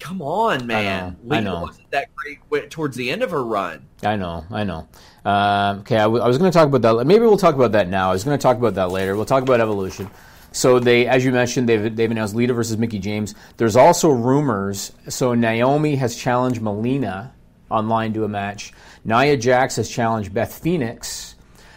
Come 0.00 0.22
on, 0.22 0.66
man! 0.66 1.18
I 1.30 1.34
Lita 1.34 1.42
know. 1.44 1.60
wasn't 1.60 1.90
that 1.90 2.08
great 2.16 2.70
towards 2.70 2.96
the 2.96 3.10
end 3.10 3.22
of 3.22 3.32
her 3.32 3.44
run. 3.44 3.84
I 4.02 4.16
know, 4.16 4.46
I 4.50 4.64
know. 4.64 4.88
Um, 5.26 5.80
okay, 5.80 5.96
I, 5.96 6.04
w- 6.04 6.22
I 6.22 6.26
was 6.26 6.38
going 6.38 6.50
to 6.50 6.56
talk 6.58 6.66
about 6.66 6.80
that. 6.80 7.04
Maybe 7.06 7.20
we'll 7.26 7.36
talk 7.36 7.54
about 7.54 7.72
that 7.72 7.90
now. 7.90 8.08
I 8.08 8.12
was 8.14 8.24
going 8.24 8.36
to 8.38 8.42
talk 8.42 8.56
about 8.56 8.74
that 8.76 8.90
later. 8.90 9.14
We'll 9.14 9.26
talk 9.26 9.42
about 9.42 9.60
evolution. 9.60 10.08
So 10.52 10.78
they, 10.78 11.06
as 11.06 11.22
you 11.22 11.32
mentioned, 11.32 11.68
they've 11.68 11.94
they've 11.94 12.10
announced 12.10 12.34
Lita 12.34 12.54
versus 12.54 12.78
Mickie 12.78 12.98
James. 12.98 13.34
There's 13.58 13.76
also 13.76 14.08
rumors. 14.08 14.90
So 15.10 15.34
Naomi 15.34 15.96
has 15.96 16.16
challenged 16.16 16.62
Melina 16.62 17.34
online 17.70 18.14
to 18.14 18.24
a 18.24 18.28
match. 18.28 18.72
Nia 19.04 19.36
Jax 19.36 19.76
has 19.76 19.90
challenged 19.90 20.32
Beth 20.32 20.58
Phoenix. 20.62 21.34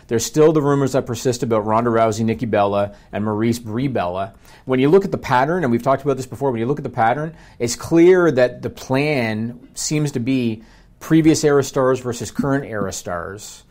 There's 0.08 0.26
still 0.26 0.54
the 0.54 0.62
rumors 0.62 0.94
that 0.94 1.06
persist 1.06 1.44
about 1.44 1.66
Ronda 1.66 1.90
Rousey, 1.90 2.26
Nikki 2.26 2.46
Bella, 2.46 2.96
and 3.12 3.24
Maurice 3.24 3.60
Brie 3.60 3.88
Bella. 3.88 4.34
When 4.66 4.80
you 4.80 4.90
look 4.90 5.06
at 5.06 5.12
the 5.12 5.18
pattern, 5.18 5.64
and 5.64 5.72
we've 5.72 5.84
talked 5.84 6.04
about 6.04 6.18
this 6.18 6.26
before, 6.26 6.52
when 6.52 6.60
you 6.60 6.66
look 6.66 6.80
at 6.80 6.84
the 6.84 6.90
pattern, 6.90 7.36
it's 7.60 7.76
clear 7.76 8.32
that 8.32 8.62
the 8.62 8.70
plan 8.70 9.70
seems 9.76 10.12
to 10.14 10.20
be 10.20 10.64
previous 11.00 11.44
era 11.44 11.64
stars 11.64 12.00
versus 12.00 12.32
current 12.32 12.66
era 12.66 12.92
stars. 12.92 13.64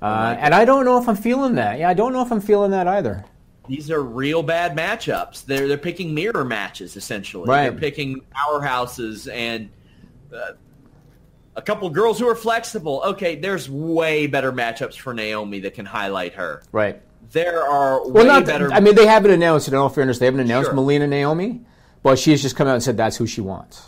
Uh, 0.00 0.36
and 0.38 0.54
I 0.54 0.64
don't 0.64 0.84
know 0.84 0.98
if 0.98 1.08
I'm 1.08 1.16
feeling 1.16 1.56
that. 1.56 1.78
Yeah, 1.78 1.88
I 1.88 1.94
don't 1.94 2.12
know 2.12 2.22
if 2.22 2.30
I'm 2.30 2.40
feeling 2.40 2.70
that 2.70 2.86
either. 2.86 3.24
These 3.68 3.90
are 3.90 4.02
real 4.02 4.42
bad 4.42 4.74
matchups. 4.76 5.44
They're 5.44 5.68
they're 5.68 5.76
picking 5.76 6.14
mirror 6.14 6.44
matches 6.44 6.96
essentially. 6.96 7.46
Right. 7.48 7.64
They're 7.64 7.78
picking 7.78 8.22
powerhouses 8.34 9.30
and 9.30 9.68
uh, 10.34 10.52
a 11.58 11.62
couple 11.62 11.90
girls 11.90 12.18
who 12.18 12.28
are 12.28 12.34
flexible. 12.34 13.02
Okay, 13.04 13.34
there's 13.36 13.68
way 13.68 14.26
better 14.26 14.52
matchups 14.52 14.94
for 14.96 15.12
Naomi 15.12 15.58
that 15.60 15.74
can 15.74 15.84
highlight 15.84 16.34
her. 16.34 16.62
Right. 16.72 17.02
There 17.32 17.62
are 17.62 18.00
Well, 18.08 18.24
way 18.24 18.28
not. 18.28 18.46
better. 18.46 18.72
I 18.72 18.80
mean, 18.80 18.94
they 18.94 19.06
haven't 19.06 19.32
announced. 19.32 19.68
It, 19.68 19.72
in 19.74 19.78
all 19.78 19.88
fairness, 19.90 20.18
they 20.18 20.24
haven't 20.26 20.40
announced 20.40 20.68
Sure. 20.68 20.74
Melina 20.74 21.06
Naomi, 21.06 21.60
but 22.02 22.18
she's 22.18 22.40
just 22.40 22.56
come 22.56 22.68
out 22.68 22.74
and 22.74 22.82
said 22.82 22.96
that's 22.96 23.16
who 23.16 23.26
she 23.26 23.40
wants. 23.42 23.82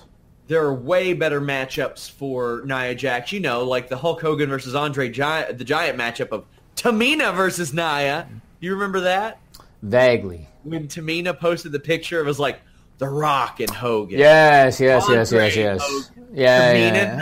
there 0.48 0.62
are 0.64 0.74
way 0.74 1.12
better 1.12 1.40
matchups 1.40 2.10
for 2.10 2.62
Nia 2.66 2.94
Jax. 2.96 3.30
You 3.32 3.38
know, 3.40 3.62
like 3.64 3.88
the 3.88 3.96
Hulk 3.96 4.20
Hogan 4.20 4.50
versus 4.50 4.74
Andre 4.74 5.08
Giant, 5.08 5.56
the 5.58 5.64
Giant 5.64 5.96
matchup 5.96 6.30
of 6.32 6.44
Tamina 6.76 7.32
versus 7.34 7.72
Nia. 7.72 8.28
You 8.58 8.72
remember 8.74 9.00
that 9.02 9.38
Vaguely. 9.80 10.48
when 10.64 10.88
Tamina 10.88 11.38
posted 11.38 11.70
the 11.72 11.78
picture? 11.80 12.18
It 12.20 12.26
was 12.26 12.40
like 12.40 12.60
The 13.00 13.08
Rock 13.08 13.60
and 13.60 13.70
Hogan. 13.70 14.18
Yes, 14.18 14.78
yes, 14.78 15.04
yes, 15.08 15.32
yes, 15.32 15.32
Andre 15.32 15.62
yes. 15.62 15.82
Hogan, 15.82 16.28
Yeah, 16.34 16.74
Tamina 16.74 17.18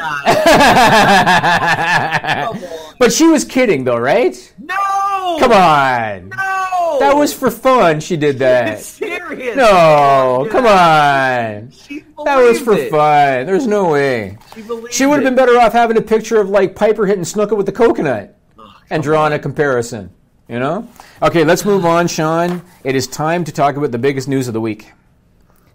yeah. 2.53 2.53
But 2.99 3.13
she 3.13 3.27
was 3.29 3.45
kidding, 3.45 3.85
though, 3.85 3.97
right? 3.99 4.35
No! 4.61 5.37
Come 5.39 5.53
on. 5.53 6.31
No! 6.31 6.97
That 6.99 7.15
was 7.15 7.33
for 7.33 7.49
fun. 7.51 8.01
She 8.01 8.17
did 8.17 8.41
that. 8.41 8.81
serious. 8.81 9.57
No, 9.57 10.49
come 10.51 10.67
on. 10.67 11.71
She 11.71 12.01
That 12.25 12.39
was 12.43 12.59
for 12.61 12.73
it. 12.75 12.91
fun. 12.91 13.47
There's 13.47 13.69
no 13.69 13.91
way. 13.93 14.37
She 14.57 14.63
believed 14.63 14.93
She 14.93 15.07
would 15.07 15.15
have 15.23 15.25
been 15.25 15.37
better 15.37 15.61
off 15.61 15.73
having 15.73 15.97
a 15.97 16.03
picture 16.03 16.41
of 16.41 16.49
like 16.51 16.75
Piper 16.75 17.07
hitting 17.07 17.23
Snuka 17.23 17.57
with 17.57 17.67
the 17.67 17.73
coconut 17.73 18.37
Oh, 18.59 18.69
and 18.91 19.01
drawing 19.01 19.33
a 19.33 19.39
comparison. 19.39 20.11
You 20.49 20.59
know? 20.59 20.89
Okay, 21.23 21.45
let's 21.45 21.65
move 21.65 21.85
on, 21.87 22.09
Sean. 22.09 22.63
It 22.83 22.97
is 22.97 23.07
time 23.07 23.45
to 23.45 23.53
talk 23.53 23.77
about 23.77 23.93
the 23.93 23.99
biggest 23.99 24.27
news 24.27 24.49
of 24.49 24.55
the 24.55 24.61
week. 24.61 24.91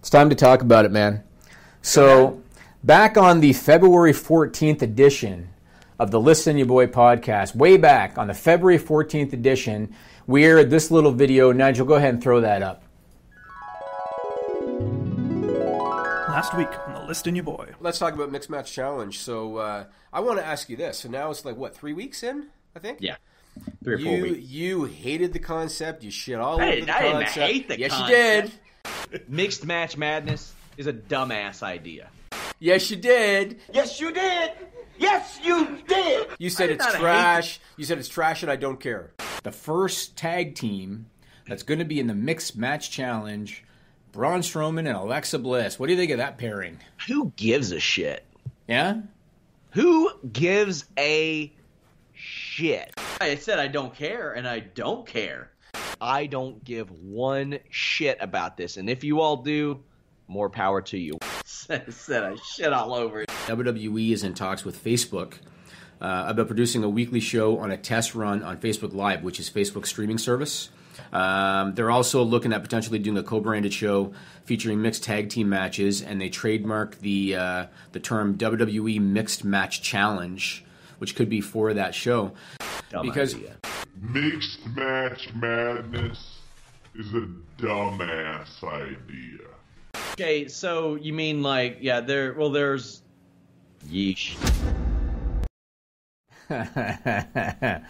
It's 0.03 0.09
time 0.09 0.29
to 0.31 0.35
talk 0.35 0.61
about 0.61 0.83
it, 0.83 0.91
man. 0.91 1.23
So, 1.81 2.41
back 2.83 3.15
on 3.15 3.39
the 3.39 3.53
February 3.53 4.11
14th 4.11 4.81
edition 4.81 5.47
of 5.97 6.11
the 6.11 6.19
List 6.19 6.45
and 6.45 6.59
Your 6.59 6.67
Boy 6.67 6.87
podcast, 6.87 7.55
way 7.55 7.77
back 7.77 8.17
on 8.17 8.27
the 8.27 8.33
February 8.33 8.77
14th 8.77 9.31
edition, 9.31 9.95
we 10.27 10.43
aired 10.43 10.69
this 10.69 10.91
little 10.91 11.13
video. 11.13 11.53
Nigel, 11.53 11.85
go 11.85 11.93
ahead 11.93 12.15
and 12.15 12.21
throw 12.21 12.41
that 12.41 12.61
up. 12.61 12.83
Last 16.27 16.53
week 16.53 16.67
on 16.85 16.95
the 16.95 17.05
List 17.07 17.25
and 17.27 17.37
Your 17.37 17.45
Boy. 17.45 17.69
Let's 17.79 17.97
talk 17.97 18.13
about 18.13 18.29
mixed 18.29 18.49
match 18.49 18.73
challenge. 18.73 19.19
So 19.19 19.55
uh, 19.55 19.85
I 20.11 20.19
want 20.19 20.37
to 20.37 20.45
ask 20.45 20.67
you 20.67 20.75
this. 20.75 20.99
So 20.99 21.07
now 21.07 21.31
it's 21.31 21.45
like 21.45 21.55
what 21.55 21.77
three 21.77 21.93
weeks 21.93 22.23
in? 22.23 22.47
I 22.75 22.79
think. 22.79 22.97
Yeah, 22.99 23.15
three 23.81 23.93
or 23.93 23.97
you, 23.99 24.05
four 24.05 24.21
weeks. 24.21 24.47
You 24.49 24.83
hated 24.83 25.31
the 25.31 25.39
concept. 25.39 26.03
You 26.03 26.11
shit 26.11 26.39
all 26.39 26.59
I 26.59 26.63
over 26.63 26.71
didn't, 26.71 26.87
the 26.87 26.93
I 26.93 27.01
didn't 27.03 27.23
concept. 27.23 27.37
hate 27.37 27.67
the 27.69 27.79
yes, 27.79 27.91
concept. 27.91 28.09
you 28.09 28.15
did. 28.17 28.51
Mixed 29.27 29.65
match 29.65 29.95
madness 29.97 30.53
is 30.77 30.87
a 30.87 30.93
dumbass 30.93 31.61
idea. 31.61 32.09
Yes, 32.59 32.89
you 32.89 32.97
did. 32.97 33.59
Yes, 33.71 33.99
you 33.99 34.11
did. 34.11 34.51
Yes, 34.97 35.39
you 35.43 35.79
did. 35.87 36.27
You 36.37 36.49
said 36.49 36.69
I 36.69 36.73
it's 36.73 36.85
did 36.85 36.91
not 36.91 36.95
hate 36.95 37.01
trash. 37.01 37.59
You 37.77 37.85
said 37.85 37.97
it's 37.97 38.07
trash, 38.07 38.41
and 38.41 38.51
I 38.51 38.55
don't 38.55 38.79
care. 38.79 39.11
The 39.43 39.51
first 39.51 40.15
tag 40.15 40.55
team 40.55 41.07
that's 41.47 41.63
going 41.63 41.79
to 41.79 41.85
be 41.85 41.99
in 41.99 42.07
the 42.07 42.15
mixed 42.15 42.55
match 42.55 42.89
challenge 42.89 43.63
Braun 44.11 44.41
Strowman 44.41 44.87
and 44.87 44.97
Alexa 44.97 45.39
Bliss. 45.39 45.79
What 45.79 45.87
do 45.87 45.93
you 45.93 45.99
think 45.99 46.11
of 46.11 46.17
that 46.19 46.37
pairing? 46.37 46.79
Who 47.07 47.33
gives 47.35 47.71
a 47.71 47.79
shit? 47.79 48.25
Yeah? 48.67 49.01
Who 49.71 50.11
gives 50.31 50.85
a 50.97 51.51
shit? 52.13 52.93
I 53.19 53.35
said 53.35 53.59
I 53.59 53.67
don't 53.67 53.93
care, 53.93 54.31
and 54.31 54.47
I 54.47 54.59
don't 54.59 55.05
care. 55.05 55.49
I 56.03 56.25
don't 56.25 56.61
give 56.63 56.91
one 56.91 57.59
shit 57.69 58.17
about 58.19 58.57
this, 58.57 58.75
and 58.75 58.89
if 58.89 59.05
you 59.05 59.21
all 59.21 59.37
do, 59.37 59.83
more 60.27 60.49
power 60.49 60.81
to 60.81 60.97
you. 60.97 61.17
said 61.45 61.93
said 61.93 62.23
I 62.23 62.35
shit 62.35 62.73
all 62.73 62.93
over 62.93 63.21
it. 63.21 63.29
WWE 63.47 64.11
is 64.11 64.23
in 64.23 64.33
talks 64.33 64.65
with 64.65 64.83
Facebook 64.83 65.35
uh, 66.01 66.25
about 66.27 66.47
producing 66.47 66.83
a 66.83 66.89
weekly 66.89 67.21
show 67.21 67.57
on 67.59 67.71
a 67.71 67.77
test 67.77 68.15
run 68.15 68.43
on 68.43 68.57
Facebook 68.57 68.93
Live, 68.93 69.23
which 69.23 69.39
is 69.39 69.49
Facebook's 69.49 69.89
streaming 69.89 70.17
service. 70.17 70.69
Um, 71.13 71.73
they're 71.73 71.89
also 71.89 72.21
looking 72.23 72.51
at 72.51 72.61
potentially 72.61 72.99
doing 72.99 73.17
a 73.17 73.23
co-branded 73.23 73.73
show 73.73 74.13
featuring 74.43 74.81
mixed 74.81 75.03
tag 75.03 75.29
team 75.29 75.47
matches, 75.47 76.01
and 76.01 76.19
they 76.19 76.29
trademarked 76.29 76.99
the 76.99 77.35
uh, 77.37 77.65
the 77.93 77.99
term 77.99 78.37
WWE 78.37 78.99
Mixed 78.99 79.45
Match 79.45 79.81
Challenge, 79.81 80.65
which 80.97 81.15
could 81.15 81.29
be 81.29 81.39
for 81.39 81.73
that 81.73 81.95
show. 81.95 82.33
Dumb 82.89 83.05
because 83.05 83.35
idea. 83.35 83.55
Mixed 84.01 84.65
match 84.75 85.33
madness 85.35 86.39
is 86.95 87.13
a 87.13 87.27
dumbass 87.61 88.63
idea. 88.63 89.47
Okay, 90.13 90.47
so 90.47 90.95
you 90.95 91.13
mean 91.13 91.41
like 91.41 91.77
yeah, 91.81 92.01
there? 92.01 92.33
Well, 92.33 92.49
there's 92.49 93.01
yeesh. 93.87 94.35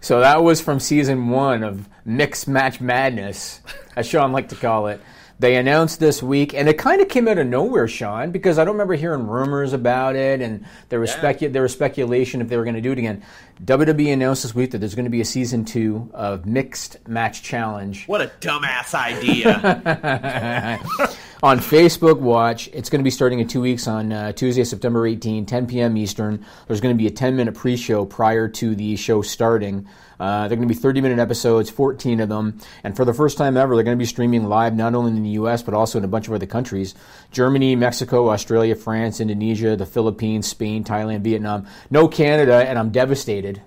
so 0.00 0.20
that 0.20 0.42
was 0.42 0.60
from 0.60 0.80
season 0.80 1.28
one 1.28 1.62
of 1.62 1.88
Mixed 2.04 2.48
Match 2.48 2.80
Madness, 2.80 3.60
as 3.96 4.06
Sean 4.06 4.32
liked 4.32 4.50
to 4.50 4.56
call 4.56 4.86
it. 4.86 5.00
They 5.40 5.54
announced 5.56 6.00
this 6.00 6.20
week, 6.20 6.52
and 6.52 6.68
it 6.68 6.78
kind 6.78 7.00
of 7.00 7.08
came 7.08 7.28
out 7.28 7.38
of 7.38 7.46
nowhere, 7.46 7.86
Sean, 7.86 8.32
because 8.32 8.58
I 8.58 8.64
don't 8.64 8.74
remember 8.74 8.94
hearing 8.94 9.26
rumors 9.26 9.72
about 9.72 10.16
it, 10.16 10.40
and 10.40 10.64
there 10.88 10.98
was, 10.98 11.10
specu- 11.12 11.52
there 11.52 11.62
was 11.62 11.72
speculation 11.72 12.40
if 12.40 12.48
they 12.48 12.56
were 12.56 12.64
going 12.64 12.74
to 12.74 12.80
do 12.80 12.90
it 12.90 12.98
again. 12.98 13.22
WWE 13.64 14.12
announced 14.12 14.42
this 14.42 14.54
week 14.54 14.72
that 14.72 14.78
there's 14.78 14.96
going 14.96 15.04
to 15.04 15.10
be 15.10 15.20
a 15.20 15.24
season 15.24 15.64
two 15.64 16.10
of 16.12 16.44
Mixed 16.44 17.06
Match 17.06 17.42
Challenge. 17.42 18.06
What 18.06 18.20
a 18.20 18.32
dumbass 18.40 18.94
idea. 18.94 20.80
on 21.42 21.58
Facebook 21.58 22.18
Watch. 22.18 22.68
It's 22.72 22.90
going 22.90 23.00
to 23.00 23.04
be 23.04 23.10
starting 23.10 23.40
in 23.40 23.48
two 23.48 23.60
weeks 23.60 23.86
on 23.86 24.12
uh, 24.12 24.32
Tuesday, 24.32 24.64
September 24.64 25.06
18, 25.06 25.46
10 25.46 25.66
p.m. 25.66 25.96
Eastern. 25.96 26.44
There's 26.66 26.80
going 26.80 26.94
to 26.94 26.98
be 26.98 27.06
a 27.06 27.12
10 27.12 27.36
minute 27.36 27.54
pre 27.54 27.76
show 27.76 28.04
prior 28.04 28.48
to 28.48 28.74
the 28.74 28.96
show 28.96 29.22
starting. 29.22 29.88
Uh, 30.20 30.48
they're 30.48 30.56
going 30.56 30.68
to 30.68 30.74
be 30.74 30.78
30 30.78 31.00
minute 31.00 31.18
episodes, 31.18 31.70
14 31.70 32.20
of 32.20 32.28
them. 32.28 32.58
And 32.82 32.96
for 32.96 33.04
the 33.04 33.14
first 33.14 33.38
time 33.38 33.56
ever, 33.56 33.74
they're 33.74 33.84
going 33.84 33.96
to 33.96 34.02
be 34.02 34.06
streaming 34.06 34.44
live 34.44 34.74
not 34.74 34.94
only 34.94 35.12
in 35.12 35.22
the 35.22 35.30
U.S., 35.30 35.62
but 35.62 35.74
also 35.74 35.98
in 35.98 36.04
a 36.04 36.08
bunch 36.08 36.26
of 36.26 36.34
other 36.34 36.46
countries 36.46 36.94
Germany, 37.30 37.76
Mexico, 37.76 38.30
Australia, 38.30 38.74
France, 38.74 39.20
Indonesia, 39.20 39.76
the 39.76 39.86
Philippines, 39.86 40.46
Spain, 40.46 40.84
Thailand, 40.84 41.20
Vietnam. 41.20 41.66
No 41.90 42.08
Canada, 42.08 42.68
and 42.68 42.78
I'm 42.78 42.90
devastated. 42.90 43.62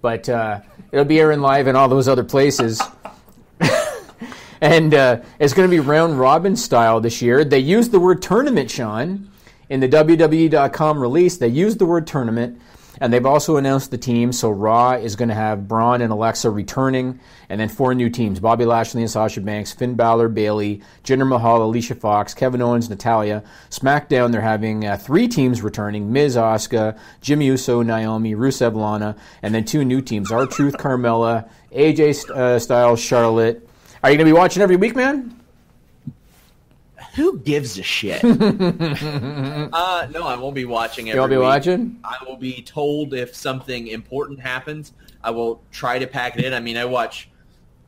But 0.00 0.28
uh, 0.28 0.60
it'll 0.92 1.04
be 1.04 1.20
airing 1.20 1.40
live 1.40 1.66
in 1.66 1.76
all 1.76 1.88
those 1.88 2.08
other 2.08 2.24
places. 2.24 2.82
and 4.60 4.94
uh, 4.94 5.20
it's 5.38 5.52
going 5.52 5.68
to 5.68 5.74
be 5.74 5.80
round 5.80 6.18
robin 6.18 6.56
style 6.56 7.00
this 7.00 7.22
year. 7.22 7.44
They 7.44 7.58
used 7.58 7.92
the 7.92 8.00
word 8.00 8.22
tournament, 8.22 8.70
Sean, 8.70 9.30
in 9.68 9.80
the 9.80 9.88
WWE.com 9.88 10.98
release. 10.98 11.36
They 11.36 11.48
used 11.48 11.78
the 11.78 11.86
word 11.86 12.06
tournament, 12.06 12.60
and 13.00 13.12
they've 13.12 13.26
also 13.26 13.56
announced 13.56 13.90
the 13.90 13.98
team. 13.98 14.32
So 14.32 14.50
Raw 14.50 14.92
is 14.92 15.16
going 15.16 15.28
to 15.28 15.34
have 15.34 15.68
Braun 15.68 16.00
and 16.00 16.12
Alexa 16.12 16.50
returning, 16.50 17.20
and 17.48 17.60
then 17.60 17.68
four 17.68 17.94
new 17.94 18.10
teams: 18.10 18.40
Bobby 18.40 18.64
Lashley 18.64 19.02
and 19.02 19.10
Sasha 19.10 19.40
Banks, 19.40 19.72
Finn 19.72 19.94
Balor, 19.94 20.28
Bayley, 20.28 20.82
Jinder 21.04 21.26
Mahal, 21.26 21.62
Alicia 21.62 21.94
Fox, 21.94 22.34
Kevin 22.34 22.62
Owens, 22.62 22.88
Natalya. 22.88 23.42
SmackDown, 23.70 24.32
they're 24.32 24.40
having 24.40 24.86
uh, 24.86 24.96
three 24.96 25.28
teams 25.28 25.62
returning: 25.62 26.12
Miz, 26.12 26.36
Asuka, 26.36 26.98
Jimmy 27.20 27.46
Uso, 27.46 27.82
Naomi, 27.82 28.34
Rusev, 28.34 28.74
Lana, 28.74 29.16
and 29.42 29.54
then 29.54 29.64
two 29.64 29.84
new 29.84 30.00
teams: 30.00 30.30
R 30.30 30.46
Truth, 30.46 30.76
Carmella, 30.78 31.48
AJ 31.72 32.30
uh, 32.30 32.58
Styles, 32.58 33.00
Charlotte. 33.00 33.68
Are 34.02 34.10
you 34.10 34.16
going 34.16 34.26
to 34.26 34.32
be 34.32 34.38
watching 34.38 34.62
every 34.62 34.76
week, 34.76 34.94
man? 34.94 35.35
Who 37.16 37.38
gives 37.38 37.78
a 37.78 37.82
shit? 37.82 38.22
uh, 38.24 38.28
no, 40.12 40.26
I 40.26 40.36
won't 40.36 40.54
be 40.54 40.66
watching 40.66 41.08
every 41.08 41.18
You'll 41.18 41.28
be 41.28 41.36
week. 41.36 41.42
watching? 41.44 41.98
I 42.04 42.18
will 42.26 42.36
be 42.36 42.60
told 42.62 43.14
if 43.14 43.34
something 43.34 43.86
important 43.88 44.40
happens. 44.40 44.92
I 45.24 45.30
will 45.30 45.62
try 45.72 45.98
to 45.98 46.06
pack 46.06 46.38
it 46.38 46.44
in. 46.44 46.52
I 46.52 46.60
mean, 46.60 46.76
I 46.76 46.84
watch 46.84 47.30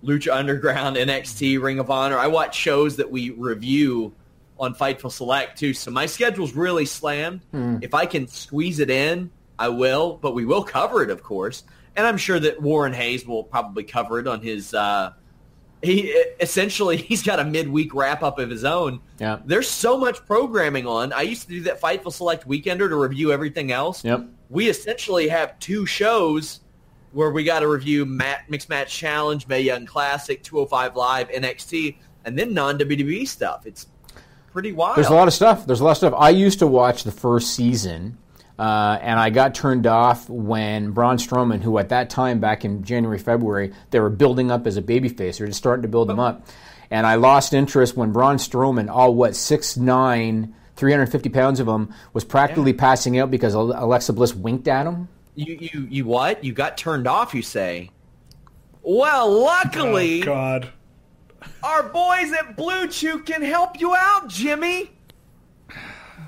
Lucha 0.02 0.34
Underground, 0.34 0.96
NXT, 0.96 1.60
Ring 1.60 1.78
of 1.78 1.90
Honor. 1.90 2.16
I 2.16 2.26
watch 2.28 2.56
shows 2.56 2.96
that 2.96 3.10
we 3.10 3.30
review 3.30 4.14
on 4.59 4.74
Fightful 4.74 5.12
Select 5.12 5.59
too. 5.59 5.74
So 5.74 5.90
my 5.90 6.06
schedule's 6.06 6.55
really 6.55 6.86
slammed. 6.86 7.42
Hmm. 7.50 7.78
If 7.82 7.92
I 7.94 8.06
can 8.06 8.28
squeeze 8.28 8.80
it 8.80 8.88
in, 8.90 9.30
I 9.59 9.68
will. 9.68 10.16
But 10.16 10.34
we 10.34 10.46
will 10.46 10.64
cover 10.64 11.02
it, 11.02 11.10
of 11.10 11.22
course. 11.22 11.64
And 11.96 12.06
I'm 12.06 12.16
sure 12.16 12.40
that 12.40 12.62
Warren 12.62 12.94
Hayes 12.94 13.26
will 13.26 13.44
probably 13.44 13.84
cover 13.84 14.18
it 14.20 14.26
on 14.26 14.40
his. 14.40 14.72
Uh, 14.72 15.12
he 15.82 16.09
essentially 16.40 16.96
he's 17.09 17.22
got 17.22 17.38
a 17.38 17.44
midweek 17.44 17.94
wrap 17.94 18.22
up 18.22 18.38
of 18.38 18.50
his 18.50 18.64
own. 18.64 19.00
Yeah. 19.18 19.38
There's 19.44 19.68
so 19.68 19.98
much 19.98 20.24
programming 20.26 20.86
on. 20.86 21.12
I 21.12 21.22
used 21.22 21.42
to 21.42 21.48
do 21.48 21.62
that 21.62 21.80
Fightful 21.80 22.12
Select 22.12 22.48
Weekender 22.48 22.88
to 22.88 22.96
review 22.96 23.32
everything 23.32 23.72
else. 23.72 24.05
Yep. 24.05 24.26
We 24.50 24.68
essentially 24.68 25.28
have 25.28 25.59
two 25.59 25.86
shows 25.86 26.60
where 27.12 27.30
we 27.30 27.44
got 27.44 27.60
to 27.60 27.68
review 27.68 28.05
Matt, 28.05 28.48
Mixed 28.50 28.68
Match 28.68 28.94
Challenge, 28.94 29.46
Mae 29.46 29.60
Young 29.60 29.86
Classic, 29.86 30.42
205 30.42 30.96
Live, 30.96 31.28
NXT, 31.30 31.96
and 32.24 32.38
then 32.38 32.55
non 32.55 32.78
WWE 32.78 33.26
stuff. 33.26 33.66
It's 33.66 33.86
pretty 34.52 34.72
wild. 34.72 34.96
There's 34.96 35.09
a 35.09 35.14
lot 35.14 35.28
of 35.28 35.34
stuff. 35.34 35.66
There's 35.66 35.80
a 35.80 35.84
lot 35.84 35.92
of 35.92 35.96
stuff. 35.98 36.14
I 36.16 36.30
used 36.30 36.59
to 36.60 36.66
watch 36.66 37.05
the 37.05 37.12
first 37.12 37.55
season, 37.55 38.18
uh, 38.59 38.98
and 39.01 39.20
I 39.20 39.30
got 39.30 39.55
turned 39.55 39.86
off 39.86 40.28
when 40.28 40.90
Braun 40.90 41.16
Strowman, 41.18 41.62
who 41.62 41.78
at 41.78 41.90
that 41.90 42.10
time, 42.10 42.40
back 42.40 42.64
in 42.64 42.82
January, 42.82 43.18
February, 43.18 43.72
they 43.90 44.01
were 44.01 44.10
building 44.10 44.51
up 44.51 44.66
as 44.66 44.76
a 44.76 44.82
babyface. 44.82 45.39
They're 45.39 45.47
just 45.47 45.59
starting 45.59 45.82
to 45.82 45.89
build 45.89 46.10
him 46.10 46.18
up. 46.18 46.47
And 46.90 47.06
I 47.06 47.16
lost 47.16 47.52
interest 47.55 47.97
when 47.97 48.12
Braun 48.12 48.36
Strowman, 48.36 48.89
all 48.90 49.14
what, 49.14 49.32
6'9", 49.32 50.52
350 50.76 51.28
pounds 51.28 51.60
of 51.60 51.68
him, 51.68 51.93
was 52.12 52.24
practically 52.24 52.72
passing 52.72 53.18
out 53.18 53.30
because 53.30 53.55
Alexa 53.55 54.12
Bliss 54.12 54.35
winked 54.35 54.66
at 54.68 54.86
him. 54.86 55.09
You, 55.35 55.55
you, 55.60 55.86
you 55.90 56.05
what? 56.06 56.43
You 56.43 56.52
got 56.52 56.76
turned 56.78 57.06
off, 57.06 57.35
you 57.35 57.43
say? 57.43 57.90
Well, 58.82 59.30
luckily, 59.43 60.22
Oh, 60.22 60.24
God. 60.24 60.68
our 61.62 61.82
boys 61.85 62.32
at 62.32 62.56
BlueChew 62.56 63.24
can 63.26 63.43
help 63.43 63.78
you 63.80 63.94
out, 63.94 64.28
Jimmy. 64.28 64.90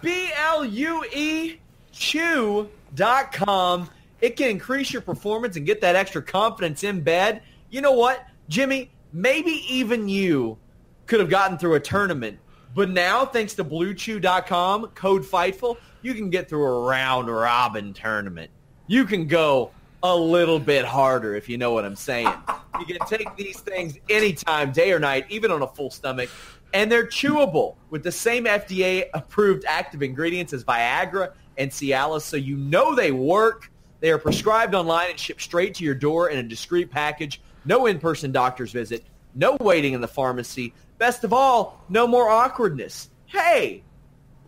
B-L-U-E 0.02 1.58
chew.com. 2.00 3.90
It 4.20 4.36
can 4.36 4.48
increase 4.48 4.92
your 4.92 5.02
performance 5.02 5.56
and 5.56 5.64
get 5.64 5.80
that 5.82 5.94
extra 5.94 6.22
confidence 6.22 6.82
in 6.82 7.02
bed. 7.02 7.42
You 7.68 7.80
know 7.82 7.92
what, 7.92 8.26
Jimmy? 8.48 8.90
Maybe 9.12 9.62
even 9.68 10.08
you 10.08 10.58
could 11.06 11.20
have 11.20 11.30
gotten 11.30 11.58
through 11.58 11.74
a 11.74 11.80
tournament. 11.80 12.38
But 12.74 12.90
now, 12.90 13.24
thanks 13.26 13.54
to 13.54 13.64
BlueChew.com, 13.64 14.88
code 14.88 15.24
FIGHTFUL, 15.24 15.76
you 16.02 16.14
can 16.14 16.30
get 16.30 16.48
through 16.48 16.64
a 16.64 16.86
round 16.86 17.28
robin 17.28 17.92
tournament. 17.92 18.50
You 18.86 19.04
can 19.04 19.26
go 19.26 19.72
a 20.02 20.16
little 20.16 20.58
bit 20.58 20.84
harder, 20.84 21.34
if 21.34 21.48
you 21.48 21.58
know 21.58 21.72
what 21.72 21.84
I'm 21.84 21.96
saying. 21.96 22.32
You 22.78 22.86
can 22.86 22.98
take 23.06 23.36
these 23.36 23.60
things 23.60 23.98
anytime, 24.08 24.72
day 24.72 24.92
or 24.92 24.98
night, 24.98 25.26
even 25.28 25.50
on 25.50 25.62
a 25.62 25.66
full 25.66 25.90
stomach, 25.90 26.30
and 26.72 26.90
they're 26.90 27.06
chewable 27.06 27.74
with 27.90 28.02
the 28.02 28.12
same 28.12 28.44
FDA-approved 28.44 29.64
active 29.66 30.02
ingredients 30.02 30.52
as 30.52 30.64
Viagra 30.64 31.32
and 31.58 31.70
Cialis, 31.70 32.22
so 32.22 32.36
you 32.36 32.56
know 32.56 32.94
they 32.94 33.12
work. 33.12 33.70
They 34.00 34.10
are 34.10 34.18
prescribed 34.18 34.74
online 34.74 35.10
and 35.10 35.18
shipped 35.18 35.42
straight 35.42 35.74
to 35.74 35.84
your 35.84 35.94
door 35.94 36.30
in 36.30 36.38
a 36.38 36.42
discreet 36.42 36.90
package. 36.90 37.40
No 37.64 37.86
in-person 37.86 38.32
doctor's 38.32 38.72
visit. 38.72 39.04
No 39.34 39.56
waiting 39.60 39.92
in 39.92 40.00
the 40.00 40.08
pharmacy. 40.08 40.72
Best 40.98 41.24
of 41.24 41.32
all, 41.32 41.84
no 41.88 42.06
more 42.06 42.28
awkwardness. 42.28 43.10
Hey, 43.26 43.82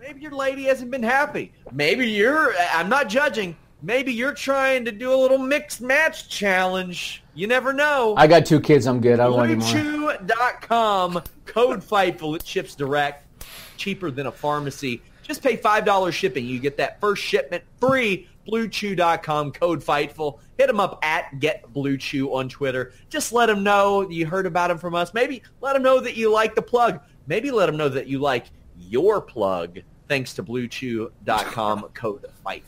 maybe 0.00 0.20
your 0.20 0.32
lady 0.32 0.64
hasn't 0.64 0.90
been 0.90 1.02
happy. 1.02 1.52
Maybe 1.70 2.08
you're, 2.08 2.54
I'm 2.72 2.88
not 2.88 3.08
judging. 3.08 3.56
Maybe 3.82 4.12
you're 4.12 4.34
trying 4.34 4.84
to 4.84 4.92
do 4.92 5.12
a 5.12 5.16
little 5.16 5.38
mixed 5.38 5.80
match 5.80 6.28
challenge. 6.28 7.22
You 7.34 7.46
never 7.46 7.72
know. 7.72 8.14
I 8.16 8.26
got 8.26 8.46
two 8.46 8.60
kids. 8.60 8.86
I'm 8.86 9.00
good. 9.00 9.18
I 9.18 9.24
don't 9.24 9.36
want 9.36 9.50
any 9.50 9.60
more. 9.60 10.12
BlueChew.com, 10.12 11.22
code 11.46 11.82
FIGHTFUL. 11.82 12.36
It 12.36 12.46
ships 12.46 12.74
direct, 12.74 13.44
cheaper 13.76 14.10
than 14.10 14.26
a 14.26 14.32
pharmacy. 14.32 15.02
Just 15.22 15.42
pay 15.42 15.56
$5 15.56 16.12
shipping. 16.12 16.46
You 16.46 16.58
get 16.58 16.76
that 16.78 17.00
first 17.00 17.22
shipment 17.22 17.64
free. 17.80 18.28
BlueChew.com, 18.46 19.52
code 19.52 19.84
FIGHTFUL. 19.84 20.40
Hit 20.58 20.66
them 20.66 20.80
up 20.80 20.98
at 21.04 21.30
GetBlueChew 21.38 22.34
on 22.34 22.48
Twitter. 22.48 22.92
Just 23.08 23.32
let 23.32 23.46
them 23.46 23.62
know 23.62 24.08
you 24.10 24.26
heard 24.26 24.46
about 24.46 24.68
them 24.68 24.78
from 24.78 24.94
us. 24.94 25.14
Maybe 25.14 25.42
let 25.60 25.74
them 25.74 25.82
know 25.82 26.00
that 26.00 26.16
you 26.16 26.30
like 26.30 26.54
the 26.56 26.62
plug. 26.62 27.00
Maybe 27.26 27.52
let 27.52 27.66
them 27.66 27.76
know 27.76 27.88
that 27.88 28.08
you 28.08 28.18
like 28.18 28.46
your 28.76 29.20
plug 29.20 29.78
thanks 30.08 30.34
to 30.34 30.42
BlueChew.com, 30.42 31.82
code 31.94 32.26
FIGHTFUL. 32.44 32.62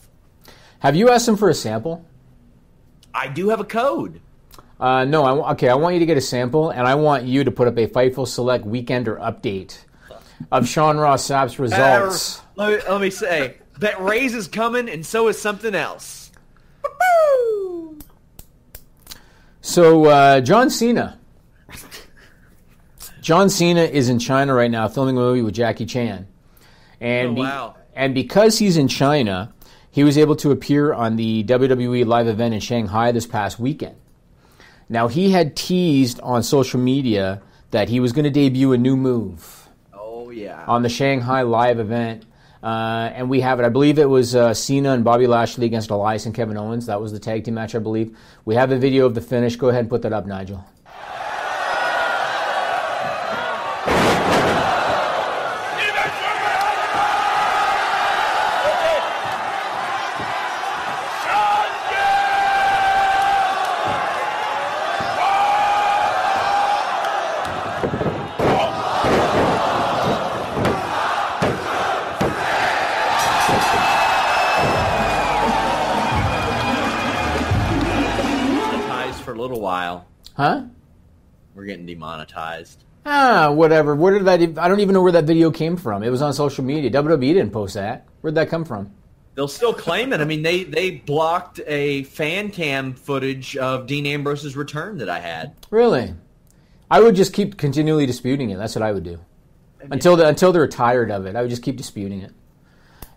Have 0.79 0.97
you 0.97 1.11
asked 1.11 1.27
them 1.27 1.37
for 1.37 1.49
a 1.49 1.55
sample? 1.55 2.05
I 3.13 3.29
do 3.29 3.49
have 3.49 3.61
a 3.61 3.65
code. 3.65 4.21
Uh, 4.79 5.05
no, 5.05 5.25
I, 5.25 5.53
okay. 5.53 5.69
I 5.69 5.75
want 5.75 5.95
you 5.95 6.01
to 6.01 6.07
get 6.07 6.17
a 6.17 6.21
sample, 6.21 6.71
and 6.71 6.87
I 6.87 6.95
want 6.95 7.25
you 7.25 7.45
to 7.45 7.51
put 7.51 7.69
up 7.69 7.79
a 7.79 7.87
Fightful 7.87 8.27
Select 8.27 8.67
Weekender 8.67 9.19
update 9.21 9.79
of 10.51 10.69
Sean 10.69 10.99
Ross 10.99 11.25
Sapp's 11.25 11.59
results. 11.59 12.41
Uh, 12.41 12.44
let, 12.57 12.71
me, 12.85 12.91
let 12.91 13.01
me 13.01 13.11
say 13.11 13.57
that 13.79 14.01
raise 14.03 14.35
is 14.35 14.49
coming, 14.49 14.89
and 14.89 15.05
so 15.05 15.29
is 15.29 15.41
something 15.41 15.75
else. 15.75 16.31
So, 19.61 20.05
uh, 20.07 20.41
John 20.41 20.71
Cena. 20.71 21.19
John 23.21 23.49
Cena 23.49 23.81
is 23.83 24.09
in 24.11 24.19
China 24.19 24.53
right 24.55 24.71
now 24.71 24.87
filming 24.89 25.17
a 25.17 25.21
movie 25.21 25.41
with 25.43 25.55
Jackie 25.55 25.87
Chan. 25.87 26.27
And, 27.01 27.31
Oh, 27.31 27.35
be- 27.35 27.41
wow. 27.41 27.75
and 27.95 28.15
because 28.15 28.59
he's 28.59 28.77
in 28.77 28.89
China, 28.89 29.53
he 29.91 30.05
was 30.05 30.19
able 30.19 30.37
to 30.37 30.51
appear 30.51 30.93
on 30.93 31.17
the 31.17 31.43
WWE 31.45 32.05
live 32.05 32.29
event 32.29 32.53
in 32.55 32.61
Shanghai 32.61 33.13
this 33.13 33.27
past 33.27 33.59
weekend. 33.59 33.97
Now, 34.91 35.09
he 35.09 35.31
had 35.31 35.57
teased 35.57 36.21
on 36.21 36.43
social 36.43 36.79
media 36.79 37.41
that 37.71 37.89
he 37.89 38.01
was 38.01 38.13
going 38.13 38.25
to 38.25 38.31
debut 38.31 38.73
a 38.73 38.79
new 38.79 38.97
move 38.97 39.69
Oh, 39.95 40.29
yeah. 40.29 40.63
on 40.67 40.83
the 40.83 40.91
Shanghai 40.91 41.41
live 41.43 41.79
event. 41.81 42.27
Uh, 42.65 43.13
and 43.15 43.29
we 43.29 43.43
have 43.43 43.61
it. 43.61 43.67
I 43.67 43.69
believe 43.69 43.99
it 43.99 44.09
was 44.09 44.35
uh, 44.35 44.55
Cena 44.55 44.93
and 44.93 45.05
Bobby 45.05 45.27
Lashley 45.27 45.67
against 45.67 45.91
Elias 45.91 46.25
and 46.25 46.35
Kevin 46.35 46.57
Owens. 46.57 46.87
That 46.87 46.99
was 46.99 47.13
the 47.13 47.19
tag 47.19 47.45
team 47.45 47.53
match, 47.53 47.75
I 47.75 47.79
believe. 47.79 48.17
We 48.47 48.55
have 48.55 48.73
a 48.73 48.79
video 48.79 49.05
of 49.05 49.15
the 49.15 49.21
finish. 49.21 49.57
Go 49.57 49.69
ahead 49.69 49.81
and 49.81 49.91
put 49.91 50.01
that 50.01 50.15
up, 50.15 50.25
Nigel. 50.25 50.65
Ah, 83.07 83.51
whatever. 83.51 83.95
Where 83.95 84.15
did 84.15 84.25
that? 84.25 84.59
I 84.59 84.69
don't 84.69 84.81
even 84.81 84.95
know 84.95 85.03
where 85.03 85.13
that 85.13 85.25
video 85.25 85.51
came 85.51 85.77
from. 85.77 86.03
It 86.03 86.11
was 86.11 86.23
on 86.23 86.33
social 86.33 86.65
media. 86.65 86.91
WWE 86.91 87.35
didn't 87.35 87.51
post 87.51 87.75
that. 87.75 88.07
Where'd 88.21 88.35
that 88.37 88.49
come 88.49 88.65
from? 88.65 88.93
They'll 89.35 89.49
still 89.49 89.75
claim 89.75 90.13
it. 90.13 90.21
I 90.21 90.25
mean, 90.25 90.43
they 90.43 90.65
they 90.65 90.91
blocked 90.91 91.61
a 91.67 92.05
fan 92.05 92.51
cam 92.51 92.95
footage 92.95 93.57
of 93.57 93.87
Dean 93.87 94.07
Ambrose's 94.07 94.57
return 94.57 94.99
that 94.99 95.11
I 95.11 95.21
had. 95.21 95.55
Really? 95.71 96.15
I 96.91 97.01
would 97.01 97.17
just 97.17 97.33
keep 97.33 97.57
continually 97.59 98.07
disputing 98.07 98.51
it. 98.51 98.57
That's 98.57 98.75
what 98.75 98.83
I 98.83 98.93
would 98.93 99.05
do 99.05 99.19
until 99.91 100.17
the, 100.17 100.27
until 100.27 100.53
they're 100.53 100.69
tired 100.69 101.11
of 101.11 101.27
it. 101.27 101.37
I 101.37 101.41
would 101.41 101.51
just 101.51 101.63
keep 101.63 101.77
disputing 101.77 102.21
it. 102.21 102.33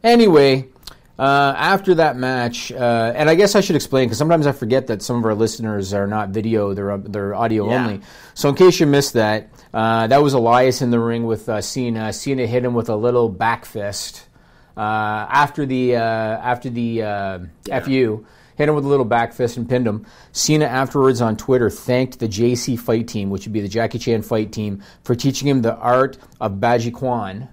Anyway, 0.04 0.68
uh, 1.19 1.53
after 1.57 1.95
that 1.95 2.15
match, 2.15 2.72
uh, 2.72 3.14
and 3.15 3.30
I 3.30 3.35
guess 3.35 3.56
I 3.56 3.61
should 3.61 3.76
explain 3.76 4.06
because 4.07 4.18
sometimes 4.18 4.45
I 4.45 4.52
forget 4.52 4.88
that 4.88 5.02
some 5.02 5.18
of 5.18 5.26
our 5.26 5.34
listeners 5.35 5.94
are 5.94 6.07
not 6.07 6.30
video; 6.30 6.73
they're 6.73 6.98
they're 6.98 7.34
audio 7.34 7.69
Yeah. 7.69 7.85
only. 7.85 8.02
So 8.34 8.49
in 8.49 8.56
case 8.56 8.80
you 8.80 8.85
missed 8.85 9.14
that, 9.14 9.49
uh, 9.73 10.07
that 10.07 10.22
was 10.22 10.34
Elias 10.34 10.81
in 10.81 10.91
the 10.91 10.99
ring 10.99 11.26
with 11.26 11.49
uh, 11.49 11.61
Cena. 11.61 12.14
Cena 12.14 12.45
hit 12.45 12.64
him 12.64 12.73
with 12.73 12.89
a 12.89 12.95
little 12.95 13.30
back 13.30 13.65
fist 13.65 14.27
uh, 14.76 14.80
after 14.81 15.65
the 15.65 15.95
uh, 15.95 15.99
after 15.99 16.69
the 16.69 17.02
uh, 17.03 17.39
fu. 17.81 18.26
Hit 18.56 18.68
him 18.69 18.73
with 18.73 18.85
a 18.85 18.88
little 18.88 19.06
back 19.06 19.34
fist 19.34 19.56
and 19.57 19.69
pinned 19.69 19.85
him. 19.88 20.06
Cena 20.31 20.65
afterwards 20.65 21.22
on 21.22 21.38
Twitter 21.38 21.69
thanked 21.69 22.18
the 22.18 22.27
JC 22.27 22.77
Fight 22.80 23.07
Team, 23.07 23.30
which 23.30 23.45
would 23.45 23.53
be 23.53 23.61
the 23.61 23.68
Jackie 23.68 23.99
Chan 23.99 24.23
Fight 24.23 24.52
Team, 24.52 24.81
for 25.03 25.14
teaching 25.14 25.48
him 25.48 25.61
the 25.61 25.76
art 25.76 26.18
of 26.41 26.53
Bajiquan. 26.53 27.49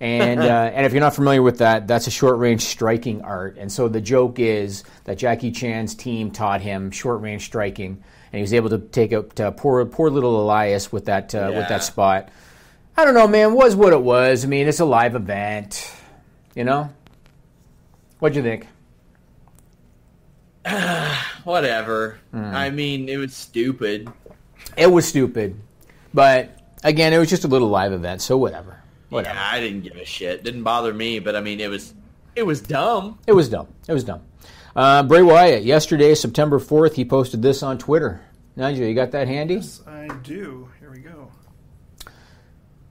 And 0.00 0.40
uh, 0.40 0.70
and 0.74 0.86
if 0.86 0.92
you're 0.92 1.00
not 1.00 1.14
familiar 1.14 1.42
with 1.42 1.58
that, 1.58 1.86
that's 1.86 2.06
a 2.06 2.10
short 2.10 2.38
range 2.38 2.62
striking 2.62 3.22
art. 3.22 3.56
And 3.58 3.70
so 3.70 3.88
the 3.88 4.00
joke 4.00 4.38
is 4.38 4.84
that 5.04 5.18
Jackie 5.18 5.50
Chan's 5.50 5.94
team 5.94 6.30
taught 6.30 6.60
him 6.60 6.90
short 6.90 7.20
range 7.20 7.44
striking, 7.44 8.02
and 8.32 8.38
he 8.38 8.40
was 8.40 8.54
able 8.54 8.70
to 8.70 8.78
take 8.78 9.12
out 9.12 9.38
uh, 9.40 9.50
poor 9.52 9.84
poor 9.86 10.10
little 10.10 10.40
Elias 10.40 10.92
with 10.92 11.06
that 11.06 11.34
uh, 11.34 11.50
with 11.54 11.68
that 11.68 11.82
spot. 11.82 12.28
I 12.96 13.04
don't 13.04 13.14
know, 13.14 13.28
man. 13.28 13.54
Was 13.54 13.76
what 13.76 13.92
it 13.92 14.02
was. 14.02 14.44
I 14.44 14.48
mean, 14.48 14.68
it's 14.68 14.80
a 14.80 14.84
live 14.84 15.14
event. 15.14 15.92
You 16.54 16.64
know. 16.64 16.90
What'd 18.18 18.34
you 18.36 18.42
think? 18.42 18.66
Whatever. 21.44 22.18
Hmm. 22.32 22.44
I 22.44 22.70
mean, 22.70 23.08
it 23.08 23.16
was 23.16 23.34
stupid. 23.34 24.10
It 24.76 24.90
was 24.90 25.06
stupid, 25.06 25.60
but 26.12 26.58
again, 26.84 27.12
it 27.12 27.18
was 27.18 27.30
just 27.30 27.44
a 27.44 27.48
little 27.48 27.68
live 27.68 27.92
event, 27.92 28.22
so 28.22 28.36
whatever. 28.36 28.77
Whatever. 29.08 29.34
Yeah, 29.34 29.48
I 29.50 29.60
didn't 29.60 29.82
give 29.82 29.96
a 29.96 30.04
shit. 30.04 30.44
Didn't 30.44 30.62
bother 30.62 30.92
me, 30.92 31.18
but 31.18 31.34
I 31.34 31.40
mean, 31.40 31.60
it 31.60 31.70
was 31.70 31.94
it 32.36 32.46
was 32.46 32.60
dumb. 32.60 33.18
It 33.26 33.32
was 33.32 33.48
dumb. 33.48 33.68
It 33.88 33.92
was 33.92 34.04
dumb. 34.04 34.22
Uh, 34.76 35.02
Bray 35.02 35.22
Wyatt, 35.22 35.64
yesterday, 35.64 36.14
September 36.14 36.60
4th, 36.60 36.94
he 36.94 37.04
posted 37.04 37.42
this 37.42 37.64
on 37.64 37.78
Twitter. 37.78 38.20
Nigel, 38.54 38.86
you 38.86 38.94
got 38.94 39.10
that 39.10 39.26
handy? 39.26 39.54
Yes, 39.54 39.82
I 39.86 40.08
do. 40.22 40.68
Here 40.78 40.90
we 40.90 40.98
go. 41.00 41.32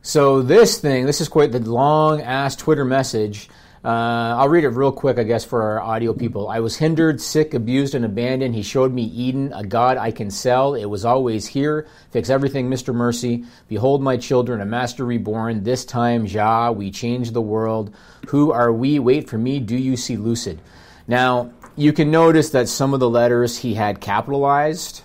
So 0.01 0.41
this 0.41 0.79
thing, 0.79 1.05
this 1.05 1.21
is 1.21 1.29
quite 1.29 1.51
the 1.51 1.59
long 1.59 2.21
ass 2.21 2.55
Twitter 2.55 2.83
message. 2.83 3.49
Uh, 3.87 4.35
I'll 4.37 4.49
read 4.49 4.65
it 4.65 4.71
real 4.71 4.91
quick, 4.91 5.17
I 5.17 5.23
guess, 5.23 5.45
for 5.45 5.61
our 5.61 5.79
audio 5.79 6.11
people. 6.11 6.49
I 6.49 6.59
was 6.59 6.75
hindered, 6.75 7.21
sick, 7.21 7.53
abused, 7.53 7.95
and 7.95 8.03
abandoned. 8.03 8.53
He 8.53 8.61
showed 8.61 8.91
me 8.91 9.03
Eden, 9.03 9.53
a 9.53 9.63
God 9.63 9.95
I 9.95 10.11
can 10.11 10.29
sell. 10.29 10.75
It 10.75 10.87
was 10.87 11.05
always 11.05 11.47
here. 11.47 11.87
Fix 12.11 12.29
everything, 12.29 12.69
Mr. 12.69 12.93
Mercy. 12.93 13.45
Behold 13.69 14.01
my 14.01 14.17
children, 14.17 14.59
a 14.59 14.65
master 14.65 15.05
reborn. 15.05 15.63
This 15.63 15.85
time, 15.85 16.25
Jah, 16.27 16.73
we 16.75 16.91
change 16.91 17.31
the 17.31 17.41
world. 17.41 17.95
Who 18.27 18.51
are 18.51 18.73
we? 18.73 18.99
Wait 18.99 19.29
for 19.29 19.37
me. 19.37 19.61
Do 19.61 19.77
you 19.77 19.95
see 19.95 20.17
lucid? 20.17 20.59
Now, 21.07 21.53
you 21.77 21.93
can 21.93 22.11
notice 22.11 22.49
that 22.49 22.67
some 22.67 22.93
of 22.93 22.99
the 22.99 23.09
letters 23.09 23.57
he 23.57 23.73
had 23.73 24.01
capitalized. 24.01 25.01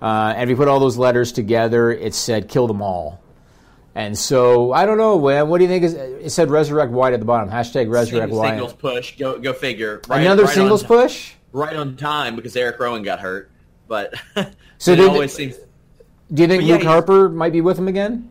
Uh, 0.00 0.34
and 0.36 0.44
if 0.44 0.50
you 0.50 0.56
put 0.56 0.68
all 0.68 0.78
those 0.78 0.96
letters 0.96 1.32
together, 1.32 1.90
it 1.90 2.14
said 2.14 2.48
kill 2.48 2.68
them 2.68 2.80
all. 2.80 3.19
And 4.00 4.16
so 4.16 4.72
I 4.72 4.86
don't 4.86 4.96
know. 4.96 5.20
man. 5.20 5.48
What 5.48 5.58
do 5.58 5.64
you 5.64 5.68
think? 5.68 5.84
Is 5.84 5.94
it 5.94 6.30
said 6.30 6.50
resurrect 6.50 6.90
Wyatt 6.90 7.14
at 7.14 7.20
the 7.20 7.26
bottom? 7.26 7.50
Hashtag 7.50 7.90
resurrect 7.90 8.32
Wyatt. 8.32 8.52
Singles 8.54 8.72
push. 8.72 9.16
Go 9.18 9.38
go 9.38 9.52
figure. 9.52 10.00
Right- 10.08 10.22
Another 10.22 10.44
right 10.44 10.54
singles 10.54 10.82
on, 10.82 10.88
push. 10.88 11.34
Right 11.52 11.76
on 11.76 11.96
time 11.96 12.34
because 12.36 12.56
Eric 12.56 12.78
Rowan 12.80 13.02
got 13.02 13.20
hurt. 13.20 13.50
But 13.88 14.14
So 14.78 14.92
it 14.92 15.00
always 15.00 15.32
seems. 15.34 15.56
Do 16.32 16.42
you 16.42 16.48
think 16.48 16.62
But 16.62 16.66
yeah, 16.66 16.74
Luke 16.76 16.84
Harper 16.84 17.28
might 17.28 17.52
be 17.52 17.60
with 17.60 17.78
him 17.78 17.88
again? 17.88 18.30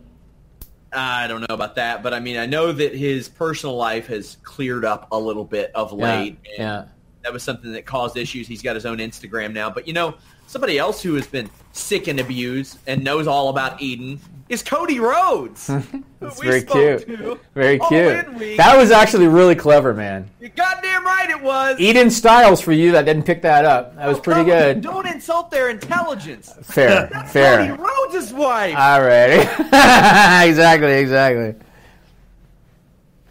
I 0.91 1.27
don't 1.27 1.41
know 1.41 1.53
about 1.53 1.75
that, 1.75 2.01
but 2.01 2.13
I 2.15 2.19
mean, 2.19 2.37
I 2.37 2.47
know 2.47 2.71
that 2.71 2.95
his 2.95 3.29
personal 3.29 3.75
life 3.75 4.07
has 4.07 4.37
cleared 4.41 4.85
up 4.85 5.09
a 5.11 5.19
little 5.19 5.45
bit 5.45 5.71
of 5.75 5.93
late. 5.93 6.37
and 6.45 6.57
Yeah. 6.57 6.85
That 7.23 7.31
was 7.33 7.43
something 7.43 7.73
that 7.73 7.85
caused 7.85 8.17
issues. 8.17 8.47
He's 8.47 8.63
got 8.63 8.73
his 8.75 8.87
own 8.87 8.97
Instagram 8.97 9.53
now. 9.53 9.69
But, 9.69 9.85
you 9.87 9.93
know, 9.93 10.15
somebody 10.49 10.79
else 10.79 11.03
who 11.03 11.13
has 11.13 11.27
been 11.27 11.47
sick 11.73 12.07
and 12.07 12.19
abused 12.19 12.79
and 12.87 13.03
knows 13.03 13.27
all 13.27 13.49
about 13.49 13.79
Eden 13.79 14.19
is 14.49 14.63
Cody 14.63 14.99
Rhodes. 14.99 15.67
That's 16.19 16.39
We 16.39 16.47
very 16.47 16.61
spoke 16.61 17.05
cute. 17.05 17.19
to 17.19 17.39
Very 17.53 17.77
cute. 17.77 18.57
That 18.57 18.75
was 18.75 18.89
actually 18.89 19.27
really 19.27 19.53
clever, 19.53 19.93
man. 19.93 20.27
You're 20.41 20.49
goddamn 20.49 21.05
right 21.05 21.29
it 21.29 21.39
was. 21.39 21.79
Eden 21.79 22.09
Stiles 22.09 22.59
for 22.61 22.71
you 22.71 22.91
that 22.93 23.05
didn't 23.05 23.23
pick 23.23 23.43
that 23.43 23.63
up. 23.63 23.95
That 23.95 24.07
was 24.07 24.19
pretty 24.19 24.43
good. 24.43 24.81
Don't 24.81 25.05
insult 25.05 25.51
their 25.51 25.69
intelligence. 25.69 26.51
Fair, 26.63 27.07
That's 27.13 27.31
fair. 27.31 27.77
Cody 27.77 27.83
Rhodes' 27.83 28.33
wife. 28.33 28.75
All 28.75 29.01
right. 29.01 29.47
exactly, 30.49 30.93
exactly. 30.93 31.53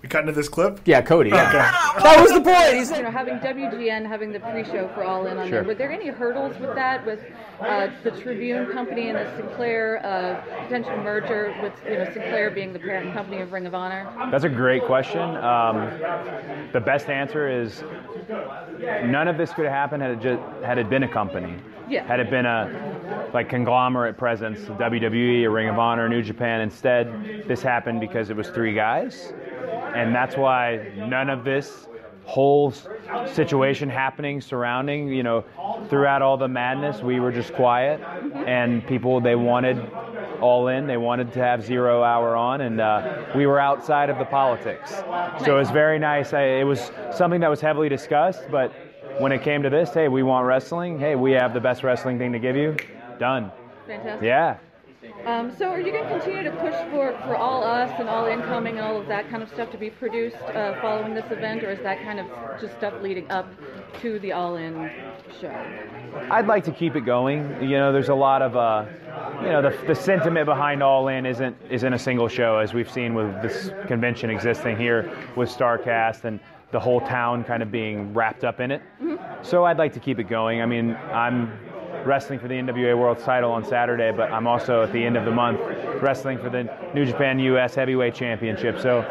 We 0.09 0.11
cut 0.11 0.21
into 0.21 0.33
this 0.33 0.49
clip? 0.49 0.81
Yeah, 0.87 1.03
Cody. 1.03 1.29
Yeah. 1.29 1.49
Okay. 1.49 2.03
That 2.03 2.23
was 2.23 2.33
the 2.33 2.41
point. 2.41 2.79
He's 2.79 2.91
you 2.91 3.03
know, 3.03 3.11
having 3.11 3.35
WGN 3.41 4.07
having 4.07 4.33
the 4.33 4.41
pre-show 4.41 4.89
for 4.95 5.05
All 5.05 5.27
In 5.27 5.37
on 5.37 5.45
Sure. 5.49 5.59
there. 5.59 5.65
Were 5.65 5.75
there 5.75 5.93
any 5.93 6.07
hurdles 6.07 6.59
with 6.59 6.75
that, 6.77 7.05
with 7.05 7.21
uh, 7.61 7.89
the 8.05 8.13
Tribune 8.13 8.73
company 8.73 9.11
and 9.11 9.19
the 9.19 9.37
Sinclair 9.37 10.01
uh, 10.07 10.41
potential 10.63 10.97
merger, 10.97 11.55
with 11.63 11.75
you 11.85 11.99
know 11.99 12.05
Sinclair 12.05 12.51
being 12.51 12.73
the 12.73 12.79
parent 12.79 13.13
company 13.13 13.43
of 13.43 13.53
Ring 13.53 13.67
of 13.67 13.75
Honor? 13.75 14.11
That's 14.31 14.45
a 14.45 14.49
great 14.49 14.83
question. 14.85 15.21
Um, 15.21 15.91
the 16.73 16.81
best 16.81 17.11
answer 17.11 17.51
is 17.51 17.85
none 19.05 19.29
of 19.29 19.37
this 19.37 19.53
could 19.53 19.67
have 19.67 19.75
happened 19.75 20.03
had 20.03 20.13
it 20.13 20.21
just 20.23 20.41
had 20.65 20.79
it 20.79 20.89
been 20.89 21.03
a 21.03 21.09
company. 21.09 21.55
Yeah. 21.87 22.07
Had 22.07 22.21
it 22.21 22.31
been 22.31 22.47
a 22.47 23.29
like 23.35 23.49
conglomerate 23.49 24.17
presence, 24.17 24.61
WWE, 24.61 25.45
a 25.45 25.51
Ring 25.51 25.69
of 25.69 25.79
Honor, 25.79 26.09
New 26.09 26.23
Japan. 26.23 26.61
Instead, 26.61 27.45
this 27.47 27.63
happened 27.63 28.01
because 28.01 28.31
it 28.31 28.37
was 28.37 28.49
three 28.49 28.75
guys, 28.75 29.33
and 29.99 30.15
that's 30.15 30.37
why 30.37 30.93
none 30.97 31.29
of 31.29 31.45
this 31.45 31.89
whole 32.25 32.73
situation 33.27 33.89
happening 33.89 34.39
surrounding 34.39 35.09
you 35.09 35.23
know 35.23 35.43
throughout 35.89 36.21
all 36.21 36.37
the 36.37 36.47
madness 36.47 37.01
we 37.01 37.21
were 37.21 37.33
just 37.33 37.53
quiet. 37.55 38.01
And 38.47 38.87
people 38.87 39.21
they 39.21 39.35
wanted 39.35 39.79
all 40.41 40.69
in. 40.69 40.87
They 40.87 40.99
wanted 40.99 41.33
to 41.33 41.41
have 41.41 41.65
zero 41.65 42.03
hour 42.03 42.37
on. 42.37 42.61
And 42.61 42.81
uh, 42.81 43.25
we 43.35 43.47
were 43.47 43.59
outside 43.59 44.09
of 44.11 44.19
the 44.19 44.25
politics. 44.25 44.91
So 45.45 45.57
it 45.57 45.59
was 45.59 45.71
very 45.71 45.99
nice. 45.99 46.33
I, 46.33 46.43
it 46.43 46.65
was 46.65 46.91
something 47.13 47.41
that 47.41 47.49
was 47.49 47.61
heavily 47.61 47.89
discussed. 47.89 48.43
But 48.51 48.73
when 49.19 49.33
it 49.33 49.43
came 49.43 49.63
to 49.63 49.71
this 49.71 49.95
hey 49.95 50.09
we 50.09 50.23
want 50.23 50.47
wrestling. 50.47 50.99
Hey 50.99 51.17
we 51.17 51.33
have 51.33 51.55
the 51.55 51.61
best 51.61 51.83
wrestling 51.83 52.19
thing 52.19 52.33
to 52.33 52.39
give 52.39 52.57
you. 52.57 52.77
Done. 53.19 53.51
Fantastic. 53.87 54.23
yeah 54.23 54.59
Um, 55.25 55.55
so 55.57 55.69
are 55.69 55.81
you 55.81 55.93
going 55.93 56.05
to 56.05 56.11
continue 56.11 56.43
to 56.45 56.57
push 56.57 56.75
for, 56.91 57.13
for 57.25 57.37
All 57.37 57.65
Us 57.65 57.91
and 57.99 58.09
All 58.09 58.27
Incoming 58.27 58.79
and 58.79 58.87
all 58.87 59.01
of 59.01 59.07
that 59.09 59.29
kind 59.29 59.43
of 59.43 59.49
stuff 59.51 59.71
to 59.73 59.79
be 59.79 59.91
produced 59.91 60.37
uh, 60.37 60.81
following 60.81 61.15
this 61.15 61.31
event, 61.31 61.63
or 61.65 61.71
is 61.71 61.81
that 61.81 62.03
kind 62.03 62.21
of 62.21 62.27
just 62.61 62.75
stuff 62.75 62.95
leading 63.03 63.31
up 63.31 63.47
to 64.01 64.19
the 64.21 64.33
All 64.33 64.57
In 64.57 64.91
show? 65.41 65.55
I'd 66.31 66.47
like 66.47 66.65
to 66.65 66.73
keep 66.73 66.97
it 66.97 67.03
going. 67.03 67.63
You 67.63 67.79
know, 67.79 67.93
there's 67.93 68.09
a 68.09 68.15
lot 68.15 68.43
of, 68.43 68.57
uh, 68.57 68.87
you 69.43 69.49
know, 69.49 69.63
the, 69.63 69.87
the 69.87 69.95
sentiment 69.95 70.47
behind 70.47 70.83
All 70.83 71.09
In 71.09 71.27
isn't 71.27 71.57
isn't 71.71 71.93
a 71.93 71.99
single 71.99 72.29
show, 72.29 72.59
as 72.59 72.73
we've 72.73 72.91
seen 72.91 73.15
with 73.15 73.43
this 73.43 73.71
convention 73.87 74.31
existing 74.31 74.77
here 74.77 75.11
with 75.37 75.51
Starcast 75.51 76.25
and 76.25 76.41
the 76.71 76.81
whole 76.81 77.01
town 77.01 77.45
kind 77.45 77.63
of 77.63 77.71
being 77.71 78.13
wrapped 78.13 78.45
up 78.45 78.61
in 78.61 78.71
it. 78.71 78.83
So 79.43 79.65
I'd 79.65 79.79
like 79.79 79.95
to 79.95 80.01
keep 80.01 80.19
it 80.19 80.25
going. 80.25 80.61
I 80.61 80.67
mean, 80.67 80.95
I'm 81.13 81.59
wrestling 82.05 82.39
for 82.39 82.49
the 82.49 82.55
NWA 82.55 82.99
World 82.99 83.19
Title 83.19 83.51
on 83.51 83.65
Saturday, 83.65 84.13
but 84.13 84.33
I'm 84.33 84.47
also 84.47 84.83
at 84.83 84.93
the 84.93 85.05
end 85.05 85.17
of 85.17 85.25
the 85.25 85.31
month 85.31 85.61
wrestling 86.03 86.39
for 86.39 86.51
the 86.51 86.65
New 86.95 87.05
Japan 87.05 87.39
US 87.39 87.75
Heavyweight 87.75 88.15
Championship. 88.15 88.81
So 88.81 89.05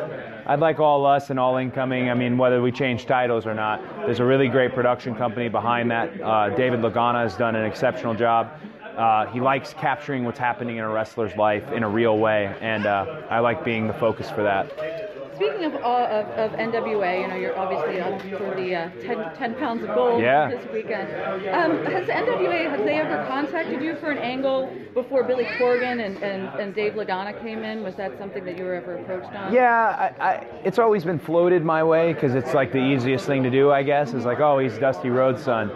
I'd 0.45 0.59
like 0.59 0.79
all 0.79 1.05
us 1.05 1.29
and 1.29 1.39
all 1.39 1.57
incoming. 1.57 2.09
I 2.09 2.13
mean, 2.13 2.37
whether 2.37 2.61
we 2.61 2.71
change 2.71 3.05
titles 3.05 3.45
or 3.45 3.53
not, 3.53 3.81
there's 4.05 4.19
a 4.19 4.25
really 4.25 4.47
great 4.47 4.73
production 4.73 5.15
company 5.15 5.49
behind 5.49 5.91
that. 5.91 6.21
Uh, 6.21 6.49
David 6.55 6.79
Lagana 6.79 7.23
has 7.23 7.35
done 7.35 7.55
an 7.55 7.65
exceptional 7.65 8.13
job. 8.13 8.49
Uh, 8.97 9.27
he 9.27 9.39
likes 9.39 9.73
capturing 9.73 10.23
what's 10.23 10.39
happening 10.39 10.77
in 10.77 10.83
a 10.83 10.89
wrestler's 10.89 11.35
life 11.35 11.69
in 11.71 11.83
a 11.83 11.89
real 11.89 12.17
way, 12.17 12.55
and 12.61 12.85
uh, 12.85 13.21
I 13.29 13.39
like 13.39 13.63
being 13.63 13.87
the 13.87 13.93
focus 13.93 14.29
for 14.31 14.41
that. 14.43 15.16
Speaking 15.37 15.65
of, 15.65 15.75
uh, 15.75 15.77
of, 15.77 16.51
of 16.51 16.59
NWA, 16.59 17.21
you 17.21 17.27
know, 17.27 17.35
you're 17.35 17.55
obviously 17.55 18.01
up 18.01 18.19
for 18.39 18.55
the 18.55 18.73
uh, 18.73 18.89
10, 19.05 19.35
10 19.37 19.55
pounds 19.55 19.83
of 19.83 19.93
gold 19.93 20.19
Yeah. 20.19 20.49
this 20.49 20.65
weekend. 20.73 21.11
Um, 21.53 21.85
has 21.85 22.07
NWA, 22.07 22.67
have 22.71 22.83
they 22.83 22.95
ever 22.95 23.23
contacted 23.27 23.83
you 23.83 23.95
for 23.97 24.09
an 24.09 24.17
angle 24.17 24.73
before 24.95 25.23
Billy 25.23 25.43
Corgan 25.59 26.03
and, 26.03 26.17
and, 26.23 26.47
and 26.59 26.73
Dave 26.73 26.93
Lagana 26.93 27.39
came 27.39 27.63
in? 27.63 27.83
Was 27.83 27.93
that 27.97 28.17
something 28.17 28.45
that 28.45 28.57
you 28.57 28.63
were 28.63 28.73
ever 28.73 28.97
approached 28.97 29.31
on? 29.35 29.53
Yeah, 29.53 30.13
I, 30.19 30.25
I, 30.25 30.33
it's 30.63 30.79
always 30.79 31.03
been 31.03 31.19
floated 31.19 31.63
my 31.63 31.83
way 31.83 32.13
because 32.13 32.33
it's 32.33 32.55
like 32.55 32.71
the 32.71 32.83
easiest 32.83 33.27
thing 33.27 33.43
to 33.43 33.51
do, 33.51 33.71
I 33.71 33.83
guess. 33.83 34.15
Is 34.15 34.25
like, 34.25 34.39
oh, 34.39 34.57
he's 34.57 34.75
Dusty 34.79 35.11
Rhodes' 35.11 35.43
son. 35.43 35.69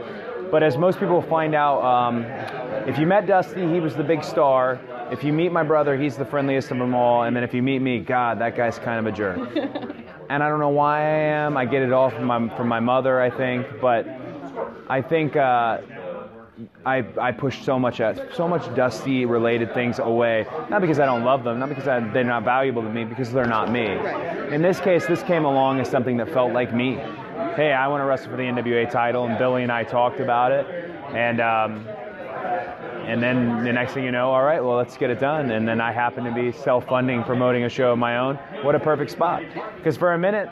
But 0.52 0.64
as 0.64 0.78
most 0.78 1.00
people 1.00 1.22
find 1.22 1.56
out, 1.56 1.82
um, 1.82 2.24
if 2.88 3.00
you 3.00 3.08
met 3.08 3.26
Dusty, 3.26 3.66
he 3.68 3.80
was 3.80 3.96
the 3.96 4.04
big 4.04 4.22
star. 4.24 4.80
If 5.10 5.24
you 5.24 5.32
meet 5.32 5.52
my 5.52 5.64
brother, 5.64 5.98
he's 5.98 6.18
the 6.18 6.26
friendliest 6.26 6.72
of 6.72 6.78
them 6.78 6.94
all. 6.94 7.24
And 7.24 7.36
then 7.36 7.44
if 7.44 7.54
you 7.54 7.62
meet 7.62 7.80
me, 7.80 8.00
God, 8.00 8.40
that 8.40 8.58
guy's 8.58 8.78
kind 8.78 9.00
of 9.00 9.14
a 9.14 9.16
jerk. 9.16 9.40
and 10.30 10.44
I 10.44 10.50
don't 10.50 10.60
know 10.60 10.70
why 10.70 11.00
I 11.00 11.20
am. 11.44 11.56
I 11.56 11.66
get 11.66 11.82
it 11.82 11.94
all 11.94 12.10
from 12.10 12.26
my 12.26 12.56
from 12.58 12.68
my 12.68 12.80
mother, 12.80 13.22
I 13.22 13.30
think. 13.30 13.66
But 13.82 14.08
I 14.90 15.02
think 15.02 15.36
uh, 15.36 15.80
I 16.86 17.06
I 17.20 17.32
push 17.32 17.64
so 17.64 17.80
much 17.80 17.98
so 18.34 18.48
much 18.48 18.74
Dusty 18.76 19.26
related 19.26 19.74
things 19.74 20.00
away. 20.00 20.46
Not 20.70 20.82
because 20.82 21.00
I 21.00 21.06
don't 21.06 21.24
love 21.24 21.44
them, 21.44 21.60
not 21.60 21.70
because 21.70 21.88
I, 21.88 22.00
they're 22.12 22.24
not 22.24 22.44
valuable 22.44 22.82
to 22.82 22.90
me, 22.90 23.06
because 23.06 23.32
they're 23.32 23.46
not 23.46 23.72
me. 23.72 23.88
In 24.54 24.62
this 24.62 24.80
case, 24.80 25.06
this 25.06 25.24
came 25.24 25.46
along 25.46 25.80
as 25.80 25.90
something 25.90 26.18
that 26.18 26.30
felt 26.30 26.52
like 26.52 26.74
me. 26.74 27.00
Hey, 27.56 27.74
I 27.74 27.88
want 27.88 28.02
to 28.02 28.06
wrestle 28.06 28.32
for 28.32 28.38
the 28.38 28.44
NWA 28.44 28.90
title, 28.90 29.26
and 29.26 29.38
Billy 29.38 29.64
and 29.64 29.72
I 29.72 29.84
talked 29.84 30.20
about 30.20 30.52
it, 30.52 30.66
and. 31.14 31.42
Um, 31.42 31.88
and 33.02 33.22
then 33.22 33.64
the 33.64 33.74
next 33.74 33.94
thing 33.94 34.06
you 34.06 34.12
know, 34.12 34.30
all 34.30 34.44
right, 34.44 34.64
well, 34.64 34.78
let's 34.78 34.96
get 34.96 35.10
it 35.10 35.20
done. 35.20 35.52
And 35.52 35.68
then 35.68 35.82
I 35.82 35.92
happen 35.92 36.24
to 36.24 36.32
be 36.32 36.52
self 36.52 36.88
funding, 36.88 37.24
promoting 37.24 37.64
a 37.64 37.70
show 37.70 37.92
of 37.92 37.98
my 37.98 38.18
own. 38.18 38.36
What 38.62 38.76
a 38.76 38.80
perfect 38.80 39.12
spot. 39.12 39.44
Because 39.76 39.98
for 39.98 40.14
a 40.14 40.18
minute, 40.18 40.50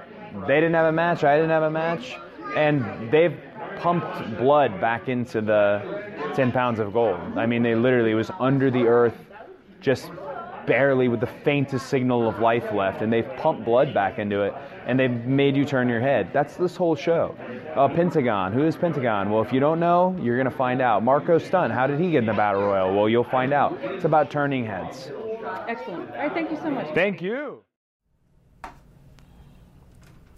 they 0.47 0.55
didn't 0.55 0.73
have 0.73 0.87
a 0.87 0.91
match, 0.91 1.23
I 1.23 1.35
didn't 1.35 1.51
have 1.51 1.63
a 1.63 1.71
match, 1.71 2.15
and 2.55 3.11
they've 3.11 3.39
pumped 3.77 4.37
blood 4.37 4.81
back 4.81 5.07
into 5.07 5.41
the 5.41 6.31
10 6.35 6.51
pounds 6.51 6.79
of 6.79 6.91
gold. 6.91 7.19
I 7.35 7.45
mean, 7.45 7.63
they 7.63 7.75
literally 7.75 8.13
was 8.13 8.29
under 8.39 8.69
the 8.69 8.87
earth, 8.87 9.17
just 9.79 10.11
barely 10.69 11.09
with 11.09 11.19
the 11.19 11.27
faintest 11.27 11.87
signal 11.89 12.29
of 12.29 12.39
life 12.39 12.71
left, 12.71 13.01
and 13.01 13.11
they've 13.11 13.27
pumped 13.35 13.65
blood 13.65 13.93
back 13.93 14.19
into 14.19 14.43
it, 14.43 14.53
and 14.85 14.97
they've 14.97 15.11
made 15.25 15.57
you 15.57 15.65
turn 15.65 15.89
your 15.89 15.99
head. 15.99 16.29
That's 16.31 16.55
this 16.55 16.77
whole 16.77 16.95
show. 16.95 17.35
Uh, 17.75 17.89
Pentagon. 17.89 18.53
Who 18.53 18.65
is 18.65 18.77
Pentagon? 18.77 19.31
Well, 19.31 19.41
if 19.41 19.51
you 19.51 19.59
don't 19.59 19.81
know, 19.81 20.15
you're 20.21 20.37
going 20.37 20.49
to 20.49 20.55
find 20.55 20.81
out. 20.81 21.03
Marco 21.03 21.39
Stunt. 21.39 21.73
How 21.73 21.87
did 21.87 21.99
he 21.99 22.11
get 22.11 22.19
in 22.19 22.25
the 22.27 22.33
Battle 22.33 22.61
Royal? 22.61 22.95
Well, 22.95 23.09
you'll 23.09 23.25
find 23.25 23.51
out. 23.51 23.77
It's 23.81 24.05
about 24.05 24.31
turning 24.31 24.65
heads. 24.65 25.11
Excellent. 25.67 26.09
All 26.11 26.17
right, 26.17 26.31
thank 26.31 26.51
you 26.51 26.57
so 26.57 26.71
much. 26.71 26.87
Thank 26.93 27.21
you. 27.21 27.63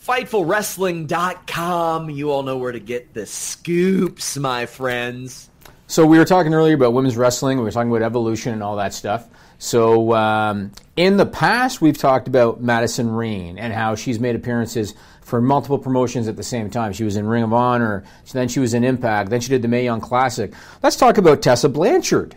FightfulWrestling.com. 0.03 2.09
You 2.09 2.31
all 2.31 2.41
know 2.41 2.57
where 2.57 2.71
to 2.71 2.79
get 2.79 3.13
the 3.13 3.27
scoops, 3.27 4.35
my 4.37 4.65
friends. 4.65 5.49
So 5.87 6.05
we 6.05 6.17
were 6.17 6.25
talking 6.25 6.53
earlier 6.53 6.75
about 6.75 6.93
women's 6.93 7.17
wrestling. 7.17 7.57
We 7.57 7.65
were 7.65 7.71
talking 7.71 7.91
about 7.91 8.01
evolution 8.01 8.53
and 8.53 8.63
all 8.63 8.77
that 8.77 8.93
stuff. 8.93 9.27
So 9.61 10.13
um, 10.13 10.71
in 10.95 11.17
the 11.17 11.25
past, 11.27 11.81
we've 11.81 11.95
talked 11.95 12.27
about 12.27 12.63
Madison 12.63 13.11
Rayne 13.11 13.59
and 13.59 13.71
how 13.71 13.93
she's 13.93 14.19
made 14.19 14.35
appearances 14.35 14.95
for 15.21 15.39
multiple 15.39 15.77
promotions 15.77 16.27
at 16.27 16.35
the 16.35 16.41
same 16.41 16.71
time. 16.71 16.93
She 16.93 17.03
was 17.03 17.15
in 17.15 17.27
Ring 17.27 17.43
of 17.43 17.53
Honor, 17.53 18.03
so 18.23 18.39
then 18.39 18.47
she 18.47 18.59
was 18.59 18.73
in 18.73 18.83
Impact, 18.83 19.29
then 19.29 19.39
she 19.39 19.49
did 19.49 19.61
the 19.61 19.67
Mae 19.67 19.83
Young 19.83 20.01
Classic. 20.01 20.51
Let's 20.81 20.95
talk 20.95 21.19
about 21.19 21.43
Tessa 21.43 21.69
Blanchard. 21.69 22.35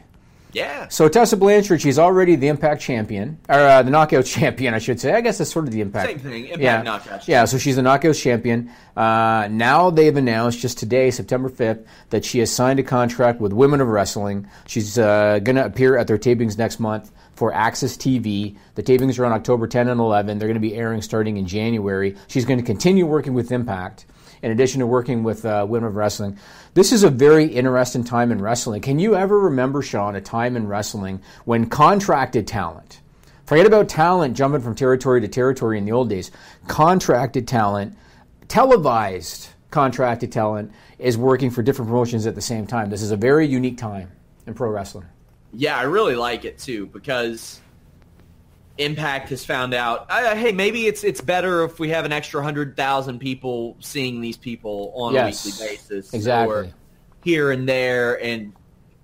Yeah. 0.55 0.89
So 0.89 1.09
Tessa 1.09 1.37
Blanchard, 1.37 1.83
she's 1.83 1.99
already 1.99 2.37
the 2.37 2.49
Impact 2.49 2.81
champion, 2.81 3.39
or 3.49 3.59
uh, 3.59 3.83
the 3.83 3.91
Knockout 3.91 4.25
champion, 4.25 4.73
I 4.75 4.79
should 4.79 5.01
say. 5.01 5.13
I 5.13 5.21
guess 5.21 5.39
that's 5.39 5.53
sort 5.53 5.67
of 5.67 5.73
the 5.73 5.81
Impact. 5.81 6.09
Same 6.09 6.19
thing. 6.19 6.45
Impact 6.45 6.63
yeah. 6.63 6.83
Knockout 6.83 7.29
Yeah. 7.29 7.45
So 7.45 7.59
she's 7.59 7.77
the 7.77 7.83
Knockout 7.83 8.15
champion. 8.15 8.71
Uh, 8.97 9.49
now 9.51 9.91
they've 9.91 10.17
announced 10.17 10.61
just 10.61 10.79
today, 10.79 11.11
September 11.11 11.49
fifth, 11.49 11.87
that 12.11 12.25
she 12.25 12.39
has 12.39 12.51
signed 12.51 12.79
a 12.79 12.85
contract 12.85 13.41
with 13.41 13.53
Women 13.53 13.81
of 13.81 13.89
Wrestling. 13.89 14.49
She's 14.67 14.99
uh, 14.99 15.41
going 15.41 15.57
to 15.57 15.65
appear 15.65 15.97
at 15.97 16.07
their 16.07 16.19
tapings 16.19 16.57
next 16.57 16.79
month 16.79 17.11
for 17.35 17.53
AXS 17.53 17.99
TV. 17.99 18.57
The 18.77 18.83
tapings 18.83 19.19
are 19.19 19.25
on 19.25 19.33
October 19.33 19.67
10 19.67 19.89
and 19.89 20.01
11. 20.01 20.39
They're 20.39 20.49
going 20.49 20.55
to 20.55 20.61
be 20.61 20.75
airing 20.75 21.03
starting 21.03 21.37
in 21.37 21.47
January. 21.47 22.17
She's 22.29 22.45
going 22.45 22.61
to 22.61 22.65
continue 22.65 23.07
working 23.07 23.35
with 23.35 23.51
Impact 23.51 24.07
in 24.45 24.51
addition 24.51 24.81
to 24.81 24.87
working 24.87 25.23
with 25.23 25.47
uh, 25.47 25.65
Women 25.67 25.89
of 25.89 25.97
Wrestling. 25.97 26.37
This 26.75 26.93
is 26.93 27.03
a 27.03 27.09
very 27.09 27.47
interesting 27.47 28.05
time 28.05 28.31
in 28.31 28.43
wrestling. 28.43 28.83
Can 28.83 28.99
you 28.99 29.17
ever 29.17 29.41
remember, 29.41 29.81
Sean, 29.81 30.15
a 30.17 30.21
time 30.21 30.55
in 30.55 30.69
wrestling 30.69 31.23
when 31.47 31.71
contracted 31.71 32.47
talent, 32.47 33.01
forget 33.47 33.65
about 33.65 33.89
talent 33.89 34.37
jumping 34.37 34.61
from 34.61 34.75
territory 34.75 35.23
to 35.23 35.29
territory 35.29 35.79
in 35.79 35.87
the 35.87 35.93
old 35.93 36.11
days, 36.11 36.31
contracted 36.69 37.49
talent, 37.49 37.97
televised 38.47 39.49
contracted 39.71 40.31
talent, 40.31 40.71
is 40.99 41.17
working 41.17 41.51
for 41.51 41.63
different 41.63 41.89
promotions 41.89 42.27
at 42.27 42.35
the 42.35 42.43
same 42.43 42.67
time? 42.67 42.91
This 42.91 43.01
is 43.01 43.13
a 43.13 43.17
very 43.17 43.47
unique 43.47 43.79
time 43.79 44.13
in 44.47 44.53
pro 44.53 44.69
wrestling. 44.69 45.07
Yeah, 45.55 45.79
I 45.79 45.85
really 45.85 46.17
like 46.17 46.45
it 46.45 46.59
too 46.59 46.85
because 46.85 47.63
Impact 48.77 49.29
has 49.29 49.45
found 49.45 49.73
out. 49.73 50.07
Uh, 50.11 50.35
hey, 50.35 50.51
maybe 50.51 50.87
it's 50.87 51.05
it's 51.05 51.21
better 51.21 51.63
if 51.65 51.79
we 51.79 51.91
have 51.91 52.05
an 52.05 52.13
extra 52.13 52.43
hundred 52.43 52.77
thousand 52.77 53.21
people 53.21 53.77
seeing 53.79 54.21
these 54.21 54.37
people 54.37 54.93
on 54.97 55.15
Yes, 55.15 55.45
a 55.45 55.49
weekly 55.49 55.67
basis, 55.69 56.13
exactly. 56.13 56.55
or 56.57 56.69
here 57.23 57.53
and 57.53 57.69
there, 57.69 58.21
and 58.23 58.53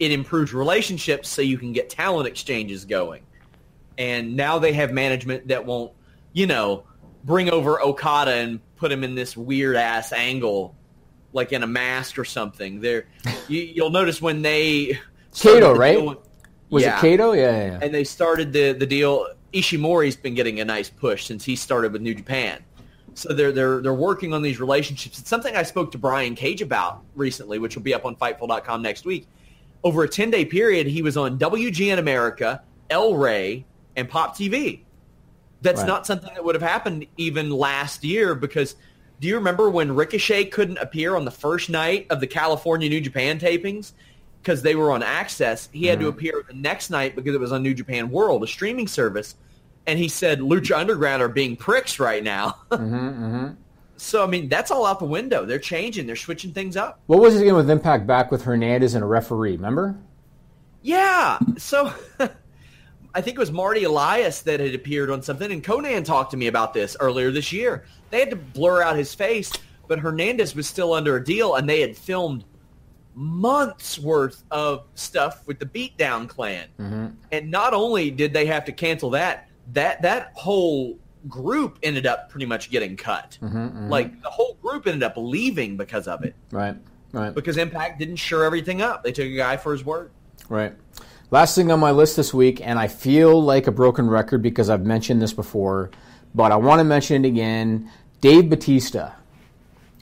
it 0.01 0.11
improves 0.11 0.53
relationships 0.53 1.29
so 1.29 1.41
you 1.41 1.57
can 1.57 1.73
get 1.73 1.89
talent 1.89 2.27
exchanges 2.27 2.85
going. 2.85 3.23
And 3.97 4.35
now 4.35 4.59
they 4.59 4.73
have 4.73 4.93
management 4.93 5.47
that 5.49 5.65
won't, 5.65 5.93
you 6.33 6.47
know, 6.47 6.83
bring 7.25 7.49
over 7.51 7.81
Okada 7.81 8.33
and 8.33 8.61
put 8.77 8.91
him 8.91 9.05
in 9.05 9.15
this 9.15 9.37
weird 9.37 9.77
ass 9.77 10.13
angle, 10.13 10.75
like 11.33 11.53
in 11.53 11.63
a 11.63 11.67
mask 11.67 12.19
or 12.19 12.25
something. 12.25 12.81
There, 12.81 13.07
you, 13.49 13.61
you'll 13.61 13.91
notice 13.91 14.21
when 14.21 14.43
they 14.43 14.99
Kato, 15.33 15.75
right? 15.77 16.05
with- 16.05 16.19
Was 16.71 16.83
Yeah 16.83 16.99
it 16.99 17.01
Kato? 17.03 17.33
Yeah, 17.35 17.43
yeah, 17.51 17.67
yeah. 17.67 17.79
and 17.83 17.95
they 17.95 18.03
started 18.03 18.53
the 18.53 18.73
the 18.73 18.87
deal. 18.87 19.29
Ishimori's 19.53 20.17
been 20.17 20.35
getting 20.35 20.61
a 20.61 20.65
nice 20.65 20.89
push 20.91 21.25
since 21.27 21.45
he 21.45 21.57
started 21.57 21.93
with 21.93 22.03
New 22.03 22.15
Japan. 22.15 22.63
So 23.15 23.33
they're 23.33 23.53
they're 23.53 23.81
they're 23.81 23.93
working 23.95 24.33
on 24.33 24.43
these 24.43 24.61
relationships. 24.61 25.19
It's 25.19 25.29
something 25.29 25.57
I 25.57 25.65
spoke 25.65 25.91
to 25.93 25.99
Brian 25.99 26.35
Cage 26.35 26.63
about 26.63 27.03
recently, 27.17 27.59
which 27.59 27.75
will 27.75 27.83
be 27.83 27.93
up 27.93 28.05
on 28.05 28.15
Fightful.com 28.17 28.83
next 28.83 29.05
week. 29.05 29.27
Over 29.83 30.05
a 30.05 30.09
ten 30.09 30.31
day 30.31 30.45
period, 30.45 30.87
he 30.87 31.03
was 31.03 31.17
on 31.17 31.39
WGN 31.39 31.99
America, 31.99 32.63
El 32.89 33.15
Rey, 33.17 33.65
and 33.97 34.09
Pop 34.09 34.37
TV. 34.37 34.83
That's 35.63 35.81
Right. 35.81 35.89
not 35.89 36.07
something 36.07 36.31
that 36.35 36.45
would 36.45 36.55
have 36.55 36.63
happened 36.63 37.07
even 37.17 37.51
last 37.51 38.05
year 38.05 38.35
because 38.35 38.77
do 39.21 39.29
you 39.29 39.35
remember 39.35 39.69
when 39.69 39.95
Ricochet 39.95 40.47
couldn't 40.47 40.79
appear 40.79 41.15
on 41.17 41.27
the 41.27 41.31
first 41.31 41.69
night 41.69 42.07
of 42.09 42.21
the 42.21 42.27
California 42.27 42.89
New 42.89 43.01
Japan 43.01 43.39
tapings 43.39 43.93
because 44.43 44.63
they 44.63 44.75
were 44.75 44.93
on 44.93 45.03
Access? 45.03 45.69
He 45.73 45.87
had 45.87 46.01
to 46.01 46.07
Mhm. 46.07 46.11
appear 46.11 46.45
the 46.49 46.55
next 46.55 46.91
night 46.91 47.15
because 47.17 47.35
it 47.35 47.41
was 47.41 47.53
on 47.53 47.63
New 47.63 47.75
Japan 47.75 48.11
World, 48.11 48.43
a 48.43 48.47
streaming 48.47 48.89
service. 48.89 49.35
And 49.87 49.99
he 49.99 50.09
said 50.09 50.41
Lucha 50.41 50.77
Underground 50.77 51.23
are 51.23 51.29
being 51.29 51.57
pricks 51.57 51.99
right 51.99 52.23
now. 52.23 52.57
mm-hmm, 52.71 52.95
mm-hmm. 52.95 53.47
so 53.97 54.23
I 54.23 54.27
mean, 54.27 54.49
that's 54.49 54.71
all 54.71 54.87
out 54.87 54.99
the 54.99 55.05
window. 55.07 55.45
They're 55.45 55.59
changing. 55.59 56.07
They're 56.07 56.17
switching 56.17 56.53
things 56.53 56.77
up. 56.77 57.01
What 57.07 57.21
was 57.21 57.37
it 57.37 57.43
again 57.43 57.55
with 57.55 57.71
Impact 57.71 58.07
back 58.07 58.31
with 58.31 58.43
Hernandez 58.43 58.95
and 58.95 59.03
a 59.03 59.07
referee? 59.07 59.53
Remember? 59.57 59.97
Yeah. 60.83 61.39
So 61.59 61.93
I 63.15 63.21
think 63.21 63.37
it 63.37 63.41
was 63.41 63.51
Marty 63.51 63.85
Elias 63.85 64.43
that 64.43 64.61
had 64.61 64.75
appeared 64.75 65.11
on 65.11 65.23
something, 65.23 65.51
and 65.51 65.65
Konnan 65.65 66.05
talked 66.05 66.31
to 66.31 66.37
me 66.37 66.47
about 66.47 66.73
this 66.75 66.97
earlier 67.01 67.31
this 67.31 67.53
year. 67.53 67.85
They 68.11 68.21
had 68.21 68.31
to 68.31 68.37
blur 68.37 68.83
out 68.83 68.97
his 68.97 69.15
face, 69.15 69.53
but 69.89 69.99
Hernandez 69.99 70.55
was 70.55 70.67
still 70.69 70.93
under 70.93 71.17
a 71.17 71.25
deal, 71.25 71.57
and 71.57 71.69
they 71.69 71.81
had 71.81 71.97
filmed 71.97 72.45
months 73.15 73.99
worth 73.99 74.43
of 74.51 74.85
stuff 74.95 75.47
with 75.47 75.59
the 75.59 75.67
Beatdown 75.67 76.29
Clan. 76.29 76.69
Mm-hmm. 76.79 77.07
And 77.33 77.51
not 77.51 77.75
only 77.75 78.11
did 78.11 78.33
they 78.33 78.47
have 78.47 78.65
to 78.67 78.73
cancel 78.73 79.11
that, 79.11 79.49
that 79.73 80.03
that 80.03 80.33
whole 80.35 80.99
group 81.29 81.79
ended 81.83 82.07
up 82.07 82.31
pretty 82.31 82.47
much 82.47 82.71
getting 82.71 82.97
cut. 82.97 83.37
Mm-hmm, 83.43 83.89
Like 83.89 84.23
the 84.23 84.31
whole 84.31 84.55
group 84.63 84.87
ended 84.87 85.03
up 85.03 85.15
leaving 85.17 85.77
because 85.77 86.09
of 86.09 86.25
it. 86.25 86.35
right, 86.51 86.77
right, 87.13 87.35
Because 87.35 87.57
Impact 87.59 87.99
didn't 87.99 88.17
shore 88.17 88.45
everything 88.45 88.81
up. 88.81 89.03
They 89.05 89.13
took 89.13 89.27
a 89.27 89.37
guy 89.37 89.57
for 89.57 89.73
his 89.73 89.85
word. 89.85 90.11
right. 90.49 90.75
Last 91.33 91.55
thing 91.55 91.71
on 91.71 91.79
my 91.79 91.93
list 91.93 92.17
this 92.17 92.35
week, 92.35 92.61
and 92.67 92.77
I 92.77 92.89
feel 92.89 93.41
like 93.41 93.69
a 93.69 93.71
broken 93.71 94.11
record 94.11 94.43
because 94.43 94.69
I've 94.69 94.85
mentioned 94.85 95.23
this 95.23 95.33
before, 95.33 95.93
but 96.35 96.51
I 96.51 96.57
want 96.57 96.81
to 96.81 96.85
mention 96.85 97.25
it 97.25 97.29
again. 97.29 97.89
Dave 98.21 98.51
Batista. 98.51 99.13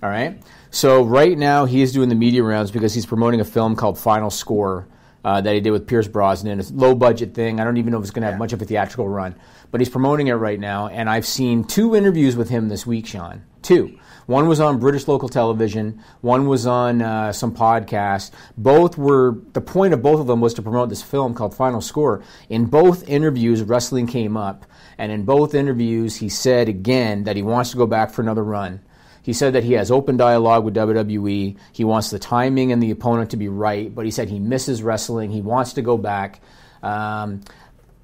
All 0.02 0.08
right. 0.08 0.40
So 0.70 1.02
right 1.02 1.36
now 1.36 1.64
he 1.64 1.82
is 1.82 1.92
doing 1.92 2.08
the 2.08 2.14
media 2.14 2.42
rounds 2.42 2.70
because 2.70 2.94
he's 2.94 3.06
promoting 3.06 3.40
a 3.40 3.44
film 3.44 3.74
called 3.76 3.98
Final 3.98 4.30
Score 4.30 4.86
uh, 5.24 5.40
that 5.40 5.54
he 5.54 5.60
did 5.60 5.70
with 5.70 5.86
Pierce 5.86 6.08
Brosnan. 6.08 6.60
It's 6.60 6.70
a 6.70 6.74
low 6.74 6.94
budget 6.94 7.34
thing. 7.34 7.60
I 7.60 7.64
don't 7.64 7.76
even 7.78 7.92
know 7.92 7.98
if 7.98 8.02
it's 8.02 8.10
going 8.10 8.22
to 8.22 8.30
have 8.30 8.38
much 8.38 8.52
of 8.52 8.62
a 8.62 8.64
theatrical 8.64 9.08
run, 9.08 9.34
but 9.70 9.80
he's 9.80 9.88
promoting 9.88 10.28
it 10.28 10.34
right 10.34 10.60
now. 10.60 10.88
And 10.88 11.08
I've 11.08 11.26
seen 11.26 11.64
two 11.64 11.96
interviews 11.96 12.36
with 12.36 12.48
him 12.48 12.68
this 12.68 12.86
week, 12.86 13.06
Sean. 13.06 13.44
Two. 13.62 13.98
One 14.26 14.46
was 14.46 14.60
on 14.60 14.78
British 14.78 15.08
local 15.08 15.30
television. 15.30 16.02
One 16.20 16.48
was 16.48 16.66
on 16.66 17.00
uh, 17.00 17.32
some 17.32 17.54
podcast. 17.54 18.30
Both 18.58 18.98
were 18.98 19.38
the 19.54 19.62
point 19.62 19.94
of 19.94 20.02
both 20.02 20.20
of 20.20 20.26
them 20.26 20.42
was 20.42 20.52
to 20.54 20.62
promote 20.62 20.90
this 20.90 21.02
film 21.02 21.32
called 21.32 21.54
Final 21.54 21.80
Score. 21.80 22.22
In 22.50 22.66
both 22.66 23.08
interviews, 23.08 23.62
wrestling 23.62 24.06
came 24.06 24.36
up, 24.36 24.66
and 24.98 25.10
in 25.10 25.24
both 25.24 25.54
interviews, 25.54 26.16
he 26.16 26.28
said 26.28 26.68
again 26.68 27.24
that 27.24 27.36
he 27.36 27.42
wants 27.42 27.70
to 27.70 27.78
go 27.78 27.86
back 27.86 28.10
for 28.10 28.20
another 28.20 28.44
run. 28.44 28.80
He 29.28 29.34
said 29.34 29.52
that 29.52 29.62
he 29.62 29.74
has 29.74 29.90
open 29.90 30.16
dialogue 30.16 30.64
with 30.64 30.74
WWE. 30.74 31.58
He 31.74 31.84
wants 31.84 32.08
the 32.08 32.18
timing 32.18 32.72
and 32.72 32.82
the 32.82 32.90
opponent 32.90 33.32
to 33.32 33.36
be 33.36 33.48
right, 33.50 33.94
but 33.94 34.06
he 34.06 34.10
said 34.10 34.30
he 34.30 34.38
misses 34.38 34.82
wrestling. 34.82 35.30
He 35.30 35.42
wants 35.42 35.74
to 35.74 35.82
go 35.82 35.98
back. 35.98 36.40
Um, 36.82 37.42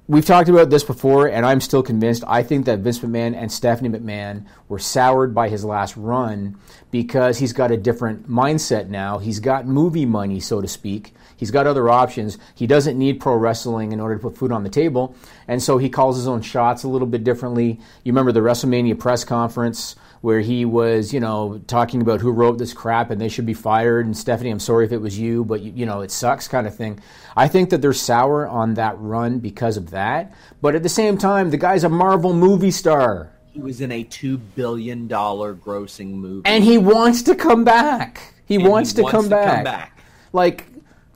we've 0.07 0.23
talked 0.23 0.49
about 0.49 0.69
this 0.69 0.83
before, 0.83 1.25
and 1.25 1.43
I'm 1.43 1.61
still 1.61 1.81
convinced. 1.81 2.23
I 2.27 2.43
think 2.43 2.67
that 2.67 2.81
Vince 2.81 2.99
McMahon 2.99 3.35
and 3.35 3.51
Stephanie 3.51 3.89
McMahon 3.89 4.45
were 4.69 4.77
soured 4.77 5.33
by 5.33 5.49
his 5.49 5.65
last 5.65 5.97
run 5.97 6.59
because 6.91 7.39
he's 7.39 7.53
got 7.53 7.71
a 7.71 7.77
different 7.77 8.29
mindset 8.29 8.89
now. 8.89 9.17
He's 9.17 9.39
got 9.39 9.65
movie 9.65 10.05
money, 10.05 10.39
so 10.39 10.61
to 10.61 10.67
speak. 10.67 11.15
He's 11.35 11.49
got 11.49 11.65
other 11.65 11.89
options. 11.89 12.37
He 12.53 12.67
doesn't 12.67 12.99
need 12.99 13.19
pro 13.19 13.33
wrestling 13.33 13.93
in 13.93 13.99
order 13.99 14.13
to 14.13 14.21
put 14.21 14.37
food 14.37 14.51
on 14.51 14.61
the 14.61 14.69
table. 14.69 15.15
And 15.47 15.63
so 15.63 15.79
he 15.79 15.89
calls 15.89 16.17
his 16.17 16.27
own 16.27 16.43
shots 16.43 16.83
a 16.83 16.87
little 16.87 17.07
bit 17.07 17.23
differently. 17.23 17.79
You 18.03 18.11
remember 18.11 18.31
the 18.31 18.41
WrestleMania 18.41 18.99
press 18.99 19.23
conference 19.23 19.95
where 20.25 20.39
he 20.39 20.65
was, 20.65 21.13
you 21.13 21.19
know, 21.19 21.61
talking 21.67 22.01
about 22.01 22.19
who 22.19 22.31
wrote 22.31 22.57
this 22.57 22.73
crap 22.73 23.11
and 23.11 23.21
they 23.21 23.29
should 23.29 23.45
be 23.45 23.53
fired. 23.53 24.07
And 24.07 24.17
Stephanie, 24.17 24.49
I'm 24.49 24.59
sorry 24.59 24.83
if 24.83 24.91
it 24.91 24.97
was 24.97 25.19
you, 25.19 25.45
but 25.45 25.61
you, 25.61 25.71
you 25.75 25.85
know, 25.85 26.01
it 26.01 26.09
sucks 26.09 26.47
kind 26.47 26.65
of 26.65 26.73
thing. 26.73 26.99
I 27.35 27.47
think 27.47 27.69
that 27.69 27.79
they're 27.83 27.93
sour 27.93 28.47
on 28.47 28.73
that 28.73 28.99
run 28.99 29.37
because 29.37 29.77
of 29.77 29.91
that. 29.91 30.33
But 30.63 30.73
at 30.73 30.81
the 30.81 30.89
same 30.89 31.19
time, 31.19 31.51
the 31.51 31.57
guy's 31.57 31.83
a 31.83 31.89
Marvel 31.89 32.33
movie 32.33 32.71
star. 32.71 33.29
He 33.53 33.59
was 33.59 33.81
in 33.81 33.91
a 33.91 34.01
two 34.01 34.39
billion 34.39 35.07
dollar 35.07 35.53
grossing 35.53 36.13
movie, 36.13 36.41
And 36.45 36.63
he 36.63 36.79
wants 36.79 37.21
to 37.21 37.35
come 37.35 37.63
back. 37.63 38.33
He, 38.47 38.55
And 38.55 38.65
wants, 38.67 38.93
to, 38.93 39.03
wants 39.03 39.11
come, 39.11 39.23
to 39.25 39.29
back. 39.29 39.55
come 39.57 39.63
back. 39.63 39.99
Like, 40.33 40.65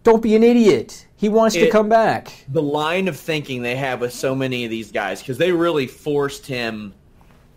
don't 0.03 0.22
be 0.22 0.36
an 0.36 0.44
idiot. 0.44 1.07
He 1.15 1.30
wants 1.30 1.56
to 1.56 1.72
come 1.72 1.90
back. 1.90 2.45
the 2.48 2.61
line 2.61 3.07
of 3.07 3.18
thinking 3.18 3.64
they 3.64 3.76
have 3.76 4.02
with 4.02 4.14
so 4.14 4.36
many 4.36 4.65
of 4.65 4.69
these 4.69 4.91
guys 4.91 5.19
because 5.19 5.40
they 5.40 5.52
really 5.52 5.88
forced 5.88 6.45
him 6.45 6.94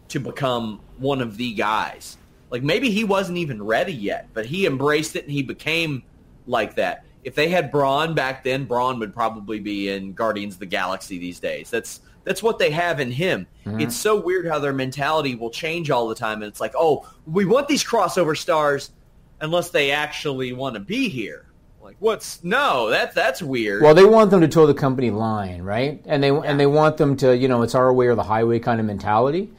to 0.08 0.18
become 0.18 0.80
one 1.02 1.20
of 1.20 1.36
the 1.36 1.52
guys. 1.52 2.16
Like 2.50 2.62
maybe 2.62 2.90
he 2.90 3.04
wasn't 3.04 3.38
even 3.38 3.62
ready 3.62 3.92
yet, 3.92 4.28
but 4.34 4.46
he 4.46 4.66
embraced 4.66 5.16
it 5.16 5.24
and 5.24 5.32
he 5.32 5.42
became 5.42 6.02
like 6.46 6.76
that. 6.76 7.04
If 7.24 7.34
they 7.34 7.48
had 7.48 7.70
Braun 7.70 8.14
back 8.14 8.42
then, 8.44 8.64
Braun 8.64 8.98
would 8.98 9.14
probably 9.14 9.60
be 9.60 9.88
in 9.88 10.12
Guardians 10.12 10.54
of 10.54 10.60
the 10.60 10.66
Galaxy 10.66 11.18
these 11.18 11.40
days. 11.40 11.70
That's 11.70 12.00
that's 12.24 12.42
what 12.42 12.58
they 12.58 12.70
have 12.70 13.00
in 13.00 13.10
him. 13.10 13.46
Mm-hmm. 13.66 13.80
It's 13.80 13.96
so 13.96 14.20
weird 14.20 14.46
how 14.46 14.58
their 14.58 14.72
mentality 14.72 15.34
will 15.34 15.50
change 15.50 15.90
all 15.90 16.08
the 16.08 16.14
time, 16.14 16.42
and 16.42 16.44
it's 16.44 16.60
like, 16.60 16.72
oh, 16.76 17.08
we 17.26 17.44
want 17.44 17.68
these 17.68 17.84
crossover 17.84 18.36
stars 18.36 18.92
unless 19.40 19.70
they 19.70 19.90
actually 19.90 20.52
want 20.52 20.74
to 20.74 20.80
be 20.80 21.08
here. 21.08 21.46
Like, 21.82 21.96
what's 21.98 22.42
no? 22.44 22.90
That 22.90 23.14
that's 23.14 23.42
weird. 23.42 23.82
Well, 23.82 23.94
they 23.94 24.04
want 24.04 24.30
them 24.30 24.40
to 24.40 24.48
toe 24.48 24.66
the 24.66 24.74
company 24.74 25.10
line, 25.10 25.62
right? 25.62 26.00
And 26.06 26.22
they 26.22 26.30
and 26.30 26.58
they 26.58 26.66
want 26.66 26.96
them 26.96 27.16
to, 27.18 27.36
you 27.36 27.48
know, 27.48 27.62
it's 27.62 27.74
our 27.74 27.92
way 27.92 28.06
or 28.06 28.14
the 28.14 28.22
highway 28.22 28.60
kind 28.60 28.78
of 28.80 28.86
mentality. 28.86 29.50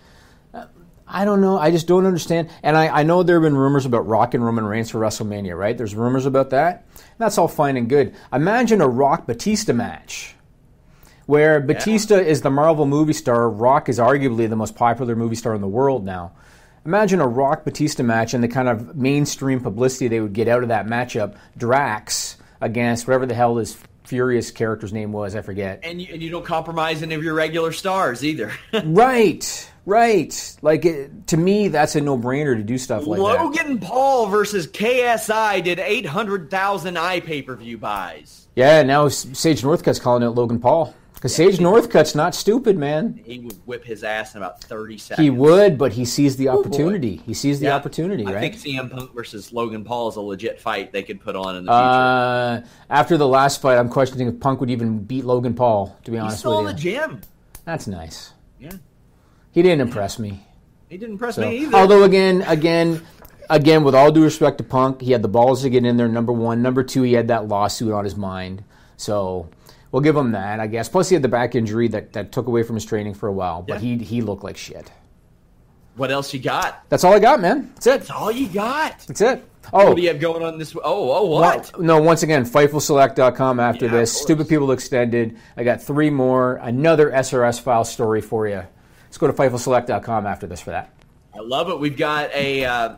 I 1.14 1.26
don't 1.26 1.41
know. 1.41 1.57
I 1.57 1.72
just 1.72 1.88
don't 1.88 2.06
understand. 2.06 2.49
And 2.64 2.76
I, 2.76 2.88
I 2.88 3.03
know 3.03 3.23
there 3.23 3.35
have 3.35 3.44
been 3.44 3.56
rumors 3.56 3.85
about 3.85 4.07
Rock 4.07 4.34
and 4.34 4.44
Roman 4.44 4.65
Reigns 4.65 4.90
for 4.90 4.99
WrestleMania, 4.99 5.57
right? 5.57 5.77
There's 5.77 5.95
rumors 5.95 6.26
about 6.26 6.49
that. 6.49 6.85
That's 7.18 7.38
all 7.38 7.48
fine 7.48 7.77
and 7.77 7.88
good. 7.88 8.15
Imagine 8.34 8.81
a 8.81 8.88
Rock 8.88 9.27
Batista 9.27 9.73
match 9.73 10.35
where 11.26 11.61
Batista 11.61 12.15
is 12.15 12.41
the 12.41 12.49
Marvel 12.49 12.85
movie 12.85 13.14
star. 13.14 13.49
Rock 13.49 13.88
is 13.90 13.99
arguably 13.99 14.49
the 14.49 14.56
most 14.56 14.76
popular 14.76 15.15
movie 15.15 15.35
star 15.35 15.56
in 15.56 15.61
the 15.61 15.68
world 15.68 16.03
now. 16.03 16.34
Imagine 16.85 17.22
a 17.22 17.27
Rock 17.27 17.64
Batista 17.64 18.03
match 18.03 18.34
and 18.34 18.44
the 18.44 18.49
kind 18.49 18.68
of 18.68 18.95
mainstream 18.95 19.61
publicity 19.61 20.10
they 20.10 20.19
would 20.19 20.34
get 20.34 20.49
out 20.49 20.64
of 20.64 20.69
that 20.69 20.85
matchup. 20.85 21.38
Drax 21.56 22.38
against 22.60 23.07
whatever 23.07 23.26
the 23.26 23.34
hell 23.35 23.56
his 23.57 23.77
Furious 24.03 24.52
character's 24.52 24.91
name 24.91 25.14
was, 25.14 25.34
I 25.34 25.41
forget. 25.41 25.80
and 25.84 26.02
you, 26.02 26.10
and 26.11 26.22
you 26.22 26.30
don't 26.30 26.45
compromise 26.45 27.02
any 27.02 27.15
of 27.15 27.23
your 27.23 27.34
regular 27.34 27.72
stars 27.72 28.23
either. 28.23 28.52
right, 28.84 29.72
right. 29.85 30.57
Like 30.61 30.85
it, 30.85 31.27
to 31.27 31.38
me, 31.38 31.68
that's 31.68 31.95
a 31.95 32.01
no-brainer 32.01 32.55
to 32.55 32.64
do 32.64 32.77
stuff 32.77 33.05
like 33.07 33.18
that. 33.19 33.23
Logan 33.23 33.80
Paul 33.80 34.27
versus 34.27 34.68
KSI 34.68 35.64
did 35.64 35.80
800,000 35.80 36.97
eye 36.97 37.19
pay-per-view 37.19 37.77
buys. 37.77 38.47
Yeah, 38.55 38.84
now 38.84 39.07
Sage 39.07 39.61
Northcutt's 39.64 39.99
calling 39.99 40.23
out 40.23 40.35
Logan 40.35 40.60
Paul 40.60 40.93
because 41.15 41.34
Sage 41.35 41.57
Northcutt's 41.57 42.14
not 42.15 42.35
stupid, 42.35 42.77
man. 42.77 43.19
He 43.26 43.39
would 43.39 43.55
whip 43.65 43.84
his 43.85 44.03
ass 44.03 44.35
in 44.35 44.41
about 44.43 44.61
30 44.61 44.97
seconds. 44.97 45.23
He 45.23 45.30
would, 45.31 45.77
but 45.77 45.93
he 45.93 46.05
sees 46.05 46.35
the 46.38 46.49
Oh, 46.49 46.60
opportunity. 46.60 47.22
He 47.26 47.34
sees 47.34 47.60
the 47.60 47.68
Yeah. 47.68 47.76
opportunity, 47.76 48.26
I 48.27 48.34
right? 48.34 48.39
think 48.41 48.55
CM 48.55 48.89
Punk 48.91 49.14
versus 49.15 49.51
Logan 49.53 49.84
Paul 49.85 50.10
is 50.10 50.18
a 50.18 50.22
legit 50.22 50.60
fight 50.60 50.91
they 50.91 51.01
could 51.01 51.19
put 51.22 51.35
on 51.35 51.55
in 51.55 51.65
the 51.65 51.72
future. 51.72 51.81
Uh, 51.81 52.61
after 52.89 53.18
the 53.18 53.27
last 53.27 53.61
fight, 53.61 53.77
I'm 53.77 53.89
questioning 53.89 54.27
if 54.27 54.39
Punk 54.39 54.60
would 54.60 54.69
even 54.69 54.99
beat 54.99 55.26
Logan 55.26 55.53
Paul. 55.55 55.97
To 56.03 56.11
be 56.11 56.18
He's 56.18 56.23
honest 56.23 56.39
still 56.39 56.60
in 56.60 56.65
with 56.65 56.76
the 56.76 56.81
gym. 56.81 57.22
that's 57.65 57.88
nice. 57.88 58.34
Yeah. 58.60 58.72
He 59.53 59.61
didn't 59.61 59.80
impress 59.81 60.19
me. 60.19 60.45
He 60.89 60.97
didn't 60.97 61.13
impress 61.13 61.35
So- 61.35 61.41
me 61.41 61.59
either. 61.59 61.77
although 61.77 62.03
again, 62.03 62.43
again, 62.47 63.01
again, 63.49 63.84
with 63.85 63.95
all 63.95 64.11
due 64.11 64.23
respect 64.23 64.57
to 64.57 64.63
Punk, 64.65 65.01
he 65.01 65.11
had 65.13 65.21
the 65.21 65.27
balls 65.30 65.61
to 65.61 65.69
get 65.69 65.85
in 65.85 65.95
there. 65.95 66.07
Number 66.09 66.34
one, 66.34 66.61
number 66.61 66.84
two, 66.84 67.03
he 67.03 67.13
had 67.13 67.30
that 67.30 67.47
lawsuit 67.47 67.93
on 67.93 68.03
his 68.03 68.15
mind. 68.17 68.63
So 68.97 69.47
we'll 69.91 70.01
give 70.01 70.15
him 70.15 70.31
that, 70.34 70.59
I 70.59 70.67
guess. 70.67 70.89
Plus, 70.89 71.07
he 71.09 71.15
had 71.15 71.21
the 71.23 71.27
back 71.30 71.55
injury 71.55 71.88
that, 71.89 72.13
that 72.13 72.31
took 72.31 72.47
away 72.47 72.63
from 72.63 72.75
his 72.75 72.85
training 72.85 73.13
for 73.13 73.27
a 73.27 73.34
while. 73.34 73.63
But 73.67 73.80
he 73.81 73.97
he 73.97 74.21
looked 74.21 74.43
like 74.43 74.57
shit. 74.57 74.91
what 75.95 76.09
else 76.11 76.34
you 76.34 76.39
got? 76.39 76.84
That's 76.89 77.03
all 77.03 77.13
I 77.13 77.19
got, 77.19 77.39
man. 77.39 77.69
That's 77.75 77.88
it. 77.88 77.99
That's 77.99 78.09
all 78.11 78.31
you 78.31 78.47
got. 78.47 78.99
That's 79.07 79.21
it. 79.21 79.47
Oh, 79.71 79.88
What 79.89 79.95
do 79.95 80.01
you 80.01 80.09
have 80.09 80.19
going 80.19 80.43
on 80.43 80.57
this? 80.59 80.75
Oh, 80.75 80.81
oh, 80.84 81.25
what? 81.25 81.71
Well, 81.75 81.84
no, 81.84 82.01
once 82.01 82.21
again, 82.23 82.43
FightfulSelect.com 82.45 83.59
after 83.61 83.85
Yeah, 83.85 83.91
this. 83.91 84.11
Stupid 84.11 84.49
People 84.49 84.71
Extended. 84.71 85.38
I 85.55 85.63
got 85.63 85.81
three 85.81 86.09
more. 86.09 86.55
Another 86.55 87.09
SRS 87.11 87.59
file 87.61 87.85
story 87.85 88.19
for 88.21 88.47
you. 88.47 88.63
Let's 89.14 89.19
go 89.19 89.27
to 89.27 89.34
FightfulSelect.com 89.34 90.26
after 90.26 90.48
this 90.48 90.60
for 90.60 90.72
that. 90.72 90.90
I 91.35 91.40
love 91.41 91.69
it. 91.69 91.80
We've 91.80 91.95
got 91.95 92.34
a 92.34 92.65
uh, 92.65 92.95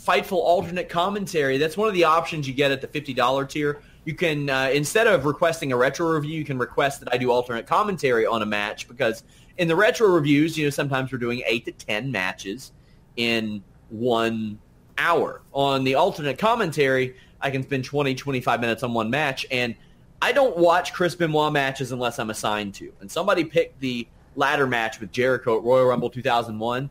Fightful 0.00 0.34
alternate 0.34 0.88
commentary. 0.88 1.58
That's 1.58 1.76
one 1.76 1.88
of 1.88 1.94
the 1.94 2.04
options 2.04 2.46
you 2.46 2.54
get 2.54 2.70
at 2.70 2.80
the 2.80 2.86
$50 2.86 3.48
tier. 3.48 3.82
You 4.04 4.14
can, 4.14 4.48
uh, 4.48 4.70
instead 4.72 5.08
of 5.08 5.24
requesting 5.24 5.72
a 5.72 5.76
retro 5.76 6.08
review, 6.08 6.38
you 6.38 6.44
can 6.44 6.56
request 6.56 7.00
that 7.00 7.12
I 7.12 7.16
do 7.16 7.32
alternate 7.32 7.66
commentary 7.66 8.26
on 8.26 8.42
a 8.42 8.46
match 8.46 8.86
because 8.86 9.24
in 9.58 9.66
the 9.66 9.74
retro 9.74 10.06
reviews, 10.06 10.56
you 10.56 10.66
know, 10.66 10.70
sometimes 10.70 11.10
we're 11.10 11.18
doing 11.18 11.42
8 11.44 11.64
to 11.64 11.72
10 11.72 12.12
matches 12.12 12.70
in 13.16 13.60
one 13.88 14.56
hour. 14.98 15.42
On 15.52 15.82
the 15.82 15.96
alternate 15.96 16.38
commentary, 16.38 17.16
I 17.40 17.50
can 17.50 17.64
spend 17.64 17.84
20, 17.84 18.14
25 18.14 18.60
minutes 18.60 18.84
on 18.84 18.94
one 18.94 19.10
match, 19.10 19.46
and 19.50 19.74
I 20.22 20.30
don't 20.30 20.56
watch 20.56 20.92
Chris 20.92 21.16
Benoit 21.16 21.52
matches 21.52 21.90
unless 21.90 22.20
I'm 22.20 22.30
assigned 22.30 22.74
to. 22.74 22.92
And 23.00 23.10
somebody 23.10 23.42
picked 23.42 23.80
the 23.80 24.06
ladder 24.40 24.66
match 24.66 24.98
with 24.98 25.12
Jericho 25.12 25.58
at 25.58 25.62
Royal 25.62 25.86
Rumble 25.86 26.10
2001. 26.10 26.90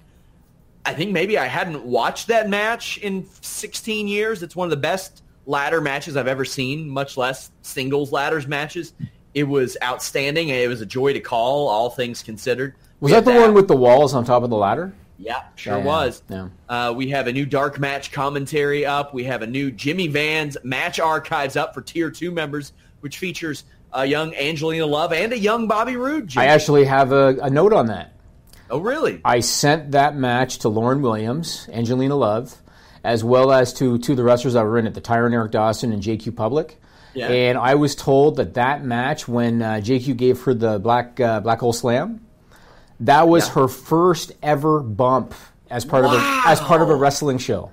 I 0.85 0.93
think 0.93 1.11
maybe 1.11 1.37
I 1.37 1.45
hadn't 1.47 1.83
watched 1.83 2.27
that 2.27 2.47
match 2.47 2.97
in 2.99 3.25
16 3.41 4.07
years. 4.07 4.41
It's 4.43 4.55
one 4.55 4.67
of 4.67 4.69
the 4.69 4.77
best 4.77 5.23
ladder 5.45 5.81
matches 5.81 6.15
I've 6.15 6.27
ever 6.27 6.45
seen, 6.45 6.87
much 6.87 7.17
less 7.17 7.51
singles 7.63 8.11
ladders 8.13 8.47
matches. 8.47 8.93
It 9.33 9.43
was 9.43 9.75
outstanding. 9.83 10.49
It 10.49 10.69
was 10.69 10.79
a 10.81 10.85
joy 10.85 11.13
to 11.13 11.19
call, 11.19 11.67
all 11.67 11.89
things 11.89 12.23
considered. 12.23 12.75
Was 13.01 13.11
that 13.11 13.25
the 13.25 13.33
one 13.33 13.53
with 13.53 13.67
the 13.67 13.75
walls 13.75 14.13
on 14.13 14.23
top 14.23 14.43
of 14.43 14.49
the 14.49 14.55
ladder? 14.55 14.93
Yeah, 15.17 15.41
sure 15.55 15.77
Yeah, 15.79 15.83
was. 15.83 16.23
yeah. 16.29 16.47
Uh, 16.69 16.93
we 16.95 17.09
have 17.09 17.27
a 17.27 17.33
new 17.33 17.45
dark 17.45 17.77
match 17.77 18.11
commentary 18.11 18.85
up. 18.85 19.13
We 19.13 19.25
have 19.25 19.41
a 19.41 19.47
new 19.47 19.69
Jimmy 19.71 20.07
Van's 20.07 20.55
match 20.63 20.99
archives 20.99 21.57
up 21.57 21.73
for 21.73 21.81
tier 21.81 22.09
two 22.09 22.31
members, 22.31 22.71
which 23.01 23.17
features 23.17 23.65
a 23.93 24.05
young 24.05 24.33
Angelina 24.35 24.85
Love 24.85 25.13
and 25.13 25.33
a 25.33 25.37
young 25.37 25.67
Bobby 25.67 25.95
Roode. 25.95 26.27
Jimmy. 26.27 26.45
I 26.45 26.49
actually 26.49 26.85
have 26.85 27.11
a, 27.11 27.37
a 27.41 27.49
note 27.49 27.73
on 27.73 27.87
that. 27.87 28.13
oh, 28.69 28.79
really? 28.79 29.21
I 29.25 29.39
sent 29.39 29.91
that 29.91 30.15
match 30.15 30.59
to 30.59 30.69
Lauren 30.69 31.01
Williams, 31.01 31.67
Angelina 31.71 32.15
Love, 32.15 32.55
as 33.03 33.23
well 33.23 33.51
as 33.51 33.73
to 33.75 33.97
two 33.97 34.13
of 34.13 34.17
the 34.17 34.23
wrestlers 34.23 34.53
that 34.53 34.63
were 34.63 34.77
in 34.77 34.85
it, 34.87 34.93
the 34.93 35.01
Tyron 35.01 35.33
Eric 35.33 35.51
Dawson 35.51 35.91
and 35.93 36.03
JQ 36.03 36.35
Public. 36.35 36.79
Yeah. 37.15 37.27
And 37.29 37.57
I 37.57 37.75
was 37.75 37.95
told 37.95 38.35
that 38.35 38.53
that 38.53 38.83
match, 38.83 39.27
when 39.27 39.61
uh, 39.61 39.73
JQ 39.83 40.15
gave 40.17 40.41
her 40.43 40.53
the 40.53 40.77
black 40.79 41.19
uh, 41.19 41.39
black 41.39 41.59
hole 41.59 41.73
slam, 41.73 42.23
that 43.01 43.27
was 43.27 43.47
Yeah. 43.47 43.53
her 43.55 43.67
first 43.67 44.33
ever 44.43 44.81
bump 44.81 45.33
as 45.71 45.85
part 45.85 46.05
of 46.05 46.11
a 46.13 46.41
as 46.45 46.59
part 46.59 46.81
of 46.81 46.89
a 46.89 46.95
wrestling 46.95 47.39
show. 47.39 47.71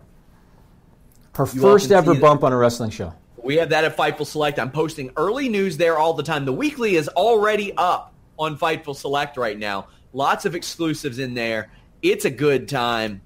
Her 1.34 1.44
You 1.52 1.60
first 1.60 1.90
ever 1.90 2.14
bump 2.14 2.44
on 2.44 2.52
a 2.54 2.56
wrestling 2.56 2.88
show. 2.90 3.12
We 3.46 3.58
have 3.58 3.68
that 3.68 3.84
at 3.84 3.96
Fightful 3.96 4.26
Select. 4.26 4.58
I'm 4.58 4.72
posting 4.72 5.12
early 5.16 5.48
news 5.48 5.76
there 5.76 5.96
all 5.98 6.14
the 6.14 6.24
time. 6.24 6.46
The 6.46 6.52
weekly 6.52 6.96
is 6.96 7.06
already 7.06 7.72
up 7.76 8.12
on 8.36 8.58
Fightful 8.58 8.96
Select 8.96 9.36
right 9.36 9.56
now. 9.56 9.86
Lots 10.12 10.46
of 10.46 10.56
exclusives 10.56 11.20
in 11.20 11.34
there. 11.34 11.70
It's 12.02 12.24
a 12.24 12.30
good 12.30 12.68
time. 12.68 13.22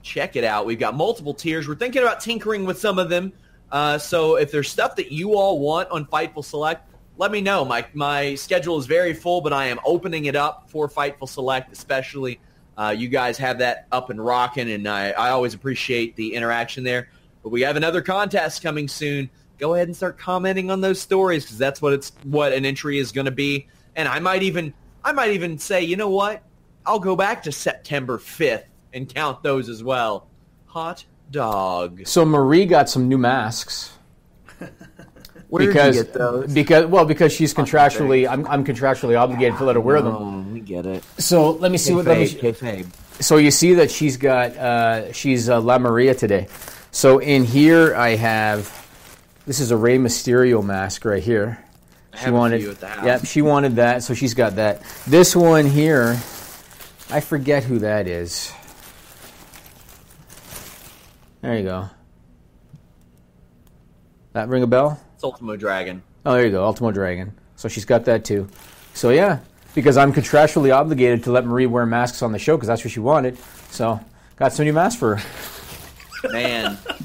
Check 0.00 0.34
it 0.34 0.44
out. 0.44 0.64
We've 0.64 0.78
got 0.78 0.96
multiple 0.96 1.34
tiers. 1.34 1.68
We're 1.68 1.74
thinking 1.74 2.00
about 2.00 2.20
tinkering 2.20 2.64
with 2.64 2.78
some 2.78 2.98
of 2.98 3.10
them. 3.10 3.34
Uh, 3.70 3.98
so 3.98 4.36
if 4.36 4.50
there's 4.50 4.70
stuff 4.70 4.96
that 4.96 5.12
you 5.12 5.34
all 5.34 5.58
want 5.58 5.90
on 5.90 6.06
Fightful 6.06 6.42
Select, 6.42 6.90
let 7.18 7.30
me 7.30 7.42
know. 7.42 7.62
My 7.62 7.84
my 7.92 8.36
schedule 8.36 8.78
is 8.78 8.86
very 8.86 9.12
full, 9.12 9.42
but 9.42 9.52
I 9.52 9.66
am 9.66 9.78
opening 9.84 10.24
it 10.24 10.36
up 10.36 10.70
for 10.70 10.88
Fightful 10.88 11.28
Select, 11.28 11.70
especially. 11.70 12.40
Uh, 12.78 12.94
you 12.96 13.08
guys 13.08 13.36
have 13.36 13.58
that 13.58 13.88
up 13.92 14.08
and 14.08 14.24
rocking, 14.24 14.70
and 14.70 14.88
I, 14.88 15.10
I 15.10 15.30
always 15.30 15.52
appreciate 15.52 16.16
the 16.16 16.32
interaction 16.32 16.82
there. 16.82 17.10
But 17.42 17.50
we 17.50 17.60
have 17.60 17.76
another 17.76 18.00
contest 18.00 18.62
coming 18.62 18.88
soon. 18.88 19.28
Go 19.60 19.74
ahead 19.74 19.88
and 19.88 19.96
start 19.96 20.16
commenting 20.16 20.70
on 20.70 20.80
those 20.80 20.98
stories 20.98 21.44
because 21.44 21.58
that's 21.58 21.82
what 21.82 21.92
it's 21.92 22.12
what 22.24 22.54
an 22.54 22.64
entry 22.64 22.98
is 22.98 23.12
going 23.12 23.26
to 23.26 23.30
be. 23.30 23.68
And 23.94 24.08
I 24.08 24.18
might 24.18 24.42
even 24.42 24.72
I 25.04 25.12
might 25.12 25.32
even 25.32 25.58
say, 25.58 25.82
you 25.82 25.96
know 25.96 26.08
what? 26.08 26.42
I'll 26.86 26.98
go 26.98 27.14
back 27.14 27.42
to 27.42 27.52
September 27.52 28.18
5th 28.18 28.64
and 28.94 29.12
count 29.12 29.42
those 29.42 29.68
as 29.68 29.84
well. 29.84 30.26
Hot 30.66 31.04
dog. 31.30 32.06
So 32.06 32.24
Marie 32.24 32.64
got 32.64 32.88
some 32.88 33.06
new 33.06 33.18
masks. 33.18 33.92
Where 35.48 35.66
because 35.66 35.96
did 35.96 35.98
you 35.98 36.04
get 36.04 36.14
those? 36.14 36.54
because 36.54 36.86
well 36.86 37.04
because 37.04 37.32
she's 37.32 37.52
contractually 37.52 38.26
I'm, 38.26 38.46
I'm 38.46 38.64
contractually 38.64 39.18
obligated 39.20 39.58
to 39.58 39.64
let 39.64 39.74
her 39.74 39.80
wear 39.80 40.00
them. 40.00 40.14
Oh, 40.14 40.40
we 40.52 40.60
get 40.60 40.86
it. 40.86 41.04
So 41.18 41.50
let 41.50 41.70
me 41.70 41.76
see 41.76 41.92
what. 41.92 42.06
Let 42.06 42.18
me, 42.18 42.28
Kayfabe, 42.28 42.84
kayfabe. 42.84 43.22
so 43.22 43.36
you 43.36 43.50
see 43.50 43.74
that 43.74 43.90
she's 43.90 44.16
got 44.16 44.56
uh, 44.56 45.12
she's 45.12 45.50
uh, 45.50 45.60
La 45.60 45.78
Maria 45.78 46.14
today. 46.14 46.48
So 46.92 47.18
in 47.18 47.44
here 47.44 47.94
I 47.94 48.10
have 48.10 48.79
this 49.50 49.58
is 49.58 49.72
a 49.72 49.76
Rey 49.76 49.98
Mysterio 49.98 50.64
mask 50.64 51.04
right 51.04 51.20
here. 51.20 51.58
She 52.22 52.30
wanted 52.30 52.60
few 52.60 52.70
at 52.70 52.78
the 52.78 52.86
house. 52.86 53.04
yep 53.04 53.26
she 53.26 53.42
wanted 53.42 53.76
that 53.76 54.04
so 54.04 54.14
she's 54.14 54.32
got 54.32 54.54
that. 54.54 54.80
This 55.08 55.34
one 55.34 55.66
here, 55.66 56.10
I 57.10 57.18
forget 57.18 57.64
who 57.64 57.80
that 57.80 58.06
is. 58.06 58.52
There 61.40 61.56
you 61.56 61.64
go. 61.64 61.90
That 64.34 64.48
ring 64.48 64.62
a 64.62 64.68
bell? 64.68 65.00
It's 65.16 65.24
Ultimo 65.24 65.56
Dragon. 65.56 66.04
Oh, 66.24 66.34
there 66.34 66.44
you 66.44 66.52
go, 66.52 66.64
Ultimo 66.64 66.92
Dragon. 66.92 67.32
So 67.56 67.68
she's 67.68 67.84
got 67.84 68.04
that 68.04 68.24
too. 68.24 68.48
So 68.94 69.10
yeah, 69.10 69.40
because 69.74 69.96
I'm 69.96 70.12
contractually 70.12 70.72
obligated 70.72 71.24
to 71.24 71.32
let 71.32 71.44
Marie 71.44 71.66
wear 71.66 71.86
masks 71.86 72.22
on 72.22 72.30
the 72.30 72.38
show 72.38 72.56
because 72.56 72.68
that's 72.68 72.84
what 72.84 72.92
she 72.92 73.00
wanted. 73.00 73.36
So 73.72 73.98
got 74.36 74.52
some 74.52 74.64
new 74.64 74.72
masks 74.72 75.00
for 75.00 75.16
her. 75.16 76.30
Man, 76.30 76.78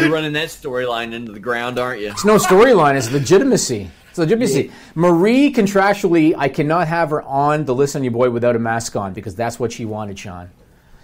you're 0.00 0.12
running 0.12 0.32
that 0.34 0.48
storyline 0.48 1.12
into 1.12 1.32
the 1.32 1.40
ground, 1.40 1.78
aren't 1.78 2.00
you? 2.00 2.10
It's 2.10 2.24
no 2.24 2.36
storyline. 2.36 2.96
It's 2.96 3.10
legitimacy. 3.10 3.90
It's 4.08 4.18
legitimacy. 4.18 4.72
Marie 4.94 5.52
contractually, 5.52 6.34
I 6.36 6.48
cannot 6.48 6.88
have 6.88 7.10
her 7.10 7.22
on 7.22 7.64
the 7.64 7.74
list 7.74 7.94
on 7.96 8.02
your 8.02 8.12
boy 8.12 8.30
without 8.30 8.56
a 8.56 8.58
mask 8.58 8.96
on 8.96 9.12
because 9.12 9.34
that's 9.34 9.58
what 9.58 9.72
she 9.72 9.84
wanted, 9.84 10.18
Sean. 10.18 10.50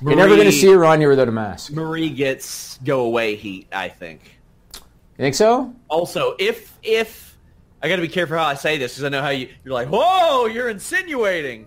You're 0.03 0.17
never 0.17 0.35
going 0.35 0.47
to 0.47 0.53
see 0.53 0.71
her 0.73 0.85
on 0.85 1.01
here 1.01 1.09
without 1.09 1.29
a 1.29 1.33
mask. 1.33 1.73
Marie 1.73 2.11
gets 2.11 2.79
go 2.79 3.03
away 3.03 3.37
heat, 3.37 3.69
I 3.73 3.89
think. 3.89 4.39
You 4.75 5.23
think 5.23 5.35
so? 5.35 5.75
Also, 5.89 6.37
if 6.39 6.77
if 6.83 7.39
I 7.83 7.89
got 7.89 7.97
to 7.97 8.03
be 8.03 8.09
careful 8.09 8.37
how 8.37 8.45
I 8.45 8.55
say 8.55 8.77
this 8.77 8.93
because 8.93 9.05
I 9.05 9.09
know 9.09 9.23
how 9.23 9.31
you 9.31 9.49
you're 9.65 9.73
like, 9.73 9.89
whoa, 9.89 10.47
you're 10.47 10.69
insinuating. 10.69 11.67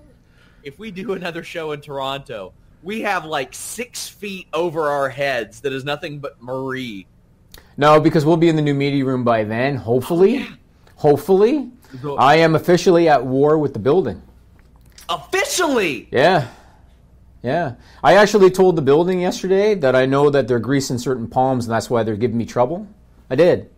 If 0.61 0.77
we 0.77 0.91
do 0.91 1.13
another 1.13 1.43
show 1.43 1.71
in 1.71 1.81
Toronto, 1.81 2.53
we 2.83 3.01
have 3.01 3.25
like 3.25 3.53
six 3.53 4.07
feet 4.07 4.47
over 4.53 4.89
our 4.89 5.09
heads 5.09 5.61
that 5.61 5.73
is 5.73 5.83
nothing 5.83 6.19
but 6.19 6.41
Marie. 6.41 7.07
No, 7.79 7.97
because 8.01 8.25
we'll 8.25 8.35
be 8.35 8.49
in 8.49 8.57
the 8.57 8.61
new 8.61 8.73
media 8.73 9.05
room 9.05 9.23
by 9.23 9.45
then. 9.45 9.77
Hopefully, 9.77 10.45
oh, 10.45 10.53
hopefully, 10.95 11.71
I 12.17 12.35
am 12.35 12.55
officially 12.55 13.07
at 13.07 13.25
war 13.25 13.57
with 13.57 13.71
the 13.71 13.79
building. 13.79 14.21
Officially, 15.07 16.09
Yeah. 16.11 16.49
Yeah. 17.41 17.75
I 18.03 18.15
actually 18.15 18.51
told 18.51 18.75
the 18.75 18.81
building 18.81 19.21
yesterday 19.21 19.75
that 19.75 19.95
I 19.95 20.05
know 20.05 20.29
that 20.29 20.45
they're 20.45 20.59
greasing 20.59 20.97
certain 20.97 21.25
palms 21.25 21.67
and 21.67 21.73
that's 21.73 21.89
why 21.89 22.03
they're 22.03 22.17
giving 22.17 22.37
me 22.37 22.45
trouble. 22.45 22.85
I 23.29 23.35
did. 23.35 23.69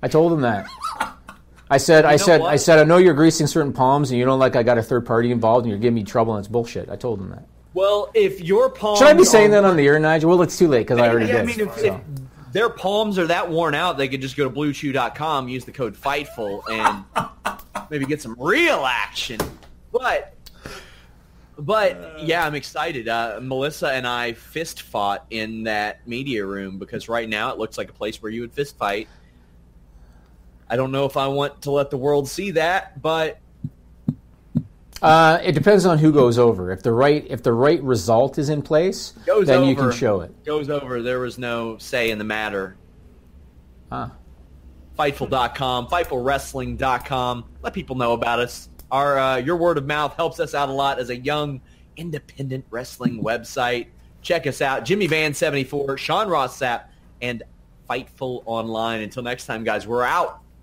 I 0.00 0.06
told 0.06 0.30
them 0.30 0.42
that. 0.42 0.68
I 1.68 1.78
said, 1.78 2.04
I 2.04 2.14
said, 2.14 2.42
what? 2.42 2.52
I 2.52 2.54
said, 2.54 2.78
I 2.78 2.84
know 2.84 2.98
you're 2.98 3.12
greasing 3.12 3.48
certain 3.48 3.72
palms 3.72 4.12
and 4.12 4.20
you 4.20 4.24
don't 4.24 4.38
like 4.38 4.54
I 4.54 4.62
got 4.62 4.78
a 4.78 4.84
third 4.84 5.04
party 5.04 5.32
involved 5.32 5.64
and 5.64 5.70
you're 5.70 5.80
giving 5.80 5.96
me 5.96 6.04
trouble 6.04 6.36
and 6.36 6.38
it's 6.38 6.48
bullshit. 6.48 6.88
I 6.88 6.94
told 6.94 7.18
them 7.18 7.30
that. 7.30 7.44
well, 7.74 8.08
if 8.14 8.40
your 8.40 8.70
palms 8.70 9.00
Should 9.00 9.08
I 9.08 9.14
be 9.14 9.24
saying 9.24 9.50
that 9.50 9.64
on 9.64 9.76
the 9.76 9.84
air, 9.84 9.98
Nigel? 9.98 10.30
Well, 10.30 10.42
it's 10.42 10.56
too 10.56 10.68
late 10.68 10.86
because 10.86 11.00
I 11.00 11.08
already 11.08 11.26
yeah, 11.26 11.42
did. 11.42 11.42
I 11.42 11.44
mean, 11.44 11.60
if, 11.68 11.76
so. 11.76 11.86
if 11.86 12.00
their 12.56 12.70
palms 12.70 13.18
are 13.18 13.26
that 13.26 13.50
worn 13.50 13.74
out, 13.74 13.98
they 13.98 14.08
could 14.08 14.22
just 14.22 14.34
go 14.34 14.44
to 14.44 14.50
bluechew.com, 14.50 15.46
use 15.46 15.66
the 15.66 15.72
code 15.72 15.94
FIGHTFUL, 15.94 16.62
and 16.70 17.04
maybe 17.90 18.06
get 18.06 18.22
some 18.22 18.34
real 18.38 18.86
action. 18.86 19.38
But, 19.92 20.32
but 21.58 22.18
yeah, 22.24 22.46
I'm 22.46 22.54
excited. 22.54 23.08
Uh, 23.08 23.40
Melissa 23.42 23.92
and 23.92 24.06
I 24.06 24.32
fist 24.32 24.80
fought 24.80 25.26
in 25.28 25.64
that 25.64 26.08
media 26.08 26.46
room 26.46 26.78
because 26.78 27.10
right 27.10 27.28
now 27.28 27.52
it 27.52 27.58
looks 27.58 27.76
like 27.76 27.90
a 27.90 27.92
place 27.92 28.22
where 28.22 28.32
you 28.32 28.40
would 28.40 28.54
fist 28.54 28.78
fight. 28.78 29.06
I 30.70 30.76
don't 30.76 30.92
know 30.92 31.04
if 31.04 31.18
I 31.18 31.28
want 31.28 31.60
to 31.60 31.70
let 31.70 31.90
the 31.90 31.98
world 31.98 32.26
see 32.26 32.52
that, 32.52 33.02
but 33.02 33.38
Uh, 35.06 35.40
it 35.44 35.52
depends 35.52 35.86
on 35.86 35.98
who 35.98 36.12
goes 36.12 36.36
over. 36.36 36.72
If 36.72 36.82
the 36.82 36.92
right 36.92 37.24
if 37.30 37.42
the 37.42 37.52
right 37.52 37.80
result 37.82 38.38
is 38.38 38.48
in 38.48 38.60
place, 38.62 39.12
goes 39.24 39.46
then 39.46 39.58
over. 39.60 39.68
you 39.70 39.76
can 39.76 39.92
show 39.92 40.20
it. 40.20 40.44
Goes 40.44 40.68
over. 40.68 41.00
There 41.00 41.20
was 41.20 41.38
no 41.38 41.78
say 41.78 42.10
in 42.10 42.18
the 42.18 42.24
matter. 42.24 42.76
Huh. 43.90 44.08
Fightful.com, 44.98 45.88
FightfulWrestling.com. 45.88 47.44
Let 47.62 47.72
people 47.72 47.96
know 47.96 48.14
about 48.14 48.40
us. 48.40 48.68
Our 48.90 49.18
uh, 49.18 49.36
your 49.36 49.56
word 49.56 49.78
of 49.78 49.86
mouth 49.86 50.16
helps 50.16 50.40
us 50.40 50.54
out 50.54 50.68
a 50.68 50.72
lot 50.72 50.98
as 50.98 51.10
a 51.10 51.16
young 51.16 51.60
independent 51.96 52.64
wrestling 52.70 53.22
website. 53.22 53.86
Check 54.22 54.46
us 54.46 54.60
out, 54.60 54.84
Jimmy 54.84 55.06
Van 55.06 55.34
seventy 55.34 55.64
four, 55.64 55.96
Sean 55.98 56.28
Ross 56.28 56.58
Sapp, 56.58 56.86
and 57.22 57.44
Fightful 57.88 58.42
Online. 58.46 59.02
Until 59.02 59.22
next 59.22 59.46
time, 59.46 59.62
guys, 59.62 59.86
we're 59.86 60.02
out. 60.02 60.40